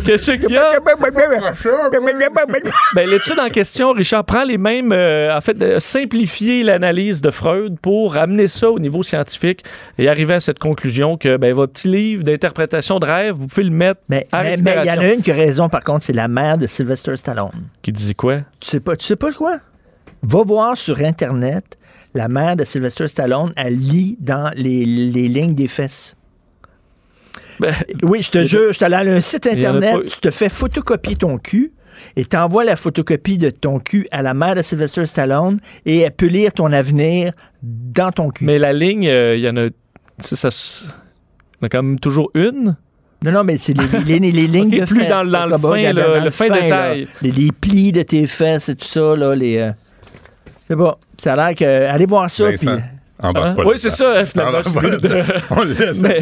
Qu'est-ce 0.04 0.30
qu'il 0.32 0.50
y 0.50 0.56
a? 0.56 0.72
Ben, 2.94 3.08
l'étude 3.08 3.38
en 3.38 3.48
question, 3.48 3.92
Richard, 3.92 4.24
prend 4.24 4.44
les 4.44 4.58
mêmes. 4.58 4.92
euh, 4.92 5.36
en 5.36 5.40
fait, 5.40 5.60
euh, 5.62 5.78
simplifier 5.78 6.62
l'analyse 6.62 7.20
de 7.20 7.30
Freud 7.30 7.78
pour 7.80 8.16
amener 8.16 8.46
ça 8.48 8.70
au 8.70 8.78
niveau 8.78 9.02
scientifique 9.02 9.64
et 9.98 10.08
arriver 10.08 10.34
à 10.34 10.40
cette 10.40 10.58
conclusion 10.58 11.16
que 11.16 11.36
ben, 11.36 11.52
votre 11.54 11.72
petit 11.72 11.88
livre 11.88 12.22
d'interprétation 12.22 12.98
de 12.98 13.06
rêve, 13.06 13.34
vous 13.34 13.46
pouvez 13.46 13.64
le 13.64 13.70
mettre 13.70 14.00
Mais 14.08 14.26
à 14.32 14.42
mais- 14.42 14.56
mais 14.56 14.76
il 14.82 14.86
y 14.88 14.90
en 14.90 14.98
a 15.00 15.12
une 15.12 15.22
qui 15.22 15.30
a 15.30 15.34
raison, 15.34 15.68
par 15.68 15.82
contre, 15.84 16.04
c'est 16.04 16.12
la 16.12 16.28
mère 16.28 16.58
de 16.58 16.66
Sylvester 16.66 17.16
Stallone. 17.16 17.50
Qui 17.82 17.92
disait 17.92 18.14
quoi? 18.14 18.38
Tu 18.60 18.68
sais 18.68 18.80
pas, 18.80 18.96
tu 18.96 19.06
sais 19.06 19.16
pas 19.16 19.32
quoi? 19.32 19.58
Va 20.22 20.42
voir 20.42 20.76
sur 20.76 20.98
Internet, 21.00 21.78
la 22.14 22.28
mère 22.28 22.56
de 22.56 22.64
Sylvester 22.64 23.06
Stallone, 23.08 23.52
elle 23.56 23.78
lit 23.78 24.16
dans 24.20 24.50
les, 24.56 24.84
les 24.84 25.28
lignes 25.28 25.54
des 25.54 25.68
fesses. 25.68 26.16
oui, 28.02 28.22
je 28.22 28.30
te 28.30 28.44
jure, 28.44 28.72
je 28.72 28.78
t'allais 28.78 28.96
à 28.96 29.00
un 29.00 29.20
site 29.20 29.46
Internet, 29.46 29.94
pas- 29.96 30.02
tu 30.08 30.20
te 30.20 30.30
fais 30.30 30.48
photocopier 30.48 31.16
ton 31.16 31.38
cul 31.38 31.72
et 32.16 32.24
t'envoies 32.24 32.64
la 32.64 32.76
photocopie 32.76 33.38
de 33.38 33.50
ton 33.50 33.78
cul 33.78 34.06
à 34.10 34.22
la 34.22 34.34
mère 34.34 34.54
de 34.54 34.62
Sylvester 34.62 35.06
Stallone 35.06 35.58
et 35.86 35.98
elle 36.00 36.12
peut 36.12 36.26
lire 36.26 36.52
ton 36.52 36.72
avenir 36.72 37.32
dans 37.62 38.12
ton 38.12 38.30
cul. 38.30 38.44
Mais 38.44 38.58
la 38.58 38.72
ligne, 38.72 39.06
euh, 39.08 39.36
il 39.36 39.42
y 39.42 39.48
en 39.48 39.56
a. 39.56 39.68
ça, 40.18 40.36
ça 40.36 40.50
se- 40.50 40.84
il 40.84 40.88
y 40.88 41.64
en 41.64 41.66
a 41.66 41.68
quand 41.68 41.82
même 41.82 41.98
toujours 42.00 42.30
une. 42.34 42.76
Non, 43.24 43.32
non, 43.32 43.42
mais 43.44 43.58
c'est 43.58 43.74
les, 43.76 44.18
les- 44.20 44.30
les 44.32 44.46
lignes 44.46 44.72
Ok, 44.74 44.80
de 44.80 44.84
plus 44.86 45.00
fesses. 45.00 45.08
dans- 45.10 45.24
dans 45.24 45.46
là, 45.46 45.46
le 45.46 45.58
fin, 45.58 45.68
dans- 45.92 45.96
là, 45.96 46.18
dans 46.18 46.24
le 46.24 46.30
fin 46.30 46.48
là. 46.48 46.60
détail. 46.60 47.08
Les, 47.22 47.32
les 47.32 47.50
plis 47.52 47.90
de 47.92 48.02
tes 48.02 48.26
fesses 48.28 48.68
et 48.68 48.76
tout 48.76 48.86
ça, 48.86 49.16
là, 49.16 49.34
les... 49.34 49.56
euh, 49.58 49.70
C'est 50.68 50.76
bon. 50.76 50.94
Ça 51.20 51.32
a 51.32 51.36
l'air 51.48 51.54
que... 51.56 51.64
Allez 51.90 52.06
voir 52.06 52.30
ça, 52.30 52.44
puis... 52.50 52.68
Hein? 53.20 53.56
Oui, 53.66 53.74
c'est 53.76 53.90
ça, 53.90 54.24
finalement. 54.24 54.58
On 55.50 55.62
le 55.62 55.72
laisse 55.72 56.02
Mais- 56.02 56.20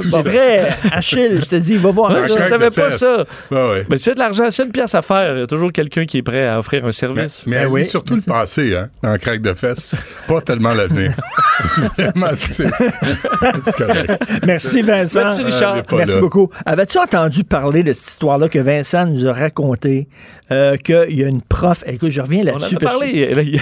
C'est 0.00 0.08
vrai, 0.22 0.68
Achille, 0.92 1.40
je 1.40 1.44
te 1.46 1.56
dis, 1.56 1.76
va 1.76 1.90
voir 1.90 2.16
ça. 2.16 2.26
je 2.26 2.32
savais 2.42 2.70
de 2.70 2.74
pas 2.74 2.90
ça. 2.90 3.24
Ouais. 3.50 3.84
Mais 3.90 3.98
c'est 3.98 4.14
de 4.14 4.18
l'argent, 4.18 4.50
c'est 4.50 4.64
une 4.64 4.72
pièce 4.72 4.94
à 4.94 5.02
faire. 5.02 5.36
Il 5.36 5.40
y 5.40 5.42
a 5.42 5.46
toujours 5.46 5.70
quelqu'un 5.72 6.06
qui 6.06 6.18
est 6.18 6.22
prêt 6.22 6.46
à 6.46 6.58
offrir 6.58 6.84
un 6.86 6.92
service. 6.92 7.46
Mais 7.46 7.56
elle 7.56 7.68
lit 7.74 7.84
surtout 7.84 8.16
le 8.16 8.22
passé, 8.22 8.74
hein, 8.74 8.88
le 9.02 9.18
craque 9.18 9.42
de 9.42 9.52
fesses. 9.52 9.94
Pas 10.26 10.40
tellement 10.40 10.72
l'avenir. 10.72 11.12
Vraiment, 11.98 12.28
c'est 12.34 13.76
correct. 13.76 14.12
Merci 14.46 14.82
Vincent. 14.82 15.20
Merci, 15.24 15.42
Richard. 15.42 15.82
Merci 15.92 16.14
là. 16.14 16.20
beaucoup. 16.20 16.48
Avais-tu 16.64 16.98
entendu 16.98 17.44
parler 17.44 17.82
de 17.82 17.92
cette 17.92 18.08
histoire-là 18.08 18.48
que 18.48 18.58
Vincent 18.58 19.06
nous 19.06 19.26
a 19.26 19.32
raconté 19.32 20.08
euh, 20.50 20.76
qu'il 20.76 21.18
y 21.18 21.24
a 21.24 21.28
une 21.28 21.42
prof? 21.42 21.82
Écoute, 21.86 22.10
je 22.10 22.20
reviens 22.22 22.44
On 22.46 22.50
en 22.50 22.58
là-dessus. 22.58 22.76
a 22.76 22.78
parce 22.78 22.94
que 22.94 23.34
parlé. 23.34 23.60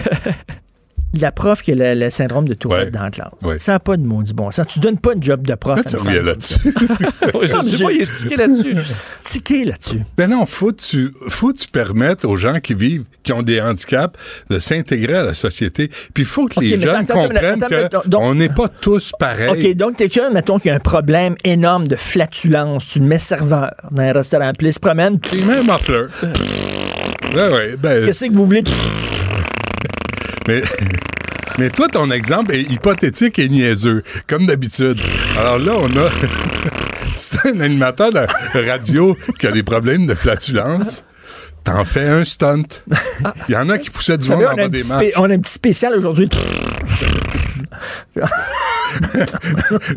La 1.14 1.32
prof 1.32 1.62
qui 1.62 1.72
a 1.72 1.74
le, 1.74 1.98
le 1.98 2.10
syndrome 2.10 2.46
de 2.46 2.54
Tourette 2.54 2.90
dans 2.90 3.02
la 3.02 3.10
classe. 3.10 3.30
Ouais. 3.42 3.58
Ça 3.58 3.72
n'a 3.72 3.80
pas 3.80 3.96
de 3.96 4.02
maudit 4.04 4.34
bon 4.34 4.50
sens. 4.50 4.66
Tu 4.68 4.80
donnes 4.80 4.98
pas 4.98 5.14
une 5.14 5.22
job 5.22 5.46
de 5.46 5.54
prof. 5.54 5.76
Pourquoi 5.82 5.90
tu 5.90 5.96
à 5.96 5.98
une 5.98 6.06
reviens 6.06 6.22
là-dessus? 6.22 6.58
je 7.42 7.46
sais 7.76 7.84
pas, 7.84 7.92
il 7.92 8.00
est 8.00 8.04
stické 8.04 8.36
là-dessus. 8.36 8.76
Tiqué 9.24 9.64
là-dessus. 9.64 10.02
Ben 10.18 10.28
non, 10.28 10.44
faut 10.46 10.72
que 10.72 10.82
tu, 10.82 11.12
faut 11.28 11.52
que 11.52 11.58
tu 11.58 11.68
permettes 11.68 12.24
aux 12.24 12.36
gens 12.36 12.60
qui 12.60 12.74
vivent, 12.74 13.04
qui 13.22 13.32
ont 13.32 13.42
des 13.42 13.60
handicaps, 13.60 14.18
de 14.50 14.58
s'intégrer 14.58 15.14
à 15.16 15.22
la 15.22 15.34
société. 15.34 15.88
Puis 15.88 16.24
il 16.24 16.26
faut 16.26 16.46
que 16.46 16.60
les 16.60 16.78
jeunes 16.80 16.96
attends, 16.96 17.14
comprennent 17.14 17.62
attends, 17.62 17.74
attends, 17.76 18.00
que 18.02 18.08
donc- 18.08 18.22
on 18.22 18.34
n'est 18.34 18.48
pas 18.50 18.68
tous 18.68 19.12
pareils. 19.18 19.70
OK, 19.70 19.76
donc 19.76 19.96
quelqu'un, 19.96 20.30
mettons, 20.30 20.58
qui 20.58 20.68
a 20.68 20.74
un 20.74 20.80
problème 20.80 21.36
énorme 21.44 21.86
de 21.86 21.96
flatulence, 21.96 22.88
tu 22.88 22.98
le 22.98 23.06
mets 23.06 23.18
serveur 23.18 23.72
dans 23.90 24.02
un 24.02 24.12
restaurant, 24.12 24.52
puis 24.56 24.66
il 24.68 24.72
se 24.74 24.80
promène. 24.80 25.18
C'est 25.24 25.40
même 25.40 25.70
en 25.70 25.78
fleur. 25.78 26.08
Ouais, 27.34 27.48
ouais, 27.52 27.76
ben, 27.78 28.04
Qu'est-ce 28.06 28.26
que 28.26 28.32
vous 28.32 28.46
voulez? 28.46 28.62
Mais, 30.48 30.62
mais 31.58 31.70
toi, 31.70 31.88
ton 31.88 32.10
exemple 32.10 32.54
est 32.54 32.62
hypothétique 32.62 33.38
et 33.38 33.48
niaiseux, 33.48 34.02
comme 34.28 34.46
d'habitude. 34.46 35.00
Alors 35.38 35.58
là, 35.58 35.72
on 35.76 35.86
a. 35.98 36.10
C'est 37.16 37.48
un 37.48 37.60
animateur 37.60 38.12
de 38.12 38.26
radio 38.68 39.16
qui 39.38 39.46
a 39.46 39.50
des 39.50 39.62
problèmes 39.62 40.06
de 40.06 40.14
flatulence. 40.14 41.02
T'en 41.64 41.82
fais 41.84 42.06
un 42.06 42.24
stunt. 42.24 42.62
Il 43.48 43.54
y 43.54 43.56
en 43.56 43.70
a 43.70 43.78
qui 43.78 43.88
poussaient 43.88 44.18
du 44.18 44.30
on, 44.30 44.38
a 44.46 44.54
bas 44.54 44.68
des 44.68 44.84
marches. 44.84 45.06
on 45.16 45.30
a 45.30 45.32
un 45.34 45.38
petit 45.38 45.54
spécial 45.54 45.94
aujourd'hui. 45.98 46.28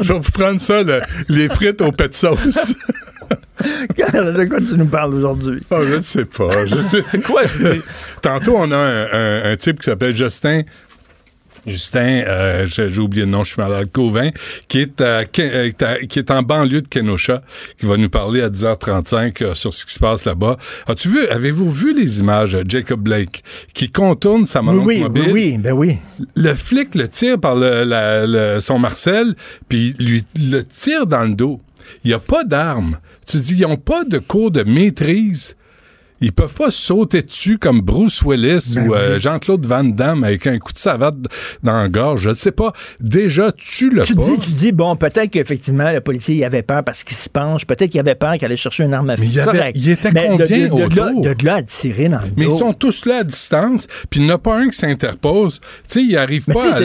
Je 0.02 0.14
vais 0.14 0.20
vous 0.20 0.32
prendre 0.32 0.60
ça, 0.60 0.82
le- 0.82 1.02
les 1.28 1.50
frites 1.50 1.82
aux 1.82 1.92
pets 1.92 2.10
de 2.10 2.16
sauce. 2.16 2.74
de 3.98 4.45
quoi 4.45 4.60
tu 4.60 4.76
nous 4.76 4.86
parles 4.88 5.15
aujourd'hui? 5.15 5.60
Ah, 5.72 5.77
je 5.88 5.95
ne 5.95 6.02
sais 6.02 6.26
pas. 6.26 6.65
Je 6.65 6.76
sais. 6.84 7.03
Quoi? 7.22 7.44
Tantôt, 8.22 8.56
on 8.57 8.72
a 8.72 8.77
un, 8.77 9.06
un- 9.11 9.52
un 9.52 9.56
type 9.57 9.80
qui 9.80 9.86
s'appelle 9.86 10.15
Justin. 10.15 10.61
Justin, 11.68 12.23
euh, 12.26 12.65
j'ai 12.65 12.99
oublié 12.99 13.26
le 13.26 13.31
nom, 13.31 13.44
je 13.44 13.52
suis 13.52 13.61
malade, 13.61 13.90
Gauvin, 13.94 14.30
qui 14.69 14.80
est, 14.80 15.02
à 15.02 15.23
euh, 15.40 15.69
qui 16.07 16.19
est 16.19 16.31
en 16.31 16.41
banlieue 16.41 16.81
de 16.81 16.88
Kenosha, 16.88 17.44
qui 17.77 17.86
va 17.86 17.98
nous 17.98 18.10
parler 18.10 18.41
à 18.41 18.49
10h35 18.49 19.44
euh, 19.44 19.53
sur 19.53 19.73
ce 19.73 19.86
qui 19.86 19.94
se 19.94 19.99
passe 19.99 20.23
là-bas. 20.26 20.57
As-tu 20.88 21.10
vu, 21.10 21.27
avez-vous 21.27 21.69
vu 21.69 21.94
les 21.94 22.22
images 22.22 22.53
de 22.53 22.64
Jacob 22.68 23.02
Blake 23.02 23.44
qui 23.73 23.91
contourne 23.91 24.45
sa 24.45 24.61
Oui, 24.61 24.80
oui, 24.86 24.99
mobile? 25.02 25.23
oui, 25.26 25.31
oui, 25.34 25.57
ben 25.57 25.73
oui. 25.73 25.98
Le 26.38 26.56
flic 26.56 26.95
le 26.95 27.10
tire 27.10 27.38
par 27.38 27.56
le, 27.56 27.84
la- 27.84 28.26
le- 28.26 28.61
son 28.61 28.80
Marcel, 28.80 29.36
puis 29.68 29.94
lui 29.99 30.23
le 30.41 30.61
tire 30.64 31.07
dans 31.07 31.23
le 31.23 31.34
dos. 31.36 31.60
Il 32.06 32.07
n'y 32.07 32.14
a 32.14 32.19
pas 32.19 32.45
d'arme. 32.45 32.98
Tu 33.30 33.38
dis, 33.38 33.53
ils 33.60 33.77
pas 33.77 34.06
de 34.06 34.18
cours 34.18 34.49
de 34.49 34.64
maîtrise. 34.64 35.56
Ils 36.22 36.34
peuvent 36.34 36.54
pas 36.54 36.70
sauter 36.72 37.22
dessus 37.22 37.58
comme 37.58 37.82
Bruce 37.82 38.22
Willis 38.24 38.74
Ben 38.76 38.88
ou 38.90 38.94
euh, 38.94 39.20
Jean-Claude 39.20 39.66
Van 39.66 39.84
Damme 39.84 40.24
avec 40.24 40.48
un 40.48 40.58
coup 40.60 40.74
de 40.74 40.78
savate 40.78 41.16
dans 41.64 41.82
la 41.82 41.88
gorge. 41.88 42.22
Je 42.24 42.30
ne 42.32 42.34
sais 42.36 42.52
pas. 42.52 42.74
Déjà, 43.00 43.52
tu 43.54 43.90
le 43.90 44.04
Tu 44.04 44.16
pas. 44.16 44.24
dis, 44.24 44.38
tu 44.40 44.52
dis, 44.52 44.72
bon, 44.72 44.96
peut-être 44.98 45.32
qu'effectivement, 45.32 45.91
le 45.91 46.02
policier 46.02 46.36
il 46.36 46.44
avait 46.44 46.62
peur 46.64 46.84
parce 46.84 47.04
qu'il 47.04 47.16
se 47.16 47.30
penche. 47.30 47.66
Peut-être 47.66 47.90
qu'il 47.91 48.00
avait 48.00 48.16
peur 48.16 48.34
qu'il 48.34 48.46
allait 48.46 48.58
chercher 48.58 48.84
une 48.84 48.94
arme 48.94 49.10
à 49.12 49.16
feu. 49.18 49.24
Mais 49.24 49.30
il 49.30 49.40
avait- 49.40 49.58
Correct. 49.58 49.76
il 49.80 49.90
était 49.90 50.12
Mais 50.12 50.24
de- 50.28 50.32
combien 50.32 50.46
de, 50.60 50.68
de, 50.68 50.72
autour? 50.84 51.24
là, 51.24 51.34
de 51.34 51.46
là 51.46 51.56
à 51.56 51.64
tirer 51.64 52.10
dans 52.10 52.20
le 52.20 52.28
Mais 52.36 52.46
dos? 52.46 52.52
ils 52.52 52.58
sont 52.58 52.74
tous 52.74 53.06
là 53.06 53.18
à 53.20 53.24
distance, 53.24 53.88
puis 54.10 54.20
il 54.20 54.26
n'y 54.26 54.32
en 54.32 54.36
a 54.36 54.38
pas 54.38 54.58
un 54.60 54.68
qui 54.70 54.78
s'interpose. 54.78 55.60
Tu 55.60 55.66
sais, 55.88 56.02
il 56.04 56.14
n'arrive 56.16 56.44
Mais 56.48 56.54
pas 56.54 56.76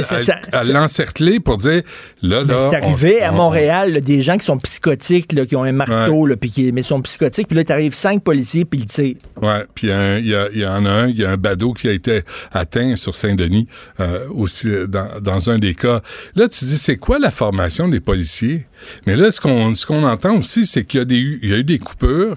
à, 0.52 0.64
l'encercler 0.64 1.40
pour 1.40 1.58
dire, 1.58 1.82
là, 2.22 2.44
Mais 2.44 2.52
là... 2.52 2.68
c'est 2.70 2.76
arrivé 2.76 3.18
on- 3.20 3.24
à 3.26 3.30
on- 3.32 3.36
Montréal, 3.36 3.92
là, 3.94 4.00
des 4.00 4.22
gens 4.22 4.36
qui 4.36 4.44
sont 4.46 4.58
psychotiques, 4.58 5.32
là, 5.32 5.44
qui 5.46 5.56
ont 5.56 5.64
un 5.64 5.72
marteau, 5.72 6.26
là, 6.26 6.36
puis 6.36 6.50
qui 6.50 6.70
mais 6.72 6.82
sont 6.82 7.00
psychotiques. 7.02 7.48
Puis 7.48 7.56
là, 7.56 7.64
t'arrives 7.64 7.94
cinq 7.94 8.22
policiers, 8.22 8.64
puis 8.64 8.80
ils 8.80 8.86
tirent. 8.86 9.16
Ouais, 9.42 9.64
puis 9.74 9.88
il 9.88 10.26
y, 10.26 10.58
y 10.60 10.66
en 10.66 10.86
a 10.86 10.90
un, 10.90 11.08
il 11.08 11.18
y 11.18 11.24
a 11.24 11.30
un 11.30 11.36
badaud 11.36 11.72
qui 11.72 11.88
a 11.88 11.92
été 11.92 12.22
atteint 12.52 12.94
sur 12.96 13.14
Saint-Denis 13.14 13.66
euh, 13.98 14.28
aussi 14.30 14.68
dans, 14.88 15.20
dans 15.20 15.50
un 15.50 15.58
des 15.58 15.74
cas. 15.74 16.02
Là, 16.36 16.48
tu 16.48 16.64
dis, 16.64 16.78
c'est 16.78 16.96
quoi 16.96 17.18
la 17.18 17.30
formation 17.30 17.88
des 17.88 18.00
policiers? 18.00 18.66
Mais 19.06 19.16
là, 19.16 19.32
ce 19.32 19.40
qu'on 19.40 19.74
ce 19.74 19.86
qu'on 19.86 20.04
entend 20.04 20.36
aussi, 20.36 20.66
c'est 20.66 20.84
qu'il 20.84 20.98
y 20.98 21.02
a 21.02 21.04
des 21.04 21.38
il 21.42 21.50
y 21.50 21.52
a 21.52 21.58
eu 21.58 21.64
des 21.64 21.78
coupures 21.78 22.36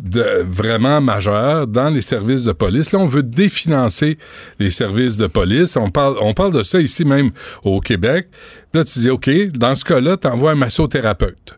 de, 0.00 0.44
vraiment 0.46 1.00
majeures 1.00 1.66
dans 1.66 1.90
les 1.90 2.02
services 2.02 2.44
de 2.44 2.52
police. 2.52 2.92
Là, 2.92 3.00
on 3.00 3.06
veut 3.06 3.22
définancer 3.22 4.18
les 4.58 4.70
services 4.70 5.16
de 5.16 5.26
police. 5.26 5.76
On 5.76 5.90
parle, 5.90 6.16
on 6.20 6.34
parle 6.34 6.52
de 6.52 6.62
ça 6.62 6.80
ici 6.80 7.04
même 7.04 7.30
au 7.64 7.80
Québec. 7.80 8.28
Là, 8.74 8.84
tu 8.84 8.98
dis, 9.00 9.10
OK, 9.10 9.30
dans 9.52 9.74
ce 9.74 9.84
cas-là, 9.84 10.16
tu 10.16 10.26
envoies 10.28 10.52
un 10.52 10.56
massothérapeute. 10.56 11.57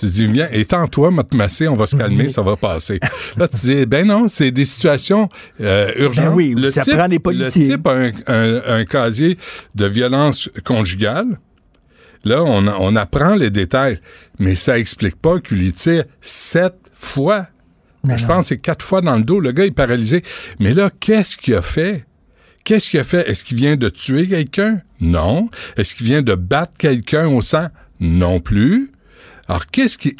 Tu 0.00 0.06
dis, 0.06 0.26
viens, 0.26 0.48
étends-toi, 0.52 1.10
m'a 1.10 1.24
te 1.24 1.34
masser, 1.36 1.66
on 1.68 1.74
va 1.74 1.86
se 1.86 1.96
calmer, 1.96 2.28
ça 2.28 2.42
va 2.42 2.56
passer. 2.56 3.00
Là, 3.36 3.48
tu 3.48 3.56
dis, 3.56 3.86
ben 3.86 4.06
non, 4.06 4.28
c'est 4.28 4.50
des 4.50 4.64
situations 4.64 5.28
euh, 5.60 5.90
urgentes. 5.96 6.26
Ben 6.30 6.34
oui, 6.34 6.70
ça 6.70 6.82
prend 6.96 7.08
des 7.08 7.18
policiers. 7.18 7.68
Le 7.68 7.76
type 7.76 7.86
a 7.86 7.92
un, 7.92 8.10
un- 8.26 8.62
un 8.80 8.84
casier 8.84 9.36
de 9.74 9.86
violence 9.86 10.50
conjugale. 10.64 11.38
Là, 12.24 12.42
on, 12.44 12.66
on 12.66 12.96
apprend 12.96 13.34
les 13.34 13.50
détails, 13.50 13.98
mais 14.38 14.54
ça 14.54 14.78
explique 14.78 15.16
pas 15.16 15.40
qu'il 15.40 15.58
lui 15.58 15.72
tire 15.72 16.04
sept 16.20 16.74
fois. 16.94 17.46
Je 18.16 18.26
pense 18.26 18.42
que 18.42 18.46
c'est 18.48 18.58
quatre 18.58 18.84
fois 18.84 19.00
dans 19.00 19.16
le 19.16 19.22
dos. 19.22 19.40
Le 19.40 19.52
gars 19.52 19.64
est 19.66 19.70
paralysé. 19.70 20.22
Mais 20.60 20.72
là, 20.72 20.90
qu'est-ce 21.00 21.36
qu'il 21.36 21.54
a 21.54 21.62
fait? 21.62 22.04
Qu'est-ce 22.64 22.90
qu'il 22.90 23.00
a 23.00 23.04
fait? 23.04 23.28
Est-ce 23.28 23.44
qu'il 23.44 23.56
vient 23.56 23.76
de 23.76 23.88
tuer 23.88 24.26
quelqu'un? 24.26 24.80
Non. 25.00 25.48
Est-ce 25.76 25.94
qu'il 25.94 26.06
vient 26.06 26.22
de 26.22 26.34
battre 26.34 26.72
quelqu'un 26.78 27.26
au 27.28 27.40
sang? 27.40 27.66
Non 28.00 28.40
plus. 28.40 28.92
Alors, 29.48 29.66
qu'est-ce 29.66 29.98
qui. 29.98 30.16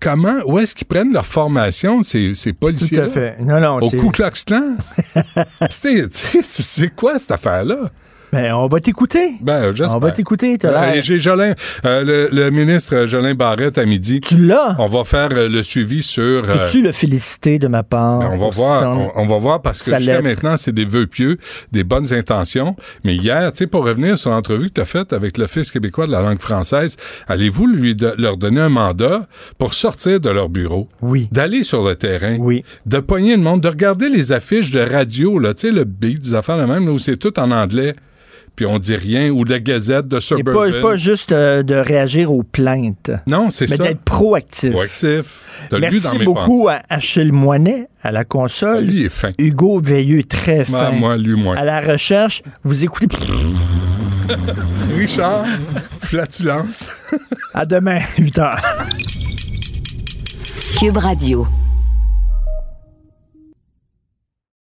Comment, 0.00 0.38
où 0.46 0.58
est-ce 0.58 0.74
qu'ils 0.74 0.86
prennent 0.86 1.12
leur 1.12 1.26
formation, 1.26 2.02
ces, 2.02 2.32
ces 2.32 2.54
policiers 2.54 2.96
Tout 2.96 3.04
à 3.04 3.08
fait. 3.08 3.36
Non, 3.40 3.60
non, 3.60 3.78
Au 3.80 3.90
Ku 3.90 4.08
Klux 4.08 4.44
Klan? 4.46 4.76
C'est 5.70 6.94
quoi 6.96 7.18
cette 7.18 7.32
affaire-là? 7.32 7.90
Ben, 8.32 8.52
on 8.54 8.66
va 8.66 8.80
t'écouter. 8.80 9.34
Ben, 9.40 9.70
j'espère. 9.74 9.96
On 9.96 9.98
va 9.98 10.10
t'écouter, 10.10 10.58
Euh, 10.64 10.70
l'air- 10.92 11.02
J'ai 11.02 11.20
Jolin, 11.20 11.52
euh, 11.84 12.28
le, 12.30 12.36
le 12.36 12.50
ministre 12.50 13.06
Jolin 13.06 13.34
Barrette 13.34 13.78
à 13.78 13.86
midi. 13.86 14.20
Tu 14.20 14.36
l'as? 14.36 14.74
On 14.78 14.88
va 14.88 15.04
faire 15.04 15.28
euh, 15.32 15.48
le 15.48 15.62
suivi 15.62 16.02
sur. 16.02 16.22
euh, 16.22 16.42
Peux-tu 16.64 16.82
le 16.82 16.92
féliciter 16.92 17.58
de 17.58 17.68
ma 17.68 17.82
part? 17.82 18.18
ben, 18.20 18.30
on 18.32 18.36
va 18.36 18.48
voir, 18.50 18.96
on, 19.16 19.22
on 19.22 19.26
va 19.26 19.38
voir 19.38 19.62
parce 19.62 19.82
que 19.82 19.96
jusqu'à 19.96 20.22
maintenant, 20.22 20.56
c'est 20.56 20.72
des 20.72 20.84
vœux 20.84 21.06
pieux, 21.06 21.38
des 21.72 21.84
bonnes 21.84 22.12
intentions. 22.12 22.76
Mais 23.04 23.14
hier, 23.16 23.52
tu 23.52 23.58
sais, 23.58 23.66
pour 23.66 23.84
revenir 23.84 24.18
sur 24.18 24.30
l'entrevue 24.30 24.68
que 24.68 24.74
tu 24.74 24.80
as 24.80 24.84
faite 24.86 25.12
avec 25.12 25.38
l'Office 25.38 25.70
québécois 25.70 26.06
de 26.06 26.12
la 26.12 26.20
langue 26.22 26.40
française, 26.40 26.96
allez-vous 27.28 27.66
lui 27.66 27.96
leur 28.18 28.36
donner 28.36 28.60
un 28.60 28.68
mandat 28.68 29.26
pour 29.58 29.72
sortir 29.74 30.20
de 30.20 30.30
leur 30.30 30.48
bureau? 30.48 30.88
Oui. 31.02 31.28
D'aller 31.32 31.62
sur 31.62 31.86
le 31.86 31.94
terrain? 31.94 32.36
Oui. 32.38 32.64
De 32.86 32.98
pogner 32.98 33.36
le 33.36 33.42
monde, 33.42 33.60
de 33.60 33.68
regarder 33.68 34.08
les 34.08 34.32
affiches 34.32 34.70
de 34.72 34.80
radio, 34.80 35.38
là, 35.38 35.54
tu 35.54 35.68
sais, 35.68 35.72
le 35.72 35.84
beat, 35.84 36.20
des 36.20 36.34
affaires 36.34 36.58
de 36.58 36.64
même, 36.64 36.86
là, 36.86 36.92
où 36.92 36.98
c'est 36.98 37.16
tout 37.16 37.38
en 37.38 37.50
anglais, 37.50 37.92
puis 38.56 38.66
on 38.66 38.78
dit 38.78 38.96
rien, 38.96 39.30
ou 39.30 39.44
de 39.44 39.50
la 39.50 39.60
Gazette 39.60 40.08
de 40.08 40.16
Et 40.16 40.20
Suburban. 40.20 40.72
pas, 40.72 40.80
pas 40.80 40.96
juste 40.96 41.30
euh, 41.32 41.62
de 41.62 41.74
réagir 41.74 42.32
aux 42.32 42.42
plaintes. 42.42 43.10
Non, 43.26 43.50
c'est 43.50 43.68
Mais 43.70 43.76
ça. 43.76 43.84
d'être 43.84 44.00
proactif. 44.00 44.72
Proactif. 44.72 45.42
Lu 45.72 45.78
Merci 45.80 46.00
dans 46.02 46.18
mes 46.18 46.24
beaucoup 46.24 46.68
à 46.68 46.80
Achille 46.88 47.32
Moinet 47.32 47.88
à 48.02 48.10
la 48.12 48.24
console. 48.24 48.84
Lui, 48.84 49.00
il 49.00 49.04
est 49.06 49.08
fin. 49.10 49.32
Hugo 49.38 49.80
Veilleux, 49.80 50.24
très 50.24 50.64
fin. 50.64 50.86
Ah, 50.88 50.90
moi, 50.90 51.16
lui, 51.16 51.34
moins. 51.34 51.56
À 51.56 51.64
la 51.64 51.80
recherche, 51.80 52.42
vous 52.64 52.84
écoutez. 52.84 53.16
Richard, 54.96 55.44
flatulence. 56.02 56.88
à 57.54 57.64
demain, 57.66 58.00
8 58.18 58.38
h. 58.38 58.56
Cube 60.78 60.96
Radio. 60.96 61.46